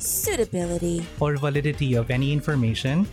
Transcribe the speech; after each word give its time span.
suitability, 0.00 1.04
or 1.20 1.36
validity 1.36 1.94
of 1.94 2.10
any 2.10 2.32
information, 2.32 3.06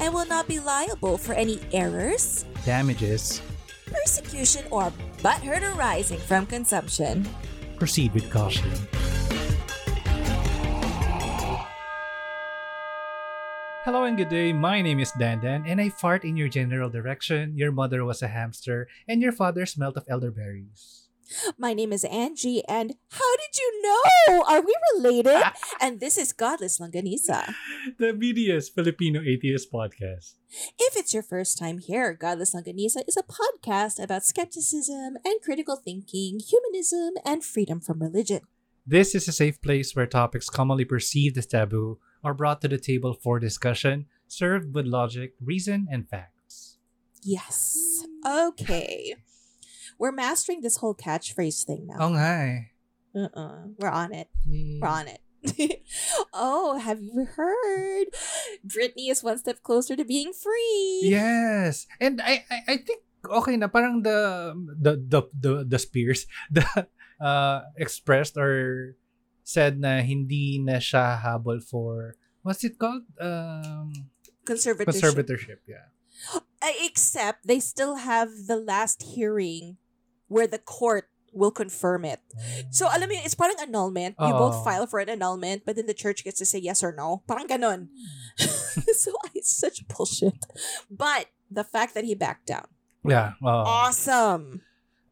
and 0.00 0.12
will 0.12 0.26
not 0.26 0.48
be 0.48 0.58
liable 0.58 1.16
for 1.18 1.32
any 1.34 1.60
errors, 1.72 2.44
damages, 2.64 3.42
persecution, 3.86 4.64
or 4.70 4.92
butthurt 5.22 5.62
arising 5.76 6.18
from 6.18 6.46
consumption. 6.46 7.28
proceed 7.78 8.14
with 8.14 8.30
caution. 8.30 8.70
Hello 13.82 14.04
and 14.04 14.16
good 14.16 14.30
day. 14.30 14.52
My 14.52 14.80
name 14.80 15.00
is 15.00 15.10
Dandan, 15.18 15.66
and 15.66 15.80
I 15.80 15.90
fart 15.90 16.22
in 16.22 16.36
your 16.36 16.46
general 16.46 16.88
direction. 16.88 17.58
Your 17.58 17.72
mother 17.72 18.04
was 18.04 18.22
a 18.22 18.30
hamster, 18.30 18.86
and 19.08 19.20
your 19.20 19.32
father 19.32 19.66
smelt 19.66 19.96
of 19.96 20.06
elderberries. 20.06 21.01
My 21.58 21.74
name 21.74 21.92
is 21.92 22.04
Angie, 22.04 22.62
and 22.68 22.94
how 23.10 23.36
did 23.36 23.58
you 23.58 23.82
know? 23.82 24.42
Are 24.44 24.60
we 24.60 24.74
related? 24.94 25.42
and 25.80 26.00
this 26.00 26.18
is 26.18 26.32
Godless 26.32 26.78
Longanisa. 26.78 27.54
The 27.98 28.12
BDS 28.12 28.72
Filipino 28.74 29.20
Atheist 29.20 29.72
Podcast. 29.72 30.34
If 30.78 30.96
it's 30.96 31.14
your 31.14 31.22
first 31.22 31.58
time 31.58 31.78
here, 31.78 32.12
Godless 32.14 32.54
Longanisa 32.54 33.02
is 33.08 33.16
a 33.16 33.22
podcast 33.22 34.02
about 34.02 34.24
skepticism 34.24 35.16
and 35.24 35.40
critical 35.42 35.76
thinking, 35.76 36.40
humanism, 36.40 37.14
and 37.24 37.44
freedom 37.44 37.80
from 37.80 38.00
religion. 38.00 38.40
This 38.86 39.14
is 39.14 39.28
a 39.28 39.32
safe 39.32 39.60
place 39.62 39.94
where 39.94 40.06
topics 40.06 40.50
commonly 40.50 40.84
perceived 40.84 41.38
as 41.38 41.46
taboo 41.46 41.98
are 42.24 42.34
brought 42.34 42.60
to 42.62 42.68
the 42.68 42.78
table 42.78 43.14
for 43.14 43.38
discussion, 43.38 44.06
served 44.26 44.74
with 44.74 44.86
logic, 44.86 45.34
reason, 45.40 45.86
and 45.90 46.08
facts. 46.08 46.78
Yes. 47.22 48.04
Okay. 48.26 49.14
We're 50.02 50.10
mastering 50.10 50.66
this 50.66 50.82
whole 50.82 50.98
catchphrase 50.98 51.62
thing 51.62 51.86
now. 51.86 52.02
Oh, 52.02 52.10
nga 52.10 52.66
Uh-uh. 53.14 53.70
We're 53.78 53.94
on 53.94 54.10
it. 54.10 54.26
eh. 54.50 54.82
We're 54.82 54.90
on 54.90 55.06
it. 55.06 55.22
oh, 56.34 56.74
have 56.82 56.98
you 56.98 57.22
heard? 57.38 58.10
Britney 58.66 59.14
is 59.14 59.22
one 59.22 59.38
step 59.38 59.62
closer 59.62 59.94
to 59.94 60.02
being 60.02 60.34
free. 60.34 61.06
Yes. 61.06 61.86
And 62.02 62.18
I, 62.18 62.42
I 62.50 62.58
I 62.66 62.76
think 62.82 63.06
okay 63.22 63.54
na 63.54 63.70
parang 63.70 64.02
the 64.02 64.50
the 64.74 64.98
the 64.98 65.20
the, 65.38 65.52
the 65.62 65.78
Spears 65.78 66.26
the 66.50 66.66
uh 67.22 67.62
expressed 67.78 68.34
or 68.34 68.94
said 69.46 69.78
na 69.78 70.02
hindi 70.02 70.58
na 70.58 70.82
siya 70.82 71.14
habol 71.14 71.62
for 71.62 72.18
what's 72.42 72.66
it 72.66 72.74
called? 72.74 73.06
Um 73.22 74.10
Conservatorship. 74.42 74.90
conservatorship, 74.90 75.60
yeah. 75.70 75.94
Uh, 76.34 76.42
Except 76.82 77.46
they 77.46 77.62
still 77.62 78.02
have 78.02 78.50
the 78.50 78.58
last 78.58 79.14
hearing 79.14 79.78
where 80.32 80.48
the 80.48 80.58
court 80.58 81.12
will 81.32 81.50
confirm 81.50 82.04
it. 82.04 82.20
So, 82.70 82.86
alam 82.86 83.08
mo 83.08 83.16
yun, 83.16 83.24
it's 83.24 83.34
parang 83.34 83.56
annulment. 83.60 84.16
You 84.20 84.32
both 84.36 84.60
ah. 84.60 84.64
file 84.64 84.86
for 84.86 85.00
an 85.00 85.08
annulment, 85.08 85.64
but 85.64 85.76
then 85.76 85.88
the 85.88 85.96
church 85.96 86.24
gets 86.24 86.38
to 86.38 86.46
say 86.46 86.60
yes 86.60 86.84
or 86.84 86.92
no. 86.92 87.24
Parang 87.26 87.48
ganon. 87.48 87.88
Hmm. 88.38 88.80
so, 88.92 89.12
it's 89.34 89.50
such 89.50 89.88
bullshit. 89.88 90.36
But, 90.92 91.32
the 91.50 91.64
fact 91.64 91.92
that 91.94 92.04
he 92.04 92.14
backed 92.14 92.46
down. 92.46 92.68
yeah. 93.04 93.36
oo. 93.40 93.64
Awesome. 93.64 94.60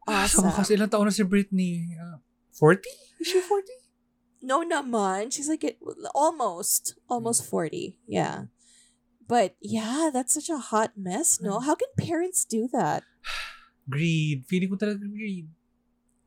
Ah, 0.07 0.25
so, 0.25 0.41
Awesome. 0.41 0.53
kasi 0.53 0.77
ilang 0.77 0.89
taon 0.89 1.05
na 1.09 1.13
si 1.13 1.25
Britney? 1.25 1.97
Ah, 1.97 2.17
uh, 2.17 2.17
40? 2.57 2.85
Is 3.21 3.27
she 3.27 3.41
40? 3.41 3.69
No 4.41 4.65
naman. 4.65 5.33
She's 5.33 5.49
like, 5.49 5.65
it, 5.65 5.77
almost. 6.13 6.97
Almost 7.09 7.45
40. 7.45 7.97
Yeah. 8.05 8.49
But, 9.29 9.55
yeah, 9.61 10.09
that's 10.11 10.33
such 10.33 10.49
a 10.49 10.57
hot 10.57 10.97
mess, 10.97 11.41
no? 11.41 11.61
Hmm. 11.61 11.65
How 11.65 11.75
can 11.75 11.89
parents 11.97 12.45
do 12.45 12.69
that? 12.73 13.01
Greed. 13.91 14.47
Feeling 14.47 14.71
ko 14.71 14.79
talaga 14.79 15.03
greed. 15.03 15.51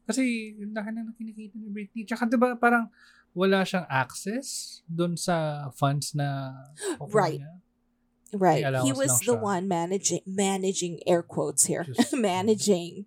Kasi, 0.04 0.52
yung 0.60 0.76
laki 0.76 0.92
na 0.92 1.08
nakikita 1.08 1.56
ni 1.56 1.72
Britney. 1.72 2.04
Tsaka 2.04 2.28
diba 2.28 2.52
parang 2.60 2.92
wala 3.32 3.64
siyang 3.64 3.88
access 3.88 4.80
doon 4.86 5.16
sa 5.16 5.66
funds 5.72 6.12
na 6.12 6.52
Right. 7.08 7.40
niya. 7.40 7.52
Right. 8.34 8.62
He 8.84 8.92
was 8.92 9.22
the 9.24 9.38
siya. 9.38 9.42
one 9.42 9.64
managing 9.70 10.22
managing 10.26 11.00
air 11.06 11.22
quotes 11.22 11.66
here. 11.66 11.86
Just- 11.88 12.12
managing 12.18 13.06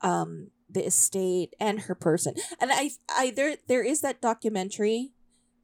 um 0.00 0.48
the 0.70 0.86
estate 0.86 1.52
and 1.58 1.90
her 1.90 1.94
person. 1.98 2.34
And 2.62 2.70
I 2.72 2.94
I 3.10 3.30
there 3.34 3.58
there 3.66 3.82
is 3.82 4.00
that 4.06 4.22
documentary 4.22 5.10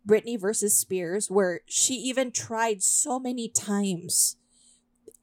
Britney 0.06 0.38
versus 0.38 0.74
Spears 0.74 1.30
where 1.30 1.62
she 1.66 1.94
even 2.02 2.30
tried 2.34 2.82
so 2.82 3.18
many 3.18 3.48
times. 3.48 4.36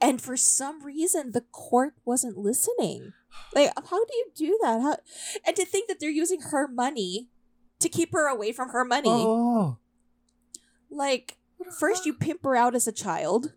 And 0.01 0.21
for 0.21 0.35
some 0.37 0.83
reason 0.83 1.31
the 1.31 1.41
court 1.51 1.93
wasn't 2.05 2.37
listening. 2.37 3.13
Like 3.55 3.71
how 3.75 4.03
do 4.03 4.13
you 4.15 4.27
do 4.35 4.59
that? 4.63 4.81
How 4.81 4.97
and 5.45 5.55
to 5.55 5.65
think 5.65 5.87
that 5.87 5.99
they're 5.99 6.09
using 6.09 6.41
her 6.51 6.67
money 6.67 7.29
to 7.79 7.89
keep 7.89 8.11
her 8.13 8.27
away 8.27 8.51
from 8.51 8.69
her 8.69 8.83
money. 8.85 9.09
Oo. 9.09 9.77
Like 10.89 11.37
first 11.79 12.05
you 12.05 12.13
pimp 12.13 12.43
her 12.43 12.55
out 12.55 12.75
as 12.75 12.87
a 12.87 12.91
child 12.91 13.53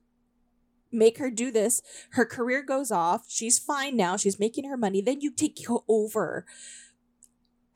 make 0.92 1.18
her 1.18 1.28
do 1.28 1.50
this 1.50 1.82
her 2.14 2.24
career 2.24 2.62
goes 2.62 2.92
off 2.94 3.26
she's 3.28 3.58
fine 3.58 3.96
now 3.98 4.16
she's 4.16 4.38
making 4.38 4.64
her 4.64 4.76
money 4.78 5.02
then 5.02 5.20
you 5.20 5.28
take 5.34 5.58
her 5.66 5.82
over 5.90 6.46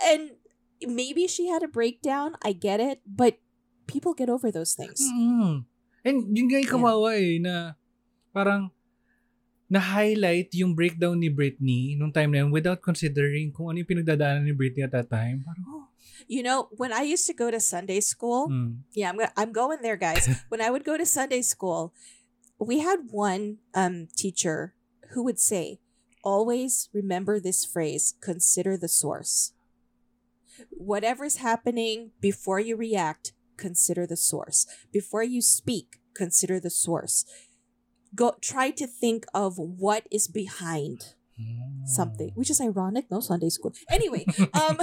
and 0.00 0.30
maybe 0.86 1.26
she 1.26 1.48
had 1.48 1.62
a 1.62 1.68
breakdown 1.68 2.36
i 2.46 2.52
get 2.52 2.78
it 2.78 3.02
but 3.04 3.36
people 3.88 4.14
get 4.14 4.30
over 4.30 4.50
those 4.50 4.72
things 4.72 5.02
Mm. 5.12 5.66
And 6.06 6.32
yun 6.32 6.46
nga 6.48 6.62
yung 6.62 6.64
Yeah. 6.64 6.70
kawawa 6.72 7.10
eh, 7.18 7.36
na 7.42 7.74
parang 8.32 8.70
na-highlight 9.70 10.50
yung 10.58 10.74
breakdown 10.74 11.14
ni 11.22 11.30
Britney 11.30 11.94
nung 11.94 12.10
time 12.10 12.34
na 12.34 12.42
yun 12.42 12.50
without 12.50 12.82
considering 12.82 13.54
kung 13.54 13.70
ano 13.70 13.78
yung 13.78 13.90
pinagdadaanan 13.90 14.42
ni 14.42 14.50
Britney 14.50 14.82
at 14.82 14.90
that 14.90 15.06
time. 15.06 15.46
Parang, 15.46 15.64
oh. 15.70 15.86
you 16.28 16.42
know 16.42 16.68
when 16.76 16.92
i 16.92 17.02
used 17.02 17.26
to 17.26 17.34
go 17.34 17.50
to 17.50 17.60
sunday 17.60 18.00
school 18.00 18.48
Mm. 18.48 18.86
yeah 18.94 19.08
i'm, 19.10 19.18
go- 19.18 19.34
I'm 19.36 19.52
going 19.52 19.82
there 19.82 19.96
guys 19.96 20.28
when 20.48 20.60
i 20.60 20.70
would 20.70 20.84
go 20.84 20.96
to 20.96 21.06
sunday 21.06 21.42
school 21.42 21.92
we 22.58 22.80
had 22.80 23.10
one 23.10 23.58
um 23.74 24.08
teacher 24.16 24.74
who 25.12 25.24
would 25.24 25.40
say 25.40 25.80
always 26.22 26.88
remember 26.92 27.40
this 27.40 27.64
phrase 27.64 28.14
consider 28.20 28.76
the 28.76 28.88
source 28.88 29.52
whatever's 30.70 31.36
happening 31.36 32.12
before 32.20 32.60
you 32.60 32.76
react 32.76 33.32
consider 33.56 34.06
the 34.06 34.16
source 34.16 34.66
before 34.92 35.22
you 35.22 35.40
speak 35.40 36.00
consider 36.14 36.60
the 36.60 36.70
source 36.70 37.24
go 38.14 38.34
try 38.40 38.70
to 38.70 38.86
think 38.86 39.24
of 39.34 39.58
what 39.58 40.06
is 40.10 40.26
behind 40.28 41.14
Mm. 41.40 41.88
something 41.88 42.36
which 42.36 42.52
is 42.52 42.60
ironic 42.60 43.08
no 43.08 43.16
sunday 43.24 43.48
school 43.48 43.72
anyway 43.88 44.28
um 44.52 44.76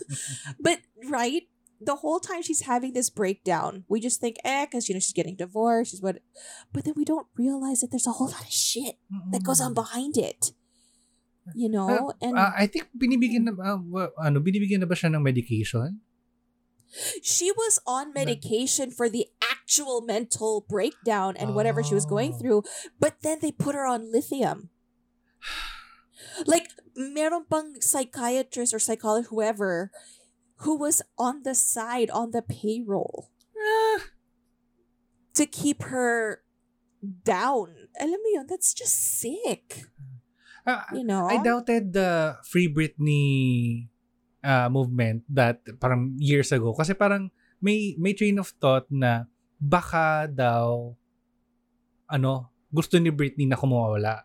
but 0.56 0.80
right 1.12 1.44
the 1.76 2.00
whole 2.00 2.16
time 2.16 2.40
she's 2.40 2.64
having 2.64 2.96
this 2.96 3.12
breakdown 3.12 3.84
we 3.84 4.00
just 4.00 4.16
think 4.16 4.40
eh 4.40 4.64
because 4.64 4.88
you 4.88 4.96
know 4.96 5.00
she's 5.04 5.12
getting 5.12 5.36
divorced 5.36 5.92
she's 5.92 6.00
what 6.00 6.24
but 6.72 6.88
then 6.88 6.96
we 6.96 7.04
don't 7.04 7.28
realize 7.36 7.84
that 7.84 7.92
there's 7.92 8.08
a 8.08 8.16
whole 8.16 8.32
lot 8.32 8.48
of 8.48 8.52
shit 8.52 8.96
that 9.28 9.44
goes 9.44 9.60
on 9.60 9.76
behind 9.76 10.16
it 10.16 10.56
you 11.52 11.68
know 11.68 12.16
and 12.24 12.32
Ah, 12.32 12.56
I 12.56 12.64
think 12.64 12.88
binibigyan 12.96 13.44
na 13.44 13.52
wa- 13.76 14.08
ano 14.16 14.40
binibigyan 14.40 14.80
na 14.80 14.88
ba 14.88 14.96
siya 14.96 15.12
ng 15.12 15.20
medication? 15.20 16.00
she 17.22 17.52
was 17.52 17.76
on 17.86 18.10
medication 18.16 18.88
for 18.90 19.12
the 19.12 19.28
actual 19.70 20.02
mental 20.02 20.66
breakdown 20.66 21.38
and 21.38 21.54
whatever 21.54 21.78
she 21.78 21.94
was 21.94 22.02
going 22.02 22.34
Oh. 22.34 22.38
through 22.42 22.60
but 22.98 23.22
then 23.22 23.38
they 23.38 23.54
put 23.54 23.78
her 23.78 23.86
on 23.86 24.10
lithium. 24.10 24.66
Like 26.42 26.74
meron 26.98 27.46
pang 27.46 27.78
psychiatrist 27.78 28.74
or 28.74 28.82
psychologist 28.82 29.30
whoever 29.30 29.94
who 30.66 30.74
was 30.74 31.06
on 31.14 31.46
the 31.46 31.54
side 31.54 32.10
on 32.10 32.34
the 32.34 32.42
payroll 32.42 33.30
Ah, 33.54 34.10
to 35.38 35.46
keep 35.46 35.86
her 35.86 36.42
down. 37.00 37.86
Alam 38.02 38.18
mo 38.18 38.28
yun 38.42 38.46
that's 38.50 38.74
just 38.74 38.98
sick. 38.98 39.86
Ah, 40.66 40.84
you 40.92 41.06
know? 41.06 41.30
I 41.30 41.38
doubted 41.40 41.94
the 41.94 42.36
Free 42.42 42.66
Britney 42.66 43.86
uh, 44.42 44.66
movement 44.68 45.22
that 45.30 45.62
parang 45.78 46.16
years 46.18 46.50
ago. 46.52 46.74
Kasi 46.74 46.92
parang 46.92 47.30
may 47.62 47.96
may 48.00 48.12
train 48.16 48.36
of 48.40 48.52
thought 48.60 48.88
na 48.92 49.28
baka 49.60 50.26
daw 50.26 50.96
ano 52.08 52.48
gusto 52.72 52.96
ni 52.96 53.12
Britney 53.12 53.44
na 53.46 53.60
kumawala 53.60 54.24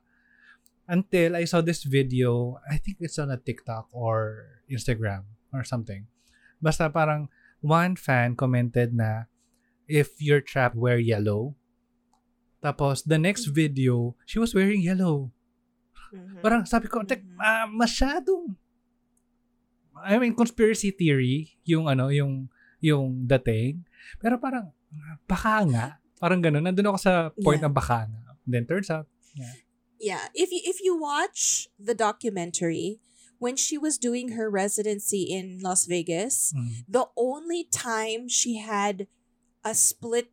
until 0.88 1.36
I 1.36 1.44
saw 1.44 1.60
this 1.60 1.84
video 1.84 2.58
I 2.66 2.80
think 2.80 3.04
it's 3.04 3.20
on 3.20 3.30
a 3.30 3.38
TikTok 3.38 3.92
or 3.92 4.48
Instagram 4.72 5.28
or 5.52 5.68
something 5.68 6.08
basta 6.64 6.88
parang 6.88 7.28
one 7.60 8.00
fan 8.00 8.40
commented 8.40 8.96
na 8.96 9.28
if 9.88 10.18
you're 10.22 10.42
trapped, 10.42 10.76
wear 10.76 10.98
yellow. 10.98 11.56
Tapos, 12.62 13.06
the 13.06 13.18
next 13.18 13.46
video, 13.54 14.18
she 14.26 14.42
was 14.42 14.54
wearing 14.54 14.82
yellow. 14.82 15.30
Mhm. 16.14 16.42
Parang 16.42 16.66
sabi 16.66 16.90
ko, 16.90 17.06
tek, 17.06 17.22
ah, 17.38 17.70
masyadong, 17.70 18.58
I 20.02 20.18
mean, 20.18 20.34
conspiracy 20.34 20.90
theory, 20.92 21.58
yung 21.66 21.86
ano, 21.86 22.10
yung, 22.10 22.50
yung 22.82 23.26
dating. 23.26 23.86
Pero 24.18 24.42
parang, 24.42 24.74
baka 25.28 25.66
nga. 25.68 25.86
Parang 26.20 26.42
ganun. 26.42 26.64
Nandun 26.64 26.96
ako 26.96 27.00
sa 27.00 27.14
point 27.44 27.60
Yeah. 27.62 27.68
ng 27.70 27.76
baka 27.76 28.08
nga. 28.08 28.22
Then 28.46 28.66
turns 28.70 28.94
out, 28.94 29.10
yeah 30.00 30.28
if 30.34 30.52
you 30.52 30.62
if 30.64 30.82
you 30.82 30.98
watch 30.98 31.68
the 31.80 31.94
documentary 31.96 33.00
when 33.40 33.56
she 33.56 33.78
was 33.78 33.98
doing 33.98 34.30
her 34.30 34.50
residency 34.50 35.24
in 35.24 35.60
las 35.62 35.86
vegas 35.86 36.54
mm, 36.56 36.84
the 36.88 37.06
only 37.18 37.64
time 37.72 38.28
she 38.28 38.58
had 38.58 39.08
a 39.64 39.74
split 39.74 40.30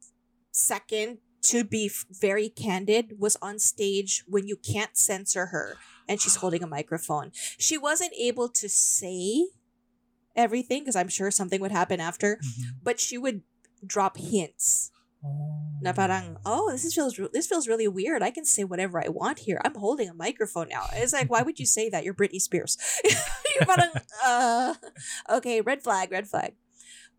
second 0.51 1.19
to 1.43 1.65
be 1.65 1.91
very 2.11 2.49
candid 2.49 3.19
was 3.19 3.37
on 3.43 3.59
stage 3.59 4.23
when 4.29 4.47
you 4.47 4.57
can't 4.57 4.97
censor 4.97 5.47
her 5.47 5.77
and 6.09 6.21
she's 6.21 6.37
holding 6.43 6.63
a 6.63 6.67
microphone 6.67 7.31
she 7.59 7.79
wasn't 7.79 8.13
able 8.19 8.49
to 8.49 8.69
say 8.69 9.47
everything 10.37 10.83
because 10.83 10.97
i'm 10.97 11.09
sure 11.09 11.31
something 11.31 11.61
would 11.61 11.73
happen 11.73 12.01
after 12.01 12.39
mhm. 12.43 12.77
but 12.83 12.99
she 13.01 13.19
would 13.19 13.43
drop 13.87 14.17
hints 14.17 14.93
Oh. 15.25 15.79
na 15.81 15.93
parang, 15.93 16.37
oh, 16.45 16.73
this 16.73 16.85
is 16.85 16.95
feels 16.95 17.15
this 17.33 17.47
feels 17.47 17.69
really 17.69 17.87
weird. 17.87 18.23
I 18.23 18.31
can 18.31 18.45
say 18.45 18.65
whatever 18.65 18.99
I 18.99 19.09
want 19.09 19.47
here. 19.47 19.61
I'm 19.65 19.75
holding 19.77 20.09
a 20.09 20.15
microphone 20.15 20.69
now. 20.69 20.87
It's 20.95 21.13
like, 21.13 21.31
why 21.31 21.43
would 21.43 21.61
you 21.61 21.67
say 21.67 21.89
that? 21.91 22.03
You're 22.03 22.15
Britney 22.15 22.41
Spears. 22.41 22.77
You're 23.55 23.67
parang, 23.67 23.91
uh, 24.27 24.75
okay, 25.31 25.61
red 25.61 25.83
flag, 25.83 26.11
red 26.11 26.27
flag. 26.27 26.55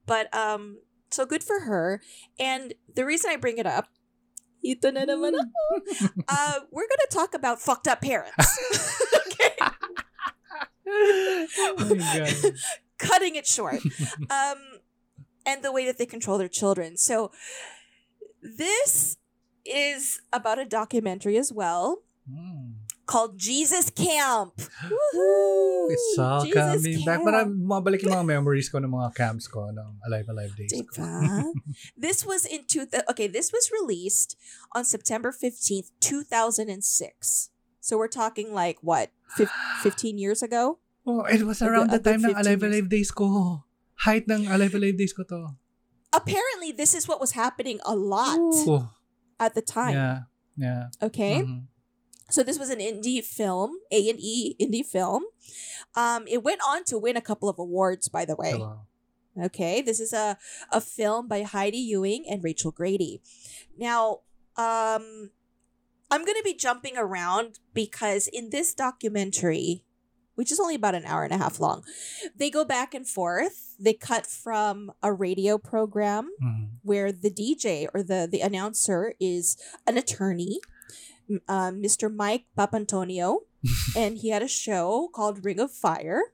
But 0.06 0.27
um, 0.36 0.80
so 1.12 1.25
good 1.25 1.44
for 1.44 1.62
her. 1.62 2.01
And 2.38 2.74
the 2.94 3.06
reason 3.06 3.31
I 3.31 3.38
bring 3.38 3.57
it 3.57 3.65
up, 3.65 3.88
ito 4.63 4.92
na 4.92 5.07
naman 5.07 5.39
ako. 5.39 5.63
Uh, 6.27 6.60
we're 6.71 6.88
gonna 6.88 7.12
talk 7.12 7.33
about 7.33 7.62
fucked 7.62 7.88
up 7.88 8.01
parents. 8.01 8.36
okay, 9.27 9.56
oh 10.88 11.95
my 11.95 12.19
God. 12.19 12.54
cutting 12.98 13.36
it 13.36 13.48
short. 13.48 13.80
Um, 14.30 14.60
and 15.45 15.63
the 15.63 15.72
way 15.72 15.86
that 15.86 15.98
they 15.98 16.06
control 16.06 16.38
their 16.38 16.51
children. 16.51 16.98
So 16.98 17.31
this 18.42 19.18
is 19.66 20.22
about 20.31 20.60
a 20.60 20.66
documentary 20.66 21.38
as 21.38 21.51
well. 21.51 22.00
Mm. 22.30 22.84
called 23.06 23.38
Jesus 23.38 23.90
Camp. 23.90 24.54
Ooh, 24.90 25.88
it's 25.92 26.18
all 26.18 26.45
Jesus 26.45 26.56
coming 26.56 27.06
back. 27.06 27.19
Camp. 27.19 27.28
Parang 27.28 27.50
mabalik 27.54 28.01
yung 28.04 28.16
mga 28.16 28.28
memories 28.28 28.69
ko 28.72 28.80
ng 28.80 28.92
mga 28.92 29.10
camps 29.16 29.48
ko 29.48 29.69
ng 29.72 30.00
Alive 30.07 30.28
Alive 30.31 30.54
days 30.56 30.72
ko. 30.72 31.04
Diba? 31.04 31.51
this 32.00 32.25
was 32.25 32.46
in 32.48 32.63
two. 32.66 32.88
Th- 32.88 33.04
okay, 33.12 33.28
this 33.28 33.51
was 33.51 33.69
released 33.72 34.39
on 34.72 34.88
September 34.88 35.31
fifteenth, 35.31 35.92
two 36.00 36.24
thousand 36.24 36.72
and 36.72 36.84
six. 36.84 37.50
So 37.84 38.00
we're 38.00 38.12
talking 38.12 38.56
like 38.56 38.80
what, 38.80 39.12
fif- 39.36 39.54
fifteen 39.84 40.18
years 40.18 40.42
ago? 40.42 40.80
Oh, 41.04 41.28
it 41.28 41.44
was 41.44 41.60
around 41.60 41.92
the 41.92 42.00
time 42.00 42.24
ng 42.24 42.31
15 42.31 42.48
Alive 42.48 42.60
years. 42.63 42.72
Alive 42.72 42.88
days 42.88 43.12
ko. 43.12 43.68
Height 44.04 44.28
ng 44.28 44.48
Alive 44.48 44.76
Alive 44.76 44.98
days 44.98 45.14
ko 45.14 45.24
to. 45.24 45.56
Apparently, 46.14 46.72
this 46.72 46.94
is 46.94 47.08
what 47.08 47.20
was 47.20 47.34
happening 47.34 47.80
a 47.88 47.96
lot 47.96 48.38
Ooh. 48.38 48.90
at 49.40 49.56
the 49.56 49.64
time. 49.64 49.96
Yeah. 49.96 50.18
Yeah. 50.56 50.84
Okay. 51.02 51.42
Mhm. 51.42 51.72
So 52.30 52.44
this 52.44 52.58
was 52.58 52.70
an 52.70 52.80
indie 52.80 53.24
film, 53.24 53.78
A 53.92 54.10
and 54.10 54.20
E 54.20 54.56
indie 54.60 54.86
film. 54.86 55.26
Um, 55.96 56.26
it 56.28 56.44
went 56.44 56.62
on 56.66 56.84
to 56.86 56.98
win 56.98 57.18
a 57.18 57.22
couple 57.22 57.50
of 57.50 57.60
awards, 57.60 58.10
by 58.10 58.26
the 58.26 58.36
way. 58.36 58.54
Diba? 58.54 58.86
Okay, 59.50 59.82
this 59.82 60.00
is 60.00 60.14
a 60.14 60.38
a 60.70 60.82
film 60.82 61.28
by 61.28 61.42
Heidi 61.42 61.82
Ewing 61.82 62.26
and 62.30 62.44
Rachel 62.44 62.70
Grady. 62.70 63.22
Now, 63.78 64.22
um, 64.58 65.34
I'm 66.14 66.22
gonna 66.26 66.46
be 66.46 66.54
jumping 66.54 66.98
around 66.98 67.58
because 67.74 68.30
in 68.30 68.54
this 68.54 68.74
documentary, 68.74 69.82
which 70.36 70.52
is 70.52 70.60
only 70.60 70.76
about 70.76 70.96
an 70.96 71.06
hour 71.06 71.24
and 71.24 71.34
a 71.34 71.38
half 71.38 71.60
long, 71.60 71.84
they 72.36 72.50
go 72.50 72.64
back 72.66 72.94
and 72.94 73.08
forth. 73.08 73.76
They 73.80 73.94
cut 73.94 74.26
from 74.26 74.92
a 75.02 75.12
radio 75.14 75.58
program 75.58 76.32
Mhm. 76.42 76.70
where 76.84 77.12
the 77.12 77.30
DJ 77.32 77.88
or 77.94 78.04
the 78.04 78.28
the 78.32 78.42
announcer 78.42 79.14
is 79.20 79.58
an 79.88 79.98
attorney, 79.98 80.60
um, 81.48 81.82
Mr. 81.82 82.14
Mike 82.14 82.46
Papantonio, 82.58 83.46
and 83.98 84.18
he 84.18 84.30
had 84.30 84.42
a 84.44 84.48
show 84.48 85.10
called 85.14 85.46
Ring 85.46 85.60
of 85.60 85.72
Fire. 85.72 86.34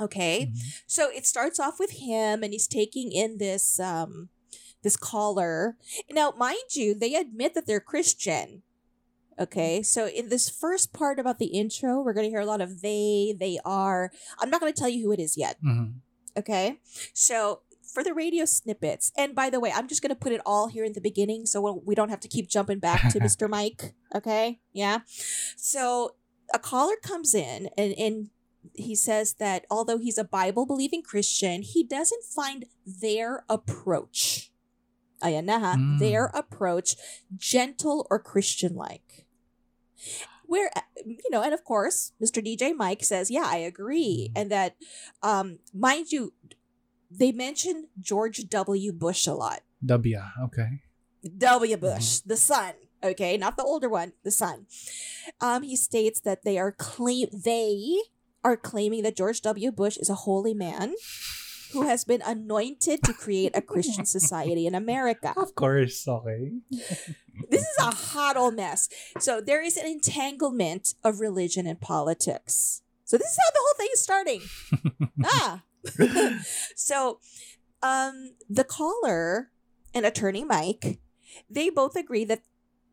Okay, 0.00 0.46
Mhm. 0.52 0.58
so 0.86 1.10
it 1.10 1.26
starts 1.26 1.60
off 1.60 1.78
with 1.78 1.90
him, 1.92 2.42
and 2.42 2.52
he's 2.52 2.66
taking 2.66 3.12
in 3.12 3.38
this 3.38 3.78
um 3.80 4.30
this 4.82 4.96
caller. 4.96 5.76
Now, 6.10 6.30
mind 6.38 6.74
you, 6.74 6.94
they 6.94 7.14
admit 7.14 7.52
that 7.54 7.66
they're 7.66 7.80
Christian. 7.80 8.62
Okay, 9.40 9.82
so 9.82 10.06
in 10.06 10.28
this 10.28 10.50
first 10.50 10.92
part 10.92 11.18
about 11.18 11.38
the 11.38 11.46
intro, 11.46 12.02
we're 12.02 12.12
gonna 12.12 12.28
hear 12.28 12.40
a 12.40 12.46
lot 12.46 12.60
of 12.60 12.82
they, 12.82 13.34
they 13.40 13.58
are. 13.64 14.12
I'm 14.38 14.50
not 14.50 14.60
gonna 14.60 14.72
tell 14.72 14.88
you 14.88 15.02
who 15.04 15.12
it 15.12 15.20
is 15.20 15.36
yet. 15.36 15.56
Mhm. 15.64 15.94
Okay. 16.36 16.78
So 17.14 17.62
for 17.82 18.04
the 18.04 18.14
radio 18.14 18.44
snippets, 18.44 19.10
and 19.16 19.34
by 19.34 19.50
the 19.50 19.58
way, 19.58 19.72
I'm 19.74 19.88
just 19.88 20.00
going 20.00 20.10
to 20.14 20.14
put 20.24 20.30
it 20.30 20.40
all 20.46 20.68
here 20.68 20.84
in 20.84 20.92
the 20.92 21.00
beginning 21.00 21.44
so 21.44 21.82
we 21.84 21.96
don't 21.96 22.08
have 22.08 22.20
to 22.20 22.28
keep 22.28 22.48
jumping 22.48 22.78
back 22.78 23.10
to 23.10 23.18
Mr. 23.26 23.50
Mike. 23.50 23.94
Okay. 24.14 24.60
Yeah. 24.72 25.00
So 25.56 26.14
a 26.54 26.60
caller 26.60 26.94
comes 27.02 27.34
in 27.34 27.68
and, 27.76 27.92
and 27.98 28.30
he 28.74 28.94
says 28.94 29.34
that 29.40 29.66
although 29.68 29.98
he's 29.98 30.18
a 30.18 30.24
Bible 30.24 30.66
believing 30.66 31.02
Christian, 31.02 31.62
he 31.62 31.82
doesn't 31.82 32.22
find 32.22 32.66
their 32.86 33.44
approach. 33.48 34.52
Ayan 35.20 35.44
na 35.46 35.58
ha, 35.58 35.74
Mm. 35.76 35.98
their 35.98 36.26
approach 36.26 36.94
gentle 37.36 38.06
or 38.08 38.20
Christian 38.20 38.76
like. 38.76 39.26
Where 40.46 40.70
you 41.04 41.30
know, 41.30 41.42
and 41.42 41.54
of 41.54 41.64
course, 41.64 42.12
Mr. 42.20 42.44
DJ 42.44 42.74
Mike 42.74 43.04
says, 43.04 43.30
"Yeah, 43.30 43.44
I 43.46 43.58
agree," 43.58 44.32
and 44.34 44.50
that, 44.50 44.76
um, 45.22 45.60
mind 45.72 46.10
you, 46.10 46.32
they 47.10 47.30
mention 47.30 47.88
George 48.00 48.48
W. 48.48 48.92
Bush 48.92 49.26
a 49.26 49.34
lot. 49.34 49.62
W. 49.84 50.20
Okay. 50.44 50.82
W. 51.38 51.76
Bush, 51.76 52.18
the 52.20 52.36
son. 52.36 52.74
Okay, 53.02 53.36
not 53.36 53.56
the 53.56 53.62
older 53.62 53.88
one, 53.88 54.12
the 54.24 54.30
son. 54.30 54.66
Um, 55.40 55.62
he 55.62 55.76
states 55.76 56.20
that 56.20 56.44
they 56.44 56.58
are 56.58 56.72
claim 56.72 57.28
they 57.32 58.02
are 58.44 58.56
claiming 58.56 59.02
that 59.02 59.16
George 59.16 59.40
W. 59.42 59.70
Bush 59.70 59.96
is 59.96 60.10
a 60.10 60.14
holy 60.26 60.54
man 60.54 60.94
who 61.72 61.82
has 61.86 62.04
been 62.04 62.22
anointed 62.22 63.02
to 63.04 63.12
create 63.12 63.56
a 63.56 63.62
Christian 63.62 64.04
society 64.16 64.66
in 64.66 64.74
America. 64.74 65.34
Of 65.36 65.54
course. 65.54 66.06
Okay. 66.06 66.52
This 67.48 67.62
is 67.62 67.76
a 67.80 67.90
hot 67.90 68.36
old 68.36 68.54
mess. 68.54 68.88
So 69.18 69.40
there 69.40 69.62
is 69.64 69.78
an 69.78 69.86
entanglement 69.86 70.92
of 71.02 71.20
religion 71.20 71.66
and 71.66 71.80
politics. 71.80 72.82
So 73.04 73.16
this 73.16 73.30
is 73.30 73.38
how 73.38 73.50
the 73.50 73.60
whole 73.64 73.76
thing 73.78 73.88
is 73.92 74.02
starting. 74.02 74.40
ah. 75.24 75.62
so 76.76 77.18
um 77.82 78.34
the 78.48 78.64
caller 78.64 79.50
and 79.94 80.04
attorney 80.04 80.44
Mike, 80.44 81.00
they 81.48 81.70
both 81.70 81.96
agree 81.96 82.24
that 82.24 82.42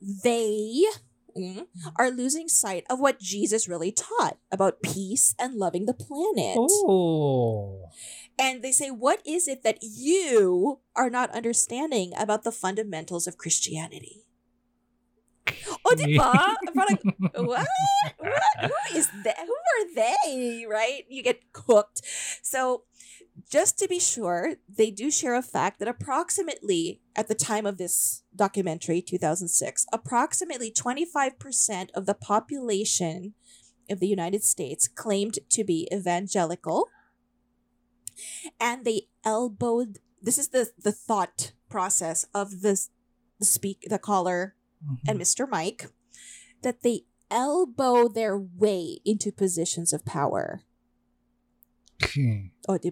they 0.01 0.86
mm, 1.38 1.67
are 1.96 2.10
losing 2.10 2.48
sight 2.48 2.86
of 2.89 3.00
what 3.00 3.19
Jesus 3.19 3.67
really 3.67 3.91
taught 3.91 4.38
about 4.51 4.81
peace 4.81 5.36
and 5.38 5.55
loving 5.55 5.86
the 5.86 5.93
planet. 5.93 6.57
Oh. 6.57 7.89
And 8.39 8.62
they 8.62 8.72
say, 8.72 8.89
what 8.91 9.25
is 9.25 9.48
it 9.48 9.63
that 9.63 9.79
you 9.82 10.79
are 10.96 11.10
not 11.10 11.32
understanding 11.32 12.13
about 12.17 12.44
the 12.44 12.51
fundamentals 12.51 13.25
of 13.25 13.38
Christianity? 13.38 14.25
Oh, 15.86 15.96
di 15.96 16.17
ba? 16.17 16.56
Parang, 16.75 17.00
what? 17.48 17.67
What? 18.17 18.62
Who 18.62 18.98
is 18.98 19.10
that? 19.24 19.38
Who 19.39 19.53
are 19.53 19.96
they? 19.96 20.65
Right? 20.70 21.06
You 21.10 21.24
get 21.24 21.53
cooked. 21.53 22.01
So, 22.44 22.84
just 23.50 23.79
to 23.79 23.88
be 23.88 24.00
sure, 24.00 24.56
they 24.67 24.91
do 24.91 25.10
share 25.10 25.36
a 25.36 25.41
fact 25.41 25.79
that 25.79 25.88
approximately, 25.88 27.01
at 27.15 27.27
the 27.27 27.36
time 27.36 27.65
of 27.65 27.77
this 27.77 28.24
documentary, 28.36 29.01
2006, 29.01 29.86
approximately 29.94 30.72
25% 30.72 31.89
of 31.94 32.06
the 32.06 32.13
population 32.13 33.34
of 33.89 34.00
the 34.00 34.08
United 34.08 34.44
States 34.44 34.88
claimed 34.88 35.39
to 35.50 35.63
be 35.63 35.88
evangelical. 35.94 36.89
And 38.59 38.86
they 38.86 39.03
elbowed, 39.24 40.00
this 40.21 40.38
is 40.38 40.50
the, 40.50 40.71
the 40.77 40.91
thought 40.91 41.51
process 41.69 42.25
of 42.33 42.62
the, 42.62 42.79
the 43.39 43.45
speak, 43.45 43.86
the 43.89 44.00
caller 44.00 44.55
and 45.07 45.19
mm-hmm. 45.19 45.21
Mr. 45.21 45.50
Mike 45.50 45.88
that 46.63 46.83
they 46.83 47.01
elbow 47.29 48.07
their 48.07 48.38
way 48.38 49.00
into 49.05 49.31
positions 49.31 49.93
of 49.93 50.05
power. 50.05 50.63
Okay. 52.03 52.51
O, 52.67 52.77
di? 52.77 52.91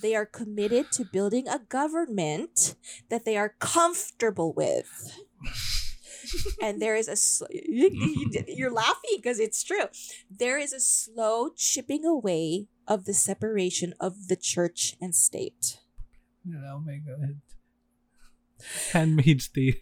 They 0.00 0.14
are 0.14 0.26
committed 0.26 0.92
to 0.92 1.04
building 1.04 1.48
a 1.48 1.58
government 1.58 2.74
that 3.08 3.24
they 3.24 3.36
are 3.36 3.54
comfortable 3.58 4.52
with. 4.52 5.16
and 6.62 6.80
there 6.80 6.96
is 6.96 7.08
a 7.08 7.16
sl- 7.16 7.46
you're 7.50 8.72
laughing 8.72 9.16
because 9.16 9.38
it's 9.38 9.62
true. 9.62 9.86
There 10.30 10.58
is 10.58 10.72
a 10.72 10.80
slow 10.80 11.50
chipping 11.56 12.04
away 12.04 12.68
of 12.86 13.04
the 13.04 13.14
separation 13.14 13.94
of 14.00 14.28
the 14.28 14.36
church 14.36 14.96
and 15.00 15.14
state. 15.14 15.78
Oh 16.46 16.80
my 16.84 16.98
God. 16.98 17.40
Handmaid's 18.92 19.48
Tale. 19.48 19.74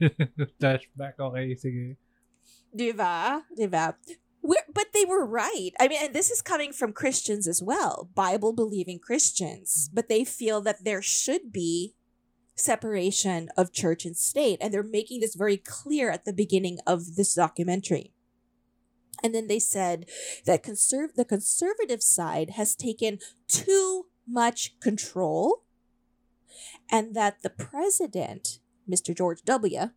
Flashback. 0.61 1.19
Okay, 1.19 1.55
sige. 1.55 1.97
Diva? 2.75 3.43
Diva? 3.57 3.97
We're, 4.43 4.65
but 4.73 4.89
they 4.93 5.05
were 5.05 5.25
right. 5.25 5.71
I 5.79 5.89
mean, 5.89 6.01
and 6.03 6.15
this 6.15 6.31
is 6.31 6.43
coming 6.43 6.73
from 6.73 6.93
Christians 6.93 7.47
as 7.47 7.63
well, 7.63 8.09
Bible 8.15 8.53
believing 8.53 8.99
Christians. 8.99 9.89
But 9.93 10.09
they 10.09 10.25
feel 10.25 10.61
that 10.63 10.85
there 10.85 11.03
should 11.03 11.53
be 11.53 11.95
separation 12.55 13.51
of 13.57 13.73
church 13.73 14.05
and 14.05 14.17
state. 14.17 14.59
And 14.61 14.73
they're 14.75 14.83
making 14.83 15.21
this 15.21 15.35
very 15.35 15.57
clear 15.57 16.11
at 16.11 16.25
the 16.25 16.33
beginning 16.33 16.79
of 16.87 17.17
this 17.17 17.35
documentary. 17.35 18.12
And 19.23 19.35
then 19.35 19.47
they 19.47 19.59
said 19.59 20.07
that 20.47 20.63
conserv- 20.65 21.15
the 21.15 21.25
conservative 21.25 22.03
side 22.03 22.51
has 22.51 22.75
taken 22.75 23.19
too 23.49 24.07
much 24.27 24.79
control 24.81 25.63
and 26.91 27.15
that 27.15 27.43
the 27.43 27.51
president, 27.51 28.59
Mr. 28.89 29.17
George 29.17 29.43
W., 29.45 29.91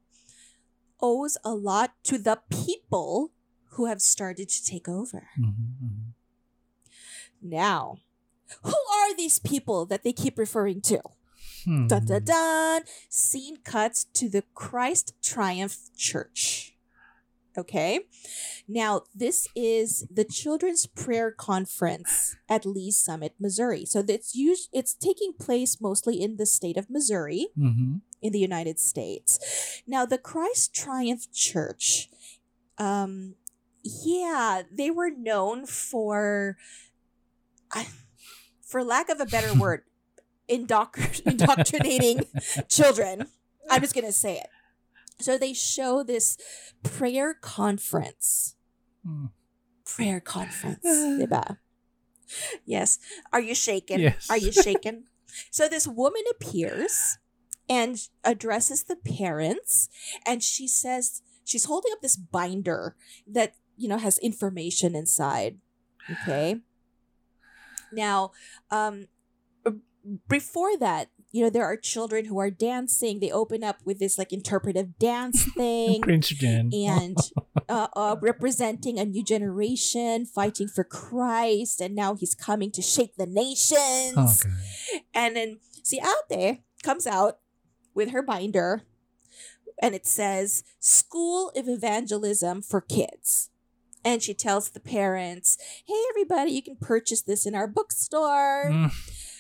owes 1.02 1.38
a 1.44 1.54
lot 1.54 1.94
to 2.04 2.18
the 2.18 2.40
people 2.50 3.32
who 3.72 3.86
have 3.86 4.02
started 4.02 4.48
to 4.50 4.64
take 4.64 4.88
over. 4.88 5.28
Mhm, 5.38 6.14
Now, 7.42 8.00
who 8.62 8.74
are 8.94 9.16
these 9.16 9.40
people 9.40 9.86
that 9.88 10.04
they 10.04 10.14
keep 10.14 10.38
referring 10.38 10.82
to? 10.82 11.02
mhm. 11.66 11.88
Dun 11.90 12.06
dun 12.06 12.24
dun! 12.24 12.84
Scene 13.10 13.58
cuts 13.58 14.06
to 14.14 14.30
the 14.30 14.44
Christ 14.54 15.14
Triumph 15.22 15.90
Church. 15.98 16.75
Okay. 17.58 18.02
Now, 18.68 19.04
this 19.14 19.48
is 19.56 20.06
the 20.12 20.24
Children's 20.26 20.86
Prayer 20.88 21.32
Conference 21.32 22.36
at 22.50 22.66
Lee's 22.66 22.98
Summit, 22.98 23.34
Missouri. 23.40 23.86
So 23.86 24.04
it's 24.08 24.36
us- 24.36 24.68
it's 24.74 24.94
taking 24.94 25.34
place 25.34 25.80
mostly 25.80 26.22
in 26.22 26.36
the 26.38 26.46
state 26.46 26.76
of 26.78 26.90
Missouri 26.90 27.48
Mhm. 27.58 28.02
in 28.22 28.32
the 28.34 28.40
United 28.40 28.80
States. 28.80 29.40
Now, 29.88 30.06
the 30.06 30.18
Christ 30.18 30.74
Triumph 30.74 31.32
Church, 31.32 32.10
um, 32.78 33.36
yeah, 33.84 34.64
they 34.72 34.92
were 34.92 35.12
known 35.12 35.66
for, 35.66 36.58
I- 37.72 37.88
for 38.62 38.84
lack 38.84 39.10
of 39.10 39.20
a 39.22 39.26
better 39.26 39.54
word, 39.60 39.84
indoctr- 40.50 41.22
indoctrinating 41.26 42.22
children. 42.70 43.28
I'm 43.70 43.82
just 43.82 43.96
gonna 43.96 44.12
say 44.12 44.40
it. 44.40 44.48
So 45.20 45.38
they 45.38 45.54
show 45.54 46.04
this 46.04 46.38
prayer 46.84 47.34
conference. 47.34 48.56
Mm. 49.08 49.32
Prayer 49.86 50.20
conference, 50.20 50.80
diba? 50.86 51.58
Yes. 52.66 53.00
Are 53.32 53.42
you 53.42 53.56
shaken? 53.56 54.02
Yes. 54.02 54.28
Are 54.30 54.38
you 54.38 54.52
shaken? 54.52 55.06
so 55.52 55.68
this 55.68 55.88
woman 55.88 56.24
appears 56.32 57.18
and 57.70 58.08
addresses 58.24 58.84
the 58.84 58.96
parents 58.96 59.90
and 60.26 60.44
she 60.44 60.68
says 60.68 61.22
she's 61.44 61.66
holding 61.66 61.92
up 61.92 62.02
this 62.02 62.16
binder 62.16 62.96
that 63.28 63.56
you 63.76 63.88
know 63.88 63.98
has 63.98 64.18
information 64.20 64.96
inside 64.96 65.58
okay 66.10 66.62
now 67.92 68.32
um 68.70 69.08
before 70.28 70.78
that 70.78 71.10
you 71.32 71.44
know 71.44 71.50
there 71.50 71.66
are 71.66 71.76
children 71.76 72.26
who 72.26 72.40
are 72.40 72.52
dancing 72.52 73.20
they 73.20 73.32
open 73.32 73.64
up 73.64 73.78
with 73.86 74.00
this 74.00 74.18
like 74.18 74.32
interpretive 74.32 74.98
dance 75.00 75.44
thing 75.58 76.02
Cringe 76.02 76.38
din. 76.38 76.72
and 76.74 77.18
uh, 77.70 77.88
uh, 77.96 78.16
representing 78.22 79.00
a 79.00 79.06
new 79.06 79.24
generation 79.24 80.26
fighting 80.26 80.68
for 80.68 80.84
Christ, 80.84 81.82
and 81.82 81.96
now 81.96 82.16
he's 82.16 82.36
coming 82.36 82.72
to 82.72 82.82
shake 82.82 83.16
the 83.16 83.26
nations. 83.26 84.46
Okay. 84.46 85.04
And 85.14 85.36
then 85.36 85.60
see 85.84 86.00
out 86.00 86.30
there 86.30 86.60
comes 86.84 87.08
out 87.08 87.40
with 87.94 88.12
her 88.12 88.22
binder, 88.22 88.84
and 89.82 89.96
it 89.96 90.06
says 90.06 90.64
"School 90.80 91.52
of 91.56 91.68
Evangelism 91.68 92.62
for 92.62 92.82
Kids." 92.82 93.50
And 94.04 94.22
she 94.22 94.36
tells 94.36 94.70
the 94.70 94.80
parents, 94.80 95.58
"Hey, 95.88 96.02
everybody, 96.12 96.52
you 96.52 96.62
can 96.62 96.78
purchase 96.80 97.22
this 97.22 97.46
in 97.46 97.56
our 97.56 97.68
bookstore." 97.68 98.70
Mm. 98.72 98.92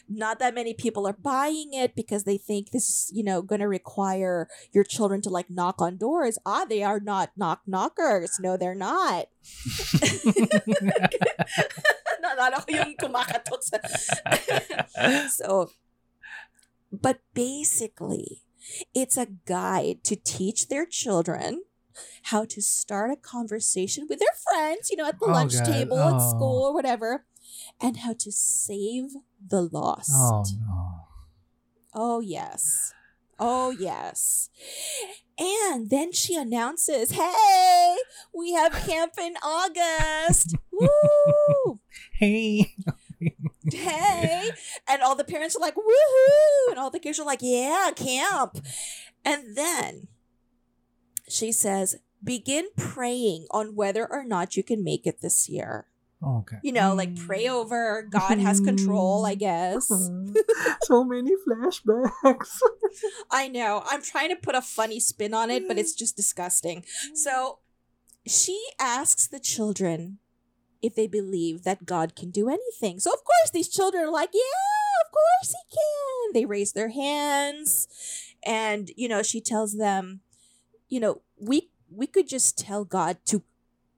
Not 0.07 0.39
that 0.39 0.53
many 0.53 0.73
people 0.73 1.07
are 1.07 1.13
buying 1.17 1.73
it 1.73 1.95
because 1.95 2.23
they 2.23 2.37
think 2.37 2.71
this 2.71 2.89
is, 2.89 3.11
you 3.13 3.23
know, 3.23 3.41
going 3.41 3.61
to 3.61 3.67
require 3.67 4.47
your 4.71 4.83
children 4.83 5.21
to 5.21 5.29
like 5.29 5.49
knock 5.49 5.81
on 5.81 5.97
doors. 5.97 6.37
Ah, 6.45 6.65
they 6.65 6.83
are 6.83 6.99
not 6.99 7.31
knock 7.35 7.61
knockers. 7.65 8.37
No, 8.39 8.57
they're 8.57 8.75
not. 8.75 9.27
Naalala 12.21 12.57
ko 12.65 12.69
yung 12.69 12.95
kumakatok 12.97 13.61
sa... 13.61 13.77
so, 15.37 15.69
but 16.91 17.19
basically, 17.33 18.41
it's 18.93 19.17
a 19.17 19.27
guide 19.45 20.03
to 20.05 20.15
teach 20.15 20.67
their 20.67 20.85
children 20.85 21.63
how 22.33 22.43
to 22.45 22.61
start 22.61 23.11
a 23.11 23.15
conversation 23.15 24.05
with 24.09 24.19
their 24.19 24.35
friends, 24.51 24.89
you 24.89 24.97
know, 24.97 25.07
at 25.07 25.19
the 25.19 25.27
Oh, 25.27 25.31
lunch 25.31 25.53
God. 25.53 25.65
table 25.65 25.99
at 25.99 26.19
Oh. 26.19 26.29
school 26.29 26.63
or 26.67 26.73
whatever, 26.73 27.25
and 27.79 27.97
how 28.03 28.13
to 28.13 28.31
save 28.31 29.15
the 29.47 29.61
lost. 29.61 30.11
oh, 30.13 30.43
no. 30.59 30.91
Oh, 31.93 32.19
yes. 32.19 32.93
Oh, 33.39 33.71
yes. 33.71 34.49
And 35.37 35.89
then 35.89 36.13
she 36.13 36.35
announces, 36.35 37.11
hey, 37.11 37.95
we 38.33 38.53
have 38.53 38.71
camp 38.71 39.13
in 39.19 39.35
August. 39.43 40.55
Woo! 40.71 41.79
Hey. 42.13 42.73
Hey. 43.71 44.51
And 44.87 45.01
all 45.01 45.15
the 45.15 45.23
parents 45.23 45.55
are 45.55 45.59
like, 45.59 45.75
woohoo. 45.75 46.69
And 46.69 46.79
all 46.79 46.89
the 46.89 46.99
kids 46.99 47.19
are 47.19 47.25
like, 47.25 47.39
yeah, 47.41 47.91
camp. 47.95 48.59
And 49.25 49.57
then 49.57 50.07
she 51.27 51.51
says, 51.51 51.97
begin 52.23 52.67
praying 52.77 53.47
on 53.51 53.75
whether 53.75 54.09
or 54.09 54.23
not 54.23 54.55
you 54.55 54.63
can 54.63 54.83
make 54.83 55.05
it 55.05 55.21
this 55.21 55.49
year. 55.49 55.87
Oh, 56.23 56.37
okay. 56.39 56.57
You 56.63 56.71
know, 56.71 56.95
like 56.95 57.15
pray 57.15 57.47
over, 57.47 58.07
God 58.09 58.39
has 58.39 58.59
control, 58.59 59.25
I 59.25 59.35
guess. 59.35 59.87
so 60.83 61.03
many 61.03 61.31
flashbacks. 61.47 62.59
I 63.31 63.47
know. 63.47 63.83
I'm 63.85 64.01
trying 64.01 64.29
to 64.29 64.35
put 64.35 64.55
a 64.55 64.61
funny 64.61 64.99
spin 64.99 65.33
on 65.33 65.51
it, 65.51 65.67
but 65.67 65.77
it's 65.77 65.93
just 65.93 66.15
disgusting. 66.15 66.83
So 67.13 67.59
she 68.25 68.59
asks 68.79 69.27
the 69.27 69.39
children 69.39 70.19
if 70.81 70.95
they 70.95 71.07
believe 71.07 71.63
that 71.63 71.85
God 71.85 72.15
can 72.15 72.31
do 72.31 72.49
anything. 72.49 72.99
So, 72.99 73.11
of 73.11 73.23
course, 73.23 73.51
these 73.51 73.69
children 73.69 74.03
are 74.05 74.11
like, 74.11 74.29
yeah, 74.33 75.05
of 75.05 75.11
course 75.11 75.53
he 75.53 75.77
can. 75.77 76.33
They 76.33 76.45
raise 76.45 76.73
their 76.73 76.89
hands. 76.89 77.87
And, 78.43 78.91
you 78.95 79.07
know, 79.07 79.23
she 79.23 79.41
tells 79.41 79.77
them, 79.77 80.21
you 80.87 80.99
know, 80.99 81.21
we 81.39 81.69
we 81.89 82.07
could 82.07 82.27
just 82.27 82.57
tell 82.57 82.85
God 82.85 83.17
to 83.25 83.43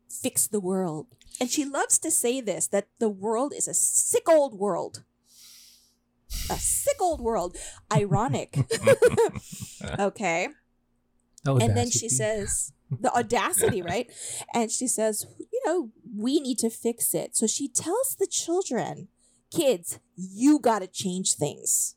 fix 0.09 0.47
the 0.47 0.59
world. 0.59 1.07
And 1.39 1.49
she 1.49 1.65
loves 1.65 1.99
to 1.99 2.11
say 2.11 2.41
this 2.41 2.67
that 2.67 2.87
the 2.99 3.09
world 3.09 3.53
is 3.55 3.67
a 3.67 3.73
sick 3.73 4.27
old 4.29 4.53
world. 4.53 5.03
A 6.49 6.55
sick 6.55 7.01
old 7.01 7.21
world. 7.21 7.57
Ironic. 7.93 8.57
okay. 9.99 10.49
And 11.45 11.77
then 11.77 11.89
she 11.89 12.09
says, 12.09 12.73
the 12.89 13.13
audacity, 13.13 13.81
right? 13.93 14.11
And 14.53 14.71
she 14.71 14.87
says, 14.87 15.25
you 15.39 15.61
know, 15.65 15.91
we 16.15 16.39
need 16.39 16.57
to 16.59 16.69
fix 16.69 17.13
it. 17.13 17.35
So 17.35 17.47
she 17.47 17.67
tells 17.67 18.15
the 18.15 18.27
children, 18.27 19.07
kids, 19.51 19.99
you 20.15 20.59
got 20.59 20.79
to 20.79 20.87
change 20.87 21.35
things. 21.35 21.95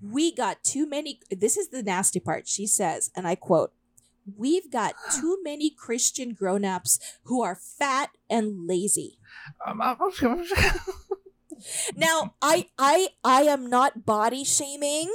We 0.00 0.34
got 0.34 0.62
too 0.62 0.88
many. 0.88 1.20
This 1.30 1.56
is 1.56 1.68
the 1.68 1.82
nasty 1.82 2.20
part. 2.20 2.48
She 2.48 2.66
says, 2.66 3.10
and 3.16 3.26
I 3.26 3.36
quote, 3.36 3.72
We've 4.24 4.70
got 4.70 4.94
too 5.20 5.38
many 5.42 5.70
Christian 5.70 6.32
grown 6.32 6.64
ups 6.64 6.98
who 7.24 7.42
are 7.42 7.54
fat 7.56 8.10
and 8.30 8.66
lazy. 8.66 9.18
Um, 9.66 9.80
Now, 11.96 12.34
I 12.42 12.68
I 12.78 13.08
I 13.22 13.42
am 13.42 13.66
not 13.68 14.04
body 14.04 14.44
shaming. 14.44 15.12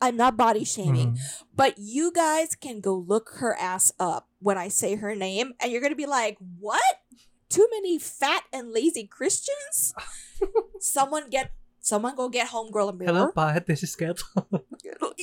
I'm 0.00 0.16
not 0.16 0.36
body 0.36 0.64
shaming. 0.64 1.16
Mhm. 1.16 1.44
But 1.54 1.78
you 1.78 2.12
guys 2.12 2.54
can 2.54 2.80
go 2.80 2.94
look 2.94 3.40
her 3.40 3.56
ass 3.56 3.92
up 3.98 4.28
when 4.40 4.58
I 4.58 4.68
say 4.68 4.96
her 4.96 5.14
name, 5.14 5.54
and 5.60 5.72
you're 5.72 5.80
gonna 5.80 5.96
be 5.96 6.04
like, 6.06 6.36
"What? 6.60 7.00
Too 7.48 7.66
many 7.70 7.98
fat 7.98 8.44
and 8.52 8.72
lazy 8.72 9.06
Christians? 9.06 9.94
someone 10.80 11.30
get, 11.30 11.52
someone 11.80 12.16
go 12.16 12.28
get 12.28 12.48
homegirl 12.48 12.92
a 12.92 13.04
Hello, 13.04 13.30
mirror." 13.30 13.32
Pat. 13.32 13.66
This 13.66 13.82
is 13.82 13.94
Kat. 13.96 14.20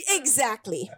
Exactly, 0.09 0.89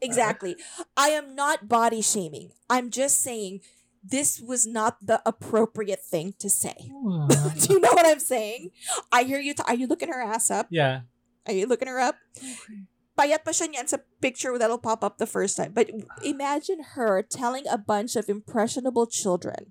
exactly. 0.00 0.56
I 0.96 1.08
am 1.10 1.34
not 1.34 1.68
body 1.68 2.02
shaming. 2.02 2.52
I'm 2.68 2.90
just 2.90 3.20
saying 3.20 3.60
this 4.02 4.40
was 4.40 4.66
not 4.66 4.98
the 5.04 5.20
appropriate 5.26 6.02
thing 6.02 6.34
to 6.38 6.48
say. 6.50 6.74
Do 6.88 7.66
you 7.74 7.80
know 7.80 7.92
what 7.92 8.06
I'm 8.06 8.20
saying? 8.20 8.70
I 9.10 9.24
hear 9.24 9.40
you. 9.40 9.54
T- 9.54 9.62
are 9.66 9.74
you 9.74 9.86
looking 9.86 10.08
her 10.08 10.22
ass 10.22 10.50
up? 10.50 10.66
yeah. 10.70 11.00
Are 11.46 11.54
you 11.54 11.66
looking 11.66 11.86
her 11.86 12.00
up? 12.00 12.16
Payat 13.14 13.46
pa 13.46 13.54
siya 13.54 13.70
niyan 13.70 13.86
sa 13.86 14.02
picture 14.20 14.58
that'll 14.58 14.82
pop 14.82 15.06
up 15.06 15.18
the 15.22 15.30
first 15.30 15.56
time. 15.56 15.70
But 15.70 15.88
imagine 16.26 16.98
her 16.98 17.22
telling 17.22 17.62
a 17.70 17.78
bunch 17.78 18.18
of 18.18 18.28
impressionable 18.28 19.06
children 19.06 19.70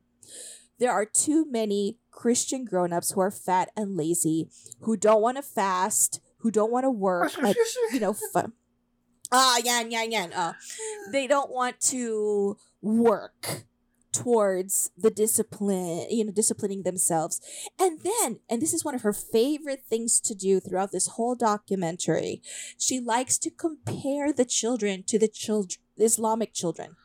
there 0.80 0.92
are 0.92 1.06
too 1.06 1.46
many 1.50 1.98
Christian 2.12 2.66
grown-ups 2.66 3.12
who 3.12 3.22
are 3.22 3.32
fat 3.32 3.72
and 3.76 3.96
lazy, 3.96 4.50
who 4.82 4.98
don't 4.98 5.22
want 5.22 5.38
to 5.38 5.44
fast, 5.44 6.20
who 6.40 6.52
don't 6.52 6.72
want 6.72 6.84
to 6.84 6.90
work, 6.92 7.32
at, 7.44 7.56
you 7.94 8.00
know, 8.00 8.14
fu- 8.14 8.52
Ah, 9.32 9.58
yan, 9.64 9.92
yan, 9.92 10.12
yan. 10.12 10.34
Uh, 10.34 10.54
they 11.12 11.28
don't 11.28 11.52
want 11.52 11.80
to 11.82 12.58
work 12.82 13.66
towards 14.16 14.92
the 14.98 15.10
discipline, 15.10 16.08
you 16.10 16.24
know, 16.24 16.32
disciplining 16.32 16.84
themselves. 16.84 17.42
And 17.78 18.00
then, 18.02 18.40
and 18.50 18.62
this 18.62 18.74
is 18.74 18.86
one 18.86 18.96
of 18.96 19.02
her 19.02 19.14
favorite 19.14 19.84
things 19.90 20.22
to 20.22 20.34
do 20.34 20.60
throughout 20.60 20.92
this 20.92 21.08
whole 21.20 21.36
documentary, 21.36 22.42
she 22.78 23.00
likes 23.00 23.38
to 23.40 23.50
compare 23.50 24.32
the 24.32 24.46
children 24.46 25.04
to 25.08 25.20
the 25.20 25.28
children, 25.28 25.80
Islamic 25.98 26.54
children. 26.54 26.96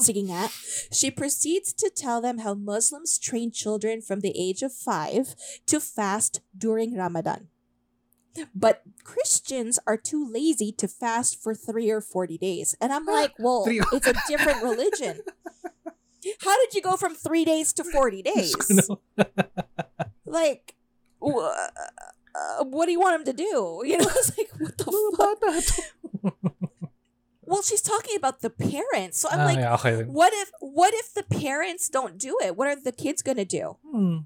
Sige 0.00 0.24
nga. 0.24 0.48
She 0.92 1.10
proceeds 1.10 1.74
to 1.74 1.90
tell 1.90 2.22
them 2.22 2.38
how 2.38 2.54
Muslims 2.54 3.18
train 3.18 3.50
children 3.50 4.00
from 4.00 4.20
the 4.20 4.32
age 4.32 4.62
of 4.62 4.72
five 4.72 5.34
to 5.66 5.80
fast 5.80 6.40
during 6.56 6.96
Ramadan. 6.96 7.48
But 8.54 8.82
Christians 9.04 9.78
are 9.86 9.96
too 9.96 10.24
lazy 10.30 10.72
to 10.72 10.86
fast 10.88 11.42
for 11.42 11.54
three 11.54 11.90
or 11.90 12.00
40 12.00 12.38
days. 12.38 12.74
And 12.80 12.92
I'm 12.92 13.04
like, 13.06 13.32
well, 13.38 13.64
it's 13.68 14.06
a 14.06 14.14
different 14.28 14.62
religion. 14.70 15.20
How 16.42 16.56
did 16.64 16.74
you 16.74 16.82
go 16.82 16.96
from 16.96 17.14
three 17.14 17.44
days 17.44 17.72
to 17.74 17.84
40 17.84 18.22
days? 18.34 18.90
Like, 20.26 20.74
wh- 21.24 21.48
uh, 22.34 22.64
what 22.64 22.86
do 22.86 22.92
you 22.92 23.00
want 23.00 23.16
him 23.20 23.24
to 23.24 23.32
do? 23.32 23.82
You 23.84 23.98
know, 23.98 24.06
it's 24.08 24.36
like, 24.38 24.50
what 24.58 24.78
the 24.78 25.72
fuck? 26.22 26.32
Well, 27.42 27.62
she's 27.62 27.82
talking 27.82 28.16
about 28.16 28.42
the 28.42 28.50
parents. 28.50 29.20
So 29.20 29.28
I'm 29.28 29.40
Ah, 29.40 29.44
like, 29.44 29.58
yeah, 29.58 29.74
okay. 29.74 30.02
what 30.04 30.32
if 30.32 30.52
what 30.60 30.94
if 30.94 31.12
the 31.14 31.24
parents 31.24 31.88
don't 31.88 32.16
do 32.16 32.38
it? 32.44 32.56
What 32.56 32.68
are 32.68 32.76
the 32.80 32.92
kids 32.92 33.22
gonna 33.22 33.44
do? 33.44 33.76
Hmm. 33.84 34.18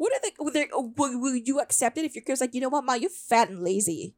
What 0.00 0.16
are 0.16 0.22
the 0.24 0.32
will, 0.40 0.52
they- 0.56 0.72
will, 0.72 1.20
will 1.20 1.36
you 1.36 1.60
accept 1.60 2.00
it 2.00 2.08
if 2.08 2.16
your 2.16 2.24
kid's 2.24 2.40
like, 2.40 2.56
you 2.56 2.62
know 2.64 2.72
what, 2.72 2.88
ma, 2.88 2.96
you're 2.96 3.12
fat 3.12 3.52
and 3.52 3.60
lazy. 3.60 4.16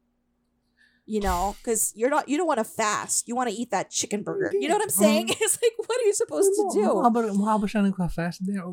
You 1.03 1.19
know, 1.19 1.59
because 1.59 1.91
you're 1.99 2.07
not 2.07 2.31
you 2.31 2.39
don't 2.39 2.47
want 2.47 2.63
to 2.63 2.69
fast. 2.69 3.27
You 3.27 3.35
want 3.35 3.51
to 3.51 3.55
eat 3.55 3.75
that 3.75 3.91
chicken 3.91 4.23
burger. 4.23 4.55
You 4.55 4.71
know 4.71 4.79
what 4.79 4.87
I'm 4.87 4.95
saying? 4.95 5.27
It's 5.43 5.59
like, 5.59 5.75
what 5.75 5.99
are 5.99 6.07
you 6.07 6.15
supposed 6.15 6.55
to 6.55 6.63
do? 6.71 6.87
Mukha 6.87 7.11
ba, 7.11 7.19
mukha 7.35 7.55
ba 7.59 7.65
siya 7.67 7.83
nagpa-fast 7.83 8.39
there? 8.47 8.63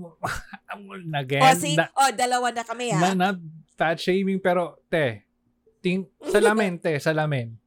Again, 1.19 1.43
Oh, 1.43 1.55
see? 1.59 1.75
Oh, 1.99 2.11
dalawa 2.15 2.55
na 2.55 2.63
kami 2.63 2.95
na, 2.95 3.11
ah. 3.11 3.15
not 3.19 3.37
fat 3.75 3.99
shaming, 3.99 4.39
pero, 4.39 4.79
te, 4.87 5.27
ting, 5.83 6.07
salamin, 6.31 6.79
te, 6.79 6.95
salamin. 7.03 7.59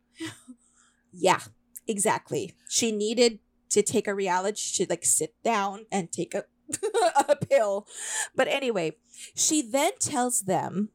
Yeah, 1.11 1.43
exactly. 1.83 2.55
She 2.71 2.95
needed 2.95 3.39
to 3.75 3.83
take 3.83 4.07
a 4.07 4.15
reality. 4.15 4.63
She 4.63 4.85
like 4.87 5.03
sit 5.03 5.35
down 5.43 5.85
and 5.91 6.07
take 6.07 6.31
a 6.33 6.47
a 7.29 7.35
pill. 7.35 7.85
But 8.31 8.47
anyway, 8.47 8.95
she 9.35 9.61
then 9.61 9.91
tells 9.99 10.41
them 10.41 10.89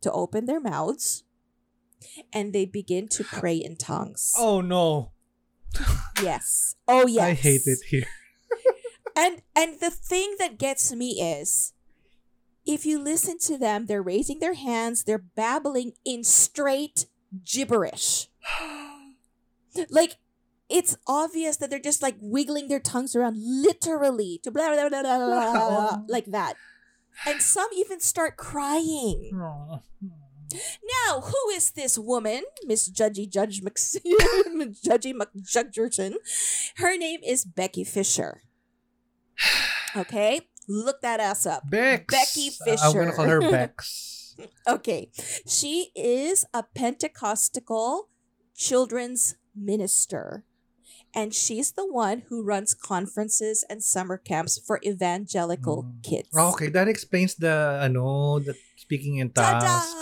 to 0.00 0.10
open 0.12 0.46
their 0.46 0.60
mouths 0.60 1.24
and 2.32 2.52
they 2.52 2.64
begin 2.64 3.08
to 3.08 3.24
pray 3.32 3.56
in 3.56 3.76
tongues. 3.76 4.32
Oh, 4.36 4.60
no. 4.60 5.12
Yes. 6.22 6.76
Oh 6.86 7.06
yes. 7.08 7.22
I 7.24 7.32
hate 7.34 7.62
it 7.66 7.78
here. 7.88 8.06
And 9.14 9.42
and 9.54 9.78
the 9.78 9.90
thing 9.90 10.36
that 10.38 10.58
gets 10.58 10.90
me 10.90 11.20
is 11.20 11.74
if 12.64 12.86
you 12.86 12.98
listen 12.98 13.38
to 13.40 13.58
them, 13.58 13.84
they're 13.84 14.02
raising 14.02 14.38
their 14.38 14.54
hands, 14.54 15.04
they're 15.04 15.18
babbling 15.18 15.92
in 16.02 16.24
straight 16.24 17.04
gibberish. 17.44 18.28
like 19.90 20.16
it's 20.70 20.96
obvious 21.06 21.58
that 21.58 21.68
they're 21.68 21.78
just 21.78 22.00
like 22.00 22.16
wiggling 22.22 22.68
their 22.68 22.80
tongues 22.80 23.14
around 23.14 23.36
literally 23.36 24.40
to 24.44 24.50
blah 24.50 24.68
blah 24.68 24.88
blah 24.88 25.02
blah, 25.02 25.18
blah, 25.18 25.52
blah, 25.52 25.52
blah 25.52 25.98
like 26.08 26.26
that. 26.26 26.54
And 27.26 27.40
some 27.40 27.68
even 27.76 28.00
start 28.00 28.36
crying. 28.36 29.30
Now, 30.52 31.20
who 31.20 31.50
is 31.54 31.70
this 31.70 31.98
woman, 31.98 32.42
Miss 32.66 32.90
Judgy 32.90 33.28
Judge 33.30 33.62
Mc 33.62 33.74
Judgy 34.84 35.14
McJudgerson? 35.14 36.14
Her 36.76 36.96
name 36.96 37.20
is 37.24 37.44
Becky 37.44 37.84
Fisher. 37.84 38.42
Okay, 39.96 40.42
look 40.68 41.00
that 41.00 41.20
ass 41.20 41.46
up. 41.46 41.68
Bex. 41.68 42.04
Becky 42.12 42.50
Fisher. 42.50 42.84
I'm 42.84 42.92
gonna 42.92 43.12
call 43.12 43.26
her 43.26 43.40
Bex. 43.50 44.36
Okay, 44.68 45.10
she 45.46 45.90
is 45.94 46.44
a 46.54 46.62
Pentecostal 46.62 48.08
children's 48.54 49.36
minister. 49.54 50.44
And 51.14 51.34
she's 51.36 51.72
the 51.76 51.84
one 51.84 52.24
who 52.32 52.40
runs 52.42 52.72
conferences 52.72 53.64
and 53.68 53.84
summer 53.84 54.16
camps 54.16 54.56
for 54.56 54.80
evangelical 54.80 55.84
Mm. 55.84 56.02
kids. 56.02 56.28
Okay, 56.32 56.72
that 56.72 56.88
explains 56.88 57.36
the, 57.36 57.52
ano, 57.84 58.40
the 58.40 58.56
speaking 58.80 59.20
in 59.20 59.28
tongues. 59.28 59.92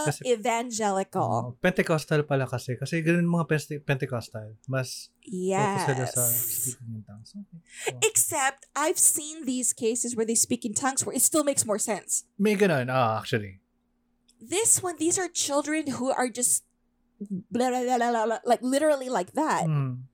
Kasi- 0.00 0.26
Evangelical. 0.32 1.54
Oh, 1.54 1.56
Pentecostal 1.60 2.24
pala 2.24 2.48
kasi. 2.50 2.74
Kasi 2.74 2.98
ganun 3.04 3.28
mga 3.28 3.46
Pente- 3.46 3.84
Pentecostal. 3.84 4.56
Mas 4.66 5.12
focus 5.22 6.10
sa 6.18 6.24
Yes. 6.24 6.34
speaking 6.74 6.98
in 6.98 7.02
tongues. 7.06 7.30
Okay. 7.36 7.60
Oh. 7.94 7.98
Except 8.08 8.66
I've 8.74 8.98
seen 8.98 9.44
these 9.46 9.70
cases 9.72 10.16
where 10.16 10.26
they 10.26 10.34
speak 10.34 10.64
in 10.66 10.74
tongues 10.74 11.04
where 11.06 11.14
it 11.14 11.22
still 11.22 11.44
makes 11.44 11.62
more 11.68 11.78
sense. 11.78 12.24
May 12.40 12.56
ganun, 12.56 12.88
ah, 12.90 13.20
actually. 13.22 13.60
This 14.40 14.82
one, 14.82 14.96
these 14.98 15.14
are 15.20 15.28
children 15.28 16.00
who 16.00 16.10
are 16.10 16.26
just 16.32 16.64
blah, 17.52 17.68
blah, 17.68 17.84
blah, 17.84 18.40
like 18.48 18.64
literally 18.64 19.12
like 19.12 19.36
that. 19.36 19.68
Hmm. 19.68 20.08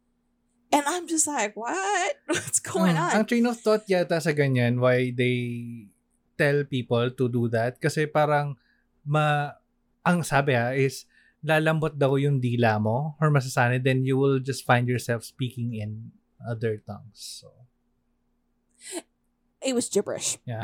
And 0.72 0.82
I'm 0.86 1.06
just 1.06 1.26
like, 1.26 1.54
what? 1.54 2.16
What's 2.26 2.58
going 2.58 2.96
Hmm. 2.98 3.14
Ang 3.14 3.22
on? 3.22 3.28
train 3.30 3.46
of 3.46 3.58
thought 3.60 3.86
yata 3.86 4.18
sa 4.18 4.34
ganyan, 4.34 4.82
why 4.82 5.14
they 5.14 5.36
tell 6.36 6.64
people 6.68 7.08
to 7.14 7.24
do 7.30 7.48
that, 7.54 7.80
kasi 7.80 8.04
parang 8.10 8.58
ma, 9.06 9.54
ang 10.04 10.20
sabi 10.26 10.52
ha, 10.58 10.74
is 10.74 11.06
lalambot 11.46 11.94
daw 11.94 12.18
yung 12.18 12.42
dila 12.42 12.76
mo 12.82 13.14
or 13.22 13.30
masasanay, 13.30 13.78
then 13.78 14.02
you 14.04 14.18
will 14.18 14.42
just 14.42 14.66
find 14.66 14.90
yourself 14.90 15.22
speaking 15.22 15.78
in 15.78 16.10
other 16.42 16.82
tongues. 16.82 17.40
So, 17.42 17.48
It 19.62 19.74
was 19.74 19.88
gibberish. 19.88 20.38
yeah. 20.46 20.62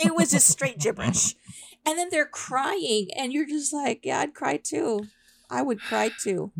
It 0.00 0.14
was 0.14 0.32
just 0.32 0.48
straight 0.48 0.78
gibberish. 0.82 1.34
And 1.86 1.96
then 1.96 2.08
they're 2.10 2.28
crying, 2.28 3.08
and 3.16 3.32
you're 3.32 3.46
just 3.48 3.72
like, 3.72 4.04
yeah, 4.04 4.20
I'd 4.20 4.34
cry 4.34 4.56
too. 4.56 5.06
I 5.54 5.62
would 5.62 5.80
cry 5.80 6.10
too. 6.22 6.52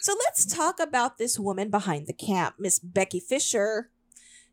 so 0.00 0.14
let's 0.24 0.44
talk 0.44 0.80
about 0.80 1.18
this 1.18 1.38
woman 1.38 1.70
behind 1.70 2.06
the 2.06 2.12
camp, 2.12 2.56
Miss 2.58 2.78
Becky 2.78 3.20
Fisher, 3.20 3.90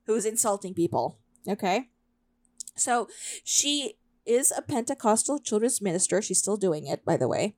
who's 0.05 0.25
insulting 0.25 0.73
people. 0.73 1.17
Okay. 1.47 1.89
So 2.75 3.07
she 3.43 3.97
is 4.25 4.53
a 4.55 4.61
Pentecostal 4.61 5.39
children's 5.39 5.81
minister. 5.81 6.21
She's 6.21 6.39
still 6.39 6.57
doing 6.57 6.85
it, 6.85 7.03
by 7.03 7.17
the 7.17 7.27
way. 7.27 7.55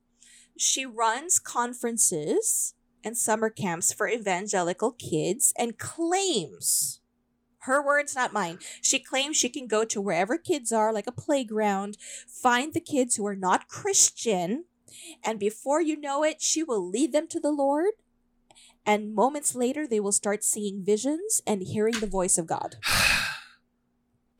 She 0.57 0.85
runs 0.85 1.39
conferences 1.39 2.73
and 3.03 3.17
summer 3.17 3.49
camps 3.49 3.93
for 3.93 4.07
evangelical 4.07 4.91
kids 4.91 5.53
and 5.57 5.77
claims 5.77 6.99
her 7.63 7.85
words, 7.85 8.15
not 8.15 8.33
mine. 8.33 8.59
She 8.81 8.99
claims 8.99 9.37
she 9.37 9.49
can 9.49 9.67
go 9.67 9.83
to 9.85 10.01
wherever 10.01 10.37
kids 10.37 10.71
are, 10.71 10.93
like 10.93 11.07
a 11.07 11.11
playground, 11.11 11.97
find 12.27 12.73
the 12.73 12.79
kids 12.79 13.15
who 13.15 13.25
are 13.27 13.35
not 13.35 13.67
Christian, 13.67 14.65
and 15.23 15.39
before 15.39 15.81
you 15.81 15.99
know 15.99 16.23
it, 16.23 16.41
she 16.41 16.63
will 16.63 16.87
lead 16.87 17.11
them 17.11 17.27
to 17.27 17.39
the 17.39 17.51
Lord. 17.51 17.91
And 18.85 19.13
moments 19.13 19.55
later, 19.55 19.85
they 19.85 19.99
will 19.99 20.11
start 20.11 20.43
seeing 20.43 20.83
visions 20.83 21.41
and 21.45 21.61
hearing 21.61 21.99
the 21.99 22.07
voice 22.07 22.37
of 22.37 22.47
God. 22.47 22.77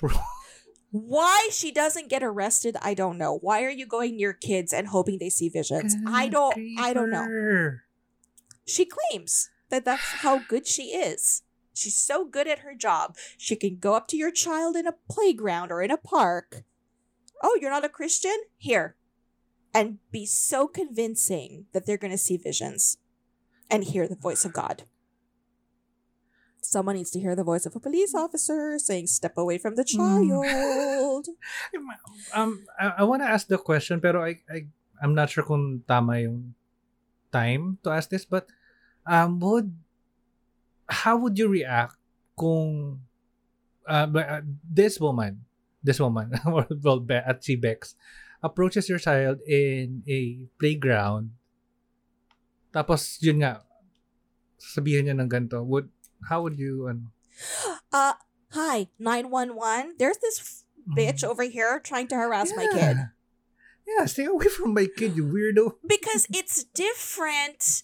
Why 0.92 1.50
she 1.52 1.72
doesn't 1.72 2.10
get 2.10 2.24
arrested, 2.24 2.76
I 2.82 2.96
don't 2.96 3.18
know. 3.20 3.38
Why 3.38 3.64
are 3.64 3.70
you 3.70 3.86
going 3.86 4.18
near 4.18 4.34
kids 4.34 4.74
and 4.74 4.88
hoping 4.88 5.20
they 5.20 5.30
see 5.30 5.48
visions? 5.50 5.96
I 6.08 6.30
don't 6.30 6.56
I 6.80 6.94
don't 6.94 7.12
know. 7.12 7.26
She 8.66 8.86
claims 8.86 9.50
that 9.70 9.86
that's 9.86 10.02
how 10.02 10.40
good 10.40 10.66
she 10.66 10.96
is. 10.96 11.44
She's 11.74 11.96
so 11.96 12.26
good 12.26 12.48
at 12.48 12.60
her 12.60 12.74
job. 12.74 13.16
She 13.38 13.56
can 13.56 13.78
go 13.78 13.94
up 13.94 14.08
to 14.10 14.18
your 14.18 14.32
child 14.32 14.76
in 14.76 14.88
a 14.88 14.96
playground 15.10 15.72
or 15.72 15.82
in 15.84 15.92
a 15.92 15.98
park. 15.98 16.64
Oh, 17.42 17.58
you're 17.62 17.70
not 17.70 17.86
a 17.86 17.90
Christian? 17.90 18.36
Here. 18.58 18.96
And 19.74 20.00
be 20.12 20.26
so 20.26 20.68
convincing 20.68 21.66
that 21.74 21.86
they're 21.86 21.98
going 21.98 22.12
to 22.12 22.18
see 22.18 22.38
visions 22.38 22.98
and 23.70 23.84
hear 23.84 24.08
the 24.08 24.16
voice 24.16 24.44
of 24.44 24.54
God. 24.54 24.84
Someone 26.62 26.96
needs 26.98 27.12
to 27.12 27.20
hear 27.20 27.36
the 27.36 27.44
voice 27.44 27.66
of 27.66 27.76
a 27.76 27.80
police 27.80 28.14
officer 28.14 28.78
saying, 28.78 29.08
Step 29.08 29.38
away 29.38 29.58
from 29.58 29.76
the 29.76 29.86
child. 29.86 30.46
Um, 32.34 32.66
I, 32.80 33.02
I 33.02 33.04
want 33.04 33.22
to 33.22 33.30
ask 33.30 33.48
the 33.48 33.58
question, 33.58 34.02
pero 34.02 34.24
I, 34.24 34.42
I, 34.50 34.68
I'm 35.02 35.16
not 35.16 35.30
sure 35.30 35.44
kung 35.44 35.82
tama 35.88 36.20
yung 36.20 36.54
time 37.32 37.78
to 37.84 37.90
ask 37.90 38.10
this, 38.10 38.26
but 38.26 38.46
um, 39.06 39.40
would, 39.40 39.74
how 40.90 41.18
would 41.18 41.38
you 41.38 41.48
react 41.48 41.96
kung 42.38 43.02
uh, 43.88 44.08
uh, 44.14 44.42
this 44.64 45.00
woman, 45.00 45.46
this 45.84 46.00
woman, 46.00 46.32
or 46.46 46.68
well, 46.84 47.02
at 47.10 47.44
si 47.44 47.56
Bex, 47.56 47.96
approaches 48.42 48.88
your 48.88 49.00
child 49.00 49.40
in 49.48 50.04
a 50.08 50.48
playground, 50.60 51.36
tapos 52.74 53.20
yun 53.20 53.44
nga, 53.44 53.64
sabihin 54.60 55.08
niya 55.08 55.16
ng 55.18 55.30
ganito, 55.30 55.64
would, 55.66 55.90
how 56.30 56.44
would 56.44 56.60
you, 56.60 56.88
ano, 56.88 57.12
uh, 57.92 58.14
hi, 58.52 58.88
911. 59.00 59.96
There's 59.98 60.18
this 60.18 60.64
bitch 60.96 61.24
over 61.24 61.44
here 61.44 61.80
trying 61.80 62.08
to 62.08 62.16
harass 62.16 62.52
my 62.56 62.68
kid. 62.72 62.98
Yeah, 63.88 64.06
stay 64.06 64.26
away 64.26 64.48
from 64.48 64.74
my 64.74 64.86
kid, 64.86 65.16
you 65.16 65.26
weirdo. 65.26 65.76
because 65.88 66.28
it's 66.30 66.64
different. 66.64 67.84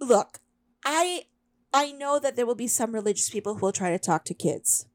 Look, 0.00 0.40
I 0.84 1.28
I 1.72 1.92
know 1.92 2.18
that 2.18 2.36
there 2.36 2.46
will 2.46 2.56
be 2.56 2.68
some 2.68 2.92
religious 2.92 3.30
people 3.30 3.54
who 3.54 3.66
will 3.66 3.72
try 3.72 3.90
to 3.90 3.98
talk 3.98 4.24
to 4.26 4.34
kids. 4.34 4.86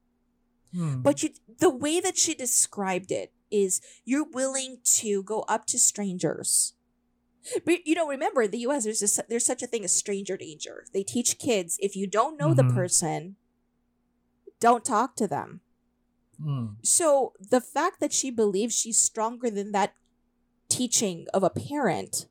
Hmm. 0.74 1.02
But 1.02 1.24
you, 1.24 1.30
the 1.60 1.70
way 1.70 2.00
that 2.00 2.18
she 2.18 2.34
described 2.34 3.12
it 3.12 3.32
is 3.52 3.82
you're 4.06 4.24
willing 4.30 4.78
to 4.98 5.24
go 5.24 5.42
up 5.48 5.66
to 5.68 5.80
strangers. 5.80 6.74
But 7.66 7.88
you 7.88 7.96
know, 7.96 8.08
remember 8.08 8.42
in 8.44 8.52
the 8.52 8.60
U.S. 8.68 8.84
There's 8.84 9.00
this, 9.00 9.20
there's 9.30 9.46
such 9.46 9.64
a 9.64 9.68
thing 9.68 9.84
as 9.86 9.94
stranger 9.94 10.36
danger. 10.36 10.86
They 10.94 11.04
teach 11.04 11.38
kids 11.40 11.78
if 11.80 11.96
you 11.96 12.06
don't 12.08 12.38
know 12.38 12.54
the 12.54 12.64
Mhm. 12.64 12.74
person, 12.76 13.36
don't 14.60 14.84
talk 14.84 15.16
to 15.16 15.28
them. 15.28 15.62
Hmm. 16.44 16.76
So 16.84 17.34
the 17.40 17.62
fact 17.62 18.00
that 18.02 18.12
she 18.12 18.32
believes 18.32 18.76
she's 18.76 19.00
stronger 19.00 19.50
than 19.50 19.72
that 19.72 19.94
teaching 20.70 21.26
of 21.34 21.42
a 21.44 21.50
parent. 21.50 22.28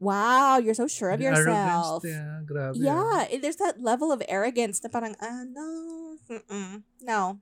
Wow, 0.00 0.58
you're 0.58 0.74
so 0.74 0.86
sure 0.86 1.10
of 1.10 1.18
The 1.18 1.24
yourself. 1.26 2.04
yeah, 2.06 2.40
grabe. 2.46 2.76
Yeah, 2.76 3.26
there's 3.42 3.56
that 3.56 3.82
level 3.82 4.12
of 4.12 4.22
arrogance 4.28 4.80
na 4.82 4.88
parang, 4.88 5.16
ah, 5.20 5.42
no, 5.44 6.16
no. 7.02 7.40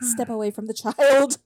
Step 0.00 0.28
away 0.36 0.50
from 0.52 0.66
the 0.66 0.74
child. 0.74 1.38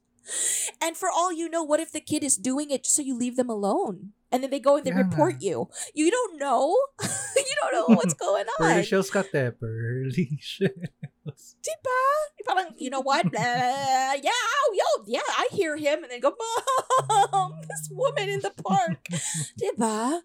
And 0.81 0.97
for 0.97 1.09
all 1.11 1.33
you 1.33 1.49
know, 1.49 1.63
what 1.63 1.81
if 1.81 1.93
the 1.93 2.01
kid 2.01 2.25
is 2.25 2.37
doing 2.37 2.71
it 2.71 2.85
just 2.85 2.97
so 2.97 3.03
you 3.03 3.17
leave 3.17 3.37
them 3.37 3.49
alone? 3.51 4.13
And 4.33 4.43
then 4.43 4.51
they 4.51 4.59
go 4.61 4.77
and 4.77 4.85
they 4.85 4.91
Yeah. 4.91 4.99
report 5.07 5.37
you. 5.41 5.69
You 5.95 6.11
don't 6.11 6.39
know. 6.39 6.75
you 7.37 7.55
don't 7.63 7.73
know 7.73 7.95
what's 7.95 8.15
going 8.15 8.47
on. 8.61 8.67
Pearly 8.69 8.83
shells 8.83 9.11
ka 9.11 9.23
te, 9.23 9.51
pearly 9.55 10.39
shells. 10.41 11.57
Diba? 11.63 12.01
Parang, 12.47 12.75
you 12.77 12.91
know 12.91 13.01
what? 13.01 13.27
Yeah, 13.33 14.15
yo, 14.21 14.89
yeah, 15.07 15.21
I 15.39 15.49
hear 15.53 15.77
him 15.77 16.03
and 16.03 16.11
then 16.13 16.21
go, 16.21 16.35
Mom, 17.33 17.53
this 17.69 17.89
woman 17.91 18.29
in 18.29 18.41
the 18.41 18.51
park. 18.51 19.07
Diba? 19.61 20.21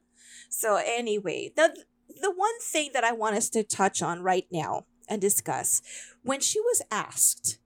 So 0.49 0.75
anyway, 0.75 1.51
the 1.55 1.75
the 2.21 2.31
one 2.35 2.59
thing 2.61 2.89
that 2.93 3.03
I 3.03 3.11
want 3.13 3.35
us 3.37 3.49
to 3.51 3.63
touch 3.63 4.01
on 4.01 4.21
right 4.23 4.47
now 4.51 4.85
and 5.07 5.21
discuss, 5.21 5.81
when 6.23 6.41
she 6.41 6.59
was 6.59 6.81
asked, 6.91 7.59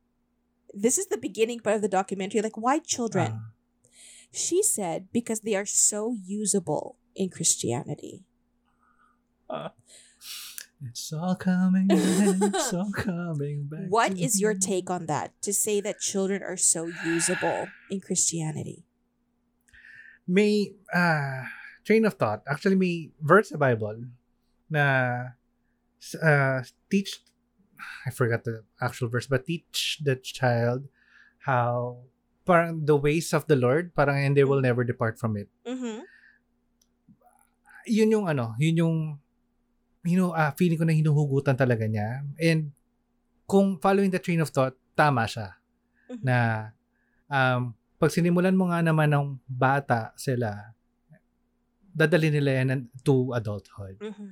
this 0.73 0.97
is 0.97 1.07
the 1.07 1.17
beginning 1.17 1.59
part 1.59 1.77
of 1.77 1.81
the 1.81 1.87
documentary, 1.87 2.41
like 2.41 2.57
why 2.57 2.79
children? 2.79 3.31
Ah. 3.33 3.49
She 4.33 4.63
said 4.63 5.07
because 5.13 5.41
they 5.41 5.55
are 5.55 5.65
so 5.65 6.17
usable 6.25 6.97
in 7.15 7.29
Christianity. 7.29 8.25
It's 10.83 11.13
all 11.13 11.35
coming 11.35 11.87
back. 11.87 11.99
It's 12.01 12.73
all 12.73 12.91
coming 12.97 13.69
back. 13.69 13.87
What 13.87 14.17
is 14.17 14.41
your 14.41 14.53
take 14.53 14.89
on 14.89 15.05
that? 15.05 15.31
To 15.43 15.53
say 15.53 15.79
that 15.81 15.99
children 15.99 16.41
are 16.43 16.57
so 16.57 16.89
usable 17.05 17.67
in 17.89 18.01
Christianity? 18.01 18.83
May 20.27 20.73
ah 20.93 21.47
train 21.85 22.03
of 22.03 22.15
thought. 22.15 22.43
Actually, 22.47 22.75
may 22.75 23.11
verse 23.21 23.53
sa 23.53 23.57
Bible 23.57 24.11
na 24.67 25.37
uh, 26.19 26.59
teach 26.91 27.23
I 28.05 28.09
forgot 28.11 28.43
the 28.43 28.63
actual 28.81 29.09
verse, 29.09 29.27
but 29.27 29.45
teach 29.45 29.99
the 30.03 30.15
child 30.15 30.87
how 31.43 32.03
parang 32.43 32.83
the 32.83 32.95
ways 32.95 33.31
of 33.31 33.47
the 33.47 33.55
Lord, 33.55 33.95
parang 33.95 34.19
and 34.19 34.35
they 34.35 34.43
will 34.43 34.61
never 34.61 34.83
depart 34.83 35.19
from 35.19 35.35
it. 35.37 35.47
Mm-hmm. 35.63 36.03
Yun 37.87 38.11
yung 38.11 38.25
ano, 38.27 38.55
yun 38.59 38.75
yung 38.79 38.97
you 40.03 40.19
know, 40.19 40.35
ah, 40.35 40.51
feeling 40.55 40.75
ko 40.75 40.83
na 40.83 40.95
hinuhugutan 40.95 41.55
talaga 41.55 41.87
niya. 41.87 42.27
And 42.35 42.75
kung 43.47 43.79
following 43.79 44.11
the 44.11 44.19
train 44.19 44.43
of 44.43 44.51
thought, 44.51 44.75
tama 44.93 45.23
siya. 45.25 45.55
Mhm. 46.11 46.21
Na 46.23 46.37
um, 47.31 47.71
pag 47.97 48.11
sinimulan 48.11 48.55
mo 48.55 48.67
nga 48.67 48.83
naman 48.83 49.07
ng 49.07 49.39
bata 49.47 50.11
sila, 50.19 50.75
dadali 51.95 52.27
nila 52.27 52.51
yan 52.59 52.91
to 53.01 53.31
adulthood. 53.31 53.95
Mm-hmm. 54.03 54.29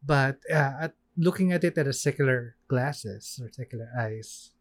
But 0.00 0.38
uh, 0.48 0.88
at 0.88 0.92
looking 1.16 1.52
at 1.52 1.64
it 1.64 1.76
at 1.78 1.86
a 1.86 1.92
secular 1.92 2.56
glasses 2.68 3.38
or 3.42 3.50
secular 3.52 3.88
eyes, 3.98 4.52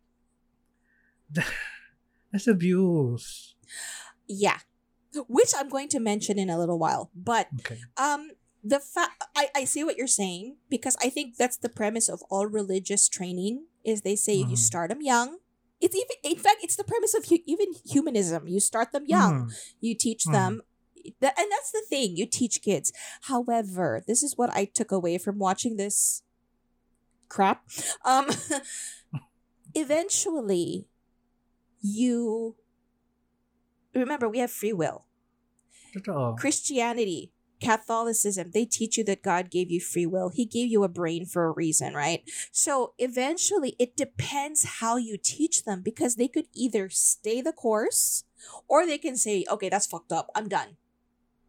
that's 2.32 2.48
abuse. 2.48 3.56
Yeah. 4.28 4.60
Which 5.28 5.52
I'm 5.58 5.70
going 5.70 5.90
to 5.90 6.00
mention 6.00 6.38
in 6.38 6.50
a 6.50 6.58
little 6.58 6.78
while. 6.80 7.10
But 7.16 7.48
Okay. 7.62 7.80
um 7.98 8.32
the 8.64 8.80
fa- 8.80 9.16
I, 9.36 9.48
I 9.56 9.64
see 9.64 9.84
what 9.86 9.96
you're 9.96 10.06
saying 10.08 10.58
because 10.70 10.98
I 11.02 11.10
think 11.10 11.38
that's 11.38 11.58
the 11.58 11.70
premise 11.70 12.10
of 12.10 12.22
all 12.30 12.46
religious 12.46 13.08
training 13.08 13.66
is 13.86 14.02
they 14.02 14.16
say 14.18 14.36
you 14.36 14.58
Mhm. 14.58 14.58
start 14.58 14.90
them 14.90 15.02
young. 15.02 15.38
It's 15.80 15.96
even 15.96 16.18
in 16.24 16.38
fact 16.38 16.58
it's 16.62 16.76
the 16.76 16.84
premise 16.84 17.14
of 17.16 17.26
hu- 17.26 17.40
even 17.48 17.68
humanism. 17.86 18.48
You 18.48 18.60
start 18.60 18.92
them 18.92 19.06
young. 19.08 19.48
Mhm. 19.48 19.54
You 19.80 19.96
teach 19.96 20.26
Mhm. 20.26 20.32
them 20.34 20.62
and 21.06 21.48
that's 21.50 21.72
the 21.72 21.82
thing 21.90 22.18
you 22.18 22.26
teach 22.28 22.62
kids. 22.62 22.92
However, 23.32 24.04
this 24.06 24.22
is 24.22 24.38
what 24.38 24.50
I 24.54 24.66
took 24.66 24.92
away 24.92 25.18
from 25.18 25.40
watching 25.40 25.78
this 25.78 26.22
crap. 27.30 27.64
Um 28.06 28.28
eventually 29.76 30.88
you 31.82 32.56
remember 33.94 34.28
we 34.28 34.40
have 34.40 34.52
free 34.52 34.74
will. 34.74 35.06
Totoo. 35.96 36.38
Christianity, 36.38 37.32
Catholicism, 37.62 38.52
they 38.54 38.66
teach 38.66 38.98
you 38.98 39.04
that 39.06 39.24
God 39.24 39.50
gave 39.50 39.72
you 39.72 39.82
free 39.82 40.06
will. 40.06 40.30
He 40.30 40.46
gave 40.46 40.70
you 40.70 40.84
a 40.84 40.88
brain 40.90 41.26
for 41.26 41.46
a 41.46 41.52
reason, 41.52 41.94
right? 41.94 42.22
So 42.52 42.94
eventually, 42.98 43.76
it 43.80 43.98
depends 43.98 44.64
how 44.80 44.98
you 44.98 45.18
teach 45.22 45.64
them 45.66 45.82
because 45.82 46.16
they 46.16 46.28
could 46.28 46.46
either 46.54 46.90
stay 46.90 47.42
the 47.42 47.52
course 47.54 48.24
or 48.68 48.86
they 48.86 48.98
can 48.98 49.18
say, 49.18 49.46
okay, 49.50 49.70
that's 49.70 49.88
fucked 49.88 50.12
up. 50.12 50.30
I'm 50.36 50.48
done. 50.48 50.78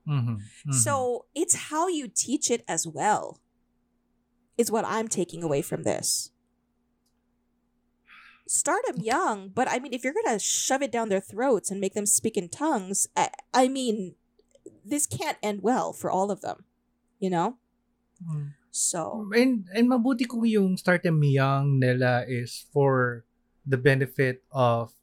Mhm. 0.08 0.38
Mhm. 0.66 0.74
So 0.74 1.26
it's 1.34 1.70
how 1.70 1.86
you 1.88 2.08
teach 2.08 2.50
it 2.50 2.64
as 2.66 2.86
well, 2.86 3.38
is 4.61 4.70
what 4.70 4.85
I'm 4.85 5.09
taking 5.09 5.42
away 5.42 5.64
from 5.64 5.83
this. 5.83 6.31
Start 8.46 8.83
them 8.87 9.01
young, 9.01 9.49
but 9.55 9.70
I 9.70 9.79
mean, 9.79 9.94
if 9.94 10.03
you're 10.03 10.12
going 10.12 10.29
to 10.35 10.42
shove 10.42 10.83
it 10.83 10.90
down 10.90 11.09
their 11.09 11.23
throats 11.23 11.70
and 11.70 11.81
make 11.81 11.94
them 11.94 12.05
speak 12.07 12.37
in 12.37 12.51
tongues, 12.51 13.07
I, 13.16 13.31
I 13.55 13.68
mean, 13.68 14.16
this 14.85 15.07
can't 15.07 15.38
end 15.40 15.62
well 15.62 15.92
for 15.94 16.11
all 16.11 16.31
of 16.31 16.42
them, 16.42 16.66
you 17.23 17.31
know? 17.31 17.57
Mhm. 18.20 18.53
So, 18.70 19.27
And, 19.35 19.66
and 19.75 19.87
mabuti 19.90 20.27
kung 20.27 20.44
yung 20.46 20.77
start 20.77 21.03
them 21.03 21.23
young 21.23 21.79
nila 21.79 22.27
is 22.27 22.66
for 22.70 23.25
the 23.66 23.79
benefit 23.79 24.42
of 24.51 24.94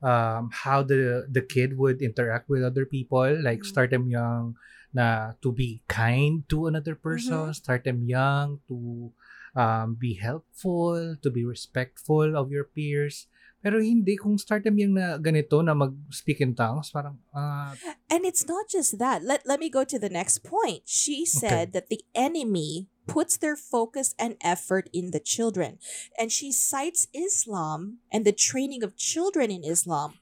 um, 0.00 0.48
how 0.52 0.80
the 0.82 1.28
the 1.28 1.44
kid 1.44 1.76
would 1.76 2.00
interact 2.00 2.48
with 2.48 2.64
other 2.64 2.84
people. 2.88 3.28
Like 3.40 3.60
Mhm. 3.60 3.68
start 3.68 3.90
them 3.92 4.08
young 4.08 4.56
na 4.92 5.32
to 5.42 5.52
be 5.52 5.82
kind 5.88 6.46
to 6.48 6.66
another 6.66 6.94
person. 6.94 7.54
Start 7.54 7.84
them 7.84 8.02
young 8.04 8.60
to 8.68 9.12
um, 9.54 9.96
be 9.98 10.14
helpful, 10.14 11.16
to 11.22 11.30
be 11.30 11.44
respectful 11.44 12.36
of 12.36 12.50
your 12.50 12.64
peers. 12.64 13.26
Pero 13.60 13.76
hindi 13.76 14.16
kung 14.16 14.40
start 14.40 14.64
them 14.64 14.80
young 14.80 14.96
na 14.96 15.20
ganito 15.20 15.60
na 15.60 15.76
mag-speak 15.76 16.40
in 16.40 16.56
tongues, 16.56 16.88
parang 16.88 17.20
ah, 17.36 17.76
and 18.08 18.24
it's 18.24 18.48
not 18.48 18.64
just 18.72 18.96
that. 18.96 19.20
Let, 19.20 19.44
let 19.44 19.60
me 19.60 19.68
go 19.68 19.84
to 19.84 20.00
the 20.00 20.08
next 20.08 20.40
point. 20.40 20.88
She 20.88 21.28
said 21.28 21.76
that 21.76 21.92
the 21.92 22.00
enemy 22.16 22.88
puts 23.04 23.36
their 23.36 23.56
focus 23.56 24.14
and 24.16 24.40
effort 24.40 24.88
in 24.94 25.10
the 25.10 25.20
children. 25.20 25.76
And 26.16 26.32
she 26.32 26.52
cites 26.52 27.08
Islam 27.12 27.98
and 28.08 28.24
the 28.24 28.32
training 28.32 28.82
of 28.82 28.96
children 28.96 29.50
in 29.50 29.60
Islam 29.60 30.14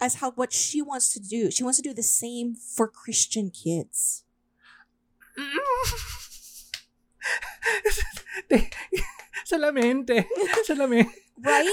as 0.00 0.16
how 0.16 0.32
what 0.32 0.52
she 0.52 0.82
wants 0.82 1.12
to 1.12 1.20
do. 1.20 1.50
She 1.50 1.62
wants 1.62 1.78
to 1.78 1.86
do 1.86 1.94
the 1.94 2.02
same 2.02 2.56
for 2.56 2.88
Christian 2.88 3.50
kids. 3.50 4.24
Salamente. 9.46 10.26
Salamin. 10.66 11.06
Right? 11.40 11.72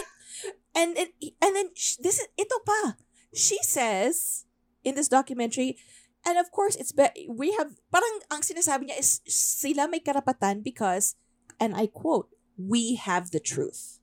and 0.78 0.96
it, 0.96 1.10
and 1.42 1.52
then 1.58 1.74
this 1.76 2.22
is 2.22 2.30
ito 2.38 2.58
pa. 2.64 2.96
She 3.34 3.58
says 3.66 4.46
in 4.86 4.96
this 4.96 5.10
documentary 5.10 5.76
and 6.24 6.38
of 6.38 6.54
course 6.54 6.78
it's 6.78 6.94
be- 6.94 7.28
we 7.28 7.52
have 7.58 7.76
parang 7.92 8.24
ang 8.32 8.46
sinasabi 8.46 8.88
niya 8.88 9.02
is 9.02 9.20
sila 9.28 9.90
may 9.90 10.00
karapatan 10.00 10.64
because 10.64 11.18
and 11.60 11.76
I 11.76 11.90
quote 11.90 12.30
we 12.56 12.96
have 12.96 13.34
the 13.34 13.42
truth. 13.42 14.00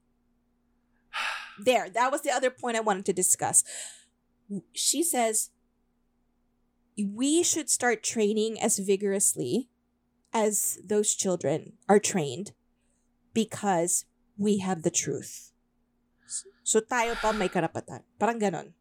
There, 1.54 1.86
that 1.86 2.10
was 2.10 2.26
the 2.26 2.34
other 2.34 2.50
point 2.50 2.74
I 2.74 2.82
wanted 2.82 3.06
to 3.06 3.14
discuss. 3.14 3.62
She 4.72 5.02
says 5.02 5.50
we 6.96 7.42
should 7.42 7.68
start 7.70 8.02
training 8.02 8.60
as 8.60 8.78
vigorously 8.78 9.68
as 10.32 10.78
those 10.84 11.14
children 11.14 11.74
are 11.88 11.98
trained 11.98 12.52
because 13.34 14.06
we 14.38 14.58
have 14.58 14.82
the 14.82 14.94
truth. 14.94 15.50
So 16.62 16.80
tayo 16.80 17.18
pa 17.18 17.34
may 17.34 17.50
karapatan. 17.50 18.02
Parang 18.18 18.38
ganon. 18.40 18.72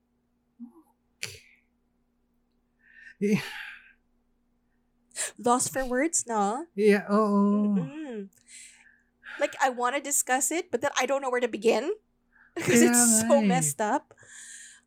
Yeah. 3.19 3.43
Lost 5.38 5.71
for 5.71 5.86
words, 5.86 6.25
no? 6.27 6.65
Yeah, 6.75 7.05
oo. 7.07 7.77
Mm. 7.79 8.27
Like 9.39 9.55
I 9.62 9.69
want 9.69 9.95
to 9.95 10.01
discuss 10.01 10.51
it, 10.51 10.69
but 10.71 10.81
then 10.81 10.91
I 10.99 11.05
don't 11.05 11.21
know 11.21 11.29
where 11.29 11.43
to 11.43 11.51
begin 11.51 11.91
because 12.55 12.81
Kaya 12.81 12.91
it's 12.91 13.03
so 13.23 13.39
eh. 13.39 13.47
messed 13.47 13.81
up. 13.81 14.13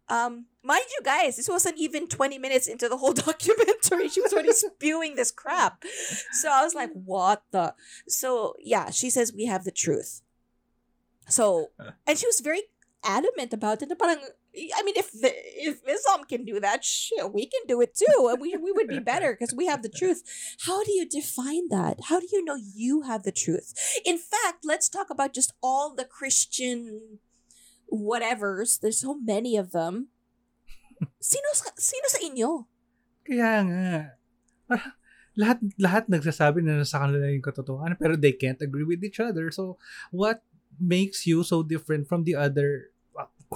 Um, 0.08 0.46
mind 0.62 0.84
you 0.96 1.04
guys, 1.04 1.36
this 1.36 1.48
wasn't 1.48 1.78
even 1.78 2.08
20 2.08 2.38
minutes 2.38 2.66
into 2.66 2.88
the 2.88 2.96
whole 2.96 3.12
documentary. 3.28 4.08
She 4.08 4.20
was 4.20 4.32
already 4.32 4.52
spewing 4.52 5.16
this 5.16 5.30
crap. 5.30 5.84
So 6.32 6.50
I 6.50 6.62
was 6.62 6.74
like, 6.74 6.90
what 6.92 7.42
the? 7.50 7.74
So 8.08 8.54
yeah, 8.60 8.90
she 8.90 9.10
says 9.10 9.32
we 9.32 9.46
have 9.46 9.64
the 9.64 9.70
truth. 9.70 10.22
So, 11.28 11.70
and 12.06 12.16
she 12.16 12.26
was 12.26 12.40
very 12.40 12.62
adamant 13.04 13.52
about 13.52 13.82
it. 13.82 13.98
Parang, 13.98 14.18
I 14.18 14.82
mean, 14.82 14.94
if 14.96 15.10
the, 15.12 15.32
if 15.34 15.80
Islam 15.86 16.24
can 16.24 16.44
do 16.44 16.60
that, 16.60 16.84
shit, 16.84 17.32
we 17.32 17.46
can 17.46 17.62
do 17.66 17.80
it 17.80 17.94
too. 17.94 18.28
And 18.28 18.40
we, 18.40 18.56
we 18.56 18.72
would 18.72 18.88
be 18.88 18.98
better 19.00 19.32
because 19.32 19.54
we 19.54 19.66
have 19.66 19.82
the 19.82 19.88
truth. 19.88 20.22
How 20.66 20.82
do 20.84 20.92
you 20.92 21.08
define 21.08 21.68
that? 21.68 21.98
How 22.04 22.20
do 22.20 22.26
you 22.30 22.44
know 22.44 22.56
you 22.56 23.02
have 23.02 23.22
the 23.22 23.32
truth? 23.32 23.74
In 24.04 24.18
fact, 24.18 24.64
let's 24.64 24.88
talk 24.88 25.10
about 25.10 25.34
just 25.34 25.52
all 25.62 25.94
the 25.94 26.04
Christian 26.04 27.18
whatevers. 27.92 28.80
There's 28.80 29.00
so 29.00 29.18
many 29.18 29.56
of 29.56 29.72
them. 29.72 30.12
Sino 31.20 31.48
sa, 31.52 31.70
sino 31.76 32.06
sa 32.08 32.20
inyo? 32.24 32.64
Kaya 33.26 33.52
nga. 33.66 33.90
Parang 34.66 34.94
lahat 35.36 35.58
lahat 35.76 36.04
nagsasabi 36.08 36.64
na 36.64 36.80
nasa 36.80 36.96
kanila 36.96 37.28
yung 37.28 37.44
katotohanan 37.44 38.00
pero 38.00 38.16
they 38.16 38.32
can't 38.32 38.64
agree 38.64 38.88
with 38.88 39.04
each 39.04 39.20
other. 39.20 39.52
So 39.52 39.76
what 40.08 40.40
makes 40.80 41.28
you 41.28 41.44
so 41.44 41.60
different 41.60 42.08
from 42.08 42.24
the 42.24 42.34
other 42.34 42.95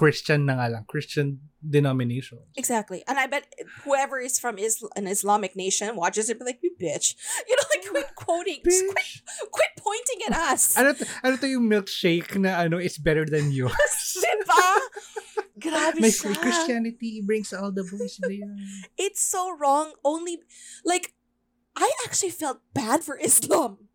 Christian 0.01 0.49
na 0.49 0.57
nga 0.57 0.67
lang, 0.73 0.83
Christian 0.89 1.45
denomination. 1.61 2.41
Exactly. 2.57 3.05
And 3.05 3.21
I 3.21 3.29
bet 3.29 3.45
whoever 3.85 4.17
is 4.17 4.41
from 4.41 4.57
Isl- 4.57 4.89
an 4.97 5.05
Islamic 5.05 5.53
nation 5.53 5.93
watches 5.93 6.25
it 6.25 6.37
and 6.37 6.39
be 6.41 6.45
like, 6.49 6.65
you 6.65 6.73
bitch. 6.73 7.13
You 7.45 7.53
know, 7.53 7.67
like 7.69 7.85
quit 7.85 8.09
quoting, 8.25 8.65
quit, 8.65 9.05
quit 9.53 9.73
pointing 9.77 10.19
at 10.25 10.33
us. 10.49 10.73
Ano, 10.73 10.97
to, 10.97 11.05
ano 11.21 11.37
to 11.37 11.45
yung 11.45 11.69
milkshake 11.69 12.33
na 12.41 12.65
ano 12.65 12.81
is 12.81 12.97
better 12.97 13.29
than 13.29 13.53
yours? 13.53 14.17
diba? 14.25 14.65
Grabe 15.61 16.01
My 16.01 16.09
siya. 16.09 16.33
Christianity 16.33 17.21
brings 17.21 17.53
all 17.53 17.69
the 17.69 17.85
boys 17.85 18.17
there. 18.25 18.57
It's 18.97 19.21
so 19.21 19.53
wrong. 19.53 19.93
Only, 20.01 20.41
like, 20.81 21.13
I 21.77 21.93
actually 22.09 22.33
felt 22.33 22.65
bad 22.73 23.05
for 23.05 23.21
Islam 23.21 23.85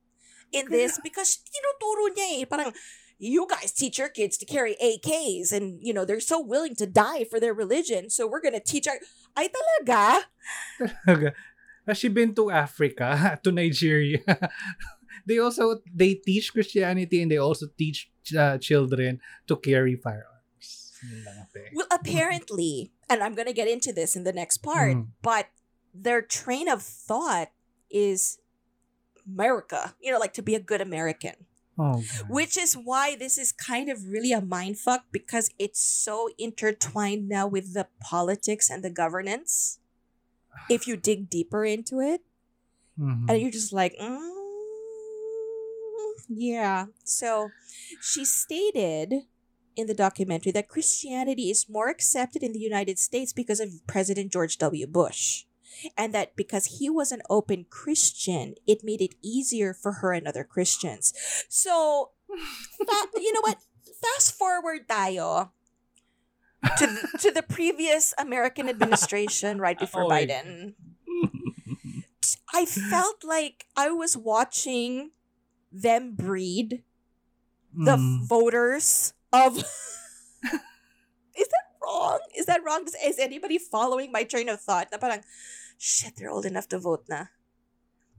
in 0.54 0.70
this 0.70 1.02
because 1.02 1.42
tinuturo 1.42 2.14
niya 2.14 2.28
eh. 2.38 2.44
Parang, 2.46 2.70
you 3.18 3.46
guys 3.48 3.72
teach 3.72 3.98
your 3.98 4.08
kids 4.08 4.36
to 4.38 4.44
carry 4.44 4.76
AKs 4.82 5.52
and, 5.52 5.78
you 5.80 5.94
know, 5.94 6.04
they're 6.04 6.20
so 6.20 6.40
willing 6.40 6.74
to 6.76 6.86
die 6.86 7.24
for 7.24 7.40
their 7.40 7.54
religion. 7.54 8.10
So 8.10 8.26
we're 8.26 8.42
gonna 8.42 8.60
teach 8.60 8.86
our... 8.86 8.98
Ay 9.36 9.48
talaga? 9.48 10.22
Talaga. 11.06 11.32
Has 11.86 11.98
she 11.98 12.08
been 12.08 12.34
to 12.34 12.50
Africa, 12.50 13.38
to 13.44 13.52
Nigeria? 13.52 14.20
they 15.26 15.38
also, 15.38 15.80
they 15.94 16.14
teach 16.14 16.52
Christianity 16.52 17.22
and 17.22 17.30
they 17.30 17.38
also 17.38 17.66
teach 17.78 18.10
uh, 18.36 18.58
children 18.58 19.20
to 19.46 19.56
carry 19.56 19.96
firearms. 19.96 20.92
Yun 21.02 21.24
lang, 21.24 21.46
ate. 21.56 21.70
Well, 21.74 21.86
apparently, 21.92 22.90
and 23.08 23.22
I'm 23.22 23.34
gonna 23.34 23.52
get 23.52 23.68
into 23.68 23.92
this 23.92 24.16
in 24.16 24.24
the 24.24 24.32
next 24.32 24.58
part, 24.58 24.96
Mm. 24.96 25.08
but 25.22 25.46
their 25.94 26.20
train 26.20 26.68
of 26.68 26.82
thought 26.82 27.48
is 27.88 28.38
America. 29.26 29.94
You 30.00 30.12
know, 30.12 30.18
like 30.18 30.34
to 30.34 30.42
be 30.42 30.54
a 30.54 30.60
good 30.60 30.80
American. 30.80 31.46
Oh, 31.78 32.02
God. 32.02 32.30
Which 32.30 32.56
is 32.56 32.74
why 32.74 33.16
this 33.16 33.36
is 33.38 33.52
kind 33.52 33.88
of 33.90 34.08
really 34.08 34.32
a 34.32 34.40
mind 34.40 34.78
fuck 34.78 35.04
because 35.12 35.50
it's 35.58 35.80
so 35.80 36.28
intertwined 36.38 37.28
now 37.28 37.46
with 37.46 37.74
the 37.74 37.86
politics 38.00 38.70
and 38.70 38.82
the 38.82 38.90
governance. 38.90 39.78
If 40.70 40.86
you 40.88 40.96
dig 41.08 41.28
deeper 41.30 41.64
into 41.64 42.00
it, 42.00 42.22
Mhm. 42.98 43.28
and 43.28 43.40
you're 43.40 43.50
just 43.50 43.72
like, 43.72 43.94
mm, 44.00 44.18
yeah. 46.28 46.86
So 47.04 47.50
she 48.00 48.24
stated 48.24 49.14
in 49.76 49.86
the 49.86 49.94
documentary 49.94 50.52
that 50.52 50.68
Christianity 50.68 51.50
is 51.50 51.68
more 51.68 51.88
accepted 51.88 52.42
in 52.42 52.52
the 52.52 52.58
United 52.58 52.98
States 52.98 53.32
because 53.32 53.60
of 53.60 53.86
President 53.86 54.32
George 54.32 54.56
W. 54.58 54.86
Bush. 54.86 55.44
And 55.96 56.14
that 56.14 56.36
because 56.36 56.78
he 56.80 56.88
was 56.90 57.12
an 57.12 57.22
open 57.28 57.66
Christian, 57.68 58.54
it 58.66 58.82
made 58.82 59.00
it 59.02 59.14
easier 59.22 59.74
for 59.74 59.92
her 60.00 60.12
and 60.12 60.26
other 60.26 60.44
Christians. 60.44 61.12
So, 61.48 62.10
fa- 62.78 63.12
you 63.20 63.32
know 63.32 63.42
what? 63.42 63.58
Fast 64.02 64.32
forward 64.36 64.88
tayo 64.88 65.50
to 66.78 66.86
the, 66.86 67.18
to 67.20 67.30
the 67.30 67.42
previous 67.42 68.14
American 68.18 68.68
administration 68.68 69.58
right 69.58 69.78
before 69.78 70.04
Oh 70.06 70.08
Biden. 70.08 70.74
I 72.54 72.64
felt 72.64 73.22
like 73.24 73.66
I 73.76 73.90
was 73.90 74.16
watching 74.16 75.10
them 75.72 76.14
breed 76.14 76.82
the 77.74 77.96
Mm. 77.96 78.26
voters 78.26 79.12
of. 79.32 79.58
is 81.36 81.48
that 81.48 81.65
wrong? 81.86 82.18
Is 82.34 82.46
that 82.46 82.64
wrong? 82.66 82.82
Is, 82.86 82.96
is 82.98 83.18
anybody 83.18 83.58
following 83.58 84.10
my 84.10 84.24
train 84.26 84.48
of 84.50 84.60
thought? 84.60 84.88
Na 84.90 84.98
parang, 84.98 85.22
shit, 85.78 86.18
they're 86.18 86.30
old 86.30 86.44
enough 86.46 86.66
to 86.74 86.78
vote 86.82 87.06
na. 87.08 87.30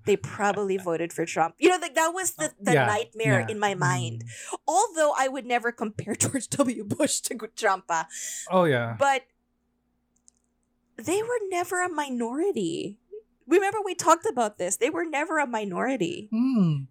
They 0.08 0.15
probably 0.15 0.77
voted 0.82 1.12
for 1.12 1.27
Trump. 1.27 1.56
You 1.60 1.67
know, 1.69 1.80
like 1.84 1.95
that 1.99 2.13
was 2.15 2.39
the, 2.39 2.56
the 2.63 2.73
Yeah, 2.80 2.88
nightmare 2.88 3.43
yeah. 3.43 3.51
in 3.51 3.60
my 3.60 3.75
mind. 3.75 4.23
Although 4.63 5.12
I 5.17 5.27
would 5.27 5.45
never 5.45 5.71
compare 5.75 6.15
George 6.19 6.47
W. 6.56 6.88
Bush 6.88 7.19
to 7.27 7.36
Trump, 7.60 7.86
ah. 7.91 8.08
Oh, 8.47 8.63
yeah. 8.63 8.95
but 8.97 9.27
they 10.97 11.21
were 11.21 11.41
never 11.51 11.84
a 11.84 11.89
minority. 11.91 12.97
Remember 13.47 13.80
we 13.84 13.95
talked 13.95 14.25
about 14.25 14.58
this. 14.58 14.77
They 14.77 14.89
were 14.89 15.06
never 15.06 15.39
a 15.39 15.47
minority. 15.47 16.27
Mm. 16.34 16.88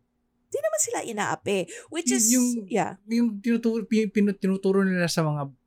Di 0.47 0.59
naman 0.63 0.81
sila 0.81 1.01
inaapi. 1.05 1.67
Which 1.91 2.09
is, 2.13 2.31
yung- 2.33 2.65
yeah. 2.71 2.97
Yung 3.09 3.41
tinuturo, 3.43 3.83
pin- 3.89 4.09
pin- 4.15 4.31
nila 4.33 5.09
sa 5.11 5.21
mga 5.27 5.51
buka- 5.51 5.66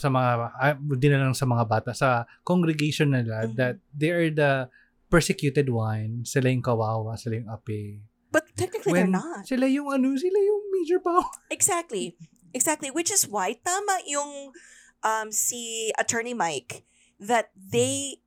sa 0.00 0.08
mga 0.08 0.30
ah, 0.56 0.74
di 0.96 1.08
na 1.12 1.20
lang 1.20 1.36
sa 1.36 1.44
mga 1.44 1.64
bata 1.68 1.90
sa 1.92 2.24
congregation 2.40 3.12
nila 3.12 3.44
Mhm. 3.44 3.54
that 3.56 3.76
they 3.92 4.08
are 4.08 4.32
the 4.32 4.66
persecuted 5.08 5.68
one 5.68 6.24
sila 6.24 6.48
yung 6.48 6.64
kawawa 6.64 7.20
sila 7.20 7.36
yung 7.36 7.52
api 7.52 8.00
But 8.32 8.48
technically 8.56 8.96
they're 8.96 9.12
not. 9.12 9.44
sila 9.44 9.68
yung 9.68 9.92
ano 9.92 10.16
sila 10.16 10.40
yung 10.40 10.62
major 10.72 10.98
power 11.04 11.28
Exactly. 11.52 12.16
Exactly. 12.56 12.88
Which 12.88 13.12
is 13.12 13.28
why 13.28 13.60
tama 13.60 14.00
yung 14.08 14.56
um, 15.04 15.28
si 15.28 15.92
Attorney 16.00 16.32
Mike 16.32 16.84
that 17.20 17.52
they 17.52 18.24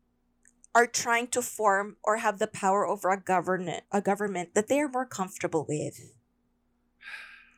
are 0.78 0.86
trying 0.86 1.26
to 1.34 1.42
form 1.42 1.98
or 2.06 2.22
have 2.22 2.38
the 2.38 2.46
power 2.50 2.86
over 2.86 3.10
a 3.10 3.18
government 3.18 3.82
a 3.90 3.98
government 4.02 4.54
that 4.54 4.70
they 4.70 4.78
are 4.78 4.90
more 4.90 5.10
comfortable 5.10 5.66
with. 5.66 5.98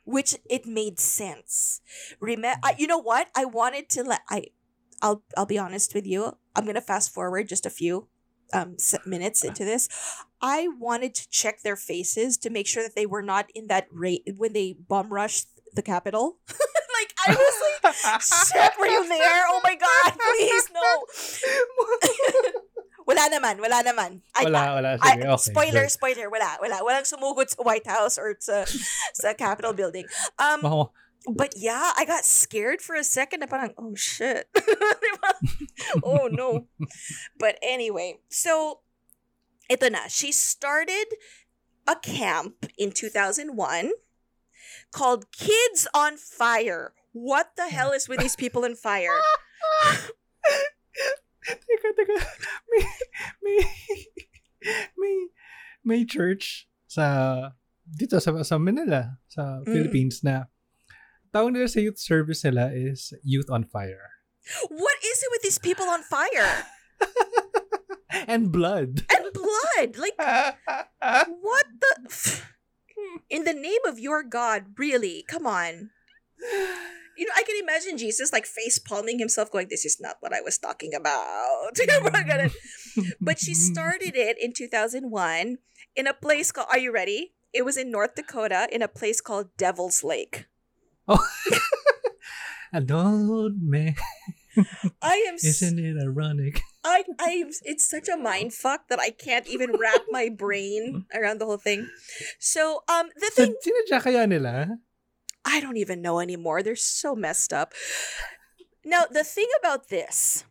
Which 0.08 0.38
it 0.50 0.66
made 0.66 1.02
sense. 1.02 1.82
Remember, 2.22 2.58
you 2.78 2.88
know 2.88 2.98
what? 2.98 3.28
I 3.36 3.44
wanted 3.44 3.90
to 3.90 4.04
let 4.04 4.22
I, 4.30 4.46
I'll 5.02 5.22
I'll 5.36 5.46
be 5.46 5.60
honest 5.60 5.94
with 5.94 6.08
you. 6.08 6.38
I'm 6.56 6.66
gonna 6.66 6.80
fast 6.80 7.14
forward 7.14 7.50
just 7.50 7.66
a 7.66 7.70
few 7.70 8.08
um 8.54 8.78
minutes 9.06 9.44
into 9.44 9.66
this. 9.66 9.90
I 10.42 10.70
wanted 10.80 11.14
to 11.16 11.30
check 11.30 11.62
their 11.62 11.76
faces 11.76 12.38
to 12.38 12.50
make 12.50 12.68
sure 12.68 12.84
that 12.84 12.96
they 12.96 13.06
were 13.06 13.22
not 13.22 13.50
in 13.54 13.68
that 13.68 13.88
rate 13.92 14.24
when 14.38 14.54
they 14.54 14.78
bum 14.88 15.12
rushed 15.12 15.48
the 15.74 15.82
Capitol. 15.82 16.38
like 16.50 17.14
I 17.28 17.36
was 17.36 17.84
like, 17.84 18.22
shit, 18.22 18.72
were 18.80 18.88
you 18.88 19.08
there? 19.10 19.44
Oh 19.50 19.60
my 19.62 19.76
god, 19.76 20.14
please 20.18 20.70
no. 20.74 21.04
wala 23.08 23.32
naman, 23.32 23.64
wala 23.64 23.80
naman. 23.82 24.22
I, 24.36 24.44
wala 24.44 24.62
wala 24.76 24.90
I, 25.00 25.16
sige 25.16 25.24
okay 25.24 25.52
spoiler, 25.56 25.86
good. 25.88 25.96
spoiler, 25.96 26.28
wala, 26.30 26.60
wala. 26.60 26.84
Walang 26.84 27.08
sumugod 27.08 27.48
sa 27.48 27.64
White 27.64 27.88
House 27.88 28.20
or 28.20 28.36
sa, 28.40 28.68
sa 29.16 29.32
Capitol 29.34 29.72
building. 29.72 30.04
Um, 30.38 30.60
Baka- 30.62 30.92
but 31.32 31.56
yeah, 31.56 31.96
I 31.96 32.04
got 32.06 32.28
scared 32.28 32.84
for 32.84 32.96
a 33.00 33.04
second. 33.08 33.40
Na 33.40 33.48
parang, 33.48 33.72
oh 33.80 33.96
shit. 33.96 34.52
Oh 36.04 36.28
no. 36.28 36.68
But 37.40 37.56
anyway, 37.64 38.20
so 38.28 38.82
ito 39.72 39.88
na. 39.88 40.12
She 40.12 40.32
started 40.36 41.16
a 41.88 41.96
camp 41.96 42.68
in 42.78 42.92
2001 42.92 43.56
called 44.92 45.32
Kids 45.32 45.88
on 45.96 46.18
Fire. 46.18 46.92
What 47.14 47.56
the 47.56 47.70
hell 47.72 47.92
is 47.96 48.10
with 48.10 48.20
these 48.20 48.36
people 48.36 48.64
in 48.68 48.76
fire? 48.76 49.16
teka 51.48 51.90
teka 51.96 52.18
may 52.72 52.84
may 53.44 53.58
may 55.00 55.16
may 55.84 56.02
church 56.04 56.68
sa 56.88 57.06
dito 57.88 58.20
sa 58.20 58.36
sa 58.44 58.56
Manila 58.60 59.20
sa 59.32 59.64
Mm. 59.64 59.72
Philippines 59.72 60.24
na 60.24 60.52
tawag 61.32 61.56
nila 61.56 61.72
sa 61.72 61.80
youth 61.80 62.00
service 62.00 62.44
nila 62.44 62.72
is 62.76 63.16
Youth 63.24 63.48
on 63.48 63.64
Fire 63.64 64.18
What 64.72 64.98
is 65.04 65.18
it 65.24 65.30
with 65.32 65.44
these 65.44 65.60
people 65.60 65.92
on 65.92 66.04
fire? 66.08 66.64
and 68.32 68.48
blood 68.48 69.04
And 69.12 69.28
blood. 69.36 70.00
Like, 70.00 70.16
what 71.44 71.68
the? 71.84 71.94
In 73.30 73.44
the 73.44 73.54
name 73.54 73.84
of 73.86 74.00
your 74.00 74.24
God, 74.24 74.74
really? 74.80 75.24
Come 75.28 75.46
on. 75.46 75.92
You 77.18 77.26
know, 77.26 77.34
I 77.36 77.44
can 77.44 77.58
imagine 77.62 77.98
Jesus 77.98 78.32
like 78.32 78.46
face 78.46 78.80
palming 78.80 79.20
himself, 79.20 79.52
going, 79.52 79.68
This 79.70 79.86
is 79.86 79.98
not 80.00 80.18
what 80.20 80.34
I 80.34 80.42
was 80.42 80.58
talking 80.58 80.94
about. 80.94 81.74
But 83.22 83.40
she 83.40 83.54
started 83.54 84.16
it 84.16 84.38
in 84.40 84.54
2001 84.54 85.58
in 85.96 86.08
a 86.08 86.14
place 86.14 86.52
called, 86.52 86.68
are 86.72 86.80
you 86.80 86.94
ready? 86.94 87.34
It 87.54 87.66
was 87.66 87.78
in 87.78 87.92
North 87.92 88.16
Dakota 88.16 88.68
in 88.72 88.82
a 88.82 88.88
place 88.88 89.22
called 89.22 89.50
Devil's 89.58 90.04
Lake. 90.04 90.46
Oh, 91.10 91.24
adult 92.74 93.54
man. 93.62 93.96
I 95.02 95.24
am. 95.30 95.36
Isn't 95.36 95.80
it 95.80 95.96
ironic? 95.96 96.60
I. 96.84 97.04
I. 97.16 97.46
It's 97.64 97.88
such 97.88 98.10
a 98.10 98.18
mind 98.18 98.54
fuck 98.54 98.90
that 98.90 99.00
I 99.00 99.12
can't 99.12 99.48
even 99.48 99.72
wrap 99.80 100.02
my 100.10 100.28
brain 100.28 101.06
around 101.16 101.40
the 101.40 101.46
whole 101.46 101.62
thing. 101.62 101.88
So, 102.40 102.84
um, 102.90 103.08
the 103.16 103.32
Sa, 103.32 103.46
thing 103.46 103.56
sinadya 103.64 104.04
kaya 104.04 104.28
nila? 104.28 104.84
I 105.48 105.64
don't 105.64 105.80
even 105.80 106.04
know 106.04 106.20
anymore. 106.20 106.60
They're 106.62 106.76
so 106.76 107.16
messed 107.16 107.54
up. 107.56 107.72
Now, 108.84 109.08
the 109.08 109.24
thing 109.24 109.48
about 109.60 109.88
this, 109.88 110.44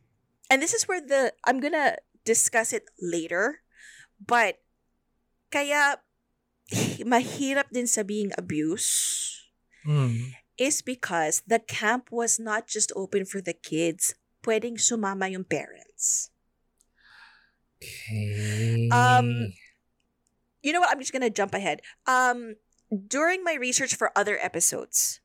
and 0.49 0.61
this 0.65 0.73
is 0.73 0.89
where 0.89 1.01
the 1.05 1.37
I'm 1.45 1.61
gonna 1.61 2.01
discuss 2.25 2.73
it 2.73 2.89
later, 3.01 3.61
but 4.17 4.59
kaya 5.53 6.01
mahirap 7.05 7.71
din 7.73 7.87
sabing 7.87 8.33
abuse 8.41 9.33
Mm. 9.87 10.35
is 10.59 10.83
because 10.83 11.47
the 11.47 11.63
camp 11.63 12.11
was 12.11 12.43
not 12.43 12.67
just 12.67 12.91
open 12.99 13.23
for 13.23 13.39
the 13.39 13.55
kids. 13.55 14.19
Pwedeng 14.43 14.83
sumama 14.83 15.31
yung 15.31 15.47
parents. 15.47 16.35
Okay. 17.79 18.89
Um, 18.91 19.55
You 20.67 20.75
know 20.75 20.83
what? 20.83 20.91
I'm 20.91 20.99
just 20.99 21.15
gonna 21.15 21.31
jump 21.31 21.55
ahead. 21.55 21.87
Um, 22.11 22.59
during 22.97 23.45
my 23.45 23.55
research 23.55 23.95
for 23.95 24.11
other 24.17 24.39
episodes, 24.41 25.21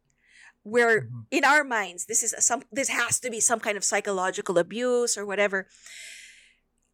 where 0.63 1.01
Mhm. 1.01 1.25
in 1.31 1.43
our 1.43 1.63
minds 1.63 2.05
this 2.05 2.21
is 2.23 2.36
some 2.39 2.63
this 2.71 2.89
has 2.89 3.19
to 3.19 3.29
be 3.29 3.39
some 3.39 3.60
kind 3.60 3.77
of 3.77 3.84
psychological 3.84 4.57
abuse 4.57 5.17
or 5.17 5.25
whatever. 5.25 5.67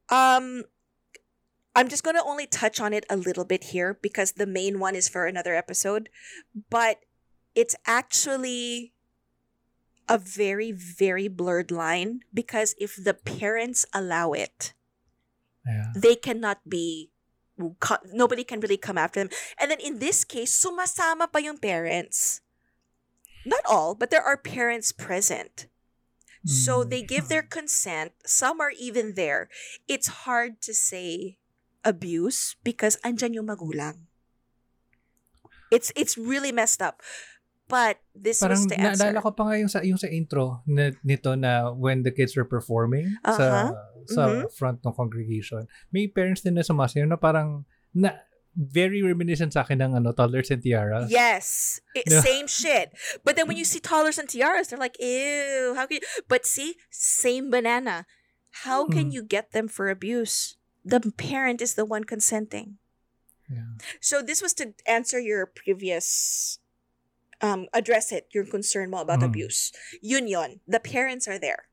Um, 0.10 0.64
I'm 1.76 1.90
just 1.90 2.04
gonna 2.04 2.24
only 2.24 2.48
touch 2.48 2.80
on 2.80 2.94
it 2.94 3.06
a 3.10 3.18
little 3.18 3.46
bit 3.46 3.66
here 3.76 3.94
because 4.02 4.34
the 4.34 4.48
main 4.48 4.80
one 4.80 4.96
is 4.96 5.08
for 5.08 5.26
another 5.26 5.54
episode, 5.54 6.10
but 6.70 7.04
it's 7.56 7.76
actually 7.86 8.94
a 10.10 10.18
very 10.18 10.72
very 10.72 11.28
blurred 11.28 11.70
line 11.70 12.22
because 12.34 12.74
if 12.80 12.96
the 12.96 13.14
parents 13.14 13.86
allow 13.94 14.32
it 14.32 14.74
Yeah. 15.68 15.92
they 15.94 16.16
cannot 16.16 16.70
be 16.70 17.12
nobody 18.14 18.44
can 18.44 18.60
really 18.60 18.78
come 18.78 18.98
after 18.98 19.20
them. 19.20 19.34
And 19.60 19.72
then 19.72 19.80
in 19.82 20.00
this 20.00 20.24
case 20.24 20.54
sumasama 20.54 21.32
pa 21.32 21.40
yung 21.40 21.58
parents. 21.58 22.42
Not 23.46 23.66
all 23.66 23.96
but 23.96 24.10
there 24.10 24.24
are 24.24 24.38
parents 24.38 24.92
present. 24.92 25.68
So 26.46 26.86
Mm. 26.86 26.90
they 26.90 27.02
give 27.04 27.28
their 27.28 27.44
consent. 27.44 28.14
Some 28.24 28.62
are 28.62 28.72
even 28.72 29.20
there. 29.20 29.50
It's 29.88 30.24
hard 30.24 30.62
to 30.64 30.74
say 30.74 31.38
abuse 31.84 32.56
because 32.64 32.96
andyan 33.04 33.36
yung 33.36 33.48
magulang. 33.52 34.08
It's 35.72 35.92
it's 36.00 36.16
really 36.16 36.56
messed 36.56 36.80
up 36.80 37.04
but 37.68 38.00
this 38.16 38.40
Parang 38.40 38.58
was 38.64 38.68
the 38.68 38.80
answer 38.80 39.12
naalala 39.12 39.22
ko 39.22 39.32
pa 39.32 39.44
nga 39.52 39.56
yung 39.60 39.68
sa, 39.68 39.80
yung 39.84 40.00
sa 40.00 40.08
intro 40.08 40.64
na, 40.66 40.92
nito 41.04 41.36
na 41.36 41.70
when 41.72 42.04
the 42.04 42.12
kids 42.12 42.36
were 42.36 42.48
performing 42.48 43.12
Uh-huh. 43.24 43.38
sa 43.38 43.48
sa 44.08 44.22
Mhm. 44.32 44.52
front 44.56 44.80
ng 44.84 44.94
congregation. 44.96 45.68
May 45.92 46.08
parents 46.08 46.42
din 46.42 46.56
na 46.56 46.64
sumasayaw 46.64 47.08
na 47.12 47.20
parang 47.20 47.68
na 47.92 48.16
very 48.58 49.04
reminiscent 49.06 49.54
sa 49.54 49.62
akin 49.62 49.78
ng 49.84 49.92
ano, 50.02 50.10
toddlers 50.16 50.50
and 50.50 50.64
tiaras. 50.64 51.12
Yes. 51.14 51.78
It, 51.94 52.10
No. 52.10 52.24
Same 52.26 52.48
shit. 52.50 52.90
But 53.22 53.36
then 53.38 53.46
when 53.46 53.60
you 53.60 53.68
see 53.68 53.78
toddlers 53.78 54.18
and 54.18 54.26
tiaras, 54.26 54.72
they're 54.74 54.82
like, 54.82 54.98
ew, 54.98 55.76
how 55.78 55.86
can 55.86 56.02
you? 56.02 56.06
But 56.26 56.48
see, 56.50 56.80
same 56.90 57.52
banana. 57.54 58.08
How 58.66 58.90
can 58.90 59.12
Mm. 59.12 59.14
you 59.14 59.22
get 59.22 59.52
them 59.54 59.68
for 59.70 59.94
abuse? 59.94 60.58
The 60.82 61.04
parent 61.14 61.62
is 61.62 61.76
the 61.78 61.86
one 61.86 62.08
consenting. 62.08 62.80
Yeah. 63.46 63.78
So 64.02 64.24
this 64.26 64.42
was 64.42 64.56
to 64.58 64.74
answer 64.90 65.20
your 65.22 65.46
previous, 65.46 66.58
um, 67.42 67.68
address 67.74 68.12
it, 68.12 68.28
your 68.34 68.46
concern 68.46 68.90
mo 68.90 69.02
about 69.02 69.20
Mm. 69.20 69.26
abuse. 69.26 69.72
Yun 70.02 70.28
yun. 70.28 70.60
The 70.68 70.80
parents 70.80 71.28
are 71.28 71.40
there. 71.40 71.68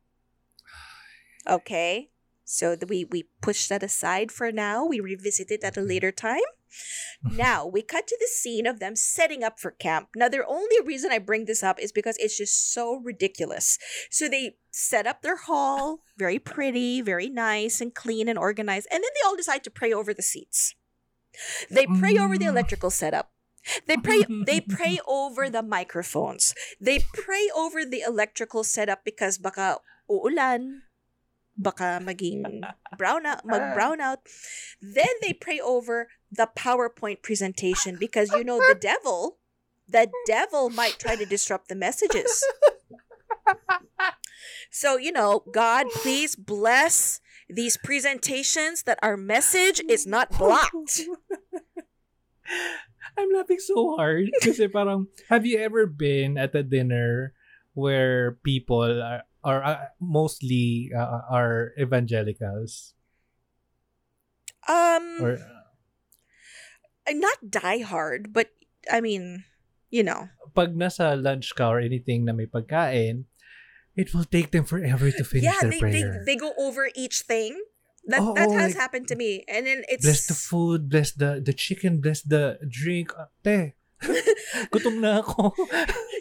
Okay. 1.47 2.11
So 2.47 2.77
we 2.89 3.05
we 3.05 3.29
push 3.41 3.69
that 3.69 3.83
aside 3.83 4.31
for 4.31 4.53
now. 4.53 4.85
We 4.85 5.01
revisit 5.01 5.51
it 5.51 5.65
at 5.65 5.77
a 5.79 5.81
later 5.81 6.13
time. 6.13 6.45
Now 7.23 7.65
we 7.65 7.81
cut 7.81 8.07
to 8.09 8.17
the 8.21 8.27
scene 8.27 8.67
of 8.67 8.81
them 8.81 8.97
setting 8.97 9.43
up 9.45 9.59
for 9.61 9.71
camp. 9.71 10.09
Now 10.15 10.29
the 10.29 10.45
only 10.45 10.77
reason 10.85 11.11
I 11.13 11.19
bring 11.19 11.45
this 11.47 11.63
up 11.63 11.79
is 11.81 11.93
because 11.93 12.17
it's 12.19 12.37
just 12.37 12.73
so 12.73 12.97
ridiculous. 12.97 13.79
So 14.11 14.29
they 14.29 14.57
set 14.71 15.07
up 15.07 15.23
their 15.23 15.37
hall, 15.37 16.01
very 16.19 16.39
pretty, 16.39 17.01
very 17.01 17.31
nice 17.31 17.81
and 17.81 17.95
clean 17.95 18.29
and 18.29 18.39
organized, 18.39 18.89
and 18.91 19.03
then 19.03 19.11
they 19.15 19.25
all 19.27 19.37
decide 19.37 19.65
to 19.65 19.71
pray 19.71 19.93
over 19.93 20.13
the 20.13 20.23
seats. 20.23 20.75
They 21.71 21.87
pray 21.87 22.19
over 22.19 22.37
the 22.37 22.45
Mm. 22.47 22.55
electrical 22.55 22.91
setup. 22.91 23.33
They 23.87 23.97
pray 23.97 24.25
they 24.29 24.61
pray 24.61 25.01
over 25.09 25.49
the 25.49 25.63
microphones. 25.63 26.55
They 26.81 27.01
pray 27.13 27.49
over 27.57 27.85
the 27.85 28.03
electrical 28.07 28.65
setup 28.65 29.05
because 29.05 29.39
baka 29.39 29.81
uulan, 30.09 30.85
baka 31.57 32.01
maging 32.03 32.61
brown 32.99 33.27
out, 33.27 33.45
mag-brown 33.45 34.01
ah. 34.01 34.13
out. 34.13 34.21
Then 34.83 35.11
they 35.23 35.33
pray 35.33 35.61
over 35.61 36.09
the 36.31 36.49
PowerPoint 36.57 37.23
presentation 37.23 37.97
because 37.99 38.33
you 38.33 38.45
know 38.45 38.59
the 38.59 38.77
devil, 38.77 39.39
the 39.89 40.11
devil 40.27 40.69
might 40.69 40.99
try 40.99 41.17
to 41.17 41.25
disrupt 41.25 41.69
the 41.69 41.77
messages. 41.79 42.45
So, 44.75 44.97
you 44.97 45.13
know, 45.13 45.45
God, 45.53 45.87
please 46.03 46.35
bless 46.35 47.21
these 47.49 47.77
presentations 47.77 48.83
that 48.83 48.99
our 49.03 49.17
message 49.17 49.81
is 49.89 50.05
not 50.05 50.29
oh, 50.33 50.39
blocked. 50.39 51.01
I'm 53.15 53.31
laughing 53.31 53.63
so 53.63 53.97
hard 53.97 54.31
kasi 54.45 54.67
parang 54.69 55.07
have 55.31 55.47
you 55.47 55.59
ever 55.59 55.87
been 55.87 56.39
at 56.39 56.55
a 56.55 56.63
dinner 56.63 57.33
where 57.75 58.39
people 58.43 58.83
are, 58.83 59.23
are 59.43 59.63
uh, 59.63 59.91
mostly 60.01 60.91
uh, 60.95 61.27
are 61.31 61.75
evangelicals 61.79 62.95
Um, 64.69 65.21
or 65.21 65.37
not 67.13 67.51
die 67.51 67.85
hard, 67.85 68.33
but 68.33 68.49
I 68.91 69.01
mean, 69.01 69.45
you 69.91 70.03
know. 70.03 70.29
pag 70.55 70.79
nasa 70.79 71.19
lunch 71.19 71.51
ka 71.59 71.67
or 71.67 71.83
anything 71.83 72.25
na 72.25 72.33
may 72.33 72.47
pagkain 72.47 73.27
it 73.99 74.15
will 74.15 74.27
take 74.27 74.55
them 74.55 74.63
forever 74.63 75.11
to 75.11 75.27
finish 75.27 75.51
yeah, 75.51 75.59
their 75.63 75.71
they, 75.71 75.83
they 75.83 76.03
prayer 76.03 76.23
they 76.27 76.37
go 76.39 76.55
over 76.57 76.89
each 76.95 77.27
thing. 77.27 77.59
That 78.07 78.21
Oh, 78.21 78.35
that 78.37 78.49
oh, 78.49 78.53
has 78.53 78.73
like- 78.75 78.81
happened 78.81 79.09
to 79.09 79.17
me, 79.17 79.45
and 79.49 79.65
then 79.67 79.83
it's 79.89 80.05
bless 80.05 80.27
the 80.29 80.35
food 80.37 80.89
bless 80.93 81.13
the 81.13 81.41
the 81.41 81.53
chicken 81.57 82.01
bless 82.05 82.21
the 82.21 82.61
drink 82.69 83.13
Ah, 83.17 83.29
gutom 84.73 85.01
na 85.01 85.25
ako 85.25 85.57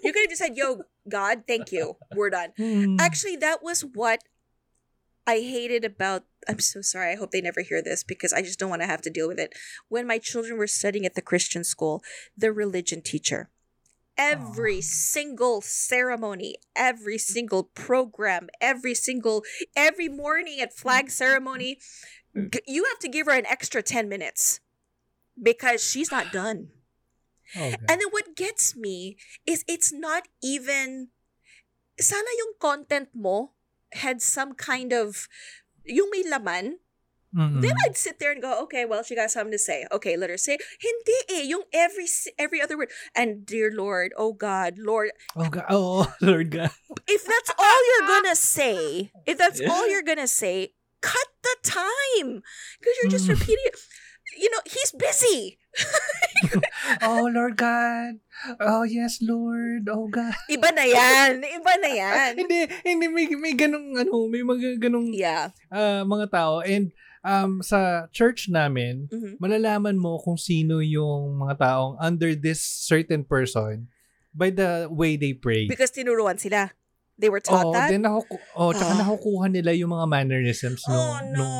you 0.03 0.11
could 0.15 0.23
have 0.23 0.31
just 0.31 0.39
said, 0.39 0.55
"Yo, 0.55 0.87
God, 1.09 1.43
thank 1.43 1.71
you, 1.75 1.99
we're 2.15 2.31
done." 2.31 2.55
Hmm. 2.55 2.95
Actually, 2.99 3.35
that 3.43 3.59
was 3.59 3.83
what 3.83 4.23
I 5.27 5.39
hated 5.43 5.83
about. 5.83 6.23
I'm 6.47 6.59
so 6.59 6.79
sorry. 6.83 7.11
I 7.11 7.15
hope 7.15 7.31
they 7.31 7.43
never 7.43 7.61
hear 7.63 7.81
this 7.83 8.03
because 8.03 8.31
I 8.31 8.41
just 8.43 8.59
don't 8.59 8.69
want 8.71 8.81
to 8.83 8.87
have 8.87 9.01
to 9.03 9.11
deal 9.11 9.27
with 9.27 9.39
it. 9.39 9.51
When 9.87 10.07
my 10.07 10.19
children 10.19 10.55
were 10.59 10.67
studying 10.67 11.05
at 11.07 11.15
the 11.15 11.23
Christian 11.23 11.63
school, 11.63 12.03
the 12.35 12.51
religion 12.51 12.99
teacher, 13.03 13.47
every 14.17 14.77
Aw. 14.77 14.81
single 14.85 15.61
ceremony, 15.61 16.55
every 16.75 17.17
single 17.17 17.63
program, 17.63 18.49
every 18.61 18.93
single 18.95 19.43
every 19.75 20.07
morning 20.09 20.59
at 20.61 20.73
flag 20.73 21.09
ceremony, 21.21 21.79
g- 22.35 22.61
you 22.67 22.85
have 22.85 22.99
to 22.99 23.09
give 23.09 23.25
her 23.27 23.37
an 23.37 23.45
extra 23.47 23.81
10 23.81 24.09
minutes 24.09 24.59
because 25.41 25.83
she's 25.83 26.11
not 26.11 26.31
done. 26.33 26.69
okay. 27.55 27.75
And 27.89 28.01
then 28.01 28.09
what 28.11 28.35
gets 28.35 28.75
me 28.75 29.17
is 29.45 29.63
it's 29.67 29.91
not 29.93 30.27
even 30.41 31.09
sana 31.99 32.29
yung 32.37 32.53
content 32.59 33.09
mo 33.13 33.53
had 33.93 34.21
some 34.21 34.53
kind 34.53 34.93
of 34.93 35.27
yung 35.85 36.09
may 36.11 36.23
laman. 36.27 36.79
Mm-mm. 37.33 37.61
Then 37.65 37.73
I'd 37.85 37.97
sit 37.97 38.19
there 38.21 38.31
and 38.31 38.41
go, 38.41 38.61
okay, 38.69 38.85
well, 38.85 39.01
she 39.01 39.15
got 39.17 39.31
something 39.33 39.51
to 39.51 39.57
say. 39.57 39.85
Okay, 39.91 40.15
let 40.15 40.29
her 40.29 40.37
say. 40.37 40.57
Hindi 40.77 41.17
eh, 41.33 41.43
yung 41.49 41.65
every 41.73 42.05
every 42.37 42.61
other 42.61 42.77
word. 42.77 42.93
And 43.17 43.41
dear 43.45 43.73
Lord, 43.73 44.13
oh 44.17 44.33
God, 44.37 44.77
Lord, 44.77 45.11
oh 45.35 45.49
God 45.49 45.65
oh 45.69 46.13
Lord 46.21 46.53
God 46.53 46.69
if 47.09 47.25
that's 47.25 47.51
all 47.57 47.79
you're 47.89 48.07
gonna 48.07 48.37
say, 48.37 49.09
if 49.25 49.37
that's 49.41 49.59
all 49.65 49.89
you're 49.89 50.05
gonna 50.05 50.29
say, 50.29 50.77
cut 51.01 51.27
the 51.41 51.55
time 51.65 52.45
because 52.79 52.95
you're 53.01 53.11
just 53.11 53.25
Mm. 53.25 53.33
repeating 53.39 53.65
it. 53.65 53.75
You 54.37 54.49
know, 54.49 54.61
he's 54.65 54.93
busy. 54.93 55.57
oh 57.01 57.29
Lord 57.33 57.57
God 57.57 58.21
oh 58.61 58.83
yes 58.85 59.17
Lord 59.25 59.89
oh 59.89 60.05
God 60.05 60.33
Iba 60.49 60.69
na 60.69 60.85
yan. 60.85 61.41
Iba 61.41 61.73
na 61.81 61.89
yan. 61.89 62.29
hindi 62.37 62.69
hindi 62.85 63.05
may 63.09 63.25
may 63.33 63.53
ganung 63.57 63.97
ano 63.97 64.29
may 64.29 64.45
mga 64.45 64.77
ganung 64.77 65.09
Yeah. 65.13 65.49
ah, 65.73 66.05
mga 66.05 66.29
tao 66.29 66.61
and 66.61 66.93
um 67.23 67.59
sa 67.59 68.05
church 68.11 68.47
namin 68.47 69.07
Mhm. 69.07 69.39
malalaman 69.39 69.95
mo 69.95 70.19
kung 70.19 70.35
sino 70.35 70.79
yung 70.79 71.39
mga 71.39 71.55
taong 71.57 71.95
under 71.97 72.35
this 72.35 72.59
certain 72.59 73.23
person 73.23 73.87
by 74.29 74.49
the 74.49 74.85
way 74.89 75.15
they 75.15 75.31
pray. 75.31 75.65
Because 75.65 75.89
tinuruan 75.89 76.35
sila. 76.35 76.73
They 77.13 77.29
were 77.29 77.39
taught 77.39 77.69
oh, 77.69 77.73
that. 77.73 77.87
then 77.87 78.01
nakuku- 78.01 78.41
oh, 78.53 78.73
tsaka 78.73 78.91
Ah. 78.91 78.99
nakukuha 79.05 79.45
nila 79.47 79.71
yung 79.71 79.89
mga 79.89 80.09
mannerisms 80.09 80.81
nung 80.83 80.97
Oh, 80.97 81.17
no. 81.21 81.31
nung 81.31 81.55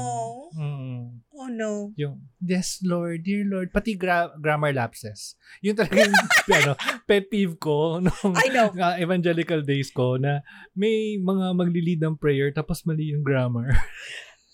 mm, 0.52 1.02
Oh 1.34 1.50
no. 1.52 1.92
Yung, 1.94 2.24
yes, 2.40 2.80
Lord, 2.82 3.22
dear 3.22 3.44
Lord. 3.44 3.70
Pati 3.70 3.94
gra- 3.94 4.32
grammar 4.34 4.72
lapses. 4.72 5.36
Yun 5.60 5.76
talaga 5.76 6.08
yung 6.08 6.16
ano, 6.58 6.74
pet 7.04 7.28
peeve 7.28 7.60
ko 7.60 8.00
nung 8.00 8.32
I 8.34 8.48
know. 8.48 8.72
uh, 8.72 8.96
evangelical 9.04 9.60
days 9.60 9.92
ko 9.92 10.16
na 10.16 10.40
may 10.74 11.20
mga 11.20 11.52
maglilid 11.52 12.00
ng 12.00 12.16
prayer 12.16 12.50
tapos 12.50 12.82
mali 12.84 13.12
yung 13.12 13.22
grammar. 13.22 13.76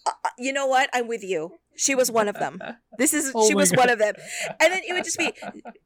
Uh, 0.09 0.29
you 0.37 0.53
know 0.53 0.67
what? 0.67 0.89
I'm 0.93 1.07
with 1.07 1.23
you. 1.23 1.57
She 1.75 1.95
was 1.95 2.11
one 2.11 2.27
of 2.27 2.35
them. 2.35 2.59
This 2.99 3.13
is 3.13 3.31
Oh 3.33 3.47
she 3.47 3.55
was 3.55 3.71
one 3.71 3.87
of 3.89 3.97
them. 3.97 4.15
And 4.59 4.73
then 4.73 4.81
it 4.83 4.91
would 4.91 5.05
just 5.05 5.17
be, 5.17 5.31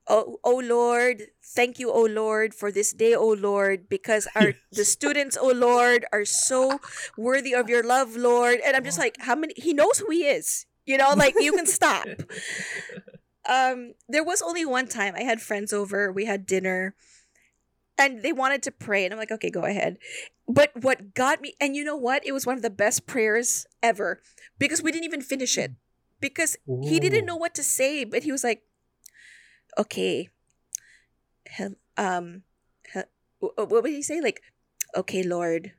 oh, 0.07 0.39
oh 0.43 0.57
Lord, 0.65 1.29
thank 1.53 1.77
you, 1.77 1.91
oh 1.93 2.09
Lord, 2.09 2.55
for 2.55 2.71
this 2.71 2.91
day, 2.91 3.13
oh 3.13 3.37
Lord, 3.37 3.87
because 3.87 4.27
our 4.33 4.57
the 4.71 4.83
students, 4.83 5.37
oh 5.39 5.53
Lord, 5.53 6.05
are 6.11 6.25
so 6.25 6.79
worthy 7.15 7.53
of 7.53 7.69
your 7.69 7.83
love, 7.83 8.17
Lord. 8.17 8.57
And 8.65 8.75
I'm 8.75 8.83
just 8.83 8.97
like, 8.97 9.17
how 9.19 9.35
many? 9.35 9.53
He 9.57 9.77
knows 9.77 9.99
who 9.99 10.09
he 10.09 10.25
is. 10.25 10.65
You 10.89 10.97
know, 10.97 11.13
like 11.13 11.35
you 11.37 11.53
can 11.53 11.67
stop. 11.67 12.07
Um, 13.43 13.93
there 14.07 14.23
was 14.23 14.41
only 14.41 14.65
one 14.65 14.87
time 14.87 15.15
I 15.17 15.23
had 15.23 15.41
friends 15.41 15.73
over. 15.73 16.11
We 16.11 16.23
had 16.23 16.45
dinner, 16.45 16.95
and 18.03 18.21
they 18.21 18.33
wanted 18.33 18.63
to 18.63 18.71
pray, 18.71 19.05
and 19.05 19.13
I'm 19.13 19.19
like, 19.19 19.31
okay, 19.31 19.49
go 19.49 19.63
ahead. 19.63 19.97
But 20.47 20.71
what 20.75 21.13
got 21.13 21.41
me, 21.41 21.55
and 21.59 21.75
you 21.75 21.83
know 21.83 21.95
what? 21.95 22.25
It 22.25 22.31
was 22.33 22.45
one 22.45 22.55
of 22.55 22.61
the 22.61 22.69
best 22.69 23.07
prayers 23.07 23.65
ever 23.81 24.21
because 24.59 24.83
we 24.83 24.91
didn't 24.91 25.05
even 25.05 25.21
finish 25.21 25.57
it 25.57 25.71
because 26.19 26.57
he 26.83 26.99
didn't 26.99 27.25
know 27.25 27.35
what 27.35 27.55
to 27.55 27.63
say, 27.63 28.03
but 28.03 28.23
he 28.23 28.31
was 28.31 28.43
like, 28.43 28.63
okay, 29.77 30.29
um, 31.97 32.43
what 33.39 33.69
would 33.71 33.91
he 33.91 34.01
say? 34.01 34.21
Like, 34.21 34.41
okay, 34.95 35.23
Lord, 35.23 35.71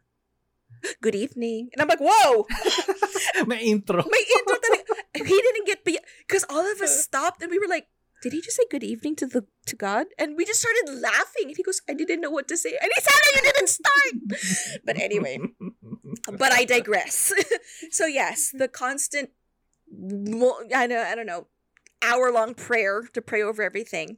good 1.00 1.14
evening, 1.14 1.68
and 1.72 1.82
I'm 1.82 1.88
like, 1.88 2.00
whoa. 2.00 2.46
My 3.46 3.58
intro. 3.58 4.04
My 4.04 4.24
intro 4.38 4.56
talaga. 4.56 5.26
He 5.26 5.40
didn't 5.40 5.66
get 5.66 5.84
because 5.84 6.44
all 6.48 6.64
of 6.64 6.80
us 6.80 7.02
stopped 7.02 7.42
and 7.42 7.50
we 7.50 7.58
were 7.58 7.68
like, 7.68 7.86
did 8.24 8.32
he 8.32 8.40
just 8.40 8.56
say 8.56 8.64
good 8.72 8.80
evening 8.82 9.16
to 9.20 9.26
the 9.28 9.44
to 9.68 9.76
God? 9.76 10.06
And 10.16 10.32
we 10.32 10.48
just 10.48 10.64
started 10.64 10.96
laughing. 10.96 11.52
And 11.52 11.56
he 11.56 11.62
goes, 11.62 11.84
I 11.84 11.92
didn't 11.92 12.24
know 12.24 12.32
what 12.32 12.48
to 12.48 12.56
say. 12.56 12.72
And 12.80 12.88
he 12.88 13.00
said, 13.04 13.20
you 13.36 13.42
didn't 13.52 13.68
start. 13.68 14.80
but 14.88 14.96
anyway, 14.96 15.36
but 16.40 16.52
I 16.52 16.64
digress. 16.64 17.32
so 17.92 18.06
yes, 18.08 18.48
the 18.48 18.68
constant, 18.68 19.28
I 20.72 20.88
know, 20.88 21.04
I 21.04 21.12
don't 21.14 21.28
know, 21.28 21.48
hour 22.00 22.32
long 22.32 22.54
prayer 22.56 23.04
to 23.12 23.20
pray 23.20 23.42
over 23.44 23.60
everything. 23.62 24.16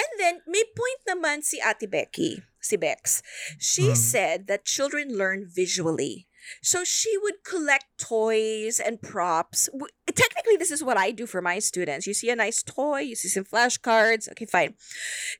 And 0.00 0.10
then 0.16 0.40
may 0.48 0.64
point 0.72 1.04
naman 1.04 1.44
si 1.44 1.60
Ate 1.60 1.90
Becky, 1.90 2.40
si 2.60 2.76
Bex. 2.76 3.20
She 3.60 3.92
Hmm. 3.92 4.00
said 4.00 4.38
that 4.48 4.64
children 4.64 5.12
learn 5.12 5.44
visually. 5.44 6.24
So 6.62 6.84
she 6.84 7.16
would 7.18 7.44
collect 7.44 7.86
toys 7.98 8.80
and 8.80 9.00
props. 9.00 9.68
Technically, 10.06 10.56
this 10.56 10.70
is 10.70 10.82
what 10.82 10.96
I 10.96 11.10
do 11.10 11.26
for 11.26 11.42
my 11.42 11.58
students. 11.58 12.06
You 12.06 12.14
see 12.14 12.30
a 12.30 12.36
nice 12.36 12.62
toy, 12.62 13.00
you 13.00 13.16
see 13.16 13.28
some 13.28 13.44
flashcards. 13.44 14.30
Okay, 14.30 14.46
fine. 14.46 14.74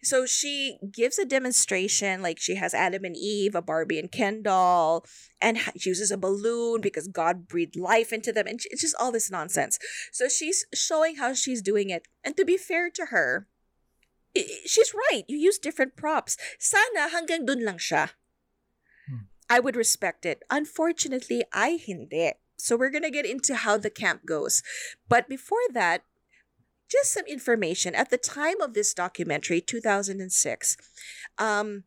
So 0.03 0.27
she 0.27 0.79
gives 0.91 1.19
a 1.19 1.25
demonstration, 1.25 2.23
like 2.23 2.39
she 2.39 2.57
has 2.57 2.75
Adam 2.75 3.05
and 3.05 3.17
Eve, 3.17 3.55
a 3.55 3.63
Barbie 3.63 3.99
and 3.99 4.11
Ken 4.11 4.43
doll, 4.43 5.05
and 5.41 5.59
uses 5.75 6.11
a 6.11 6.19
balloon 6.19 6.81
because 6.81 7.09
God 7.09 7.49
breathed 7.49 7.77
life 7.77 8.13
into 8.13 8.33
them, 8.33 8.47
and 8.47 8.61
it's 8.71 8.83
just 8.83 8.97
all 8.99 9.13
this 9.13 9.31
nonsense. 9.31 9.79
So 10.13 10.29
she's 10.29 10.67
showing 10.75 11.17
how 11.17 11.35
she's 11.35 11.63
doing 11.63 11.91
it. 11.91 12.09
And 12.25 12.37
to 12.37 12.45
be 12.45 12.57
fair 12.57 12.91
to 12.91 13.07
her, 13.07 13.47
she's 14.67 14.93
right. 14.93 15.25
You 15.29 15.39
use 15.39 15.59
different 15.59 15.97
props. 15.97 16.37
Sana 16.59 17.09
hanggang 17.09 17.47
dun 17.47 17.65
lang 17.65 17.79
siya. 17.79 18.11
I 19.49 19.61
would 19.61 19.77
respect 19.77 20.27
it. 20.27 20.43
Unfortunately, 20.51 21.45
I 21.53 21.79
hindi. 21.85 22.33
So 22.57 22.77
we're 22.77 22.91
gonna 22.91 23.11
get 23.11 23.27
into 23.27 23.55
how 23.55 23.77
the 23.77 23.91
camp 23.91 24.27
goes. 24.27 24.63
But 25.09 25.29
before 25.29 25.59
that, 25.73 26.03
just 26.91 27.13
some 27.13 27.27
information. 27.27 27.95
At 27.95 28.11
the 28.11 28.19
time 28.19 28.61
of 28.61 28.75
this 28.75 28.95
documentary, 28.95 29.61
2006, 29.61 30.77
um, 31.39 31.85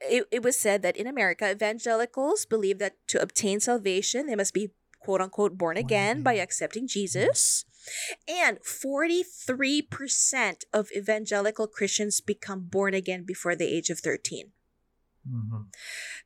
it, 0.00 0.26
it 0.30 0.42
was 0.42 0.58
said 0.58 0.82
that 0.82 0.96
in 0.96 1.06
America, 1.06 1.50
evangelicals 1.50 2.46
believe 2.46 2.78
that 2.78 2.96
to 3.08 3.20
obtain 3.20 3.60
salvation, 3.60 4.26
they 4.26 4.36
must 4.36 4.54
be 4.54 4.70
quote 5.00 5.20
unquote 5.20 5.58
born 5.58 5.76
again 5.76 6.22
by 6.22 6.34
accepting 6.34 6.88
Jesus. 6.88 7.64
And 8.26 8.58
43% 8.60 10.64
of 10.72 10.88
evangelical 10.96 11.66
Christians 11.66 12.22
become 12.22 12.62
born 12.62 12.94
again 12.94 13.24
before 13.24 13.54
the 13.54 13.66
age 13.66 13.90
of 13.90 13.98
13. 13.98 14.52
Mhm. 15.28 15.72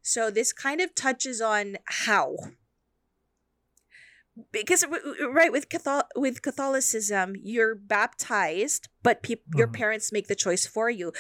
So 0.02 0.30
this 0.30 0.52
kind 0.52 0.80
of 0.80 0.94
touches 0.94 1.40
on 1.40 1.78
how. 1.86 2.36
Because 4.52 4.84
right 5.34 5.50
with 5.50 5.68
Cathol- 5.68 6.06
with 6.14 6.42
Catholicism, 6.42 7.34
you're 7.42 7.74
baptized, 7.74 8.88
but 9.02 9.20
peop- 9.22 9.42
your 9.56 9.66
Mhm. 9.66 9.74
parents 9.74 10.12
make 10.12 10.28
the 10.28 10.36
choice 10.36 10.64
for 10.64 10.88
you. 10.88 11.12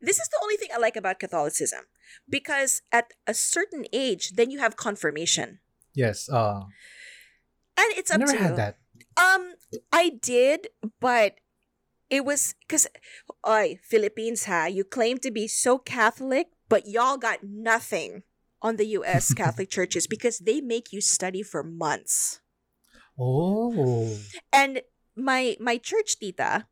This 0.00 0.18
is 0.20 0.28
the 0.28 0.38
only 0.42 0.56
thing 0.58 0.68
I 0.72 0.76
like 0.76 0.94
about 0.96 1.18
Catholicism, 1.18 1.86
because 2.28 2.82
at 2.92 3.14
a 3.26 3.32
certain 3.32 3.86
age, 3.94 4.32
then 4.36 4.50
you 4.50 4.58
have 4.58 4.76
confirmation, 4.76 5.60
Yes. 5.94 6.28
Uh, 6.28 6.64
and 7.78 7.88
it's 7.96 8.10
up 8.10 8.16
I 8.16 8.18
never 8.18 8.32
to 8.32 8.38
had 8.38 8.50
you. 8.50 8.56
that. 8.56 8.76
Um, 9.16 9.54
I 9.90 10.10
did, 10.10 10.68
but 11.00 11.40
it 12.10 12.26
was 12.26 12.54
because, 12.60 12.86
I 13.42 13.78
Philippines, 13.82 14.44
ha, 14.44 14.66
you 14.66 14.84
claim 14.84 15.16
to 15.24 15.30
be 15.30 15.48
so 15.48 15.78
Catholic, 15.78 16.48
but 16.68 16.86
y'all 16.86 17.16
got 17.16 17.42
nothing 17.42 18.22
on 18.62 18.76
the 18.76 18.86
U.S. 18.98 19.32
Catholic 19.40 19.70
churches 19.70 20.06
because 20.06 20.38
they 20.38 20.60
make 20.60 20.92
you 20.92 21.00
study 21.00 21.42
for 21.42 21.62
months. 21.62 22.40
Oh. 23.18 24.18
And 24.52 24.82
my 25.16 25.56
my 25.60 25.78
church 25.78 26.18
tita, 26.18 26.66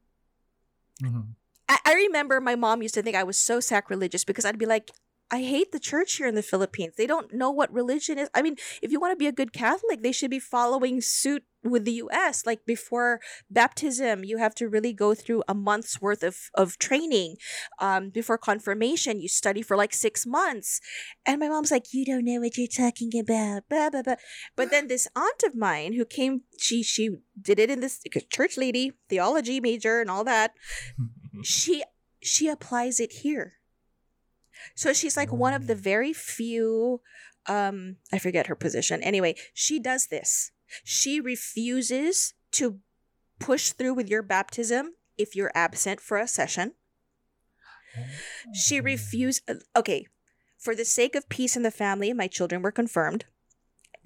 Mhm. 1.03 1.35
I, 1.69 1.79
I 1.85 1.95
remember 1.95 2.41
my 2.41 2.55
mom 2.55 2.83
used 2.83 2.95
to 2.95 3.03
think 3.03 3.17
I 3.17 3.25
was 3.25 3.39
so 3.39 3.59
sacrilegious 3.61 4.25
because 4.25 4.45
I'd 4.45 4.59
be 4.59 4.67
like, 4.67 4.91
I 5.31 5.43
hate 5.43 5.73
the 5.73 5.81
church 5.81 6.17
here 6.17 6.27
in 6.27 6.35
the 6.35 6.43
Philippines. 6.43 6.95
They 6.97 7.07
don't 7.07 7.33
know 7.33 7.51
what 7.51 7.73
religion 7.73 8.19
is. 8.19 8.29
I 8.35 8.43
mean, 8.43 8.57
if 8.83 8.93
you 8.93 9.01
want 9.01 9.13
to 9.13 9.17
be 9.17 9.27
a 9.27 9.33
good 9.33 9.53
Catholic, 9.53 10.03
they 10.03 10.13
should 10.13 10.31
be 10.31 10.39
following 10.39 11.01
suit 11.01 11.45
with 11.65 11.85
the 11.85 12.03
US. 12.05 12.47
Like 12.47 12.65
before 12.67 13.21
baptism, 13.51 14.25
you 14.25 14.39
have 14.39 14.55
to 14.57 14.69
really 14.69 14.93
go 14.93 15.15
through 15.15 15.43
a 15.49 15.55
month's 15.55 16.01
worth 16.01 16.23
of, 16.23 16.37
of 16.55 16.79
training. 16.79 17.37
Um, 17.79 18.11
before 18.11 18.39
confirmation, 18.39 19.21
you 19.21 19.29
study 19.29 19.63
for 19.63 19.77
like 19.77 19.93
six 19.93 20.27
months. 20.27 20.81
And 21.27 21.41
my 21.41 21.49
mom's 21.49 21.71
like, 21.71 21.93
You 21.93 22.05
don't 22.05 22.25
know 22.25 22.41
what 22.41 22.57
you're 22.57 22.67
talking 22.67 23.11
about. 23.19 23.69
Blah, 23.69 23.91
blah, 23.91 24.03
blah. 24.03 24.17
But 24.57 24.71
then 24.71 24.89
this 24.89 25.09
aunt 25.17 25.43
of 25.45 25.57
mine 25.57 25.95
who 25.95 26.05
came, 26.05 26.43
she 26.59 26.83
she 26.83 27.17
did 27.41 27.59
it 27.59 27.71
in 27.71 27.81
this 27.81 28.01
church 28.31 28.57
lady, 28.57 28.93
theology 29.09 29.61
major 29.61 30.01
and 30.01 30.11
all 30.11 30.25
that 30.25 30.53
she 31.43 31.83
she 32.23 32.49
applies 32.49 33.01
it 33.01 33.13
here 33.25 33.55
so 34.75 34.93
she's 34.93 35.17
like 35.17 35.33
one 35.33 35.53
of 35.53 35.67
the 35.67 35.75
very 35.75 36.13
few 36.13 37.01
um 37.47 37.97
i 38.13 38.19
forget 38.19 38.47
her 38.47 38.55
position 38.55 39.03
anyway 39.03 39.35
she 39.53 39.79
does 39.79 40.07
this 40.07 40.53
she 40.85 41.21
refuses 41.21 42.35
to 42.53 42.81
push 43.39 43.73
through 43.73 43.95
with 43.95 44.09
your 44.09 44.23
baptism 44.23 44.95
if 45.19 45.37
you're 45.37 45.53
absent 45.55 46.01
for 46.01 46.19
a 46.19 46.29
session 46.29 46.75
she 48.53 48.81
refused 48.81 49.43
okay 49.77 50.07
for 50.59 50.75
the 50.75 50.85
sake 50.85 51.15
of 51.15 51.29
peace 51.29 51.57
in 51.57 51.63
the 51.63 51.71
family 51.71 52.13
my 52.13 52.27
children 52.27 52.63
were 52.63 52.73
confirmed 52.73 53.25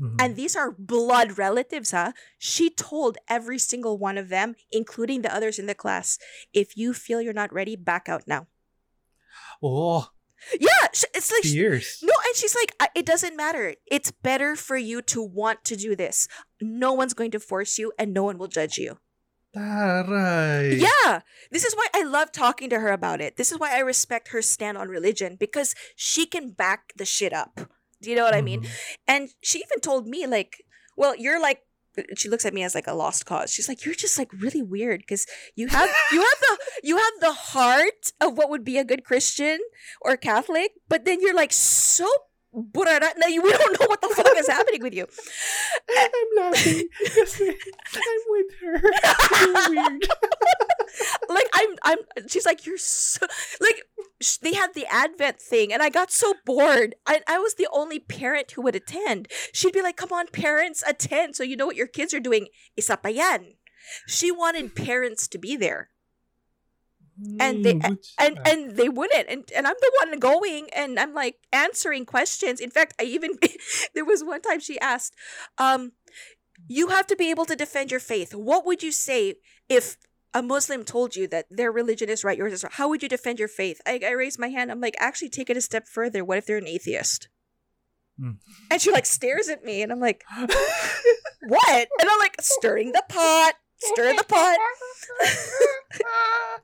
Mhm. 0.00 0.16
and 0.20 0.36
these 0.36 0.54
are 0.54 0.70
blood 0.70 1.38
relatives, 1.38 1.90
huh? 1.90 2.12
She 2.38 2.70
told 2.70 3.18
every 3.28 3.58
single 3.58 3.98
one 3.98 4.16
of 4.16 4.28
them, 4.28 4.54
including 4.70 5.22
the 5.22 5.34
others 5.34 5.58
in 5.58 5.66
the 5.66 5.74
class, 5.74 6.18
if 6.52 6.76
you 6.76 6.94
feel 6.94 7.20
you're 7.20 7.32
not 7.32 7.52
ready, 7.52 7.74
back 7.74 8.08
out 8.08 8.28
now. 8.28 8.46
Oh, 9.62 10.10
Yeah, 10.58 10.68
it's 11.14 11.32
like 11.32 11.42
fierce. 11.42 12.02
no, 12.02 12.12
and 12.26 12.36
she's 12.36 12.54
like, 12.54 12.72
it 12.94 13.04
doesn't 13.04 13.36
matter. 13.36 13.74
It's 13.86 14.10
better 14.10 14.56
for 14.56 14.76
you 14.76 15.02
to 15.02 15.22
want 15.22 15.64
to 15.64 15.76
do 15.76 15.96
this. 15.96 16.28
No 16.60 16.92
one's 16.92 17.14
going 17.14 17.30
to 17.32 17.40
force 17.40 17.78
you, 17.78 17.92
and 17.98 18.14
no 18.14 18.22
one 18.22 18.38
will 18.38 18.48
judge 18.48 18.78
you. 18.78 18.98
Taray. 19.56 20.78
Yeah, 20.80 21.20
this 21.50 21.64
is 21.64 21.74
why 21.74 21.86
I 21.94 22.02
love 22.04 22.32
talking 22.32 22.70
to 22.70 22.80
her 22.80 22.92
about 22.92 23.20
it. 23.20 23.36
This 23.36 23.50
is 23.50 23.58
why 23.58 23.74
I 23.74 23.80
respect 23.80 24.28
her 24.28 24.42
stand 24.42 24.78
on 24.78 24.88
religion 24.88 25.36
because 25.38 25.74
she 25.96 26.26
can 26.26 26.50
back 26.50 26.92
the 26.96 27.04
shit 27.04 27.32
up. 27.32 27.60
Do 28.00 28.10
you 28.10 28.16
know 28.16 28.24
what 28.24 28.34
I 28.34 28.42
mean? 28.42 28.62
Mhm. 28.62 28.70
And 29.08 29.28
she 29.40 29.58
even 29.58 29.80
told 29.80 30.06
me, 30.06 30.26
like, 30.26 30.64
well, 30.96 31.16
you're 31.16 31.40
like, 31.40 31.62
she 32.16 32.28
looks 32.28 32.44
at 32.44 32.54
me 32.54 32.62
as 32.62 32.74
like 32.74 32.86
a 32.86 32.94
lost 32.94 33.26
cause. 33.26 33.52
She's 33.52 33.68
like, 33.68 33.84
you're 33.84 33.94
just 33.94 34.18
like 34.18 34.32
really 34.32 34.62
weird 34.62 35.00
because 35.00 35.26
you 35.54 35.68
have 35.76 35.90
you 36.12 36.20
have 36.20 36.40
the 36.40 36.58
you 36.82 36.96
have 36.96 37.12
the 37.20 37.32
heart 37.32 38.12
of 38.20 38.36
what 38.36 38.50
would 38.50 38.64
be 38.64 38.78
a 38.78 38.84
good 38.84 39.04
Christian 39.04 39.58
or 40.00 40.16
Catholic, 40.16 40.72
but 40.88 41.04
then 41.04 41.20
you're 41.20 41.34
like 41.34 41.52
so 41.52 42.08
burara 42.54 43.12
na 43.18 43.26
you 43.26 43.42
we 43.42 43.50
don't 43.52 43.80
know 43.80 43.86
what 43.86 44.00
the 44.00 44.08
fuck 44.08 44.36
is 44.36 44.48
happening 44.48 44.82
with 44.82 44.94
you. 44.94 45.06
I'm 45.90 46.30
laughing 46.36 46.88
I'm 47.94 48.22
with 48.28 48.52
her. 48.62 48.82
So 49.28 49.70
weird. 49.70 50.08
Like 51.28 51.48
I'm 51.52 51.76
I'm 51.84 51.98
she's 52.28 52.46
like 52.46 52.66
you're 52.66 52.78
so 52.78 53.26
like 53.60 53.82
sh- 54.20 54.38
they 54.38 54.54
had 54.54 54.74
the 54.74 54.86
advent 54.90 55.40
thing 55.40 55.72
and 55.72 55.82
I 55.82 55.90
got 55.90 56.10
so 56.10 56.34
bored. 56.44 56.94
I 57.06 57.20
I 57.28 57.38
was 57.38 57.54
the 57.54 57.68
only 57.72 57.98
parent 58.00 58.52
who 58.52 58.62
would 58.62 58.76
attend. 58.76 59.28
She'd 59.52 59.72
be 59.74 59.82
like, 59.82 59.96
"Come 59.96 60.12
on, 60.12 60.26
parents, 60.28 60.82
attend 60.86 61.36
so 61.36 61.42
you 61.44 61.56
know 61.56 61.66
what 61.66 61.76
your 61.76 61.86
kids 61.88 62.14
are 62.14 62.20
doing." 62.20 62.48
Isa 62.76 62.96
pa 62.96 63.08
yan. 63.08 63.54
She 64.06 64.30
wanted 64.30 64.74
parents 64.74 65.28
to 65.28 65.38
be 65.38 65.56
there. 65.56 65.90
And 67.40 67.62
they- 67.64 67.78
Hmm, 67.82 67.94
and 68.18 68.38
and 68.44 68.76
they 68.76 68.88
wouldn't 68.88 69.28
and 69.28 69.44
and 69.54 69.66
i'm 69.66 69.74
the 69.80 69.92
one 70.02 70.18
going 70.18 70.68
and 70.72 70.98
i'm 70.98 71.14
like 71.14 71.36
answering 71.52 72.04
questions 72.06 72.60
in 72.60 72.70
fact 72.70 72.94
i 73.00 73.04
even 73.04 73.32
there 73.94 74.04
was 74.04 74.22
one 74.24 74.40
time 74.42 74.60
she 74.60 74.78
asked 74.80 75.14
um 75.58 75.92
you 76.68 76.88
have 76.88 77.06
to 77.08 77.16
be 77.16 77.30
able 77.30 77.44
to 77.46 77.56
defend 77.56 77.90
your 77.90 78.00
faith 78.00 78.34
what 78.34 78.64
would 78.66 78.82
you 78.82 78.92
say 78.92 79.34
if 79.68 79.96
a 80.34 80.42
muslim 80.42 80.84
told 80.84 81.16
you 81.16 81.26
that 81.26 81.46
their 81.50 81.72
religion 81.72 82.08
is 82.08 82.24
right 82.24 82.38
yours 82.38 82.52
is 82.52 82.62
wrong 82.62 82.72
how 82.74 82.88
would 82.88 83.02
you 83.02 83.08
defend 83.08 83.38
your 83.38 83.48
faith? 83.48 83.80
I, 83.86 84.00
I 84.04 84.12
raised 84.12 84.38
my 84.38 84.48
hand 84.48 84.70
i'm 84.70 84.80
like 84.80 84.96
actually 84.98 85.30
take 85.30 85.50
it 85.50 85.56
a 85.56 85.60
step 85.60 85.86
further 85.86 86.24
what 86.24 86.38
if 86.38 86.46
they're 86.46 86.58
an 86.58 86.66
atheist? 86.66 87.28
Hmm. 88.20 88.32
and 88.70 88.80
she 88.80 88.90
like 88.90 89.06
stares 89.06 89.48
at 89.48 89.64
me 89.64 89.82
and 89.82 89.92
i'm 89.92 90.00
like 90.00 90.24
what? 90.36 91.88
And 92.00 92.10
i'm 92.10 92.18
like 92.18 92.36
stirring 92.40 92.92
the 92.92 93.04
pot 93.08 93.54
stir 93.78 94.14
the 94.16 94.24
pot. 94.24 94.58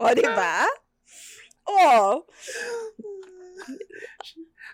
O 0.01 0.15
diba 0.15 0.67
oh. 1.67 2.25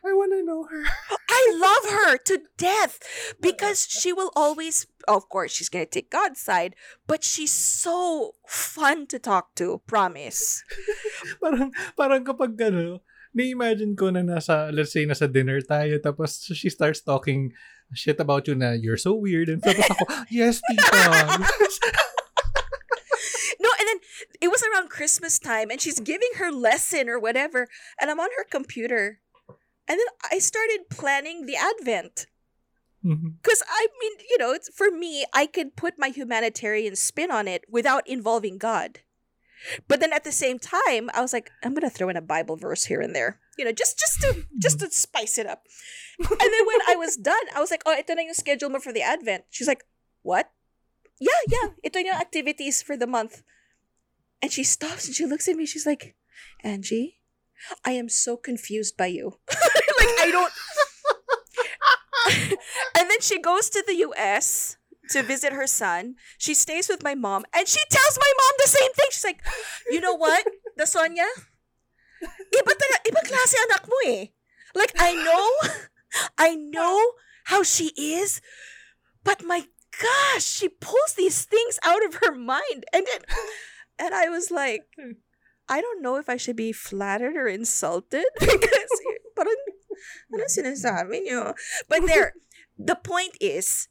I 0.03 0.15
wanna 0.15 0.43
know 0.43 0.65
her. 0.65 0.85
I 1.29 1.53
love 1.57 1.93
her 1.93 2.17
to 2.17 2.43
death 2.57 2.99
because 3.41 3.87
she 3.87 4.13
will 4.13 4.33
always, 4.35 4.87
of 5.17 5.29
course, 5.29 5.51
she's 5.51 5.69
to 5.69 5.87
take 5.87 6.11
God's 6.11 6.41
side, 6.41 6.75
but 7.07 7.25
she's 7.25 7.53
so 7.53 8.35
fun 8.47 9.07
to 9.09 9.19
talk 9.19 9.55
to, 9.57 9.83
promise. 9.87 10.63
parang, 11.43 11.71
parang 11.97 12.23
kapag 12.25 12.55
ano, 12.61 13.03
na-imagine 13.35 13.95
ko 13.95 14.11
na 14.11 14.23
nasa, 14.23 14.71
let's 14.75 14.93
say, 14.93 15.07
nasa 15.07 15.31
dinner 15.31 15.61
tayo, 15.63 15.99
tapos 16.03 16.51
she 16.55 16.71
starts 16.71 17.01
talking 17.01 17.53
shit 17.95 18.19
about 18.23 18.47
you 18.47 18.55
na 18.55 18.73
you're 18.73 19.01
so 19.01 19.15
weird, 19.15 19.51
and 19.51 19.63
tapos 19.63 19.87
ako, 19.91 20.05
yes, 20.31 20.63
tita. 20.71 21.43
No, 23.61 23.69
and 23.77 23.87
then 23.87 24.01
it 24.41 24.49
was 24.49 24.65
around 24.65 24.89
Christmas 24.89 25.39
time 25.39 25.71
and 25.71 25.81
she's 25.81 26.01
giving 26.01 26.41
her 26.41 26.51
lesson 26.51 27.09
or 27.09 27.19
whatever, 27.19 27.69
and 28.01 28.11
I'm 28.11 28.21
on 28.21 28.31
her 28.39 28.47
computer. 28.49 29.21
And 29.91 29.99
then 29.99 30.11
I 30.31 30.39
started 30.39 30.89
planning 30.89 31.47
the 31.47 31.57
Advent. 31.59 32.30
Mm-hmm. 33.05 33.41
Because 33.43 33.63
I 33.69 33.89
mean, 34.01 34.13
you 34.29 34.39
know, 34.39 34.53
it's, 34.53 34.69
for 34.69 34.91
me, 34.91 35.25
I 35.33 35.47
could 35.47 35.77
put 35.77 35.95
my 35.99 36.09
humanitarian 36.09 36.97
spin 36.97 37.31
on 37.31 37.49
it 37.49 37.65
without 37.69 38.07
involving 38.07 38.59
God. 38.59 39.01
But 39.89 40.01
then 40.01 40.13
at 40.13 40.25
the 40.25 40.33
same 40.33 40.59
time, 40.59 41.11
I 41.13 41.21
was 41.21 41.33
like, 41.33 41.51
I'm 41.63 41.75
gonna 41.75 41.91
throw 41.91 42.09
in 42.09 42.17
a 42.17 42.23
Bible 42.23 42.57
verse 42.57 42.85
here 42.85 43.01
and 43.01 43.15
there, 43.15 43.41
you 43.59 43.65
know, 43.65 43.73
just 43.73 43.99
just 43.99 44.21
to 44.23 44.47
just 44.59 44.79
mm-hmm. 44.79 44.87
to 44.87 44.95
spice 44.95 45.39
it 45.39 45.47
up. 45.47 45.65
And 46.19 46.29
then 46.41 46.67
when 46.67 46.81
I 46.89 46.97
was 46.97 47.17
done, 47.21 47.45
I 47.55 47.61
was 47.61 47.71
like, 47.71 47.83
oh, 47.85 47.97
ito 47.97 48.15
na 48.15 48.23
yung 48.23 48.35
schedule 48.35 48.71
mo 48.71 48.79
for 48.79 48.93
the 48.93 49.03
Advent. 49.03 49.45
She's 49.51 49.69
like, 49.69 49.85
what? 50.23 50.51
Yeah, 51.21 51.41
yeah, 51.49 51.77
ito 51.85 51.99
yung 52.01 52.17
activities 52.17 52.81
for 52.81 52.97
the 52.97 53.07
month. 53.07 53.43
And 54.41 54.51
she 54.51 54.65
stops 54.65 55.07
and 55.07 55.15
she 55.15 55.27
looks 55.27 55.49
at 55.49 55.57
me. 55.57 55.67
She's 55.67 55.85
like, 55.85 56.17
Angie, 56.65 57.21
I 57.85 57.93
am 57.93 58.09
so 58.09 58.37
confused 58.37 58.97
by 58.97 59.13
you. 59.13 59.37
like 59.49 60.17
I 60.21 60.29
don't. 60.33 60.53
and 62.97 63.11
then 63.11 63.21
she 63.21 63.41
goes 63.41 63.71
to 63.71 63.83
the 63.87 63.97
U.S. 64.11 64.77
to 65.11 65.23
visit 65.23 65.53
her 65.53 65.67
son. 65.67 66.17
She 66.39 66.55
stays 66.55 66.89
with 66.89 67.03
my 67.03 67.15
mom, 67.15 67.45
and 67.55 67.67
she 67.67 67.81
tells 67.91 68.19
my 68.19 68.33
mom 68.37 68.55
the 68.59 68.69
same 68.69 68.93
thing. 68.93 69.07
She's 69.11 69.25
like, 69.25 69.43
"You 69.91 70.01
know 70.01 70.15
what, 70.15 70.47
the 70.77 70.87
Sonia, 70.87 71.29
iba 72.23 72.73
tala, 72.77 72.99
iba 73.09 73.21
klase 73.25 73.57
anak 73.69 73.89
mo 73.89 73.97
eh. 74.07 74.27
Like 74.75 74.93
I 74.99 75.15
know, 75.15 75.51
I 76.39 76.55
know 76.55 77.13
how 77.45 77.63
she 77.63 77.93
is, 77.97 78.41
but 79.25 79.43
my 79.45 79.67
gosh, 80.01 80.45
she 80.45 80.69
pulls 80.69 81.15
these 81.17 81.45
things 81.45 81.79
out 81.83 82.05
of 82.05 82.23
her 82.23 82.35
mind, 82.35 82.85
and 82.93 83.07
then, 83.07 83.23
and 83.99 84.15
I 84.15 84.29
was 84.29 84.51
like." 84.51 84.87
I 85.71 85.81
don't 85.81 86.03
know 86.03 86.17
if 86.17 86.29
I 86.29 86.37
should 86.37 86.57
be 86.57 86.73
flattered 86.73 87.37
or 87.37 87.47
insulted 87.47 88.27
because 88.41 88.93
parang 89.39 89.63
ano 90.33 90.45
sinasabi 90.47 91.27
niyo? 91.27 91.55
But 91.89 92.07
there, 92.07 92.35
the 92.79 92.97
point 92.97 93.37
is, 93.41 93.89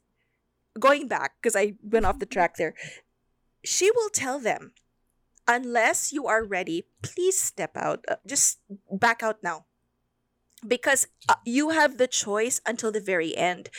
going 0.80 1.08
back, 1.08 1.36
because 1.42 1.56
I 1.56 1.76
went 1.82 2.06
off 2.06 2.20
the 2.20 2.26
track 2.26 2.56
there, 2.58 2.74
she 3.64 3.92
will 3.92 4.10
tell 4.10 4.40
them, 4.40 4.72
unless 5.48 6.14
you 6.14 6.28
are 6.28 6.44
ready, 6.44 6.86
please 7.02 7.40
step 7.40 7.76
out. 7.76 8.06
Uh, 8.08 8.16
just 8.26 8.60
back 8.92 9.24
out 9.24 9.44
now. 9.44 9.66
Because 10.66 11.08
uh, 11.28 11.40
you 11.46 11.70
have 11.70 11.98
the 11.98 12.08
choice 12.08 12.60
until 12.66 12.92
the 12.92 13.00
very 13.00 13.36
end. 13.36 13.70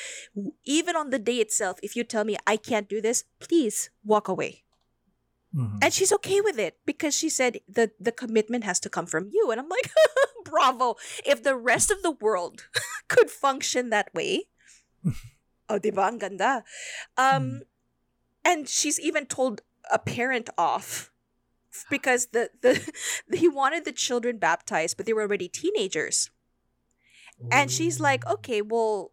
Even 0.64 0.97
on 0.97 1.11
the 1.11 1.18
day 1.18 1.37
itself, 1.37 1.78
if 1.83 1.95
you 1.95 2.05
tell 2.05 2.24
me 2.24 2.37
I 2.47 2.57
can't 2.57 2.89
do 2.89 3.01
this, 3.01 3.24
please 3.39 3.91
walk 4.03 4.28
away. 4.28 4.64
Mhm. 5.55 5.82
And 5.82 5.92
she's 5.92 6.12
okay 6.12 6.40
with 6.40 6.59
it 6.59 6.78
because 6.86 7.16
she 7.16 7.28
said 7.28 7.59
the 7.66 7.90
the 7.98 8.12
commitment 8.12 8.64
has 8.64 8.78
to 8.80 8.88
come 8.88 9.07
from 9.07 9.28
you. 9.32 9.51
And 9.51 9.61
I'm 9.61 9.68
like, 9.68 9.90
bravo. 10.44 10.96
If 11.26 11.42
the 11.42 11.57
rest 11.57 11.90
of 11.90 12.03
the 12.03 12.12
world 12.12 12.68
could 13.09 13.30
function 13.30 13.90
that 13.90 14.14
way, 14.14 14.46
oh, 15.68 15.78
diba? 15.78 16.07
Ang 16.07 16.18
ganda. 16.18 16.62
Um, 17.16 17.62
and 18.44 18.68
she's 18.68 18.98
even 19.01 19.26
told 19.26 19.62
a 19.90 19.98
parent 19.98 20.51
off 20.57 21.11
because 21.90 22.28
the, 22.30 22.51
the 22.62 22.78
he 23.36 23.48
wanted 23.48 23.84
the 23.84 23.92
children 23.92 24.38
baptized, 24.38 24.96
but 24.96 25.07
they 25.07 25.12
were 25.12 25.22
already 25.22 25.48
teenagers. 25.48 26.30
And 27.51 27.70
she's 27.70 27.98
like, 27.98 28.26
okay, 28.28 28.61
well, 28.61 29.12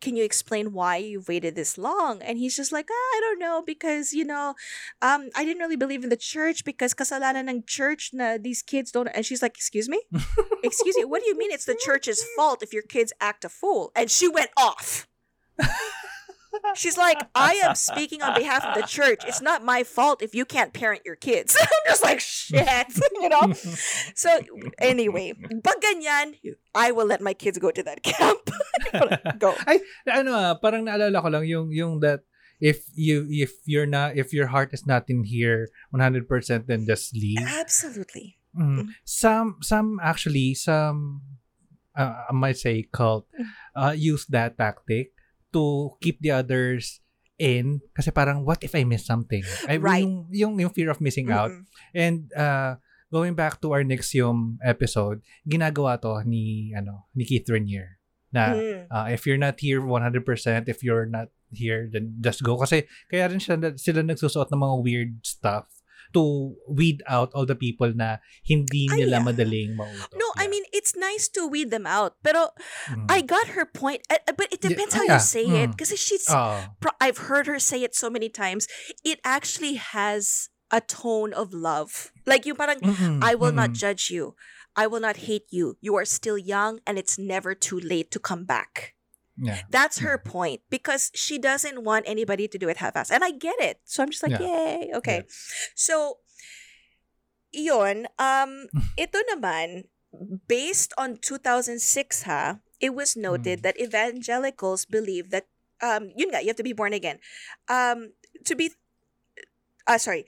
can 0.00 0.16
you 0.16 0.24
explain 0.24 0.72
why 0.72 0.96
you've 0.96 1.28
waited 1.28 1.54
this 1.54 1.78
long? 1.78 2.22
And 2.22 2.38
he's 2.38 2.56
just 2.56 2.72
like, 2.72 2.88
ah, 2.90 3.16
I 3.16 3.20
don't 3.20 3.38
know, 3.38 3.62
because, 3.64 4.12
you 4.12 4.24
know, 4.24 4.54
um, 5.02 5.30
I 5.34 5.44
didn't 5.44 5.60
really 5.60 5.76
believe 5.76 6.04
in 6.04 6.10
the 6.10 6.16
church 6.16 6.64
because 6.64 6.94
kasalanan 6.94 7.48
ng 7.48 7.64
church 7.66 8.10
na 8.12 8.38
these 8.40 8.62
kids 8.62 8.92
don't. 8.92 9.08
And 9.08 9.24
she's 9.24 9.42
like, 9.42 9.56
excuse 9.56 9.88
me? 9.88 10.00
excuse 10.62 10.96
me, 10.96 11.04
what 11.04 11.22
do 11.22 11.28
you 11.28 11.36
mean 11.36 11.50
it's 11.50 11.64
the 11.64 11.78
church's 11.86 12.24
fault 12.36 12.62
if 12.62 12.72
your 12.72 12.82
kids 12.82 13.12
act 13.20 13.44
a 13.44 13.48
fool? 13.48 13.92
And 13.94 14.10
she 14.10 14.28
went 14.28 14.50
off. 14.56 15.06
She's 16.74 16.96
like, 16.96 17.20
I 17.34 17.54
am 17.64 17.74
speaking 17.74 18.22
on 18.22 18.34
behalf 18.34 18.64
of 18.64 18.74
the 18.74 18.86
church. 18.86 19.22
It's 19.26 19.40
not 19.40 19.64
my 19.64 19.84
fault 19.84 20.22
if 20.22 20.34
you 20.34 20.44
can't 20.44 20.72
parent 20.72 21.02
your 21.04 21.16
kids. 21.16 21.56
I'm 21.60 21.68
just 21.86 22.04
like, 22.04 22.20
shit, 22.20 22.66
you 23.20 23.28
know? 23.28 23.52
So, 24.14 24.40
anyway, 24.78 25.34
pag 25.62 25.80
ganyan, 25.80 26.38
I 26.74 26.92
will 26.92 27.06
let 27.06 27.20
my 27.20 27.34
kids 27.34 27.58
go 27.58 27.70
to 27.70 27.82
that 27.82 28.02
camp. 28.02 28.50
go. 29.38 29.54
Ay, 29.66 29.80
ano 30.08 30.32
ah, 30.32 30.54
parang 30.54 30.86
naalala 30.86 31.22
ko 31.22 31.28
lang 31.28 31.44
yung 31.44 31.72
yung 31.72 32.00
that 32.00 32.22
if 32.60 32.88
you 32.94 33.26
if 33.28 33.52
you're 33.64 33.88
not 33.88 34.16
if 34.16 34.32
your 34.32 34.48
heart 34.48 34.72
is 34.72 34.86
not 34.86 35.04
in 35.08 35.24
here 35.24 35.68
100% 35.92 36.24
then 36.66 36.86
just 36.86 37.12
leave. 37.12 37.44
Absolutely. 37.44 38.38
Mm. 38.56 38.96
Some 39.04 39.60
some 39.60 40.00
actually 40.00 40.54
some 40.54 41.20
uh, 41.92 42.24
I 42.28 42.32
might 42.32 42.56
say 42.56 42.88
cult 42.92 43.28
uh, 43.76 43.92
use 43.96 44.24
that 44.32 44.56
tactic 44.56 45.15
to 45.56 45.96
keep 46.04 46.20
the 46.20 46.36
others 46.36 47.00
in 47.40 47.80
kasi 47.92 48.12
parang 48.12 48.44
what 48.44 48.60
if 48.60 48.76
I 48.76 48.84
miss 48.84 49.04
something? 49.08 49.44
I, 49.68 49.76
Right. 49.80 50.04
Yung, 50.04 50.28
yung 50.32 50.52
yung 50.60 50.72
fear 50.72 50.92
of 50.92 51.00
missing 51.00 51.32
out. 51.32 51.52
Mm-mm. 51.52 51.64
And 51.96 52.28
uh 52.36 52.76
going 53.08 53.32
back 53.36 53.60
to 53.62 53.72
our 53.72 53.84
Nexium 53.84 54.60
episode, 54.60 55.24
ginagawa 55.48 55.96
to 56.00 56.20
ni 56.28 56.72
ano 56.76 57.08
ni 57.16 57.24
Keith 57.24 57.48
Raniere 57.48 58.00
na 58.34 58.52
Mm. 58.52 58.80
uh, 58.90 59.06
if 59.08 59.24
you're 59.24 59.40
not 59.40 59.56
here 59.60 59.80
100%, 59.80 60.20
if 60.68 60.82
you're 60.82 61.06
not 61.08 61.28
here 61.54 61.86
then 61.92 62.18
just 62.20 62.42
go 62.42 62.58
kasi 62.58 62.84
kaya 63.06 63.30
rin 63.30 63.38
sila, 63.38 63.72
sila 63.78 64.02
nagsusuot 64.02 64.50
ng 64.50 64.60
mga 64.60 64.76
weird 64.82 65.12
stuff 65.22 65.70
to 66.14 66.54
weed 66.70 67.02
out 67.10 67.30
all 67.34 67.44
the 67.44 67.58
people 67.58 67.90
na 67.94 68.18
hindi 68.46 68.86
Ay, 68.90 69.04
nila 69.04 69.18
yeah. 69.20 69.26
madaling 69.26 69.70
mauto. 69.74 70.14
No, 70.14 70.26
I 70.38 70.46
mean, 70.48 70.55
it's 70.86 70.94
nice 70.94 71.26
to 71.34 71.42
weed 71.50 71.74
them 71.74 71.82
out. 71.82 72.14
Pero 72.22 72.54
Mm. 72.86 73.10
I 73.10 73.18
got 73.26 73.58
her 73.58 73.66
point. 73.66 74.06
Uh, 74.06 74.22
uh, 74.30 74.38
But 74.38 74.54
it 74.54 74.62
Yeah, 74.62 74.70
depends 74.70 74.94
how 74.94 75.02
yeah, 75.02 75.18
you 75.18 75.20
say 75.20 75.42
it. 75.66 75.70
mm. 75.70 75.74
Because 75.74 75.90
she's, 75.98 76.30
pro- 76.78 76.94
I've 77.02 77.26
heard 77.26 77.50
her 77.50 77.58
say 77.58 77.82
it 77.82 77.98
so 77.98 78.06
many 78.06 78.30
times. 78.30 78.70
It 79.02 79.18
actually 79.26 79.74
has 79.82 80.46
a 80.70 80.78
tone 80.78 81.34
of 81.34 81.50
love. 81.50 82.14
Like 82.22 82.46
you 82.46 82.54
parang, 82.54 82.78
mm-mm, 82.78 83.18
I 83.18 83.34
will 83.34 83.50
not 83.50 83.74
mm-mm. 83.74 83.82
judge 83.82 84.10
you. 84.14 84.38
I 84.78 84.86
will 84.86 85.02
not 85.02 85.26
hate 85.26 85.50
you. 85.50 85.74
You 85.82 85.98
are 85.98 86.06
still 86.06 86.38
young 86.38 86.78
and 86.86 86.94
it's 86.98 87.18
never 87.18 87.54
too 87.58 87.82
late 87.82 88.14
to 88.14 88.22
come 88.22 88.46
back. 88.46 88.94
Yeah. 89.36 89.66
That's 89.68 89.98
her 90.00 90.16
point 90.16 90.62
because 90.70 91.10
she 91.12 91.36
doesn't 91.42 91.82
want 91.84 92.06
anybody 92.06 92.46
to 92.48 92.56
do 92.56 92.68
it 92.70 92.78
half-assed. 92.78 93.10
And 93.10 93.24
I 93.24 93.32
get 93.34 93.58
it. 93.58 93.80
So 93.84 94.02
I'm 94.06 94.10
just 94.14 94.22
like, 94.22 94.38
yay. 94.38 94.92
Okay. 94.96 95.24
So, 95.74 96.20
iyon, 97.56 98.06
um, 98.20 98.68
ito 99.00 99.18
naman, 99.32 99.88
based 100.48 100.92
on 100.96 101.18
2006 101.18 102.22
ha, 102.24 102.58
it 102.80 102.94
was 102.94 103.16
noted 103.16 103.60
Mm. 103.60 103.62
that 103.62 103.80
evangelicals 103.80 104.84
believe 104.84 105.30
that, 105.30 105.48
um, 105.80 106.12
yun 106.16 106.30
nga, 106.30 106.40
you 106.42 106.48
have 106.48 106.60
to 106.60 106.66
be 106.66 106.76
born 106.76 106.92
again. 106.92 107.18
Um, 107.68 108.12
to 108.44 108.54
be 108.54 108.72
Ah, 109.86 110.02
sorry. 110.02 110.26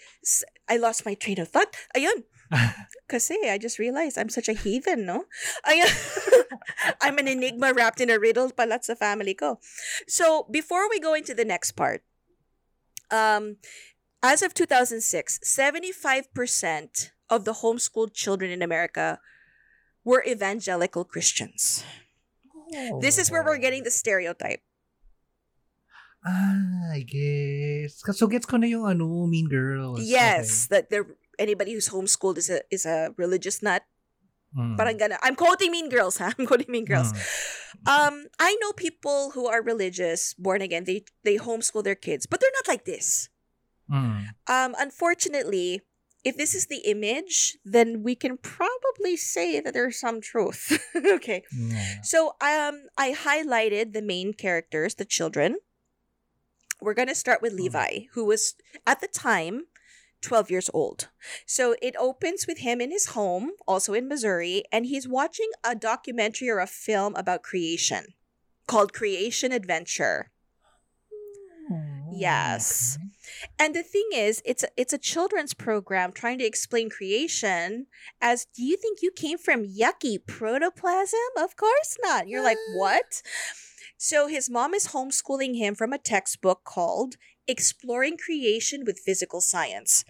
I 0.70 0.78
lost 0.78 1.02
my 1.04 1.14
train 1.14 1.40
of 1.42 1.50
thought. 1.50 1.74
Ayun. 1.90 2.30
Kasi 3.10 3.50
I 3.50 3.58
just 3.58 3.78
realized 3.78 4.16
I'm 4.16 4.30
such 4.30 4.48
a 4.48 4.54
heathen, 4.54 5.04
no? 5.04 5.26
Ayun. 5.66 5.90
I'm 7.02 7.18
an 7.18 7.26
enigma 7.26 7.74
wrapped 7.74 8.00
in 8.00 8.08
a 8.08 8.22
riddle 8.22 8.54
pala 8.54 8.78
sa 8.80 8.94
family 8.94 9.34
ko. 9.34 9.58
So, 10.06 10.46
before 10.46 10.88
we 10.88 11.02
go 11.02 11.12
into 11.12 11.34
the 11.34 11.44
next 11.44 11.74
part, 11.74 12.06
um, 13.10 13.58
as 14.22 14.42
of 14.46 14.54
2006, 14.54 15.02
75% 15.42 17.10
of 17.30 17.44
the 17.44 17.66
homeschooled 17.66 18.14
children 18.14 18.50
in 18.50 18.62
America 18.62 19.18
were 20.08 20.24
evangelical 20.24 21.04
Christians. 21.04 21.84
This 23.04 23.20
is 23.20 23.30
where 23.30 23.44
we're 23.44 23.60
getting 23.60 23.84
the 23.84 23.92
stereotype. 23.92 24.64
Ah, 26.24 26.92
I 26.92 27.04
guess. 27.04 28.00
So 28.16 28.26
gets 28.26 28.48
ko 28.48 28.56
na 28.56 28.66
yung 28.66 28.88
ano, 28.88 29.28
Mean 29.28 29.48
Girls. 29.48 30.00
Yes, 30.00 30.66
that 30.72 30.88
there 30.88 31.06
anybody 31.38 31.72
who's 31.72 31.88
homeschooled 31.88 32.40
is 32.40 32.48
a 32.50 32.64
is 32.72 32.84
a 32.88 33.14
religious 33.16 33.62
nut. 33.62 33.84
Okay. 34.56 34.64
Mm. 34.64 34.76
Parang 34.80 34.96
gana. 34.96 35.16
I'm 35.22 35.36
quoting 35.36 35.70
Mean 35.70 35.92
Girls, 35.92 36.16
ha? 36.18 36.32
I'm 36.38 36.48
quoting 36.48 36.72
Mean 36.72 36.88
Girls. 36.88 37.12
Mm. 37.12 37.20
Um, 37.86 38.14
I 38.40 38.56
know 38.64 38.72
people 38.72 39.36
who 39.36 39.46
are 39.46 39.60
religious, 39.62 40.34
born 40.34 40.64
again. 40.64 40.84
They 40.88 41.04
they 41.22 41.36
homeschool 41.36 41.84
their 41.84 41.96
kids, 41.96 42.24
but 42.26 42.40
they're 42.40 42.56
not 42.60 42.68
like 42.68 42.84
this. 42.84 43.28
Mm. 43.88 44.32
Um, 44.48 44.72
unfortunately, 44.76 45.84
if 46.24 46.36
this 46.36 46.54
is 46.54 46.66
the 46.66 46.78
image, 46.84 47.58
then 47.64 48.02
we 48.02 48.14
can 48.14 48.36
probably 48.36 49.16
say 49.16 49.60
that 49.60 49.72
there's 49.74 49.98
some 49.98 50.20
truth. 50.20 50.78
okay. 50.96 51.42
Yeah. 51.52 52.02
So 52.02 52.36
um 52.40 52.86
I 52.96 53.12
highlighted 53.12 53.92
the 53.92 54.02
main 54.02 54.34
characters, 54.34 54.94
the 54.96 55.04
children. 55.04 55.58
We're 56.80 56.94
going 56.94 57.08
to 57.08 57.14
start 57.14 57.42
with 57.42 57.54
Mm. 57.54 57.58
Levi, 57.58 57.98
who 58.12 58.24
was 58.24 58.54
at 58.86 59.00
the 59.00 59.08
time 59.08 59.66
12 60.20 60.50
years 60.50 60.70
old. 60.72 61.08
So 61.46 61.74
it 61.82 61.94
opens 61.98 62.46
with 62.46 62.58
him 62.58 62.80
in 62.80 62.90
his 62.90 63.06
home, 63.18 63.52
also 63.66 63.94
in 63.94 64.08
Missouri, 64.08 64.62
and 64.72 64.86
he's 64.86 65.08
watching 65.08 65.50
a 65.64 65.74
documentary 65.74 66.48
or 66.48 66.58
a 66.60 66.66
film 66.66 67.14
about 67.16 67.42
creation 67.42 68.14
called 68.66 68.92
Creation 68.92 69.50
Adventure. 69.52 70.30
Yes. 72.12 72.96
Okay. 73.00 73.07
And 73.58 73.74
the 73.74 73.82
thing 73.82 74.08
is, 74.14 74.42
it's 74.44 74.62
a, 74.62 74.68
it's 74.76 74.92
a 74.92 74.98
children's 74.98 75.54
program 75.54 76.12
trying 76.12 76.38
to 76.38 76.44
explain 76.44 76.90
creation 76.90 77.86
as 78.20 78.46
do 78.54 78.62
you 78.62 78.76
think 78.76 78.98
you 79.02 79.10
came 79.10 79.38
from 79.38 79.64
yucky 79.64 80.18
protoplasm? 80.26 81.18
Of 81.36 81.56
course 81.56 81.96
not. 82.02 82.28
You're 82.28 82.42
like, 82.42 82.58
"What?" 82.74 83.22
So 83.96 84.28
his 84.28 84.48
mom 84.48 84.74
is 84.74 84.88
homeschooling 84.88 85.56
him 85.56 85.74
from 85.74 85.92
a 85.92 85.98
textbook 85.98 86.64
called 86.64 87.16
Exploring 87.46 88.16
Creation 88.16 88.84
with 88.86 89.00
Physical 89.00 89.40
Science. 89.40 90.04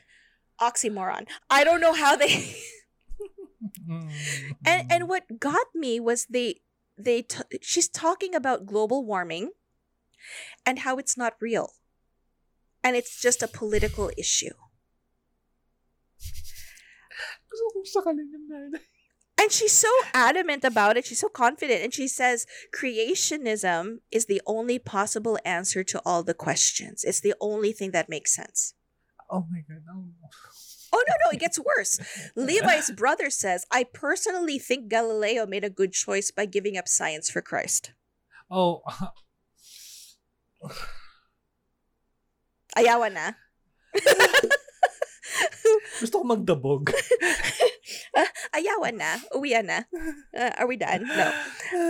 Oxymoron. 0.60 1.26
I 1.48 1.64
don't 1.64 1.80
know 1.80 1.94
how 1.94 2.16
they 2.16 2.56
and 4.66 4.90
and 4.90 5.08
what 5.08 5.38
got 5.38 5.66
me 5.74 6.00
was 6.00 6.26
they 6.26 6.60
they 6.96 7.22
t- 7.22 7.58
she's 7.62 7.88
talking 7.88 8.34
about 8.34 8.66
global 8.66 9.04
warming 9.04 9.52
and 10.66 10.80
how 10.80 10.98
it's 10.98 11.16
not 11.16 11.34
real 11.40 11.72
and 12.88 12.96
it's 12.96 13.20
just 13.20 13.44
a 13.44 13.48
political 13.48 14.08
issue 14.16 14.56
Gusto 17.48 17.66
kong 17.76 17.84
sakalin 17.84 18.28
yung 18.32 18.46
nanay. 18.48 18.80
and 19.40 19.52
she's 19.52 19.76
so 19.76 19.92
adamant 20.16 20.64
about 20.64 20.96
it 20.96 21.04
she's 21.04 21.20
so 21.20 21.28
confident 21.28 21.84
and 21.84 21.92
she 21.92 22.08
says 22.08 22.46
creationism 22.72 24.00
is 24.10 24.24
the 24.26 24.40
only 24.48 24.78
possible 24.80 25.36
answer 25.44 25.84
to 25.84 26.00
all 26.08 26.24
the 26.24 26.32
questions 26.34 27.04
it's 27.04 27.20
the 27.20 27.34
only 27.40 27.72
thing 27.76 27.92
that 27.92 28.08
makes 28.08 28.32
sense 28.34 28.72
Oh 29.28 29.44
my 29.52 29.60
God. 29.68 29.84
Oh 30.96 31.04
no 31.04 31.14
no 31.24 31.28
it 31.36 31.40
gets 31.44 31.60
worse 31.60 32.00
levi's 32.34 32.88
brother 32.96 33.28
says 33.28 33.68
i 33.70 33.84
personally 33.84 34.56
think 34.58 34.88
galileo 34.88 35.44
made 35.44 35.64
a 35.64 35.68
good 35.80 35.92
choice 35.92 36.32
by 36.32 36.46
giving 36.48 36.80
up 36.80 36.88
science 36.88 37.28
for 37.28 37.44
christ 37.44 37.92
Oh. 38.48 38.80
ayawan 42.78 43.12
na 43.12 43.34
Gusto 46.00 46.22
ko 46.22 46.24
magdabog. 46.24 46.90
ayawan 48.56 48.98
na. 48.98 49.18
Uwian 49.34 49.66
na. 49.66 49.82
Uh, 50.34 50.52
are 50.58 50.66
we 50.66 50.76
done? 50.76 51.06
No. 51.06 51.28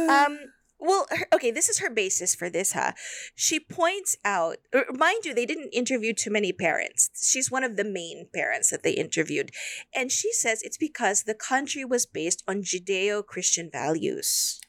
Um, 0.08 0.38
well, 0.78 1.06
her, 1.10 1.26
okay, 1.34 1.50
this 1.50 1.68
is 1.68 1.80
her 1.80 1.90
basis 1.90 2.34
for 2.34 2.48
this, 2.48 2.72
huh? 2.72 2.92
She 3.34 3.58
points 3.58 4.16
out, 4.24 4.58
er, 4.74 4.86
mind 4.94 5.24
you, 5.24 5.34
they 5.34 5.46
didn't 5.46 5.74
interview 5.74 6.14
too 6.14 6.30
many 6.30 6.52
parents. 6.52 7.10
She's 7.18 7.50
one 7.50 7.64
of 7.64 7.76
the 7.76 7.84
main 7.84 8.28
parents 8.32 8.70
that 8.70 8.82
they 8.82 8.92
interviewed. 8.92 9.50
And 9.94 10.12
she 10.12 10.32
says 10.32 10.62
it's 10.62 10.78
because 10.78 11.24
the 11.24 11.34
country 11.34 11.84
was 11.84 12.06
based 12.06 12.44
on 12.46 12.62
Judeo 12.62 13.26
Christian 13.26 13.70
values. 13.70 14.60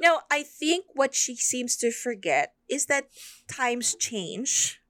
Now, 0.00 0.22
I 0.30 0.42
think 0.42 0.86
what 0.94 1.14
she 1.14 1.34
seems 1.34 1.76
to 1.78 1.90
forget 1.90 2.54
is 2.68 2.86
that 2.86 3.04
times 3.48 3.94
change. 3.94 4.80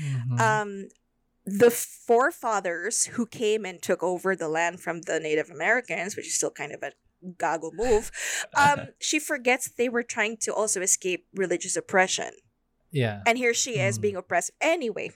Mhm. 0.00 0.40
um 0.40 0.88
the 1.46 1.70
forefathers 1.70 3.04
who 3.14 3.26
came 3.26 3.64
and 3.66 3.82
took 3.82 4.02
over 4.02 4.34
the 4.34 4.48
land 4.48 4.80
from 4.80 5.02
the 5.02 5.20
Native 5.20 5.50
Americans, 5.50 6.16
which 6.16 6.26
is 6.26 6.34
still 6.36 6.50
kind 6.50 6.72
of 6.72 6.82
a 6.82 6.92
gago 7.36 7.70
move, 7.72 8.10
um, 8.56 8.88
she 8.98 9.18
forgets 9.18 9.68
they 9.68 9.88
were 9.90 10.02
trying 10.02 10.36
to 10.38 10.54
also 10.54 10.80
escape 10.80 11.26
religious 11.34 11.76
oppression. 11.76 12.32
yeah. 12.90 13.22
And 13.26 13.36
here 13.36 13.52
she 13.52 13.78
is 13.78 13.98
Mm. 13.98 14.02
being 14.02 14.16
oppressed. 14.16 14.52
Anyway, 14.60 15.10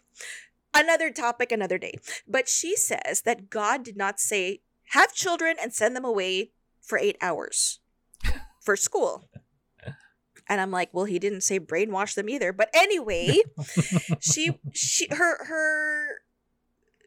another 0.75 1.11
topic, 1.11 1.51
another 1.51 1.79
day. 1.79 1.95
But 2.27 2.47
she 2.49 2.77
says 2.77 3.23
that 3.23 3.49
God 3.49 3.83
did 3.83 3.97
not 3.97 4.21
say, 4.21 4.61
have 4.91 5.15
children 5.15 5.57
and 5.61 5.73
send 5.73 5.97
them 5.97 6.05
away 6.05 6.51
for 6.83 6.99
eight 6.99 7.17
hours 7.23 7.81
for 8.61 8.77
school. 8.77 9.31
And 10.49 10.61
I'm 10.61 10.71
like, 10.71 10.89
well, 10.93 11.05
he 11.05 11.19
didn't 11.19 11.43
say 11.43 11.61
brainwash 11.61 12.15
them 12.15 12.29
either. 12.29 12.53
But 12.53 12.71
anyway, 12.75 13.39
she 14.21 14.59
she 14.73 15.07
her 15.11 15.45
her 15.47 16.23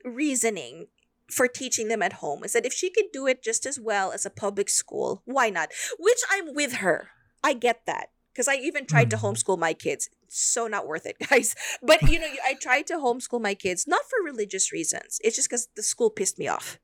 reasoning 0.04 0.88
for 1.30 1.48
teaching 1.48 1.88
them 1.88 2.02
at 2.02 2.14
home 2.14 2.44
is 2.44 2.54
that 2.54 2.66
if 2.66 2.74
she 2.74 2.90
could 2.90 3.06
do 3.14 3.26
it 3.28 3.42
just 3.42 3.66
as 3.66 3.80
well 3.80 4.12
as 4.12 4.26
a 4.26 4.30
public 4.30 4.70
school, 4.70 5.22
why 5.26 5.50
not? 5.50 5.70
Which 5.98 6.20
I'm 6.30 6.54
with 6.54 6.74
her. 6.76 7.10
I 7.44 7.54
get 7.54 7.86
that 7.86 8.10
because 8.34 8.48
I 8.48 8.56
even 8.56 8.86
tried 8.86 9.10
to 9.12 9.18
Mhm. 9.18 9.22
homeschool 9.22 9.58
my 9.58 9.74
kids. 9.74 10.10
So 10.28 10.68
not 10.68 10.88
worth 10.88 11.06
it, 11.06 11.18
guys. 11.30 11.56
But 11.82 12.02
you 12.04 12.20
know, 12.20 12.28
I 12.46 12.54
tried 12.56 12.88
to 12.88 12.96
homeschool 12.96 13.42
my 13.42 13.56
kids 13.56 13.88
not 13.88 14.10
for 14.10 14.22
religious 14.24 14.72
reasons. 14.72 15.20
It's 15.24 15.36
just 15.36 15.50
because 15.50 15.68
the 15.76 15.84
school 15.84 16.10
pissed 16.10 16.38
me 16.38 16.48
off. 16.48 16.80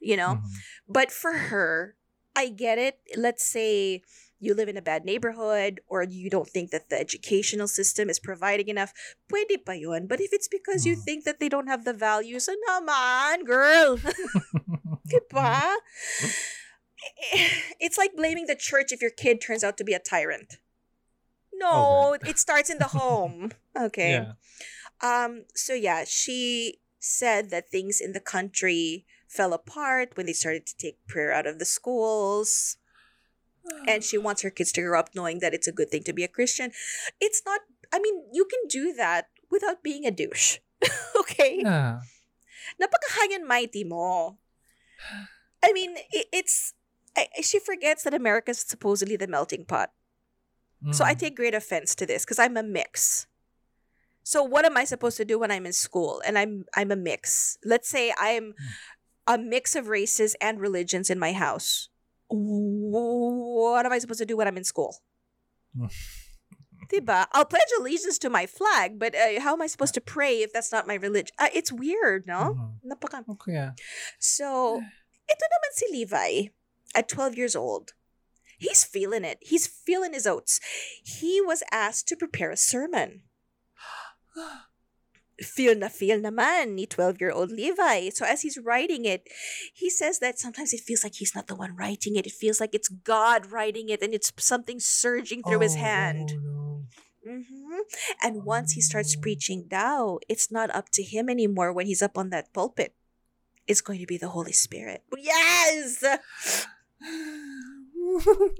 You 0.00 0.16
know, 0.16 0.36
Mhm. 0.36 0.42
but 0.88 1.10
for 1.10 1.32
her, 1.32 1.96
I 2.36 2.48
get 2.48 2.78
it. 2.78 2.98
Let's 3.16 3.44
say 3.44 4.02
you 4.44 4.52
live 4.54 4.68
in 4.68 4.76
a 4.76 4.82
bad 4.84 5.04
neighborhood 5.04 5.80
or 5.88 6.02
you 6.04 6.28
don't 6.28 6.48
think 6.48 6.70
that 6.70 6.90
the 6.90 7.00
educational 7.00 7.68
system 7.68 8.10
is 8.10 8.20
providing 8.20 8.68
enough, 8.68 8.92
pwede 9.32 9.64
pa 9.64 9.72
yun. 9.72 10.06
But 10.06 10.20
if 10.20 10.32
it's 10.32 10.48
because 10.48 10.84
you 10.84 10.96
Mhm. 10.96 11.04
think 11.04 11.24
that 11.24 11.40
they 11.40 11.48
don't 11.48 11.68
have 11.68 11.84
the 11.84 11.96
values, 11.96 12.48
ano 12.48 12.60
naman, 12.68 13.44
girl. 13.48 13.96
Diba? 15.08 15.76
It's 17.80 17.98
like 17.98 18.16
blaming 18.16 18.46
the 18.46 18.56
church 18.56 18.92
if 18.92 19.02
your 19.02 19.10
kid 19.12 19.40
turns 19.40 19.64
out 19.64 19.76
to 19.76 19.84
be 19.84 19.92
a 19.92 19.98
tyrant. 20.00 20.56
No, 21.52 22.16
it 22.24 22.38
starts 22.38 22.70
in 22.70 22.78
the 22.78 22.92
home. 22.96 23.52
Okay. 23.74 24.14
Yeah. 24.14 24.38
Um, 25.02 25.44
so 25.54 25.74
yeah, 25.74 26.04
she 26.06 26.78
said 27.02 27.50
that 27.50 27.70
things 27.74 27.98
in 28.00 28.12
the 28.14 28.22
country 28.22 29.02
fell 29.26 29.50
apart 29.52 30.14
when 30.14 30.26
they 30.26 30.32
started 30.32 30.62
to 30.70 30.76
take 30.78 31.02
prayer 31.10 31.34
out 31.34 31.44
of 31.44 31.58
the 31.58 31.66
schools. 31.66 32.78
And 33.86 34.02
she 34.04 34.18
wants 34.18 34.42
her 34.42 34.50
kids 34.50 34.72
to 34.72 34.82
grow 34.82 34.98
up 34.98 35.10
knowing 35.14 35.38
that 35.40 35.54
it's 35.54 35.66
a 35.68 35.72
good 35.72 35.90
thing 35.90 36.02
to 36.04 36.12
be 36.12 36.24
a 36.24 36.28
Christian. 36.28 36.72
It's 37.20 37.42
not, 37.46 37.60
I 37.92 37.98
mean, 37.98 38.24
you 38.32 38.44
can 38.44 38.60
do 38.68 38.92
that 38.94 39.28
without 39.50 39.82
being 39.82 40.04
a 40.06 40.10
douche. 40.10 40.58
okay? 41.20 41.60
Yeah. 41.62 42.00
Napaka-high 42.80 43.34
and 43.34 43.46
mighty 43.46 43.84
mo. 43.84 44.38
I 45.62 45.72
mean, 45.72 45.96
i- 46.14 46.28
it's, 46.32 46.74
I, 47.16 47.28
she 47.42 47.58
forgets 47.58 48.02
that 48.04 48.14
America's 48.14 48.60
supposedly 48.60 49.16
the 49.16 49.26
melting 49.28 49.64
pot. 49.64 49.92
So 50.90 51.04
I 51.04 51.14
Mm. 51.14 51.18
take 51.18 51.36
great 51.36 51.54
offense 51.54 51.94
to 51.96 52.04
this 52.04 52.24
because 52.24 52.38
I'm 52.38 52.56
a 52.56 52.62
mix. 52.62 53.26
So 54.22 54.42
what 54.42 54.64
am 54.64 54.76
I 54.76 54.84
supposed 54.84 55.16
to 55.18 55.24
do 55.24 55.38
when 55.38 55.50
I'm 55.50 55.64
in 55.66 55.72
school 55.72 56.20
and 56.26 56.36
I'm 56.38 56.64
I'm 56.76 56.90
a 56.90 56.96
mix? 56.96 57.56
Let's 57.64 57.88
say 57.88 58.12
I'm 58.18 58.54
a 59.26 59.38
mix 59.38 59.76
of 59.76 59.88
races 59.88 60.36
and 60.40 60.60
religions 60.60 61.08
in 61.08 61.18
my 61.18 61.32
house. 61.32 61.88
What 62.34 63.86
am 63.86 63.92
I 63.92 63.98
supposed 63.98 64.18
to 64.20 64.26
do 64.26 64.36
when 64.36 64.48
I'm 64.48 64.56
in 64.56 64.64
school? 64.64 64.96
Diba? 66.92 67.26
I'll 67.32 67.44
pledge 67.46 67.70
allegiance 67.78 68.18
to 68.18 68.28
my 68.30 68.46
flag, 68.46 68.98
but 68.98 69.14
uh, 69.14 69.40
how 69.40 69.54
am 69.54 69.62
I 69.62 69.66
supposed 69.66 69.94
to 69.94 70.00
pray 70.00 70.42
if 70.42 70.52
that's 70.52 70.70
not 70.70 70.86
my 70.86 70.94
religion? 70.94 71.34
Uh, 71.38 71.48
it's 71.54 71.72
weird, 71.72 72.26
no? 72.26 72.54
Mhm. 72.58 72.92
Napaka- 72.92 73.24
Okay. 73.28 73.52
yeah. 73.54 73.72
so, 74.18 74.76
ito 75.24 75.44
naman 75.48 75.70
si 75.72 75.86
Levi 75.90 76.52
at 76.94 77.08
12 77.08 77.36
years 77.38 77.56
old. 77.56 77.94
He's 78.58 78.84
feeling 78.84 79.24
it. 79.24 79.38
He's 79.40 79.66
feeling 79.66 80.12
his 80.12 80.26
oats. 80.26 80.60
He 81.02 81.40
was 81.40 81.62
asked 81.72 82.06
to 82.08 82.16
prepare 82.16 82.50
a 82.50 82.56
sermon. 82.60 83.22
feel 85.42 85.74
na 85.74 85.88
feel 85.90 86.20
naman 86.22 86.78
ni 86.78 86.86
12-year-old 86.86 87.50
Levi. 87.50 88.10
So 88.14 88.22
as 88.24 88.42
he's 88.42 88.58
writing 88.58 89.04
it, 89.04 89.26
he 89.74 89.90
says 89.90 90.18
that 90.20 90.38
sometimes 90.38 90.72
it 90.72 90.80
feels 90.82 91.02
like 91.02 91.16
he's 91.18 91.34
not 91.34 91.46
the 91.50 91.56
one 91.58 91.74
writing 91.74 92.14
it. 92.14 92.26
It 92.26 92.36
feels 92.36 92.60
like 92.60 92.74
it's 92.74 92.88
God 92.88 93.50
writing 93.50 93.88
it 93.90 94.02
and 94.02 94.14
it's 94.14 94.30
something 94.38 94.78
surging 94.78 95.42
through 95.42 95.60
his 95.64 95.74
Oh, 95.74 95.82
hand. 95.82 96.28
no. 96.38 96.86
hmm 97.24 97.82
And 98.22 98.44
once 98.44 98.72
he 98.76 98.80
starts 98.84 99.16
preaching 99.16 99.66
Tao, 99.68 100.20
it's 100.28 100.52
not 100.52 100.68
up 100.70 100.88
to 100.94 101.02
him 101.02 101.28
anymore 101.28 101.72
when 101.72 101.86
he's 101.90 102.02
up 102.04 102.16
on 102.16 102.30
that 102.30 102.52
pulpit. 102.52 102.94
It's 103.66 103.80
going 103.80 103.98
to 103.98 104.06
be 104.06 104.20
the 104.20 104.28
Holy 104.36 104.52
Spirit. 104.52 105.02
Yes! 105.16 106.04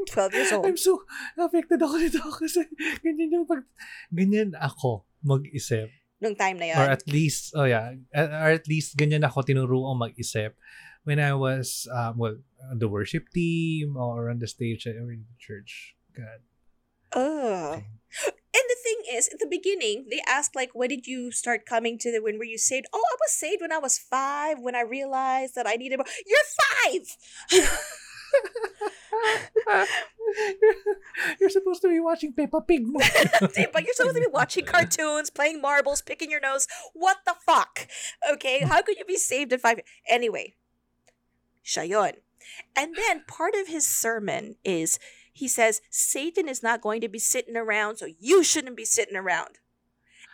12 0.08 0.34
years 0.34 0.52
old. 0.52 0.66
I'm 0.66 0.76
so 0.80 1.04
affected 1.38 1.80
ako 1.82 1.96
nito 2.00 2.20
kasi 2.32 2.64
ganyan 3.04 3.30
yung 3.40 3.46
pag 3.46 3.62
ganyan 4.10 4.56
ako 4.56 5.04
mag-isip 5.20 5.92
Nung 6.24 6.36
time 6.40 6.56
na 6.56 6.72
yun. 6.72 6.80
or 6.80 6.88
at 6.88 7.04
least 7.04 7.52
oh 7.52 7.68
yeah 7.68 7.92
or 8.16 8.56
at 8.56 8.64
least 8.64 8.96
ganyan 8.96 9.28
ako 9.28 9.44
tinuruan 9.44 10.00
mag-isip 10.00 10.56
when 11.04 11.20
I 11.20 11.36
was 11.36 11.84
um, 11.92 12.16
well 12.16 12.40
on 12.64 12.80
the 12.80 12.88
worship 12.88 13.28
team 13.28 14.00
or 14.00 14.32
on 14.32 14.40
the 14.40 14.48
stage 14.48 14.88
or 14.88 15.12
in 15.12 15.28
the 15.28 15.36
church 15.36 15.92
God 16.16 16.40
Ugh. 17.14 17.78
And 18.26 18.66
the 18.70 18.80
thing 18.82 19.00
is, 19.14 19.30
at 19.30 19.38
the 19.38 19.46
beginning, 19.46 20.06
they 20.10 20.18
asked 20.26 20.54
like, 20.58 20.74
"When 20.74 20.90
did 20.90 21.06
you 21.06 21.30
start 21.30 21.62
coming 21.62 21.98
to 22.02 22.10
the? 22.10 22.18
When 22.18 22.38
were 22.38 22.46
you 22.46 22.58
saved?" 22.58 22.86
Oh, 22.90 23.02
I 23.02 23.16
was 23.22 23.30
saved 23.30 23.62
when 23.62 23.70
I 23.70 23.78
was 23.78 23.98
five. 23.98 24.58
When 24.58 24.74
I 24.74 24.82
realized 24.82 25.54
that 25.54 25.66
I 25.66 25.78
needed. 25.78 25.98
More. 25.98 26.10
You're 26.26 26.50
five. 26.58 27.06
you're 31.40 31.50
supposed 31.50 31.82
to 31.82 31.88
be 31.88 32.00
watching 32.00 32.32
Peppa 32.32 32.60
Pig 32.60 32.86
but 32.92 33.84
you're 33.84 33.94
supposed 33.94 34.16
to 34.16 34.20
be 34.20 34.32
watching 34.32 34.64
cartoons, 34.64 35.30
playing 35.30 35.60
marbles, 35.60 36.02
picking 36.02 36.30
your 36.30 36.40
nose. 36.40 36.66
What 36.92 37.18
the 37.24 37.34
fuck? 37.44 37.88
Okay, 38.32 38.60
how 38.60 38.82
could 38.82 38.98
you 38.98 39.04
be 39.04 39.16
saved 39.16 39.52
in 39.52 39.58
five? 39.58 39.80
Anyway, 40.08 40.54
siya 41.64 41.88
yun. 41.88 42.12
And 42.76 42.94
then 42.94 43.24
part 43.26 43.54
of 43.54 43.68
his 43.68 43.86
sermon 43.86 44.56
is 44.64 44.98
he 45.32 45.48
says 45.48 45.80
Satan 45.90 46.48
is 46.48 46.62
not 46.62 46.80
going 46.80 47.00
to 47.00 47.08
be 47.08 47.18
sitting 47.18 47.56
around, 47.56 47.96
so 47.96 48.06
you 48.18 48.44
shouldn't 48.44 48.76
be 48.76 48.84
sitting 48.84 49.16
around. 49.16 49.58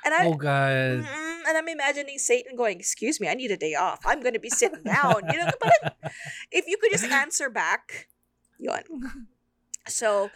And 0.04 0.14
I 0.14 0.26
oh 0.26 0.34
God 0.34 1.04
and 1.50 1.58
I'm 1.58 1.68
imagining 1.68 2.18
Satan 2.18 2.56
going, 2.56 2.78
"Excuse 2.78 3.20
me, 3.20 3.28
I 3.28 3.34
need 3.34 3.50
a 3.50 3.56
day 3.56 3.74
off. 3.74 4.00
I'm 4.04 4.20
going 4.20 4.34
to 4.34 4.40
be 4.40 4.50
sitting 4.50 4.82
down." 4.82 5.22
You 5.32 5.38
know, 5.38 5.50
but 5.60 5.96
if 6.50 6.66
you 6.66 6.76
could 6.78 6.92
just 6.92 7.04
answer 7.04 7.50
back, 7.50 8.08
yun. 8.58 8.82
So, 9.90 10.30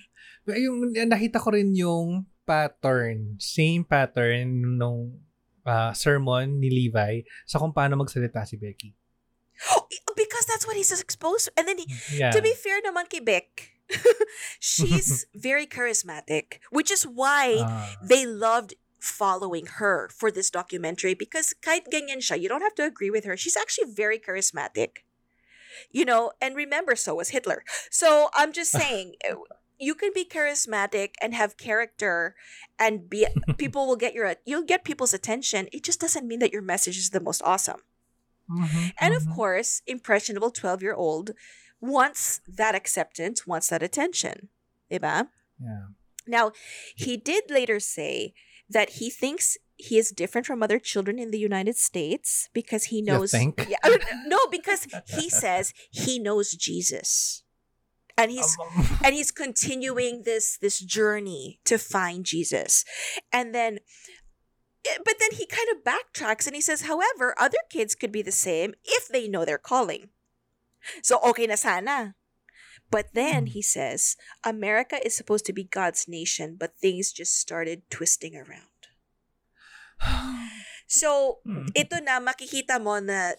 yung 0.48 0.92
nakita 1.08 1.38
ko 1.40 1.52
rin 1.52 1.72
yung 1.76 2.26
pattern, 2.44 3.36
same 3.40 3.84
pattern 3.84 4.76
nung 4.76 5.20
ah, 5.64 5.92
sermon 5.96 6.60
ni 6.60 6.68
Levi 6.68 7.24
sa 7.48 7.56
kung 7.56 7.72
paano 7.72 7.96
magsalita 7.96 8.44
si 8.44 8.56
Becky. 8.56 8.92
because 10.16 10.44
that's 10.46 10.66
what 10.66 10.76
he's 10.76 10.92
exposed 10.92 11.46
to. 11.46 11.50
And 11.56 11.68
then, 11.68 11.78
he, 11.78 11.86
Yeah. 12.12 12.32
to 12.32 12.42
be 12.42 12.52
fair 12.52 12.82
naman 12.82 13.08
kay 13.08 13.20
Beck, 13.20 13.72
she's 14.60 15.24
very 15.34 15.66
charismatic, 15.66 16.60
which 16.70 16.90
is 16.90 17.04
why 17.04 17.60
Ah. 17.64 17.94
they 18.02 18.26
loved 18.26 18.74
following 19.00 19.66
her 19.84 20.08
for 20.08 20.32
this 20.32 20.48
documentary 20.48 21.12
because 21.12 21.52
kahit 21.60 21.92
ganyan 21.92 22.24
siya, 22.24 22.40
you 22.40 22.48
don't 22.48 22.64
have 22.64 22.74
to 22.76 22.84
agree 22.84 23.12
with 23.12 23.28
her. 23.28 23.36
She's 23.36 23.56
actually 23.56 23.92
very 23.92 24.16
charismatic. 24.16 25.04
You 25.90 26.04
know, 26.04 26.32
and 26.40 26.56
remember, 26.56 26.96
so 26.96 27.14
was 27.14 27.30
Hitler. 27.30 27.64
So 27.90 28.28
I'm 28.34 28.52
just 28.52 28.70
saying, 28.80 29.14
eh, 29.24 29.34
you 29.78 29.94
can 29.94 30.10
be 30.14 30.24
charismatic 30.24 31.10
and 31.20 31.34
have 31.34 31.56
character 31.56 32.34
and 32.78 33.08
be 33.08 33.26
people 33.58 33.86
will 33.86 33.96
get 33.96 34.14
your 34.14 34.34
you'll 34.44 34.62
get 34.64 34.84
people's 34.84 35.14
attention. 35.14 35.68
It 35.72 35.82
just 35.84 36.00
doesn't 36.00 36.26
mean 36.26 36.38
that 36.40 36.52
your 36.52 36.62
message 36.62 36.96
is 36.98 37.10
the 37.10 37.20
most 37.20 37.42
awesome. 37.44 37.80
Mhm, 38.48 38.92
And 39.00 39.14
of 39.14 39.24
mhm. 39.24 39.34
course, 39.34 39.82
impressionable 39.86 40.50
12-year-old 40.50 41.32
wants 41.80 42.40
that 42.46 42.74
acceptance, 42.74 43.46
wants 43.46 43.68
that 43.68 43.82
attention. 43.82 44.48
Diba? 44.90 45.28
Yeah. 45.60 45.86
Now, 46.26 46.52
he 46.94 47.16
did 47.16 47.50
later 47.50 47.80
say 47.80 48.34
that 48.68 48.90
he 49.00 49.10
thinks 49.10 49.56
he 49.76 49.98
is 49.98 50.10
different 50.10 50.46
from 50.46 50.62
other 50.62 50.78
children 50.78 51.18
in 51.18 51.30
the 51.30 51.38
United 51.38 51.76
States 51.76 52.48
because 52.52 52.84
he 52.84 53.02
You 53.02 53.06
knows. 53.18 53.32
think? 53.32 53.66
Yeah, 53.68 53.76
uh, 53.82 53.90
no, 54.26 54.38
because 54.50 54.86
he 55.06 55.28
says 55.30 55.72
he 55.90 56.18
knows 56.18 56.52
Jesus, 56.52 57.42
and 58.16 58.30
he's 58.30 58.56
Um, 58.78 59.00
and 59.04 59.14
he's 59.14 59.30
continuing 59.30 60.22
this 60.24 60.56
this 60.58 60.78
journey 60.80 61.60
to 61.64 61.78
find 61.78 62.24
Jesus, 62.24 62.84
and 63.32 63.54
then. 63.54 63.80
eh, 64.86 64.98
But 65.04 65.16
then 65.18 65.32
he 65.32 65.46
kind 65.46 65.68
of 65.72 65.84
backtracks 65.84 66.46
and 66.46 66.54
he 66.54 66.60
says, 66.60 66.82
however, 66.82 67.34
other 67.38 67.58
kids 67.70 67.94
could 67.94 68.12
be 68.12 68.22
the 68.22 68.32
same 68.32 68.74
if 68.84 69.08
they 69.08 69.28
know 69.28 69.44
their 69.44 69.58
calling. 69.58 70.10
So 71.02 71.18
okay 71.32 71.46
na 71.46 71.56
sana. 71.56 72.14
But 72.90 73.14
then 73.14 73.46
Hmm. 73.46 73.54
he 73.56 73.62
says, 73.62 74.16
America 74.44 75.00
is 75.04 75.16
supposed 75.16 75.46
to 75.46 75.52
be 75.56 75.64
God's 75.64 76.06
nation, 76.06 76.56
but 76.60 76.76
things 76.78 77.12
just 77.12 77.38
started 77.40 77.82
twisting 77.90 78.36
around. 78.36 78.68
So, 80.86 81.38
ito 81.74 81.96
na 82.04 82.20
makikita 82.20 82.78
mo 82.80 83.00
na 83.00 83.34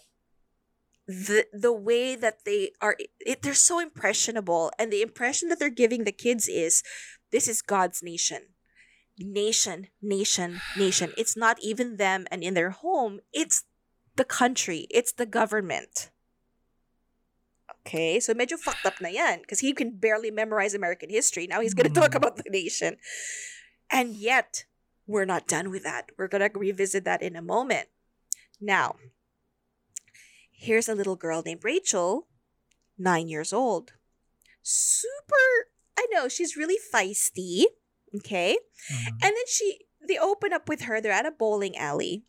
the 1.08 1.46
the 1.54 1.72
way 1.72 2.16
that 2.18 2.44
they 2.46 2.74
are 2.82 2.98
it, 3.22 3.42
they're 3.42 3.54
so 3.54 3.78
impressionable 3.80 4.74
and 4.80 4.92
the 4.92 5.06
impression 5.06 5.50
that 5.50 5.60
they're 5.62 5.70
giving 5.70 6.04
the 6.04 6.12
kids 6.12 6.50
is 6.50 6.82
this 7.32 7.48
is 7.48 7.62
God's 7.62 8.02
nation. 8.02 8.58
Nation, 9.18 9.88
nation, 10.02 10.60
nation. 10.76 11.14
It's 11.16 11.38
not 11.38 11.62
even 11.62 11.96
them 11.98 12.28
and 12.34 12.44
in 12.44 12.54
their 12.58 12.72
home, 12.72 13.22
it's 13.32 13.64
the 14.18 14.26
country, 14.26 14.88
it's 14.90 15.14
the 15.14 15.26
government. 15.30 16.10
Okay, 17.86 18.20
so 18.20 18.34
medyo 18.34 18.58
fucked 18.58 18.86
up 18.86 19.00
na 19.00 19.10
yan 19.10 19.40
because 19.46 19.62
he 19.62 19.72
can 19.72 19.96
barely 19.96 20.32
memorize 20.32 20.74
American 20.74 21.10
history. 21.10 21.46
Now 21.48 21.62
he's 21.62 21.78
going 21.78 21.88
to 21.88 21.94
talk 21.94 22.12
Mm. 22.12 22.18
about 22.18 22.36
the 22.36 22.50
nation. 22.50 22.98
And 23.94 24.18
yet, 24.18 24.66
we're 25.08 25.26
not 25.26 25.48
done 25.48 25.70
with 25.70 25.84
that. 25.84 26.12
We're 26.18 26.28
going 26.28 26.48
to 26.48 26.60
revisit 26.60 27.06
that 27.06 27.22
in 27.22 27.36
a 27.36 27.42
moment. 27.42 27.88
Now, 28.60 28.96
here's 30.52 30.90
a 30.90 30.96
little 30.96 31.16
girl 31.16 31.44
named 31.46 31.64
Rachel, 31.64 32.28
nine 32.98 33.28
years 33.28 33.54
old. 33.54 33.94
Super, 34.64 35.70
I 35.98 36.08
know, 36.12 36.28
she's 36.28 36.58
really 36.58 36.78
feisty. 36.94 37.66
Okay. 38.16 38.58
Mhm. 38.92 39.08
And 39.08 39.34
then 39.36 39.48
she, 39.48 39.86
they 40.08 40.18
open 40.18 40.54
up 40.54 40.70
with 40.70 40.84
her. 40.84 41.02
They're 41.02 41.12
at 41.12 41.26
a 41.26 41.32
bowling 41.32 41.78
alley. 41.78 42.24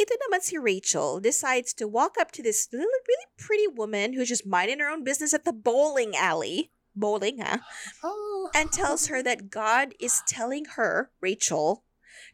Ito 0.00 0.14
naman 0.16 0.40
si 0.40 0.56
Rachel 0.56 1.20
decides 1.20 1.74
to 1.76 1.86
walk 1.86 2.16
up 2.18 2.32
to 2.32 2.42
this 2.42 2.68
little, 2.72 2.88
really 3.06 3.28
pretty 3.36 3.68
woman 3.68 4.14
who's 4.14 4.28
just 4.28 4.46
minding 4.46 4.80
her 4.80 4.88
own 4.88 5.04
business 5.04 5.34
at 5.34 5.44
the 5.44 5.52
bowling 5.52 6.16
alley. 6.16 6.72
Bowling, 6.98 7.38
huh? 7.40 7.58
Oh. 8.02 8.50
and 8.54 8.72
tells 8.72 9.06
her 9.08 9.22
that 9.22 9.50
God 9.50 9.94
is 10.00 10.22
telling 10.26 10.64
her, 10.76 11.10
Rachel, 11.20 11.84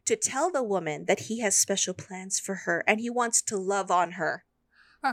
to 0.06 0.16
tell 0.16 0.50
the 0.50 0.62
woman 0.62 1.04
that 1.06 1.20
he 1.28 1.40
has 1.40 1.56
special 1.56 1.94
plans 1.94 2.38
for 2.40 2.54
her 2.66 2.82
and 2.86 3.00
he 3.00 3.10
wants 3.10 3.42
to 3.42 3.56
love 3.56 3.90
on 3.90 4.12
her. 4.12 4.44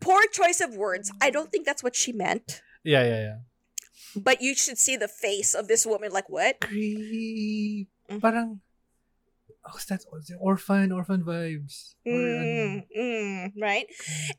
Poor 0.00 0.22
choice 0.32 0.60
of 0.60 0.76
words. 0.76 1.10
I 1.20 1.30
don't 1.30 1.50
think 1.50 1.66
that's 1.66 1.82
what 1.82 1.96
she 1.96 2.12
meant. 2.12 2.62
yeah, 2.84 3.02
yeah, 3.02 3.20
yeah. 3.20 3.36
But 4.16 4.40
you 4.40 4.54
should 4.54 4.78
see 4.78 4.96
the 4.96 5.08
face 5.08 5.54
of 5.54 5.68
this 5.68 5.84
woman 5.84 6.12
like, 6.12 6.28
what? 6.30 6.60
Creep. 6.60 7.88
Mhm. 8.08 8.20
Parang, 8.22 8.60
oh, 9.72 9.78
that's 9.88 10.06
orphan, 10.38 10.92
orphan 10.92 11.22
vibes. 11.24 11.94
Mm, 12.06 12.84
mm, 12.96 13.52
right? 13.60 13.86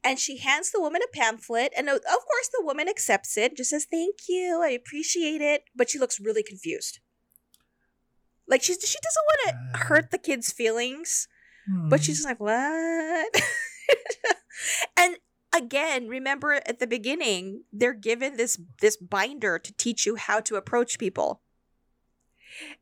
And 0.04 0.20
she 0.20 0.38
hands 0.38 0.72
the 0.72 0.82
woman 0.82 1.02
a 1.04 1.16
pamphlet, 1.16 1.74
and 1.78 1.90
of 1.90 2.02
course, 2.02 2.50
the 2.52 2.64
woman 2.64 2.90
accepts 2.90 3.38
it, 3.38 3.56
just 3.56 3.70
says, 3.70 3.86
Thank 3.90 4.16
you, 4.28 4.62
I 4.64 4.70
appreciate 4.70 5.42
it. 5.42 5.64
But 5.76 5.90
she 5.90 6.00
looks 6.00 6.20
really 6.20 6.44
confused. 6.44 7.00
Like, 8.48 8.64
she's, 8.64 8.78
she 8.82 8.98
doesn't 9.02 9.26
want 9.28 9.74
to 9.74 9.80
hurt 9.86 10.12
the 10.12 10.18
kid's 10.18 10.52
feelings. 10.52 11.28
But 11.68 12.00
Hmm. 12.00 12.04
she's 12.04 12.26
like, 12.26 12.40
what? 12.40 13.36
and 14.98 15.18
again, 15.56 16.08
remember 16.08 16.54
at 16.54 16.80
the 16.80 16.88
beginning, 16.88 17.64
they're 17.72 17.94
given 17.94 18.38
this 18.38 18.60
this 18.82 18.98
binder 18.98 19.60
to 19.60 19.74
teach 19.74 20.06
you 20.06 20.16
how 20.16 20.40
to 20.42 20.56
approach 20.56 20.98
people. 20.98 21.42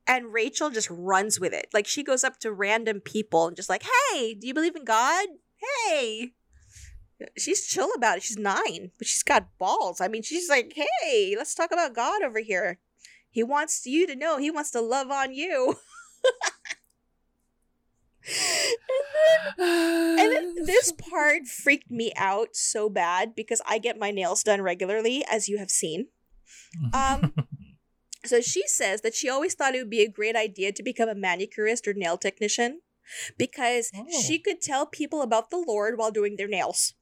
And 0.06 0.34
Rachel 0.34 0.70
just 0.70 0.90
runs 0.90 1.40
with 1.40 1.54
it. 1.54 1.68
Like 1.74 1.88
she 1.88 2.04
goes 2.04 2.24
up 2.24 2.40
to 2.40 2.52
random 2.52 3.02
people 3.02 3.48
and 3.48 3.56
just 3.56 3.70
like, 3.70 3.84
hey, 4.12 4.34
do 4.34 4.48
you 4.48 4.54
believe 4.54 4.76
in 4.76 4.86
God? 4.86 5.28
Hey. 5.56 6.34
She's 7.36 7.66
chill 7.66 7.90
about 7.96 8.18
it. 8.18 8.24
She's 8.24 8.38
nine, 8.38 8.92
but 8.98 9.08
she's 9.08 9.24
got 9.24 9.58
balls. 9.58 10.00
I 10.00 10.08
mean, 10.08 10.22
she's 10.22 10.50
like, 10.50 10.74
hey, 10.76 11.36
let's 11.36 11.56
talk 11.56 11.72
about 11.72 11.96
God 11.96 12.22
over 12.22 12.40
here. 12.40 12.80
He 13.30 13.44
wants 13.44 13.86
you 13.86 14.06
to 14.08 14.16
know 14.16 14.38
he 14.38 14.52
wants 14.52 14.72
to 14.72 14.82
love 14.82 15.10
on 15.10 15.34
you. 15.34 15.76
And 19.60 20.32
then 20.32 20.56
this 20.66 20.92
part 21.12 21.48
freaked 21.48 21.90
me 21.90 22.12
out 22.16 22.56
so 22.56 22.90
bad 22.90 23.36
because 23.36 23.62
I 23.66 23.78
get 23.78 23.98
my 23.98 24.12
nails 24.12 24.44
done 24.44 24.62
regularly, 24.62 25.24
as 25.30 25.48
you 25.48 25.58
have 25.58 25.70
seen. 25.70 26.08
Um, 26.94 27.34
So 28.28 28.42
she 28.42 28.64
says 28.68 29.02
that 29.02 29.16
she 29.16 29.30
always 29.30 29.54
thought 29.56 29.76
it 29.76 29.80
would 29.80 29.90
be 29.90 30.02
a 30.04 30.10
great 30.10 30.36
idea 30.36 30.72
to 30.72 30.84
become 30.84 31.10
a 31.10 31.16
manicurist 31.16 31.88
or 31.88 31.94
nail 31.94 32.18
technician 32.18 32.82
because 33.38 33.92
Oh. 33.96 34.06
she 34.22 34.38
could 34.38 34.62
tell 34.62 34.86
people 34.86 35.22
about 35.22 35.50
the 35.50 35.64
Lord 35.66 35.98
while 35.98 36.12
doing 36.12 36.36
their 36.36 36.48
nails. 36.48 36.94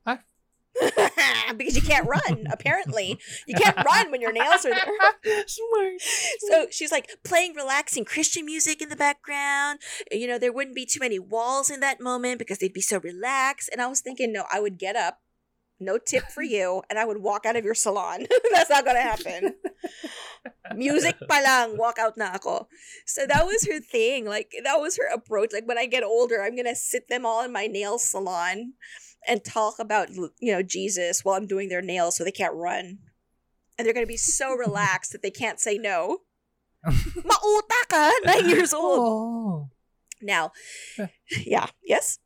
Because 1.56 1.74
you 1.74 1.82
can't 1.82 2.06
run, 2.06 2.46
apparently. 2.52 3.18
You 3.46 3.54
can't 3.56 3.76
run 3.84 4.10
when 4.12 4.20
your 4.20 4.32
nails 4.32 4.64
are 4.64 4.70
there. 4.74 5.44
Smart. 5.46 6.00
So 6.48 6.66
she's 6.70 6.92
like 6.92 7.08
playing 7.24 7.54
relaxing 7.54 8.04
Christian 8.04 8.44
music 8.44 8.80
in 8.82 8.88
the 8.88 8.94
background. 8.96 9.80
You 10.12 10.28
know, 10.28 10.38
there 10.38 10.52
wouldn't 10.52 10.76
be 10.76 10.86
too 10.86 11.00
many 11.00 11.18
walls 11.18 11.68
in 11.70 11.80
that 11.80 12.00
moment 12.00 12.38
because 12.38 12.58
they'd 12.58 12.72
be 12.72 12.80
so 12.82 13.00
relaxed. 13.00 13.70
And 13.72 13.80
I 13.80 13.86
was 13.86 14.00
thinking, 14.00 14.32
no, 14.32 14.44
I 14.52 14.60
would 14.60 14.78
get 14.78 14.94
up, 14.94 15.20
no 15.80 15.98
tip 15.98 16.24
for 16.32 16.42
you, 16.42 16.82
and 16.88 16.98
I 16.98 17.04
would 17.06 17.18
walk 17.22 17.44
out 17.46 17.56
of 17.56 17.64
your 17.64 17.74
salon. 17.74 18.26
That's 18.52 18.70
not 18.70 18.84
gonna 18.84 19.00
happen. 19.00 19.56
Music 20.74 21.16
pa 21.28 21.40
lang, 21.40 21.76
walk 21.76 21.98
out 21.98 22.16
na 22.16 22.34
ako. 22.34 22.68
So 23.06 23.26
that 23.26 23.46
was 23.46 23.66
her 23.66 23.80
thing. 23.80 24.24
Like 24.26 24.52
that 24.64 24.80
was 24.80 24.96
her 24.96 25.08
approach. 25.12 25.50
Like 25.52 25.66
when 25.66 25.78
I 25.78 25.86
get 25.86 26.02
older, 26.02 26.42
I'm 26.42 26.56
gonna 26.56 26.76
sit 26.76 27.08
them 27.08 27.26
all 27.26 27.44
in 27.44 27.52
my 27.52 27.66
nail 27.66 27.98
salon 27.98 28.74
and 29.26 29.44
talk 29.44 29.78
about 29.78 30.10
you 30.12 30.52
know 30.52 30.62
Jesus 30.62 31.24
while 31.24 31.36
I'm 31.36 31.46
doing 31.46 31.68
their 31.68 31.82
nails 31.82 32.16
so 32.16 32.24
they 32.24 32.34
can't 32.34 32.54
run. 32.54 32.98
And 33.76 33.86
they're 33.86 33.94
gonna 33.94 34.06
be 34.06 34.20
so 34.20 34.54
relaxed 34.56 35.12
that 35.12 35.22
they 35.22 35.32
can't 35.32 35.60
say 35.60 35.78
no. 35.78 36.24
Mauta 36.86 37.80
ka, 37.90 38.12
nine 38.24 38.48
years 38.48 38.72
old. 38.72 39.00
Oh. 39.02 39.70
Now, 40.22 40.50
yeah, 41.46 41.66
yes. 41.84 42.18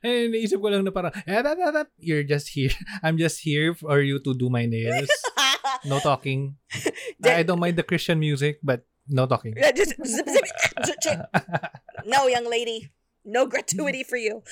And 0.00 0.32
naisip 0.32 0.64
ko 0.64 0.72
lang 0.72 0.84
na 0.84 0.94
parang, 0.94 1.12
eh, 1.12 1.42
that, 1.44 1.56
that, 1.60 1.72
that, 1.76 1.88
you're 2.00 2.24
just 2.24 2.48
here. 2.56 2.72
I'm 3.04 3.20
just 3.20 3.44
here 3.44 3.76
for 3.76 4.00
you 4.00 4.16
to 4.24 4.32
do 4.32 4.48
my 4.48 4.64
nails. 4.64 5.10
No 5.84 5.98
talking. 6.00 6.56
I 7.24 7.42
don't 7.42 7.60
mind 7.60 7.76
the 7.76 7.82
Christian 7.82 8.18
music, 8.18 8.58
but 8.62 8.84
no 9.08 9.26
talking. 9.26 9.54
No, 12.06 12.26
young 12.26 12.48
lady. 12.48 12.90
No 13.24 13.44
gratuity 13.46 14.02
for 14.02 14.16
you. 14.16 14.42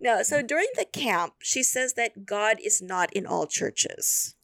No, 0.00 0.22
so 0.22 0.42
during 0.42 0.66
the 0.76 0.84
camp, 0.84 1.34
she 1.40 1.62
says 1.62 1.94
that 1.94 2.26
God 2.26 2.58
is 2.64 2.82
not 2.82 3.12
in 3.12 3.24
all 3.26 3.46
churches. 3.46 4.34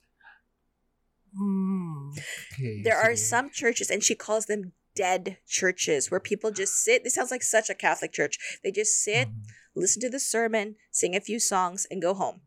Mm, 1.38 2.12
okay, 2.52 2.82
There 2.82 2.96
are 2.96 3.16
some 3.16 3.50
churches, 3.50 3.90
and 3.90 4.02
she 4.02 4.14
calls 4.14 4.46
them 4.46 4.72
dead 4.94 5.38
churches, 5.48 6.10
where 6.10 6.20
people 6.20 6.50
just 6.52 6.74
sit. 6.74 7.02
This 7.02 7.14
sounds 7.14 7.30
like 7.30 7.42
such 7.42 7.70
a 7.70 7.74
Catholic 7.74 8.12
church. 8.12 8.38
They 8.62 8.70
just 8.70 9.02
sit, 9.02 9.28
Mhm. 9.28 9.42
listen 9.74 10.00
to 10.02 10.10
the 10.10 10.20
sermon, 10.20 10.76
sing 10.90 11.16
a 11.16 11.20
few 11.20 11.40
songs, 11.40 11.86
and 11.90 12.00
go 12.02 12.14
home. 12.14 12.42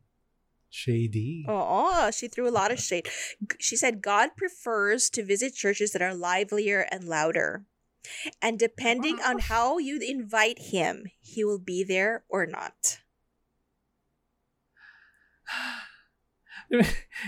Shady. 0.70 1.44
Oh, 1.48 2.10
she 2.10 2.28
threw 2.28 2.48
a 2.48 2.50
lot 2.52 2.70
of 2.70 2.78
shade. 2.80 3.08
She 3.58 3.76
said 3.76 4.02
God 4.02 4.30
prefers 4.36 5.08
to 5.10 5.24
visit 5.24 5.54
churches 5.54 5.92
that 5.92 6.02
are 6.02 6.14
livelier 6.14 6.86
and 6.90 7.04
louder. 7.04 7.64
And 8.40 8.58
depending 8.58 9.18
on 9.20 9.38
how 9.40 9.78
you 9.78 9.98
invite 9.98 10.58
him, 10.70 11.06
he 11.20 11.44
will 11.44 11.58
be 11.58 11.82
there 11.82 12.24
or 12.28 12.46
not. 12.46 12.98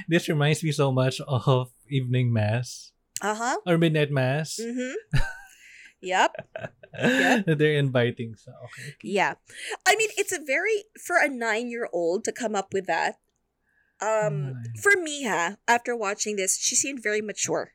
this 0.09 0.28
reminds 0.28 0.62
me 0.62 0.72
so 0.72 0.91
much 0.93 1.20
of 1.26 1.70
evening 1.89 2.32
mass 2.32 2.93
Uh 3.22 3.34
huh. 3.34 3.57
or 3.66 3.78
midnight 3.78 4.11
mass. 4.11 4.59
Mm-hmm. 4.61 5.18
yep. 6.01 6.34
that 6.93 7.45
They're 7.59 7.78
inviting. 7.78 8.34
So, 8.36 8.53
okay. 8.64 8.95
Yeah. 9.03 9.34
I 9.86 9.97
mean, 9.97 10.11
it's 10.16 10.32
a 10.32 10.41
very, 10.45 10.84
for 11.05 11.16
a 11.16 11.28
nine 11.28 11.70
year 11.70 11.89
old 11.93 12.24
to 12.24 12.32
come 12.32 12.55
up 12.55 12.72
with 12.72 12.86
that. 12.86 13.18
Um, 14.01 14.55
Ay. 14.57 14.78
for 14.80 14.92
me, 15.01 15.24
ha, 15.24 15.57
after 15.66 15.96
watching 15.96 16.36
this, 16.36 16.59
she 16.59 16.76
seemed 16.76 17.03
very 17.03 17.20
mature. 17.20 17.72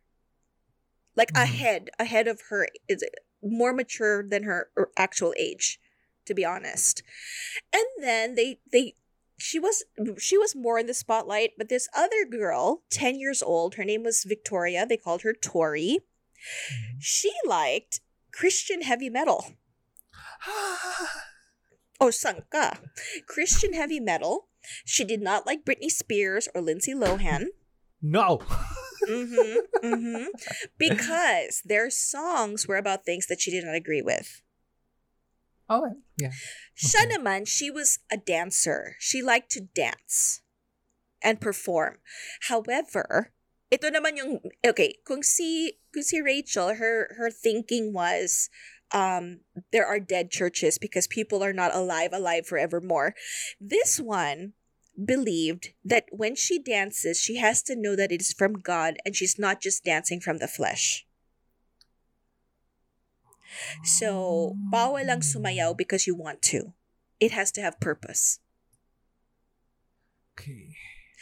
Like 1.16 1.32
Mhm. 1.34 1.44
ahead, 1.44 1.90
ahead 2.00 2.28
of 2.28 2.42
her, 2.50 2.68
is 2.88 3.04
more 3.42 3.74
mature 3.74 4.24
than 4.28 4.44
her 4.44 4.72
er, 4.78 4.92
actual 4.98 5.34
age, 5.38 5.80
to 6.26 6.34
be 6.34 6.46
honest. 6.46 7.04
And 7.72 7.86
then 8.00 8.36
they, 8.36 8.60
they, 8.72 8.96
she 9.38 9.60
was, 9.60 9.84
she 10.18 10.38
was 10.38 10.56
more 10.56 10.80
in 10.80 10.88
the 10.88 10.94
spotlight, 10.94 11.52
but 11.58 11.70
this 11.70 11.90
other 11.94 12.26
girl, 12.26 12.84
10 12.90 13.20
years 13.20 13.44
old, 13.44 13.76
her 13.76 13.84
name 13.84 14.04
was 14.04 14.24
Victoria, 14.24 14.86
they 14.86 14.98
called 14.98 15.22
her 15.24 15.34
Tori. 15.34 16.00
Mhm. 16.00 16.98
She 17.00 17.32
liked 17.46 18.00
Christian 18.32 18.82
heavy 18.82 19.10
metal. 19.10 19.54
Oh, 22.02 22.10
sanka 22.10 22.80
Christian 23.28 23.72
heavy 23.74 24.00
metal. 24.02 24.50
She 24.86 25.04
did 25.04 25.22
not 25.22 25.46
like 25.46 25.66
Britney 25.66 25.90
Spears 25.92 26.48
or 26.54 26.62
Lindsay 26.62 26.94
Lohan. 26.94 27.54
no. 28.02 28.40
mm-hmm, 29.08 29.60
mm-hmm. 29.86 30.26
Because 30.78 31.62
their 31.66 31.90
songs 31.90 32.68
were 32.68 32.78
about 32.78 33.06
things 33.06 33.28
that 33.28 33.42
she 33.42 33.52
did 33.52 33.64
not 33.66 33.76
agree 33.76 34.02
with. 34.02 34.42
oh, 35.70 35.96
yeah. 36.20 36.32
Siya 36.76 37.08
Okay. 37.08 37.18
naman, 37.18 37.48
she 37.48 37.72
was 37.72 38.00
a 38.12 38.18
dancer. 38.18 38.96
She 39.00 39.22
liked 39.22 39.50
to 39.52 39.62
dance 39.74 40.42
and 41.24 41.40
perform. 41.40 41.98
However, 42.52 43.32
ito 43.72 43.90
naman 43.90 44.18
yung 44.20 44.32
okay, 44.62 45.00
kung 45.08 45.24
si 45.24 45.80
kung 45.94 46.04
si 46.04 46.22
Rachel, 46.22 46.76
her 46.78 47.16
her 47.18 47.32
thinking 47.32 47.90
was 47.94 48.50
um 48.94 49.42
there 49.72 49.86
are 49.86 50.00
dead 50.00 50.30
churches 50.30 50.78
because 50.78 51.08
people 51.08 51.44
are 51.44 51.54
not 51.54 51.76
alive 51.76 52.14
alive 52.14 52.46
forevermore. 52.48 53.16
This 53.60 54.00
one 54.00 54.54
believed 54.94 55.74
that 55.84 56.06
when 56.12 56.36
she 56.36 56.60
dances, 56.60 57.20
she 57.20 57.38
has 57.38 57.64
to 57.64 57.76
know 57.76 57.96
that 57.96 58.12
it 58.12 58.22
is 58.22 58.34
from 58.34 58.54
God 58.54 58.98
and 59.06 59.16
she's 59.16 59.40
not 59.40 59.60
just 59.62 59.84
dancing 59.84 60.20
from 60.20 60.38
the 60.38 60.48
flesh. 60.48 61.06
So, 63.84 64.56
bawal 64.72 65.06
lang 65.06 65.22
sumayaw 65.22 65.78
because 65.78 66.08
you 66.08 66.16
want 66.16 66.42
to. 66.54 66.74
It 67.20 67.32
has 67.32 67.52
to 67.54 67.62
have 67.62 67.80
purpose. 67.80 68.40
Okay. 70.38 70.74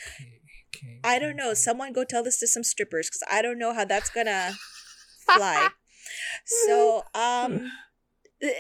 Okay. 0.08 0.42
Okay. 0.74 1.00
I 1.04 1.20
don't 1.20 1.36
know. 1.36 1.54
Someone 1.54 1.94
go 1.94 2.04
tell 2.04 2.24
this 2.24 2.40
to 2.40 2.48
some 2.48 2.64
strippers 2.64 3.10
because 3.10 3.24
I 3.30 3.42
don't 3.42 3.60
know 3.60 3.74
how 3.74 3.86
that's 3.86 4.10
gonna 4.10 4.54
fly. 5.28 5.70
So, 6.46 7.04
um, 7.16 7.72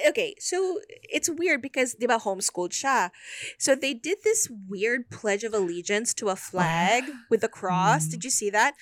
okay. 0.08 0.36
So 0.40 0.80
it's 0.88 1.30
weird 1.30 1.62
because 1.62 1.94
di 1.94 2.08
ba 2.08 2.20
homeschooled 2.20 2.72
siya. 2.72 3.10
So 3.58 3.76
they 3.76 3.94
did 3.94 4.20
this 4.24 4.50
weird 4.68 5.10
pledge 5.10 5.44
of 5.44 5.54
allegiance 5.54 6.14
to 6.16 6.30
a 6.30 6.36
flag 6.36 7.04
with 7.30 7.44
a 7.44 7.50
cross. 7.50 8.08
Mm. 8.08 8.12
Did 8.12 8.24
you 8.24 8.30
see 8.30 8.50
that? 8.50 8.76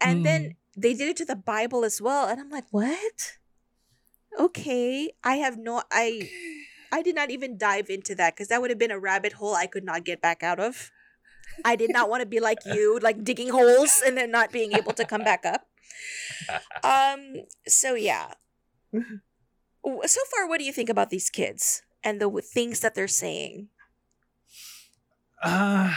And 0.00 0.24
then 0.24 0.56
they 0.76 0.94
did 0.94 1.08
it 1.08 1.16
to 1.18 1.24
the 1.24 1.36
Bible 1.36 1.84
as 1.84 2.00
well. 2.00 2.28
And 2.28 2.40
I'm 2.40 2.50
like, 2.50 2.66
what? 2.70 3.38
Okay. 4.38 5.12
I 5.22 5.36
have 5.36 5.58
no. 5.58 5.82
I. 5.90 6.28
I 6.94 7.02
did 7.02 7.16
not 7.16 7.32
even 7.32 7.58
dive 7.58 7.90
into 7.90 8.14
that 8.14 8.36
because 8.36 8.46
that 8.54 8.62
would 8.62 8.70
have 8.70 8.78
been 8.78 8.92
a 8.92 9.00
rabbit 9.00 9.32
hole 9.34 9.56
I 9.56 9.66
could 9.66 9.82
not 9.82 10.04
get 10.04 10.22
back 10.22 10.44
out 10.44 10.60
of. 10.60 10.92
I 11.64 11.74
did 11.76 11.90
not 11.90 12.08
want 12.08 12.20
to 12.22 12.26
be 12.26 12.38
like 12.40 12.58
you, 12.66 12.98
like 13.02 13.24
digging 13.24 13.50
holes 13.50 14.02
and 14.04 14.16
then 14.16 14.30
not 14.30 14.52
being 14.52 14.72
able 14.72 14.92
to 14.92 15.04
come 15.04 15.22
back 15.22 15.44
up. 15.44 15.66
Um. 16.82 17.46
So 17.66 17.94
yeah. 17.94 18.34
So 19.84 20.20
far, 20.32 20.48
what 20.48 20.58
do 20.58 20.64
you 20.64 20.72
think 20.72 20.88
about 20.88 21.10
these 21.10 21.28
kids 21.28 21.82
and 22.02 22.20
the 22.20 22.30
things 22.40 22.80
that 22.80 22.94
they're 22.94 23.08
saying? 23.08 23.68
Ah, 25.44 25.92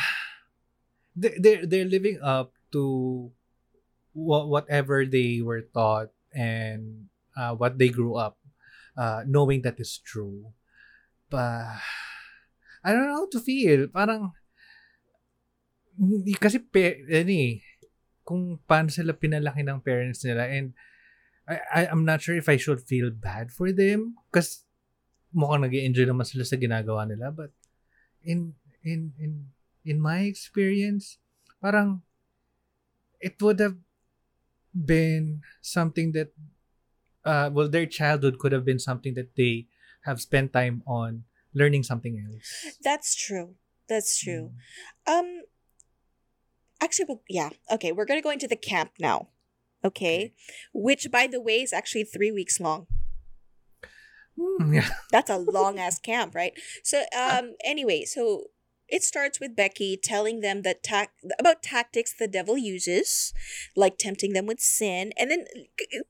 they 1.16 1.40
they're, 1.40 1.66
they're 1.66 1.88
living 1.88 2.20
up 2.20 2.52
to 2.76 3.32
wha- 4.14 4.46
whatever 4.46 5.06
they 5.06 5.40
were 5.40 5.64
taught 5.72 6.12
and 6.36 7.08
uh, 7.38 7.56
what 7.56 7.80
they 7.80 7.88
grew 7.88 8.16
up 8.16 8.38
uh, 8.98 9.24
knowing 9.26 9.62
that 9.62 9.80
is 9.80 10.02
true. 10.04 10.52
But 11.30 11.80
I 12.84 12.92
don't 12.92 13.08
know 13.08 13.24
how 13.24 13.30
to 13.32 13.40
feel. 13.40 13.88
Parang 13.88 14.34
hindi 15.98 16.34
kasi 16.38 16.60
pe, 16.60 17.04
ano 17.10 17.32
eh, 17.34 17.62
kung 18.28 18.60
paano 18.68 18.92
sila 18.92 19.16
pinalaki 19.16 19.64
ng 19.64 19.80
parents 19.80 20.28
nila 20.28 20.52
and 20.52 20.76
I, 21.48 21.56
I 21.72 21.82
I'm 21.88 22.04
not 22.04 22.20
sure 22.20 22.36
if 22.36 22.52
I 22.52 22.60
should 22.60 22.84
feel 22.84 23.08
bad 23.08 23.56
for 23.56 23.72
them 23.72 24.20
because 24.28 24.68
mukhang 25.32 25.64
nag 25.64 25.72
enjoy 25.72 26.04
naman 26.04 26.28
sila 26.28 26.44
sa 26.44 26.60
ginagawa 26.60 27.08
nila 27.08 27.32
but 27.32 27.56
in 28.28 28.60
in 28.84 29.16
in 29.16 29.56
in 29.88 30.04
my 30.04 30.28
experience 30.28 31.24
parang 31.64 32.04
it 33.24 33.40
would 33.40 33.64
have 33.64 33.80
been 34.76 35.40
something 35.64 36.12
that 36.12 36.36
uh 37.24 37.48
well 37.48 37.72
their 37.72 37.88
childhood 37.88 38.36
could 38.44 38.52
have 38.52 38.68
been 38.68 38.80
something 38.80 39.16
that 39.16 39.32
they 39.40 39.72
have 40.04 40.20
spent 40.20 40.52
time 40.52 40.84
on 40.84 41.24
learning 41.56 41.82
something 41.82 42.20
else 42.20 42.76
That's 42.84 43.16
true. 43.16 43.56
That's 43.88 44.20
true. 44.20 44.52
Um. 45.08 45.47
Actually, 46.82 47.06
well, 47.08 47.22
yeah. 47.30 47.50
Okay, 47.72 47.92
we're 47.92 48.06
gonna 48.06 48.22
go 48.22 48.30
into 48.30 48.48
the 48.48 48.56
camp 48.56 48.92
now. 49.00 49.30
Okay, 49.84 50.34
which, 50.74 51.08
by 51.12 51.28
the 51.28 51.42
way, 51.42 51.62
is 51.62 51.74
actually 51.74 52.04
three 52.04 52.32
weeks 52.32 52.60
long. 52.60 52.88
Hmm, 54.40 54.74
yeah 54.74 54.90
That's 55.12 55.30
a 55.30 55.38
long 55.38 55.80
ass 55.80 56.00
camp, 56.00 56.36
right? 56.36 56.54
So, 56.84 57.04
um, 57.18 57.54
anyway, 57.64 58.06
so 58.06 58.46
it 58.88 59.04
starts 59.04 59.40
with 59.40 59.56
Becky 59.56 59.98
telling 60.02 60.40
them 60.40 60.62
that 60.62 60.84
ta- 60.84 61.08
about 61.40 61.62
tactics 61.62 62.14
the 62.18 62.28
devil 62.28 62.58
uses, 62.58 63.34
like 63.76 63.98
tempting 63.98 64.34
them 64.34 64.46
with 64.46 64.60
sin. 64.60 65.12
And 65.18 65.30
then, 65.30 65.46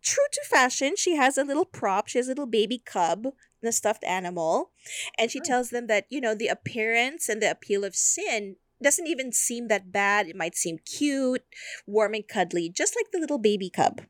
true 0.02 0.26
to 0.32 0.42
fashion, 0.50 0.96
she 0.96 1.16
has 1.16 1.38
a 1.38 1.44
little 1.44 1.66
prop. 1.66 2.08
She 2.08 2.20
has 2.20 2.28
a 2.28 2.32
little 2.32 2.46
baby 2.46 2.82
cub, 2.84 3.28
the 3.62 3.72
stuffed 3.72 4.04
animal. 4.04 4.72
And 5.18 5.32
she 5.32 5.40
tells 5.40 5.72
them 5.72 5.88
that, 5.88 6.06
you 6.10 6.22
know, 6.22 6.36
the 6.36 6.48
appearance 6.48 7.30
and 7.30 7.42
the 7.42 7.50
appeal 7.50 7.84
of 7.84 7.96
sin 7.96 8.58
doesn't 8.82 9.08
even 9.08 9.32
seem 9.32 9.68
that 9.68 9.92
bad. 9.92 10.28
It 10.28 10.36
might 10.36 10.56
seem 10.56 10.78
cute, 10.80 11.44
warm, 11.86 12.14
and 12.14 12.28
cuddly, 12.28 12.70
just 12.70 12.96
like 12.96 13.12
the 13.12 13.20
little 13.20 13.40
baby 13.40 13.70
cub. 13.70 14.02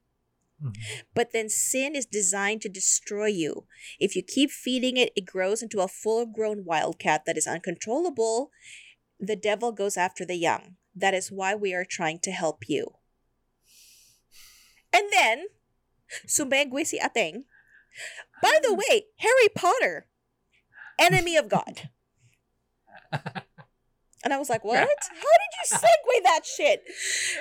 Mhm. 0.61 0.73
But 1.13 1.31
then 1.31 1.49
sin 1.49 1.95
is 1.95 2.05
designed 2.05 2.61
to 2.63 2.69
destroy 2.69 3.27
you. 3.27 3.67
If 3.99 4.15
you 4.15 4.23
keep 4.23 4.51
feeding 4.51 4.97
it, 4.97 5.13
it 5.15 5.25
grows 5.25 5.61
into 5.61 5.81
a 5.81 5.87
full 5.87 6.25
grown 6.25 6.65
wildcat 6.65 7.25
that 7.25 7.37
is 7.37 7.47
uncontrollable. 7.47 8.51
The 9.19 9.35
devil 9.35 9.71
goes 9.71 9.97
after 9.97 10.25
the 10.25 10.35
young. 10.35 10.77
That 10.95 11.13
is 11.13 11.31
why 11.31 11.53
we 11.55 11.73
are 11.73 11.85
trying 11.85 12.19
to 12.19 12.31
help 12.31 12.67
you. 12.67 12.97
And 14.91 15.11
then, 15.11 15.47
sumengwe 16.25 16.85
si 16.85 16.99
Ateng. 16.99 17.45
By 18.41 18.59
the 18.61 18.73
way, 18.73 19.07
Harry 19.17 19.49
Potter, 19.53 20.07
enemy 20.99 21.35
of 21.37 21.49
God. 21.49 21.89
And 24.27 24.33
I 24.33 24.39
was 24.39 24.49
like, 24.49 24.65
what? 24.65 24.75
How 24.75 24.83
did 24.83 24.91
you 25.55 25.77
segue 25.77 26.23
that 26.23 26.45
shit? 26.45 26.83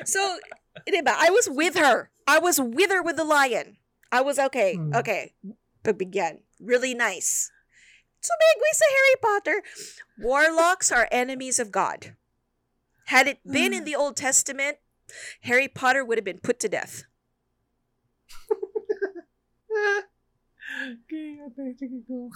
So, 0.05 0.39
I 0.87 1.31
was 1.31 1.49
with 1.51 1.75
her. 1.75 2.11
I 2.29 2.39
was 2.39 2.61
with 2.61 2.93
her 2.93 3.03
with 3.03 3.17
the 3.17 3.25
lion. 3.25 3.79
I 4.13 4.21
was 4.21 4.39
okay. 4.39 4.77
Hmm. 4.77 4.95
Okay. 4.95 5.35
Pagbigyan. 5.83 6.43
Really 6.61 6.95
nice. 6.95 7.51
Sumengwe 8.23 8.71
sa 8.71 8.85
Harry 8.87 9.17
Potter. 9.21 9.63
Warlocks 10.17 10.93
are 10.93 11.09
enemies 11.11 11.59
of 11.59 11.73
God. 11.73 12.15
Had 13.07 13.27
it 13.27 13.43
been 13.43 13.73
in 13.73 13.83
the 13.83 13.97
Old 13.97 14.17
Testament, 14.17 14.79
Harry 15.41 15.67
Potter 15.67 16.05
would 16.05 16.19
have 16.19 16.25
been 16.25 16.39
put 16.39 16.61
to 16.61 16.69
death. 16.69 17.03
okay, 20.83 21.39
ate, 21.45 21.79
sige 21.79 22.07
go. 22.09 22.31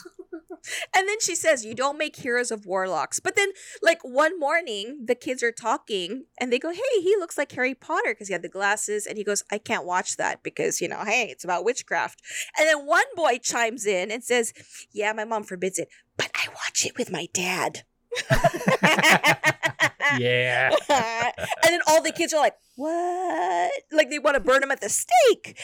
And 0.94 1.08
then 1.08 1.20
she 1.20 1.34
says, 1.34 1.64
You 1.64 1.74
don't 1.74 1.98
make 1.98 2.16
heroes 2.16 2.50
of 2.50 2.66
warlocks. 2.66 3.20
But 3.20 3.36
then, 3.36 3.50
like, 3.82 4.00
one 4.02 4.38
morning, 4.38 5.04
the 5.04 5.14
kids 5.14 5.42
are 5.42 5.52
talking 5.52 6.24
and 6.38 6.52
they 6.52 6.58
go, 6.58 6.70
Hey, 6.70 7.00
he 7.00 7.16
looks 7.18 7.38
like 7.38 7.52
Harry 7.52 7.74
Potter 7.74 8.10
because 8.12 8.28
he 8.28 8.32
had 8.32 8.42
the 8.42 8.48
glasses. 8.48 9.06
And 9.06 9.16
he 9.18 9.24
goes, 9.24 9.42
I 9.50 9.58
can't 9.58 9.86
watch 9.86 10.16
that 10.16 10.42
because, 10.42 10.80
you 10.80 10.88
know, 10.88 11.04
hey, 11.04 11.28
it's 11.30 11.44
about 11.44 11.64
witchcraft. 11.64 12.20
And 12.58 12.68
then 12.68 12.86
one 12.86 13.06
boy 13.16 13.38
chimes 13.42 13.86
in 13.86 14.10
and 14.10 14.22
says, 14.22 14.52
Yeah, 14.92 15.12
my 15.12 15.24
mom 15.24 15.44
forbids 15.44 15.78
it, 15.78 15.88
but 16.16 16.30
I 16.34 16.48
watch 16.48 16.84
it 16.84 16.96
with 16.98 17.10
my 17.10 17.28
dad. 17.32 17.84
Yeah. 20.18 20.70
and 20.88 21.34
then 21.62 21.80
all 21.86 22.02
the 22.02 22.12
kids 22.12 22.32
are 22.32 22.40
like, 22.40 22.54
What? 22.76 23.72
Like, 23.92 24.10
they 24.10 24.18
want 24.18 24.34
to 24.34 24.40
burn 24.40 24.62
him 24.62 24.70
at 24.70 24.80
the 24.80 24.88
stake. 24.88 25.58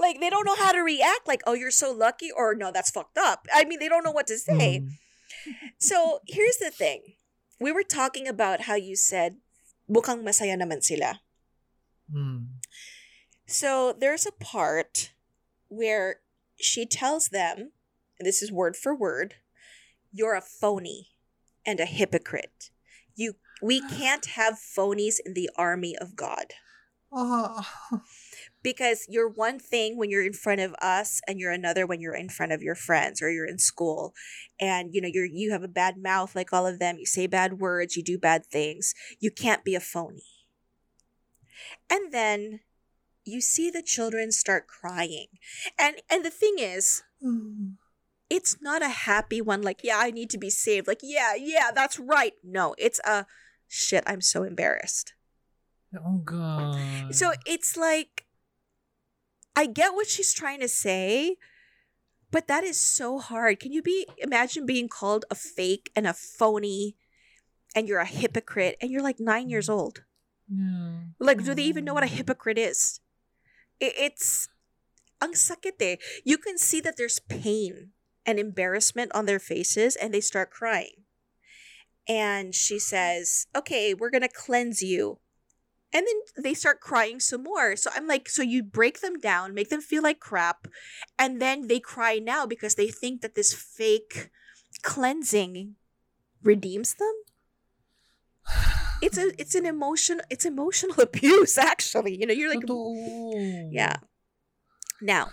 Like, 0.00 0.20
they 0.20 0.30
don't 0.30 0.44
know 0.44 0.56
how 0.56 0.72
to 0.72 0.80
react. 0.80 1.26
Like, 1.26 1.42
Oh, 1.46 1.54
you're 1.54 1.70
so 1.70 1.92
lucky. 1.92 2.30
Or, 2.30 2.54
No, 2.54 2.70
that's 2.72 2.90
fucked 2.90 3.18
up. 3.18 3.46
I 3.54 3.64
mean, 3.64 3.78
they 3.78 3.88
don't 3.88 4.04
know 4.04 4.12
what 4.12 4.26
to 4.28 4.38
say. 4.38 4.80
Mm. 4.80 4.90
So, 5.78 6.20
here's 6.26 6.58
the 6.58 6.70
thing. 6.70 7.14
We 7.60 7.72
were 7.72 7.82
talking 7.82 8.26
about 8.28 8.62
how 8.62 8.74
you 8.74 8.96
said, 8.96 9.36
mukhang 9.90 10.22
masaya 10.22 10.56
naman 10.58 10.82
sila. 10.82 11.20
Mm. 12.12 12.46
So, 13.46 13.94
there's 13.98 14.26
a 14.26 14.32
part 14.32 15.12
where 15.68 16.20
she 16.60 16.86
tells 16.86 17.28
them, 17.28 17.72
and 18.18 18.26
this 18.26 18.42
is 18.42 18.50
word 18.50 18.76
for 18.76 18.94
word, 18.94 19.34
you're 20.12 20.34
a 20.34 20.40
phony 20.42 21.08
and 21.64 21.80
a 21.80 21.86
hypocrite. 21.86 22.70
You 23.14 23.34
we 23.62 23.80
can't 23.88 24.26
have 24.26 24.54
phonies 24.54 25.16
in 25.24 25.34
the 25.34 25.50
army 25.56 25.96
of 25.96 26.16
God. 26.16 26.54
Ah. 27.12 27.68
because 28.68 29.06
you're 29.08 29.28
one 29.30 29.58
thing 29.58 29.96
when 29.96 30.10
you're 30.10 30.26
in 30.26 30.34
front 30.34 30.60
of 30.60 30.74
us 30.82 31.22
and 31.26 31.40
you're 31.40 31.52
another 31.52 31.86
when 31.86 32.00
you're 32.02 32.14
in 32.14 32.28
front 32.28 32.52
of 32.52 32.62
your 32.62 32.74
friends 32.74 33.22
or 33.22 33.30
you're 33.30 33.46
in 33.46 33.58
school. 33.58 34.12
And 34.60 34.90
you 34.92 35.00
know 35.00 35.08
you're 35.10 35.24
you 35.24 35.52
have 35.52 35.62
a 35.62 35.68
bad 35.82 35.96
mouth 35.96 36.36
like 36.36 36.52
all 36.52 36.66
of 36.66 36.78
them 36.78 36.98
you 36.98 37.06
say 37.06 37.26
bad 37.26 37.60
words 37.60 37.96
you 37.96 38.02
do 38.02 38.18
bad 38.18 38.44
things 38.44 38.94
you 39.20 39.30
can't 39.30 39.64
be 39.64 39.74
a 39.74 39.80
phony. 39.80 40.24
And 41.88 42.12
then 42.12 42.60
you 43.24 43.40
see 43.40 43.70
the 43.70 43.82
children 43.82 44.32
start 44.32 44.66
crying. 44.66 45.28
And 45.78 45.96
and 46.10 46.24
the 46.24 46.30
thing 46.30 46.56
is 46.58 47.02
Mm. 47.24 47.74
it's 48.30 48.58
not 48.60 48.80
a 48.80 48.88
happy 49.10 49.40
one 49.42 49.62
like 49.62 49.80
yeah 49.82 49.98
i 49.98 50.12
need 50.12 50.30
to 50.30 50.38
be 50.38 50.50
saved. 50.50 50.86
Like 50.86 51.00
yeah 51.02 51.32
yeah 51.34 51.70
that's 51.74 51.98
right. 51.98 52.34
No 52.44 52.74
it's 52.78 53.00
a 53.04 53.26
shit 53.66 54.04
i'm 54.06 54.20
so 54.20 54.44
embarrassed. 54.44 55.14
Oh 55.96 56.18
god. 56.24 57.14
So 57.14 57.32
it's 57.46 57.76
like, 57.76 58.27
I 59.58 59.66
get 59.66 59.94
what 59.98 60.06
she's 60.06 60.32
trying 60.32 60.60
to 60.60 60.68
say, 60.68 61.34
but 62.30 62.46
that 62.46 62.62
is 62.62 62.78
so 62.78 63.18
hard. 63.18 63.58
Can 63.58 63.72
you 63.72 63.82
be 63.82 64.06
imagine 64.18 64.66
being 64.66 64.86
called 64.86 65.24
a 65.32 65.34
fake 65.34 65.90
and 65.96 66.06
a 66.06 66.14
phony, 66.14 66.94
and 67.74 67.88
you're 67.88 67.98
a 67.98 68.06
hypocrite, 68.06 68.76
and 68.80 68.92
you're 68.92 69.02
like 69.02 69.18
nine 69.18 69.50
years 69.50 69.68
old? 69.68 70.06
yeah. 70.46 71.10
Like, 71.18 71.42
do 71.42 71.58
they 71.58 71.64
even 71.64 71.84
know 71.84 71.94
what 71.94 72.06
a 72.06 72.14
hypocrite 72.18 72.56
is? 72.56 73.00
It's 73.80 74.46
ang 75.20 75.34
sakit 75.34 75.82
eh. 75.82 75.96
You 76.22 76.38
can 76.38 76.54
see 76.54 76.78
that 76.86 76.94
there's 76.96 77.18
pain 77.18 77.90
and 78.24 78.38
embarrassment 78.38 79.10
on 79.10 79.26
their 79.26 79.42
faces, 79.42 79.98
and 79.98 80.14
they 80.14 80.22
start 80.22 80.54
crying. 80.54 81.02
And 82.06 82.54
she 82.54 82.78
says, 82.78 83.50
"Okay, 83.58 83.92
we're 83.92 84.14
gonna 84.14 84.30
cleanse 84.30 84.86
you." 84.86 85.18
And 85.92 86.06
then 86.06 86.44
they 86.44 86.54
start 86.54 86.80
crying 86.80 87.18
some 87.18 87.42
more. 87.44 87.74
So 87.74 87.90
I'm 87.94 88.06
like, 88.06 88.28
so 88.28 88.42
you 88.42 88.62
break 88.62 89.00
them 89.00 89.18
down, 89.18 89.54
make 89.54 89.70
them 89.70 89.80
feel 89.80 90.02
like 90.02 90.20
crap, 90.20 90.68
and 91.18 91.40
then 91.40 91.66
they 91.66 91.80
cry 91.80 92.18
now 92.18 92.44
because 92.44 92.74
they 92.74 92.88
think 92.88 93.22
that 93.22 93.34
this 93.34 93.54
fake 93.54 94.30
cleansing 94.82 95.76
redeems 96.42 96.94
them. 96.94 97.14
It's 99.00 99.16
a 99.16 99.30
it's 99.40 99.54
an 99.54 99.64
emotion 99.64 100.20
it's 100.28 100.44
emotional 100.44 101.00
abuse 101.08 101.56
actually. 101.56 102.16
You 102.18 102.26
know, 102.26 102.34
you're 102.34 102.50
like 102.50 102.64
yeah. 103.70 103.96
Now, 105.00 105.30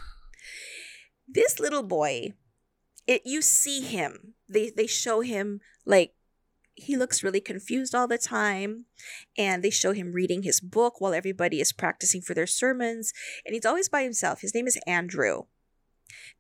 this 1.28 1.60
little 1.60 1.84
boy, 1.84 2.34
it 3.08 3.24
you 3.26 3.42
see 3.42 3.82
him. 3.82 4.36
They 4.48 4.70
they 4.70 4.88
show 4.88 5.22
him 5.22 5.62
like 5.86 6.14
he 6.76 6.98
looks 6.98 7.24
really 7.24 7.40
confused 7.40 7.96
all 7.96 8.08
the 8.08 8.18
time 8.18 8.86
and 9.38 9.64
they 9.64 9.70
show 9.70 9.94
him 9.94 10.12
reading 10.12 10.44
his 10.44 10.60
book 10.60 11.00
while 11.00 11.14
everybody 11.14 11.62
is 11.62 11.72
practicing 11.72 12.22
for 12.22 12.34
their 12.34 12.48
sermons 12.48 13.14
and 13.46 13.54
he's 13.54 13.66
always 13.66 13.90
by 13.90 14.04
himself. 14.04 14.42
His 14.42 14.54
name 14.54 14.68
is 14.68 14.80
Andrew. 14.86 15.44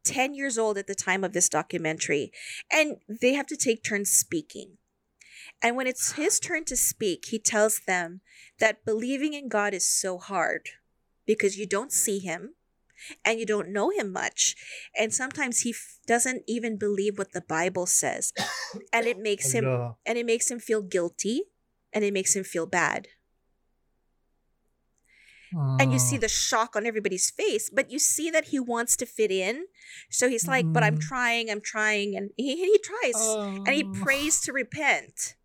10 0.04 0.34
years 0.34 0.58
old 0.58 0.78
at 0.78 0.88
the 0.88 0.96
time 0.96 1.24
of 1.24 1.34
this 1.34 1.50
documentary 1.50 2.32
and 2.72 2.98
they 3.08 3.34
have 3.34 3.48
to 3.48 3.58
take 3.58 3.84
turns 3.84 4.12
speaking. 4.12 4.78
And 5.62 5.76
when 5.76 5.88
it's 5.88 6.14
his 6.14 6.40
turn 6.40 6.66
to 6.66 6.76
speak, 6.76 7.26
he 7.28 7.40
tells 7.40 7.82
them 7.88 8.22
that 8.60 8.86
believing 8.86 9.34
in 9.34 9.48
God 9.48 9.74
is 9.74 9.88
so 9.88 10.18
hard 10.18 10.70
because 11.26 11.58
you 11.58 11.66
don't 11.66 11.92
see 11.92 12.20
him 12.20 12.55
and 13.24 13.40
you 13.40 13.46
don't 13.46 13.70
know 13.70 13.90
him 13.90 14.12
much. 14.12 14.56
And 14.98 15.14
sometimes 15.14 15.62
he 15.62 15.72
f- 15.72 16.00
doesn't 16.08 16.44
even 16.48 16.78
believe 16.78 17.18
what 17.18 17.34
the 17.34 17.42
Bible 17.42 17.86
says. 17.86 18.34
And 18.94 19.06
it 19.06 19.18
makes 19.30 19.52
him 19.52 19.66
and 20.06 20.18
it 20.18 20.26
makes 20.26 20.50
him 20.50 20.60
feel 20.60 20.82
guilty 20.82 21.44
and 21.94 22.04
it 22.04 22.14
makes 22.14 22.36
him 22.36 22.44
feel 22.44 22.66
bad. 22.66 23.08
And 25.80 25.94
you 25.94 26.00
see 26.00 26.18
Ah. 26.18 26.20
the 26.22 26.28
shock 26.28 26.76
on 26.76 26.86
everybody's 26.86 27.30
face, 27.32 27.70
but 27.70 27.90
you 27.90 27.98
see 28.00 28.30
that 28.30 28.46
he 28.46 28.60
wants 28.60 28.98
to 28.98 29.06
fit 29.06 29.32
in. 29.32 29.68
So 30.10 30.28
he's 30.28 30.48
like, 30.48 30.66
"But 30.74 30.84
I'm 30.84 30.98
Mm. 30.98 31.02
trying, 31.08 31.50
I'm 31.50 31.62
trying." 31.62 32.18
And 32.18 32.32
he, 32.36 32.58
he 32.58 32.78
tries 32.80 33.16
and 33.16 33.70
he 33.70 33.84
Oh. 33.86 33.94
prays 34.04 34.42
to 34.42 34.52
repent. 34.52 35.36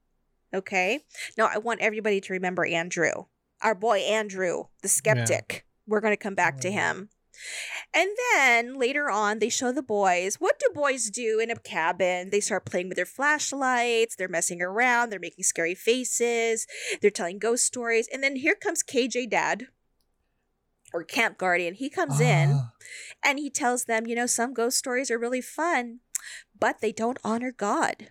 Okay? 0.53 1.05
Now 1.38 1.46
I 1.46 1.59
want 1.59 1.80
everybody 1.80 2.20
to 2.22 2.32
remember 2.32 2.66
Andrew, 2.66 3.26
our 3.62 3.74
boy 3.76 3.98
Andrew, 4.01 4.64
the 4.82 4.88
skeptic. 4.88 5.64
We're 5.86 6.01
going 6.01 6.12
to 6.12 6.16
come 6.16 6.34
back 6.34 6.59
to 6.61 6.68
Oh. 6.68 6.72
him. 6.72 7.11
And 7.93 8.11
then 8.34 8.78
later 8.78 9.11
on, 9.11 9.38
they 9.38 9.49
show 9.49 9.72
the 9.72 9.82
boys. 9.82 10.36
What 10.36 10.59
do 10.59 10.68
boys 10.74 11.11
do 11.11 11.38
in 11.41 11.51
a 11.51 11.57
cabin? 11.57 12.30
They 12.30 12.41
start 12.41 12.64
playing 12.64 12.88
with 12.88 12.97
their 12.97 13.07
flashlights. 13.07 14.16
They're 14.16 14.28
messing 14.28 14.62
around. 14.62 15.11
They're 15.11 15.18
making 15.18 15.45
scary 15.45 15.74
faces. 15.74 16.66
They're 17.01 17.11
telling 17.11 17.38
ghost 17.38 17.66
stories. 17.66 18.09
And 18.12 18.22
then 18.22 18.36
here 18.36 18.55
comes 18.55 18.82
KJ 18.82 19.30
Dad 19.30 19.68
or 20.93 21.05
Camp 21.05 21.38
Guardian. 21.38 21.74
He 21.74 21.88
comes 21.88 22.20
in 22.20 22.51
Ah. 22.53 22.72
and 23.22 23.38
he 23.38 23.51
tells 23.51 23.84
them, 23.84 24.07
you 24.07 24.14
know, 24.14 24.26
some 24.26 24.53
ghost 24.55 24.78
stories 24.78 25.11
are 25.11 25.18
really 25.18 25.41
fun, 25.41 26.01
but 26.59 26.80
they 26.80 26.93
don't 26.93 27.18
honor 27.22 27.53
God. 27.53 28.11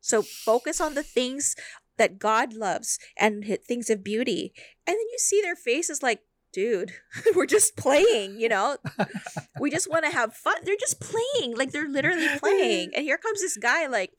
So 0.00 0.22
focus 0.22 0.80
on 0.80 0.94
the 0.94 1.02
things 1.02 1.56
that 1.96 2.18
God 2.18 2.52
loves 2.52 2.98
and 3.16 3.58
things 3.66 3.88
of 3.88 4.02
beauty. 4.04 4.52
And 4.86 4.94
then 4.94 5.06
you 5.12 5.18
see 5.18 5.40
their 5.40 5.56
faces 5.56 6.02
like, 6.02 6.22
dude, 6.54 6.94
we're 7.34 7.50
just 7.50 7.76
playing, 7.76 8.38
you 8.38 8.48
know? 8.48 8.78
we 9.58 9.70
just 9.74 9.90
want 9.90 10.06
to 10.06 10.10
have 10.14 10.32
fun. 10.32 10.54
They're 10.62 10.78
just 10.78 11.02
playing. 11.02 11.58
Like 11.58 11.74
they're 11.74 11.90
literally 11.90 12.30
playing. 12.38 12.94
And 12.94 13.02
here 13.02 13.18
comes 13.18 13.42
this 13.42 13.58
guy 13.58 13.90
like, 13.90 14.14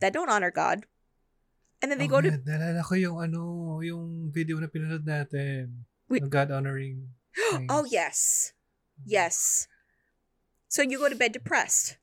that 0.00 0.12
don't 0.12 0.30
honor 0.30 0.50
God. 0.50 0.86
And 1.80 1.90
then 1.90 1.98
they 1.98 2.10
oh, 2.10 2.18
go 2.18 2.20
to 2.20 2.30
God, 2.34 2.82
ko 2.82 2.94
yung 2.98 3.22
ano, 3.22 3.78
yung 3.80 4.34
video 4.34 4.58
na 4.58 4.66
pinanood 4.66 5.06
natin. 5.06 5.86
Yung 6.10 6.28
God 6.28 6.50
honoring. 6.50 7.14
Oh 7.70 7.86
yes. 7.86 8.50
Yes. 9.06 9.68
So 10.66 10.82
you 10.82 10.98
go 10.98 11.08
to 11.08 11.14
bed 11.14 11.30
depressed. 11.30 11.98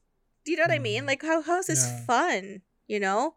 Do 0.48 0.52
you 0.52 0.58
know 0.58 0.64
what 0.64 0.72
I 0.72 0.80
mean? 0.80 1.04
Mm. 1.04 1.08
Like 1.12 1.24
how 1.28 1.44
how 1.44 1.60
is 1.60 1.68
this 1.68 1.84
Yeah. 1.84 2.08
fun? 2.08 2.44
You 2.88 3.04
know? 3.04 3.36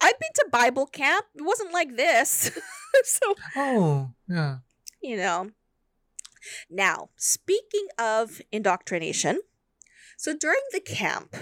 I've 0.00 0.20
been 0.20 0.32
to 0.36 0.52
Bible 0.52 0.84
camp. 0.84 1.24
It 1.32 1.44
wasn't 1.44 1.72
like 1.72 1.96
this. 1.96 2.52
so 3.04 3.34
Oh, 3.56 4.12
yeah. 4.28 4.60
you 5.00 5.16
know. 5.16 5.48
Now, 6.68 7.10
speaking 7.16 7.88
of 7.98 8.40
indoctrination, 8.52 9.40
so 10.16 10.36
during 10.36 10.60
the 10.72 10.80
camp, 10.80 11.34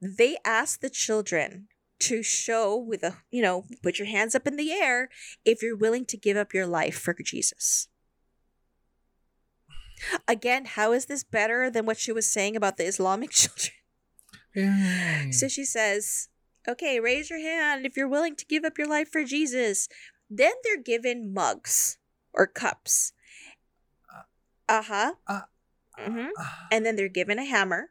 they 0.00 0.36
asked 0.44 0.80
the 0.80 0.90
children 0.90 1.68
to 1.98 2.22
show 2.22 2.76
with 2.76 3.02
a, 3.02 3.18
you 3.30 3.42
know, 3.42 3.64
put 3.82 3.98
your 3.98 4.08
hands 4.08 4.34
up 4.34 4.46
in 4.46 4.56
the 4.56 4.72
air 4.72 5.08
if 5.44 5.62
you're 5.62 5.76
willing 5.76 6.04
to 6.06 6.16
give 6.16 6.36
up 6.36 6.52
your 6.52 6.66
life 6.66 6.98
for 6.98 7.14
Jesus. 7.14 7.88
Again, 10.28 10.66
how 10.66 10.92
is 10.92 11.06
this 11.06 11.24
better 11.24 11.70
than 11.70 11.86
what 11.86 11.98
she 11.98 12.12
was 12.12 12.30
saying 12.30 12.54
about 12.54 12.76
the 12.76 12.84
Islamic 12.84 13.30
children? 13.32 13.72
So 15.32 15.48
she 15.48 15.64
says, 15.64 16.28
okay, 16.68 17.00
raise 17.00 17.30
your 17.30 17.40
hand 17.40 17.86
if 17.86 17.96
you're 17.96 18.08
willing 18.08 18.36
to 18.36 18.46
give 18.46 18.64
up 18.64 18.78
your 18.78 18.88
life 18.88 19.10
for 19.10 19.24
Jesus. 19.24 19.88
Then 20.28 20.52
they're 20.64 20.82
given 20.82 21.32
mugs 21.32 21.98
or 22.32 22.46
cups. 22.46 23.12
Uh 24.68 24.82
huh. 24.82 25.12
Ah. 25.28 25.46
hmm 25.98 26.28
Ah, 26.38 26.66
And 26.70 26.84
then 26.84 26.96
they're 26.96 27.08
given 27.08 27.38
a 27.38 27.44
hammer 27.44 27.90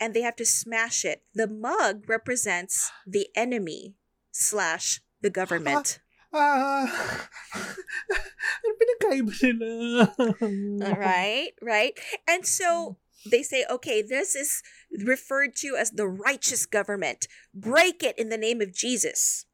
and 0.00 0.14
they 0.14 0.22
have 0.22 0.36
to 0.36 0.44
smash 0.46 1.04
it. 1.04 1.22
The 1.34 1.46
mug 1.48 2.08
represents 2.08 2.90
the 3.06 3.28
enemy 3.34 3.94
slash 4.32 5.00
the 5.20 5.30
government. 5.30 5.98
ah, 6.32 7.28
ano 7.56 8.70
pinagkaiba 8.76 9.32
nila? 9.56 10.06
All 10.84 10.98
right, 11.00 11.52
right. 11.62 11.94
And 12.28 12.44
so 12.46 12.96
they 13.24 13.42
say, 13.42 13.64
okay, 13.68 14.02
this 14.02 14.36
is 14.36 14.62
referred 14.92 15.56
to 15.64 15.76
as 15.76 15.90
the 15.92 16.06
righteous 16.06 16.66
government. 16.66 17.26
Break 17.54 18.02
it 18.04 18.18
in 18.18 18.28
the 18.28 18.38
name 18.38 18.60
of 18.60 18.72
Jesus. 18.72 19.46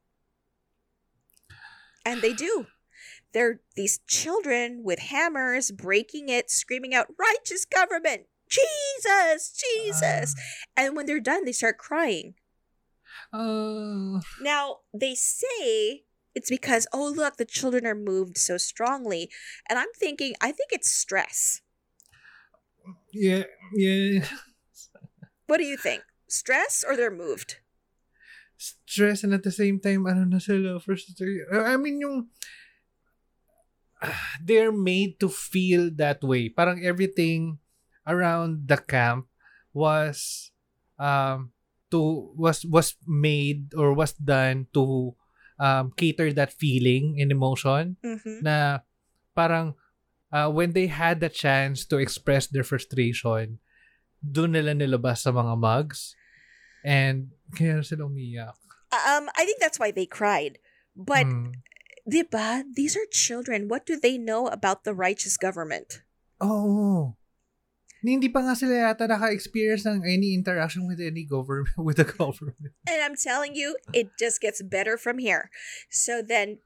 And 2.05 2.21
they 2.21 2.33
do. 2.33 2.67
They're 3.33 3.61
these 3.75 3.99
children 4.07 4.81
with 4.83 4.99
hammers 4.99 5.71
breaking 5.71 6.29
it, 6.29 6.51
screaming 6.51 6.93
out, 6.93 7.07
righteous 7.19 7.65
government, 7.65 8.27
Jesus, 8.49 9.51
Jesus. 9.57 10.35
And 10.77 10.95
when 10.95 11.05
they're 11.07 11.19
done, 11.19 11.45
they 11.45 11.51
start 11.51 11.77
crying. 11.77 12.35
Ah, 13.33 14.21
Now, 14.41 14.77
they 14.93 15.15
say 15.15 16.03
it's 16.35 16.49
because, 16.49 16.85
oh, 16.93 17.11
look, 17.15 17.37
the 17.37 17.45
children 17.45 17.85
are 17.85 17.95
moved 17.95 18.37
so 18.37 18.57
strongly. 18.57 19.29
And 19.69 19.77
I'm 19.79 19.91
thinking, 19.97 20.33
I 20.41 20.51
think 20.51 20.69
it's 20.71 20.89
stress. 20.89 21.61
yeah, 23.11 23.43
yeah. 23.73 24.25
What 25.47 25.57
do 25.57 25.65
you 25.65 25.77
think? 25.77 26.03
Stress 26.27 26.83
or 26.87 26.95
they're 26.95 27.13
moved? 27.13 27.57
Stress 28.57 29.23
and 29.23 29.33
at 29.33 29.43
the 29.43 29.51
same 29.51 29.79
time, 29.79 30.05
ano 30.07 30.25
na 30.25 30.37
sila, 30.39 30.79
frustrated. 30.79 31.45
I 31.51 31.77
mean, 31.77 31.99
yung 32.01 32.29
they're 34.43 34.71
made 34.75 35.19
to 35.19 35.29
feel 35.29 35.89
that 35.95 36.23
way. 36.23 36.49
Parang 36.49 36.83
everything 36.83 37.59
around 38.03 38.67
the 38.67 38.77
camp 38.77 39.27
was 39.71 40.51
um 40.99 41.49
to 41.89 42.29
was 42.35 42.65
was 42.67 42.95
made 43.07 43.73
or 43.73 43.93
was 43.95 44.13
done 44.13 44.67
to 44.73 45.15
um 45.57 45.89
cater 45.95 46.33
that 46.33 46.51
feeling 46.53 47.17
and 47.17 47.31
emotion 47.31 47.95
Mm-hmm. 48.03 48.43
na 48.43 48.83
parang 49.33 49.73
uh, 50.33 50.49
when 50.49 50.73
they 50.73 50.87
had 50.87 51.21
the 51.21 51.29
chance 51.29 51.85
to 51.85 51.97
express 52.01 52.47
their 52.49 52.65
frustration, 52.65 53.61
doon 54.19 54.57
nila 54.57 54.73
nilabas 54.73 55.21
sa 55.23 55.31
mga 55.31 55.53
mugs. 55.57 56.17
And 56.83 57.31
kaya 57.53 57.85
sila 57.85 58.09
umiyak. 58.09 58.57
Um, 58.93 59.29
I 59.37 59.45
think 59.45 59.61
that's 59.61 59.79
why 59.79 59.93
they 59.93 60.05
cried. 60.09 60.57
But, 60.97 61.25
Hmm. 61.25 61.53
Diba, 62.09 62.63
these 62.75 62.95
are 62.95 63.07
children. 63.11 63.67
What 63.67 63.85
do 63.85 63.99
they 63.99 64.17
know 64.17 64.47
about 64.47 64.83
the 64.83 64.93
righteous 64.93 65.37
government? 65.37 66.01
Oh. 66.41 67.15
Hindi 68.03 68.27
pa 68.27 68.43
nga 68.43 68.51
sila 68.51 68.91
yata 68.91 69.07
naka-experience 69.07 69.87
ng 69.87 70.03
any 70.03 70.35
interaction 70.35 70.83
with 70.83 70.99
any 70.99 71.23
government, 71.23 71.71
with 71.79 71.95
the 71.95 72.03
government. 72.03 72.75
And 72.83 72.99
I'm 72.99 73.15
telling 73.15 73.55
you, 73.55 73.79
it 73.95 74.19
just 74.19 74.43
gets 74.43 74.59
better 74.59 74.99
from 74.99 75.23
here. 75.23 75.47
So 75.87 76.19
then, 76.19 76.59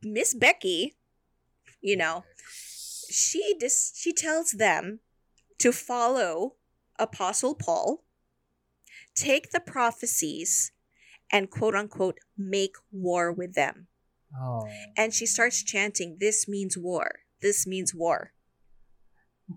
Miss 0.00 0.32
Becky, 0.32 0.96
you 1.84 2.00
know, 2.00 2.24
she 3.12 3.52
dis- 3.60 3.92
she 3.92 4.16
tells 4.16 4.56
them 4.56 5.04
to 5.60 5.68
follow 5.68 6.56
Apostle 6.96 7.52
Paul, 7.52 8.08
take 9.12 9.52
the 9.52 9.60
prophecies, 9.60 10.72
and 11.28 11.52
quote 11.52 11.76
unquote 11.76 12.24
make 12.40 12.80
war 12.88 13.28
with 13.28 13.52
them. 13.52 13.89
Oh. 14.38 14.66
And 14.96 15.12
she 15.12 15.26
starts 15.26 15.62
chanting, 15.62 16.18
"This 16.20 16.46
means 16.46 16.76
war. 16.76 17.20
This 17.40 17.66
means 17.66 17.94
war." 17.94 18.32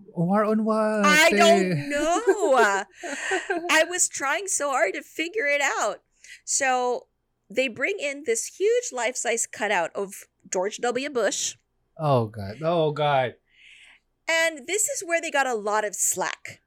War 0.08 0.44
on 0.44 0.64
what? 0.64 1.04
I 1.04 1.30
don't 1.30 1.88
know. 1.88 2.22
I 3.70 3.84
was 3.84 4.08
trying 4.08 4.48
so 4.48 4.70
hard 4.70 4.94
to 4.94 5.02
figure 5.02 5.46
it 5.46 5.60
out. 5.62 6.02
So 6.44 7.06
they 7.48 7.68
bring 7.68 7.98
in 8.00 8.24
this 8.26 8.56
huge 8.58 8.92
life 8.92 9.16
size 9.16 9.46
cutout 9.46 9.90
of 9.94 10.24
George 10.50 10.78
W. 10.78 11.10
Bush. 11.10 11.54
Oh, 11.98 12.26
God. 12.26 12.56
Oh, 12.62 12.90
God. 12.90 13.34
And 14.28 14.66
this 14.66 14.88
is 14.88 15.02
where 15.04 15.20
they 15.20 15.30
got 15.30 15.46
a 15.46 15.54
lot 15.54 15.84
of 15.84 15.94
slack 15.94 16.60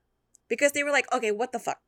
because 0.47 0.71
they 0.71 0.83
were 0.83 0.91
like, 0.91 1.11
okay, 1.13 1.31
what 1.31 1.51
the 1.51 1.59
fuck? 1.59 1.79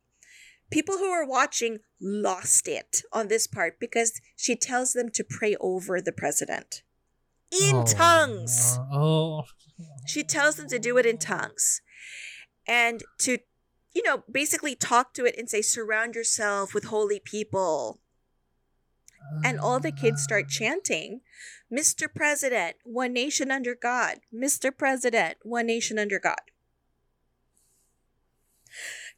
People 0.70 0.98
who 0.98 1.10
were 1.10 1.26
watching 1.26 1.80
lost 2.00 2.68
it 2.68 3.02
on 3.12 3.28
this 3.28 3.48
part 3.48 3.80
because 3.80 4.22
she 4.36 4.56
tells 4.56 4.94
them 4.94 5.10
to 5.12 5.24
pray 5.24 5.56
over 5.60 6.00
the 6.00 6.12
president 6.12 6.84
in 7.52 7.76
Oh, 7.76 7.86
tongues. 7.86 8.80
Oh. 8.92 9.44
She 10.06 10.24
tells 10.24 10.56
them 10.56 10.68
to 10.70 10.80
do 10.80 10.98
it 10.98 11.06
in 11.06 11.18
tongues 11.18 11.82
and 12.68 13.04
to, 13.20 13.40
you 13.94 14.04
know, 14.04 14.24
basically 14.32 14.76
talk 14.76 15.14
to 15.14 15.26
it 15.26 15.36
and 15.38 15.50
say, 15.50 15.62
surround 15.62 16.16
yourself 16.16 16.74
with 16.74 16.86
holy 16.86 17.20
people. 17.20 18.00
And 19.44 19.60
all 19.60 19.80
the 19.80 19.92
kids 19.92 20.22
ah. 20.22 20.24
start 20.24 20.50
chanting, 20.50 21.22
Mr. 21.72 22.08
President, 22.14 22.78
one 22.84 23.14
nation 23.14 23.52
under 23.52 23.76
God. 23.76 24.20
Mr. 24.34 24.76
President, 24.76 25.38
one 25.44 25.68
nation 25.68 26.00
under 26.00 26.20
God. 26.20 26.40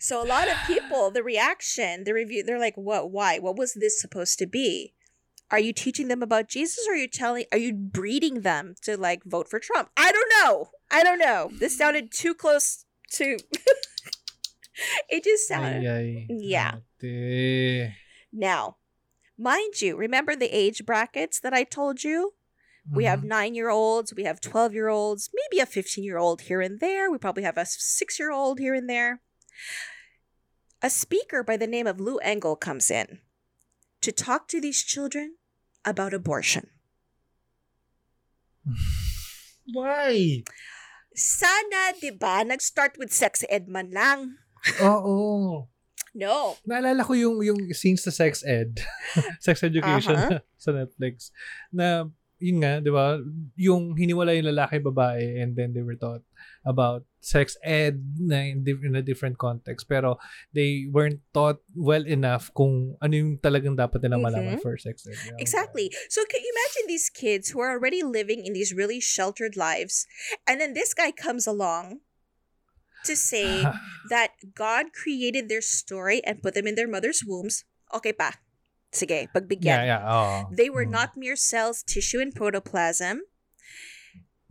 So 0.03 0.19
a 0.19 0.26
lot 0.26 0.48
of 0.49 0.57
people, 0.65 1.11
the 1.11 1.22
reaction, 1.22 2.06
the 2.06 2.14
review, 2.15 2.44
they're 2.44 2.57
like, 2.60 2.76
what, 2.76 3.11
why? 3.11 3.38
What 3.38 3.56
was 3.56 3.76
this 3.76 4.02
supposed 4.02 4.40
to 4.40 4.48
be? 4.48 4.95
Are 5.52 5.60
you 5.60 5.73
teaching 5.73 6.07
them 6.07 6.23
about 6.23 6.48
Jesus 6.49 6.88
or 6.90 6.94
are 6.94 6.98
you 6.98 7.07
telling, 7.07 7.45
are 7.52 7.60
you 7.60 7.72
breeding 7.72 8.41
them 8.41 8.73
to 8.82 8.98
like 8.98 9.23
vote 9.23 9.48
for 9.48 9.60
Trump? 9.60 9.90
I 9.95 10.11
don't 10.11 10.32
know. 10.44 10.69
I 10.90 11.03
don't 11.03 11.19
know. 11.19 11.52
This 11.60 11.78
sounded 11.78 12.11
too 12.11 12.34
close 12.34 12.86
to, 13.11 13.38
it 15.10 15.23
just 15.23 15.48
sounded. 15.48 15.86
Ay, 15.86 15.88
ay. 15.88 16.28
Yeah. 16.30 16.76
Ate. 17.03 17.94
Now, 18.34 18.78
mind 19.38 19.82
you, 19.82 19.95
remember 19.95 20.36
the 20.36 20.49
age 20.56 20.84
brackets 20.84 21.40
that 21.41 21.53
I 21.53 21.64
told 21.64 22.03
you? 22.03 22.34
We 22.91 23.03
have 23.03 23.19
Mhm. 23.19 23.26
nine 23.26 23.53
year 23.53 23.69
olds, 23.69 24.15
we 24.15 24.23
have 24.23 24.41
12 24.41 24.73
year 24.73 24.88
olds, 24.88 25.30
maybe 25.32 25.61
a 25.61 25.68
15 25.68 26.03
year 26.03 26.18
old 26.18 26.41
here 26.41 26.61
and 26.61 26.80
there. 26.80 27.11
We 27.11 27.19
probably 27.19 27.44
have 27.44 27.57
a 27.57 27.68
six 27.68 28.18
year 28.18 28.32
old 28.32 28.57
here 28.60 28.73
and 28.73 28.90
there. 28.90 29.22
A 30.81 30.89
speaker 30.89 31.43
by 31.43 31.57
the 31.57 31.67
name 31.69 31.85
of 31.85 31.99
Lou 31.99 32.17
Engel 32.25 32.55
comes 32.55 32.89
in 32.89 33.19
to 34.01 34.11
talk 34.11 34.47
to 34.49 34.59
these 34.59 34.81
children 34.81 35.38
about 35.85 36.13
abortion. 36.13 36.69
Why? 39.73 40.43
Sana, 41.15 41.93
di 41.99 42.11
ba, 42.11 42.43
nag-start 42.45 42.97
with 42.97 43.11
sex 43.11 43.43
ed 43.49 43.67
man 43.67 43.91
lang. 43.91 44.38
Oo. 44.81 45.67
No. 46.11 46.55
Naalala 46.67 47.07
ko 47.07 47.13
yung 47.15 47.39
yung 47.39 47.71
scenes 47.71 48.03
sa 48.03 48.11
sex 48.11 48.43
ed, 48.43 48.83
sex 49.45 49.63
education 49.63 50.15
Uh-huh. 50.17 50.39
sa 50.63 50.71
Netflix 50.75 51.31
na 51.71 52.11
yun 52.41 52.57
nga, 52.65 52.81
'di 52.81 52.89
ba? 52.91 53.22
Yung 53.55 53.93
hiniwala 53.95 54.34
yung 54.34 54.49
lalaki 54.49 54.81
babae 54.81 55.39
and 55.39 55.53
then 55.53 55.72
they 55.72 55.85
were 55.85 55.95
taught 55.95 56.26
about 56.65 57.05
sex 57.22 57.53
ed 57.61 58.01
na 58.18 58.41
in, 58.41 58.65
in 58.65 58.97
a 58.97 59.05
different 59.05 59.38
context 59.38 59.85
pero 59.85 60.18
they 60.57 60.89
weren't 60.89 61.22
taught 61.38 61.61
well 61.77 62.01
enough 62.09 62.49
kung 62.57 62.97
ano 62.97 63.13
yung 63.13 63.38
talagang 63.38 63.77
dapat 63.77 64.01
nilang 64.01 64.26
malaman 64.26 64.57
Mhm. 64.57 64.65
for 64.65 64.73
sex 64.81 65.05
ed. 65.05 65.13
Yeah. 65.13 65.38
Exactly. 65.38 65.93
So 66.09 66.26
can 66.26 66.41
you 66.41 66.49
imagine 66.49 66.89
these 66.89 67.13
kids 67.13 67.53
who 67.53 67.61
are 67.61 67.77
already 67.77 68.01
living 68.01 68.41
in 68.41 68.57
these 68.57 68.73
really 68.73 68.97
sheltered 68.97 69.53
lives, 69.53 70.09
and 70.49 70.57
then 70.57 70.73
this 70.73 70.97
guy 70.97 71.13
comes 71.13 71.45
along 71.45 72.01
to 73.05 73.13
say 73.13 73.65
that 74.13 74.34
God 74.57 74.93
created 74.93 75.45
their 75.49 75.61
story 75.61 76.26
and 76.26 76.41
put 76.41 76.57
them 76.57 76.65
in 76.65 76.73
their 76.73 76.89
mother's 76.89 77.22
wombs. 77.22 77.65
Okay 77.93 78.13
pa. 78.13 78.41
Sige, 78.91 79.23
Yeah, 79.23 79.31
pagbigyan. 79.31 79.81
yeah. 79.88 80.03
Oh. 80.03 80.49
They 80.51 80.69
were 80.69 80.85
Mm. 80.85 80.91
not 80.91 81.15
mere 81.15 81.35
cells, 81.39 81.81
tissue, 81.84 82.19
and 82.19 82.35
protoplasm. 82.35 83.23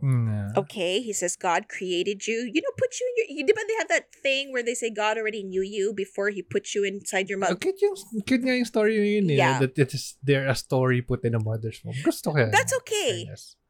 Mm, 0.01 0.25
yeah. 0.33 0.59
Okay, 0.59 0.97
he 0.99 1.13
says 1.13 1.37
God 1.37 1.69
created 1.69 2.25
you. 2.25 2.49
You 2.49 2.57
know, 2.65 2.73
put 2.73 2.97
you 2.97 3.05
in 3.05 3.13
your. 3.21 3.27
You, 3.37 3.43
di 3.45 3.53
they 3.53 3.77
have 3.77 3.87
that 3.93 4.09
thing 4.09 4.49
where 4.49 4.65
they 4.65 4.73
say 4.73 4.89
God 4.89 5.21
already 5.21 5.45
knew 5.45 5.61
you 5.61 5.93
before 5.93 6.33
He 6.33 6.41
put 6.41 6.73
you 6.73 6.81
inside 6.81 7.29
your 7.29 7.37
Uh, 7.37 7.53
mother? 7.53 7.61
cute, 7.61 7.77
yung, 7.85 7.93
cute 8.25 8.41
nga 8.41 8.57
yung 8.57 8.65
story 8.65 8.97
yun 8.97 9.29
eh. 9.29 9.37
Yeah. 9.37 9.61
That 9.61 9.77
it 9.77 9.93
is 9.93 10.17
there 10.25 10.49
a 10.49 10.57
story 10.57 11.05
put 11.05 11.21
in 11.21 11.37
a 11.37 11.41
mother's 11.43 11.85
womb. 11.85 11.93
Gusto 12.01 12.33
ko. 12.33 12.49
That's 12.49 12.73
okay. 12.81 13.29
Fairness. 13.29 13.61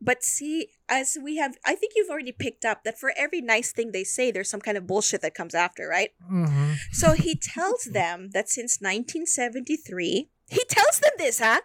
But 0.00 0.22
see, 0.22 0.68
as 0.88 1.16
we 1.22 1.36
have, 1.36 1.56
I 1.64 1.74
think 1.74 1.92
you've 1.96 2.10
already 2.10 2.32
picked 2.32 2.64
up 2.64 2.84
that 2.84 2.98
for 2.98 3.12
every 3.16 3.40
nice 3.40 3.72
thing 3.72 3.92
they 3.92 4.04
say, 4.04 4.30
there's 4.30 4.50
some 4.50 4.60
kind 4.60 4.76
of 4.76 4.86
bullshit 4.86 5.22
that 5.22 5.34
comes 5.34 5.54
after, 5.54 5.88
right? 5.88 6.10
Mhm. 6.30 6.76
So 6.92 7.12
he 7.12 7.34
tells 7.34 7.84
them 7.84 8.30
that 8.30 8.48
since 8.48 8.80
1973, 8.80 10.30
he 10.48 10.64
tells 10.68 11.00
them 11.00 11.12
this, 11.16 11.38
huh? 11.38 11.62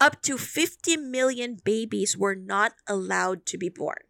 Up 0.00 0.22
to 0.22 0.38
50 0.38 0.96
million 0.96 1.58
babies 1.62 2.16
were 2.16 2.34
not 2.34 2.72
allowed 2.86 3.44
to 3.46 3.58
be 3.58 3.68
born. 3.68 4.04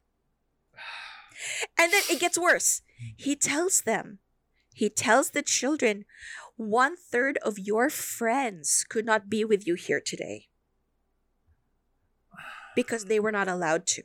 And 1.77 1.93
then 1.93 2.03
it 2.11 2.21
gets 2.21 2.39
worse. 2.39 2.83
He 3.17 3.37
tells 3.37 3.83
them, 3.83 4.19
he 4.73 4.89
tells 4.89 5.31
the 5.31 5.43
children, 5.43 6.05
one 6.57 6.97
third 6.97 7.39
of 7.39 7.59
your 7.59 7.91
friends 7.91 8.85
could 8.89 9.05
not 9.05 9.29
be 9.29 9.45
with 9.45 9.67
you 9.67 9.75
here 9.75 10.01
today 10.01 10.49
because 12.79 13.07
they 13.11 13.19
were 13.19 13.35
not 13.35 13.49
allowed 13.51 13.91
to. 13.99 14.03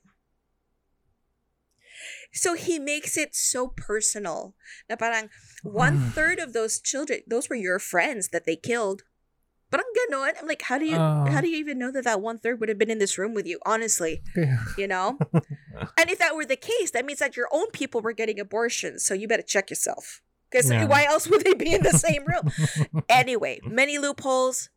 So 2.34 2.56
he 2.56 2.80
makes 2.80 3.14
it 3.18 3.36
so 3.36 3.68
personal. 3.70 4.56
Na 4.90 4.95
parang 4.98 5.30
one 5.62 6.10
third 6.18 6.40
of 6.41 6.54
those 6.58 6.82
children, 6.82 7.22
those 7.30 7.50
were 7.50 7.56
your 7.56 7.78
friends 7.78 8.30
that 8.34 8.45
they 8.50 8.56
killed. 8.58 9.04
Parang 9.70 9.86
ganon. 9.98 10.34
I'm 10.41 10.48
like, 10.50 10.64
how 10.66 10.78
do 10.82 10.86
you 10.90 10.98
Ah. 10.98 11.30
how 11.30 11.41
do 11.41 11.50
you 11.54 11.58
even 11.62 11.78
know 11.78 11.91
that 11.94 12.04
that 12.10 12.22
one 12.22 12.38
third 12.41 12.58
would 12.60 12.70
have 12.70 12.82
been 12.82 12.90
in 12.90 12.98
this 12.98 13.18
room 13.22 13.34
with 13.38 13.45
you? 13.45 13.60
Honestly, 13.66 14.26
Kaya, 14.34 14.58
you 14.78 14.88
know. 14.90 15.22
and 16.00 16.10
if 16.10 16.18
that 16.18 16.34
were 16.34 16.45
the 16.50 16.58
case, 16.58 16.90
that 16.98 17.06
means 17.06 17.22
that 17.22 17.38
your 17.38 17.50
own 17.54 17.70
people 17.70 18.02
were 18.02 18.14
getting 18.18 18.40
abortions. 18.41 19.06
So 19.06 19.14
you 19.14 19.28
better 19.30 19.45
check 19.45 19.70
yourself. 19.70 20.22
Because 20.50 20.70
Yeah. 20.70 20.86
why 20.90 21.06
else 21.06 21.30
would 21.30 21.45
they 21.45 21.54
be 21.54 21.74
in 21.78 21.82
the 21.86 21.94
same 22.08 22.26
room? 22.26 22.50
anyway, 23.22 23.62
many 23.66 23.98
loopholes, 24.02 24.70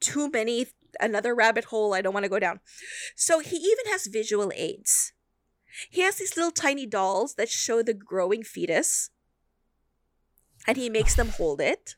too 0.00 0.28
many, 0.28 0.68
another 1.00 1.34
rabbit 1.34 1.64
hole 1.64 1.94
I 1.94 2.00
don't 2.00 2.14
want 2.14 2.24
to 2.24 2.30
go 2.30 2.38
down. 2.38 2.60
So 3.16 3.40
he 3.40 3.56
even 3.56 3.92
has 3.92 4.06
visual 4.06 4.52
aids. 4.54 5.12
He 5.90 6.00
has 6.02 6.16
these 6.16 6.36
little 6.36 6.50
tiny 6.50 6.86
dolls 6.86 7.34
that 7.34 7.48
show 7.48 7.82
the 7.82 7.94
growing 7.94 8.42
fetus, 8.42 9.10
and 10.66 10.76
he 10.76 10.90
makes 10.90 11.14
them 11.14 11.28
hold 11.28 11.60
it. 11.60 11.94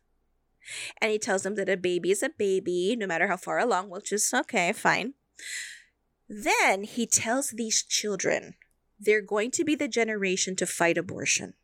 And 1.01 1.11
he 1.11 1.19
tells 1.19 1.43
them 1.43 1.55
that 1.55 1.69
a 1.69 1.77
baby 1.77 2.11
is 2.11 2.23
a 2.23 2.31
baby, 2.31 2.95
no 2.99 3.07
matter 3.07 3.29
how 3.29 3.37
far 3.37 3.59
along, 3.59 3.89
which 3.89 4.13
is 4.13 4.33
okay, 4.33 4.73
fine. 4.73 5.15
Then 6.29 6.85
he 6.85 7.07
tells 7.07 7.51
these 7.51 7.83
children 7.83 8.55
they're 8.99 9.23
going 9.23 9.51
to 9.53 9.65
be 9.65 9.75
the 9.75 9.89
generation 9.89 10.55
to 10.57 10.67
fight 10.67 10.99
abortion. 10.99 11.55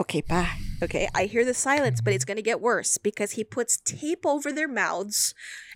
Okay, 0.00 0.22
pa. 0.22 0.56
Okay, 0.82 1.08
I 1.14 1.26
hear 1.26 1.44
the 1.44 1.52
silence, 1.52 2.00
but 2.00 2.14
it's 2.14 2.24
going 2.24 2.40
to 2.40 2.42
get 2.42 2.60
worse 2.60 2.96
because 2.96 3.32
he 3.32 3.44
puts 3.44 3.76
tape 3.76 4.24
over 4.24 4.50
their 4.50 4.68
mouths 4.68 5.34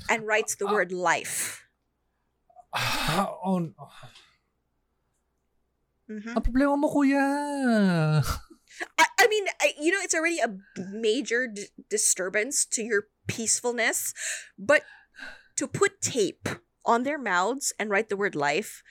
and 0.08 0.26
writes 0.26 0.56
the 0.56 0.66
word 0.66 0.92
life. 0.92 1.68
Ah, 2.72 3.28
oh, 3.44 3.70
Mhm. 6.04 6.36
ang 6.36 6.42
problema 6.44 6.76
mo, 6.76 6.88
kuya. 6.92 7.20
I, 9.00 9.06
I 9.20 9.26
mean, 9.28 9.44
I, 9.60 9.72
you 9.80 9.88
know, 9.92 10.00
it's 10.04 10.12
already 10.12 10.36
a 10.40 10.52
major 10.76 11.46
d- 11.48 11.72
disturbance 11.88 12.66
to 12.76 12.82
your 12.84 13.08
peacefulness, 13.26 14.12
but 14.58 14.84
to 15.56 15.64
put 15.66 16.00
tape 16.04 16.48
on 16.84 17.04
their 17.04 17.16
mouths 17.16 17.72
and 17.80 17.88
write 17.88 18.08
the 18.12 18.20
word 18.20 18.36
life, 18.36 18.82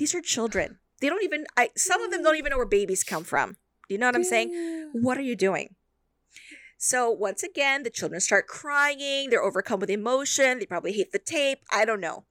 these 0.00 0.14
are 0.14 0.22
children. 0.24 0.78
They 1.00 1.08
don't 1.12 1.24
even, 1.24 1.44
I, 1.60 1.76
some 1.76 2.00
of 2.00 2.10
them 2.10 2.22
don't 2.22 2.36
even 2.40 2.50
know 2.50 2.56
where 2.56 2.64
babies 2.64 3.04
come 3.04 3.24
from. 3.24 3.56
Do 3.88 3.94
you 3.94 3.98
know 3.98 4.06
what 4.06 4.16
I'm 4.16 4.24
saying? 4.24 4.90
What 4.92 5.18
are 5.18 5.22
you 5.22 5.36
doing? 5.36 5.74
So 6.78 7.10
once 7.10 7.42
again, 7.42 7.82
the 7.82 7.90
children 7.90 8.20
start 8.20 8.46
crying. 8.46 9.30
They're 9.30 9.42
overcome 9.42 9.80
with 9.80 9.90
emotion. 9.90 10.58
They 10.58 10.66
probably 10.66 10.92
hate 10.92 11.12
the 11.12 11.18
tape. 11.18 11.60
I 11.72 11.84
don't 11.84 12.00
know. 12.00 12.24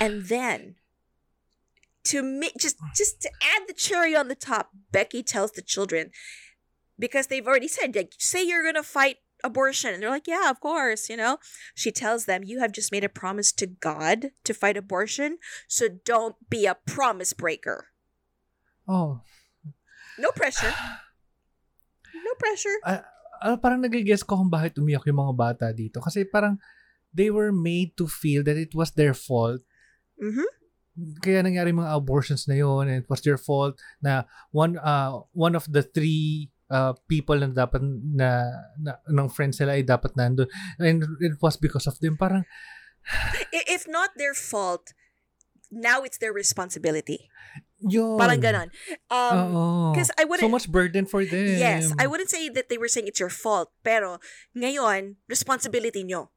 And 0.00 0.24
then, 0.24 0.76
to 2.04 2.22
me, 2.22 2.50
just 2.58 2.76
just 2.96 3.20
to 3.22 3.30
add 3.42 3.68
the 3.68 3.74
cherry 3.74 4.16
on 4.16 4.28
the 4.28 4.34
top, 4.34 4.70
Becky 4.90 5.22
tells 5.22 5.52
the 5.52 5.62
children 5.62 6.10
because 6.98 7.28
they've 7.28 7.46
already 7.46 7.68
said, 7.68 7.94
like, 7.94 8.14
say 8.18 8.42
you're 8.42 8.64
gonna 8.64 8.82
fight 8.82 9.18
abortion, 9.44 9.94
and 9.94 10.02
they're 10.02 10.10
like, 10.10 10.26
yeah, 10.26 10.50
of 10.50 10.60
course, 10.60 11.08
you 11.08 11.16
know. 11.16 11.38
She 11.74 11.92
tells 11.92 12.24
them, 12.24 12.42
you 12.42 12.58
have 12.58 12.72
just 12.72 12.90
made 12.90 13.04
a 13.04 13.08
promise 13.08 13.52
to 13.52 13.66
God 13.66 14.30
to 14.44 14.54
fight 14.54 14.76
abortion, 14.76 15.38
so 15.68 15.88
don't 15.88 16.36
be 16.50 16.66
a 16.66 16.74
promise 16.74 17.32
breaker. 17.32 17.88
Oh. 18.88 19.20
No 20.18 20.32
pressure. 20.32 20.72
No 22.14 22.32
pressure. 22.40 22.78
Ah, 22.84 23.56
parang 23.60 23.84
nagigess 23.84 24.24
ko 24.24 24.40
kung 24.40 24.52
bakit 24.52 24.80
umiyak 24.80 25.04
yung 25.04 25.20
mga 25.20 25.36
bata 25.36 25.66
dito. 25.72 26.00
Kasi 26.00 26.24
parang 26.24 26.56
they 27.12 27.28
were 27.28 27.52
made 27.52 27.96
to 27.96 28.08
feel 28.08 28.44
that 28.44 28.56
it 28.56 28.72
was 28.72 28.92
their 28.96 29.12
fault. 29.12 29.60
Mm-hmm. 30.16 30.48
Kaya 31.20 31.44
nangyari 31.44 31.76
mga 31.76 31.92
abortions 31.92 32.48
na 32.48 32.56
yun 32.56 32.88
and 32.88 33.04
it 33.04 33.08
was 33.12 33.20
their 33.20 33.36
fault 33.36 33.76
na 34.00 34.24
one 34.48 34.80
uh 34.80 35.20
one 35.36 35.52
of 35.52 35.68
the 35.68 35.84
three 35.84 36.48
uh, 36.72 36.96
people 37.04 37.36
na 37.36 37.52
dapat 37.52 37.84
na, 37.84 38.48
na 38.80 38.96
ng 39.04 39.28
friends 39.28 39.60
nila 39.60 39.76
ay 39.76 39.84
dapat 39.84 40.16
nandun 40.16 40.48
and 40.80 41.04
it 41.20 41.36
was 41.44 41.60
because 41.60 41.84
of 41.84 42.00
them 42.00 42.16
parang 42.16 42.48
if 43.52 43.86
not 43.88 44.10
their 44.16 44.34
fault, 44.34 44.92
now 45.70 46.02
it's 46.02 46.18
their 46.18 46.32
responsibility. 46.32 47.30
Yun 47.86 48.18
Parang 48.18 48.40
ganon. 48.42 48.68
Um, 49.10 49.34
Oo. 49.38 49.94
'cause 49.94 50.10
I 50.18 50.24
wouldn't- 50.26 50.44
so 50.44 50.52
much 50.52 50.68
burden 50.68 51.06
for 51.06 51.24
them 51.24 51.56
yes, 51.58 51.90
I 51.98 52.06
wouldn't 52.06 52.30
say 52.30 52.48
that 52.50 52.68
they 52.68 52.78
were 52.78 52.88
saying 52.90 53.06
it's 53.06 53.20
your 53.22 53.32
fault, 53.32 53.70
pero 53.82 54.18
ngayon, 54.54 55.16
responsibility 55.30 56.02
nyo. 56.02 56.30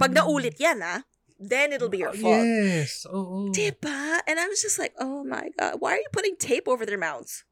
Pag 0.00 0.14
Mm. 0.14 0.24
naulit 0.24 0.56
yan, 0.56 0.80
ah, 0.80 1.04
then 1.36 1.74
it'll 1.74 1.92
be 1.92 2.00
your 2.00 2.14
fault. 2.16 2.40
yes 2.46 3.04
oo 3.04 3.52
Diba? 3.52 4.22
And 4.24 4.40
I 4.40 4.48
was 4.48 4.62
just 4.64 4.78
like, 4.78 4.94
oh 4.96 5.20
my 5.26 5.50
God, 5.58 5.82
why 5.82 5.98
are 5.98 6.02
you 6.02 6.08
putting 6.14 6.36
tape 6.40 6.64
over 6.64 6.86
their 6.86 6.96
mouths? 7.00 7.44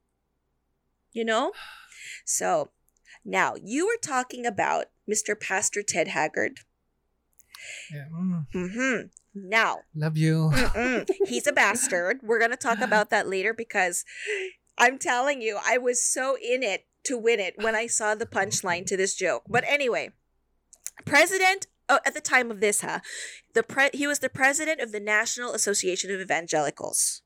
You 1.13 1.27
know? 1.29 1.53
So, 2.25 2.73
now, 3.21 3.55
you 3.61 3.85
were 3.87 4.01
talking 4.01 4.47
about 4.47 4.89
Mr. 5.05 5.37
Pastor 5.39 5.83
Ted 5.85 6.09
Haggard. 6.09 6.65
Yeah, 7.93 8.09
mm, 8.11 8.47
hmm 8.51 9.13
Now, 9.35 9.81
love 9.95 10.17
you 10.17 10.51
He's 11.27 11.47
a 11.47 11.53
bastard. 11.55 12.21
We're 12.23 12.39
going 12.39 12.51
to 12.51 12.57
talk 12.57 12.81
about 12.81 13.11
that 13.11 13.29
later 13.29 13.55
because 13.55 14.05
I'm 14.77 14.99
telling 14.99 15.41
you, 15.41 15.59
I 15.65 15.79
was 15.79 16.03
so 16.03 16.37
in 16.37 16.63
it 16.63 16.87
to 17.05 17.19
win 17.19 17.41
it 17.41 17.55
when 17.57 17.75
I 17.75 17.87
saw 17.87 18.15
the 18.15 18.27
punchline 18.27 18.87
to 18.87 18.97
this 18.97 19.15
joke. 19.15 19.45
But 19.49 19.65
anyway, 19.67 20.11
president 21.05 21.67
oh, 21.89 21.99
at 22.07 22.15
the 22.15 22.21
time 22.21 22.51
of 22.51 22.61
this, 22.61 22.81
huh? 22.81 23.01
The 23.55 23.63
pre- 23.63 23.91
he 23.93 24.07
was 24.07 24.21
the 24.21 24.29
president 24.29 24.81
of 24.81 24.93
the 24.93 25.01
National 25.01 25.53
Association 25.53 26.11
of 26.11 26.21
Evangelicals. 26.21 27.23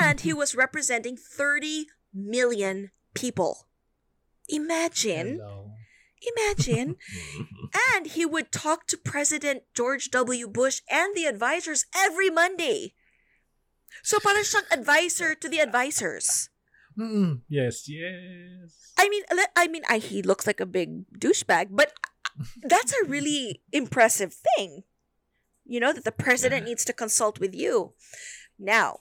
And 0.00 0.20
he 0.20 0.30
mm-hmm. 0.30 0.38
was 0.38 0.54
representing 0.54 1.16
30 1.16 1.86
million 2.14 2.90
people. 3.14 3.66
Imagine, 4.48 5.40
Hello. 5.40 5.70
Imagine 6.22 6.96
and 7.94 8.06
he 8.06 8.24
would 8.24 8.52
talk 8.52 8.86
to 8.86 8.96
President 8.96 9.62
George 9.74 10.10
W. 10.10 10.48
Bush 10.48 10.80
and 10.90 11.14
the 11.14 11.26
advisors 11.26 11.86
every 11.94 12.30
Monday. 12.30 12.94
So 14.02 14.18
parang 14.20 14.44
siyang 14.44 14.68
advisor 14.70 15.34
to 15.34 15.48
the 15.48 15.60
advisors. 15.60 16.50
Mm-mm. 16.96 17.44
yes 17.48 17.84
yes 17.84 18.86
I 18.96 19.08
mean, 19.10 19.22
I 19.54 19.68
mean, 19.68 19.82
I, 19.88 19.98
he 19.98 20.22
looks 20.22 20.46
like 20.46 20.60
a 20.60 20.66
big 20.66 21.04
douchebag, 21.12 21.68
but 21.70 21.92
that's 22.62 22.92
a 22.92 23.06
really 23.06 23.60
impressive 23.72 24.32
thing. 24.32 24.84
You 25.64 25.80
know 25.80 25.92
that 25.92 26.04
the 26.04 26.12
president 26.12 26.64
needs 26.64 26.84
to 26.86 26.92
consult 26.92 27.40
with 27.40 27.54
you. 27.54 27.92
Now, 28.58 29.00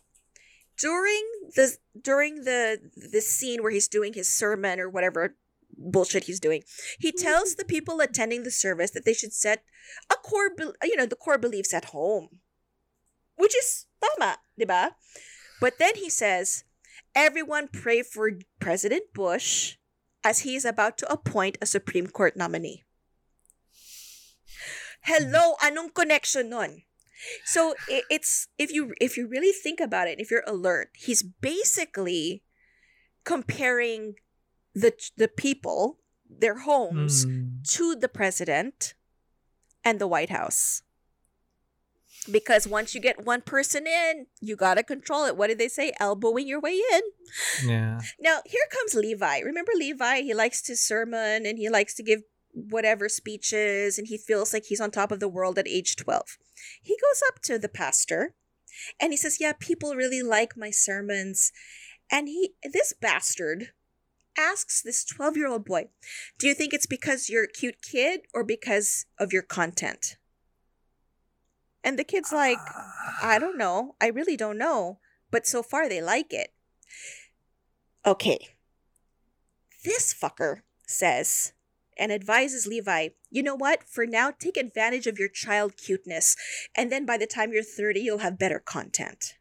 during 0.78 1.24
the 1.56 1.78
during 2.00 2.44
the 2.44 2.80
the 2.96 3.22
scene 3.22 3.62
where 3.62 3.72
he's 3.72 3.88
doing 3.88 4.14
his 4.14 4.28
sermon 4.28 4.80
or 4.80 4.90
whatever 4.90 5.36
bullshit 5.78 6.26
he's 6.26 6.40
doing, 6.40 6.64
he 7.00 7.12
tells 7.12 7.56
the 7.56 7.66
people 7.66 8.00
attending 8.00 8.44
the 8.44 8.52
service 8.52 8.92
that 8.92 9.06
they 9.06 9.14
should 9.14 9.34
set 9.34 9.64
a 10.12 10.16
core, 10.16 10.50
bel- 10.56 10.76
you 10.84 10.96
know, 10.96 11.06
the 11.06 11.16
core 11.16 11.38
beliefs 11.38 11.74
at 11.74 11.86
home, 11.86 12.40
which 13.38 13.56
is 13.56 13.86
tama, 14.02 14.38
diba? 14.60 14.92
But 15.62 15.80
then 15.80 15.96
he 15.96 16.10
says, 16.10 16.64
everyone 17.14 17.70
pray 17.72 18.02
for 18.02 18.32
President 18.60 19.14
Bush 19.14 19.78
as 20.24 20.40
he 20.40 20.56
is 20.56 20.66
about 20.66 20.98
to 20.98 21.12
appoint 21.12 21.58
a 21.62 21.66
Supreme 21.66 22.08
Court 22.08 22.36
nominee. 22.36 22.84
Hello, 25.02 25.54
anong 25.62 25.94
connection 25.94 26.50
nun? 26.50 26.82
So 27.46 27.76
it's 27.88 28.48
if 28.58 28.72
you 28.72 28.94
if 29.00 29.18
you 29.18 29.28
really 29.28 29.52
think 29.52 29.80
about 29.80 30.08
it, 30.08 30.20
if 30.20 30.30
you're 30.30 30.44
alert, 30.46 30.90
he's 30.94 31.24
basically 31.24 32.44
comparing 33.24 34.16
the 34.76 34.94
the 35.18 35.28
people 35.28 36.00
their 36.30 36.60
homes 36.60 37.26
Mm. 37.26 37.64
to 37.76 37.96
the 37.96 38.10
president 38.10 38.94
and 39.84 40.00
the 40.00 40.08
White 40.08 40.30
House. 40.30 40.82
Because 42.32 42.68
once 42.68 42.96
you 42.96 43.02
get 43.02 43.24
one 43.24 43.42
person 43.42 43.86
in, 43.86 44.26
you 44.42 44.56
got 44.56 44.74
to 44.76 44.84
control 44.84 45.26
it. 45.26 45.38
What 45.38 45.48
did 45.48 45.60
they 45.60 45.68
say? 45.68 45.94
Elbowing 46.00 46.48
your 46.48 46.60
way 46.60 46.82
in. 46.94 47.02
Yeah. 47.64 48.00
Now, 48.20 48.42
here 48.46 48.66
comes 48.72 48.96
Levi. 48.96 49.40
Remember 49.42 49.72
Levi? 49.76 50.22
He 50.22 50.34
likes 50.34 50.62
to 50.64 50.76
sermon 50.76 51.46
and 51.46 51.60
he 51.60 51.70
likes 51.70 51.94
to 51.96 52.04
give 52.04 52.22
whatever 52.52 53.10
speeches 53.10 54.00
and 54.00 54.08
he 54.08 54.18
feels 54.18 54.54
like 54.54 54.66
he's 54.66 54.82
on 54.82 54.90
top 54.90 55.12
of 55.12 55.20
the 55.20 55.28
world 55.28 55.60
at 55.60 55.68
age 55.68 55.96
12. 55.98 56.38
He 56.82 56.96
goes 56.96 57.22
up 57.28 57.42
to 57.44 57.60
the 57.60 57.70
pastor 57.70 58.34
and 59.00 59.14
he 59.14 59.18
says, 59.18 59.40
"Yeah, 59.40 59.54
people 59.54 59.96
really 59.96 60.24
like 60.24 60.58
my 60.58 60.72
sermons." 60.72 61.52
And 62.10 62.28
he 62.28 62.56
this 62.64 62.92
bastard 62.94 63.72
asks 64.38 64.82
this 64.82 65.06
12-year-old 65.06 65.66
boy, 65.66 65.90
"Do 66.38 66.48
you 66.48 66.54
think 66.54 66.74
it's 66.74 66.86
because 66.86 67.30
you're 67.30 67.44
a 67.46 67.48
cute 67.48 67.82
kid 67.82 68.22
or 68.34 68.44
because 68.44 69.06
of 69.18 69.34
your 69.34 69.44
content?" 69.44 70.18
And 71.86 72.00
the 72.00 72.04
kid's 72.04 72.34
like, 72.34 72.58
ah. 72.60 73.20
I 73.22 73.38
don't 73.38 73.60
know. 73.60 73.96
I 74.02 74.08
really 74.08 74.36
don't 74.36 74.58
know. 74.58 74.98
But 75.30 75.46
so 75.46 75.62
far, 75.62 75.88
they 75.88 76.02
like 76.02 76.34
it. 76.34 76.52
Okay. 78.06 78.40
This 79.84 80.12
fucker 80.14 80.62
says 80.88 81.54
and 81.98 82.12
advises 82.12 82.66
Levi, 82.68 83.10
you 83.30 83.44
know 83.44 83.56
what? 83.56 83.84
For 83.84 84.06
now, 84.08 84.32
take 84.32 84.58
advantage 84.58 85.06
of 85.08 85.20
your 85.20 85.30
child 85.30 85.78
cuteness. 85.78 86.36
And 86.76 86.92
then 86.92 87.06
by 87.06 87.18
the 87.18 87.28
time 87.28 87.54
you're 87.54 87.64
30, 87.64 88.00
you'll 88.02 88.18
have 88.18 88.40
better 88.40 88.60
content. 88.60 89.36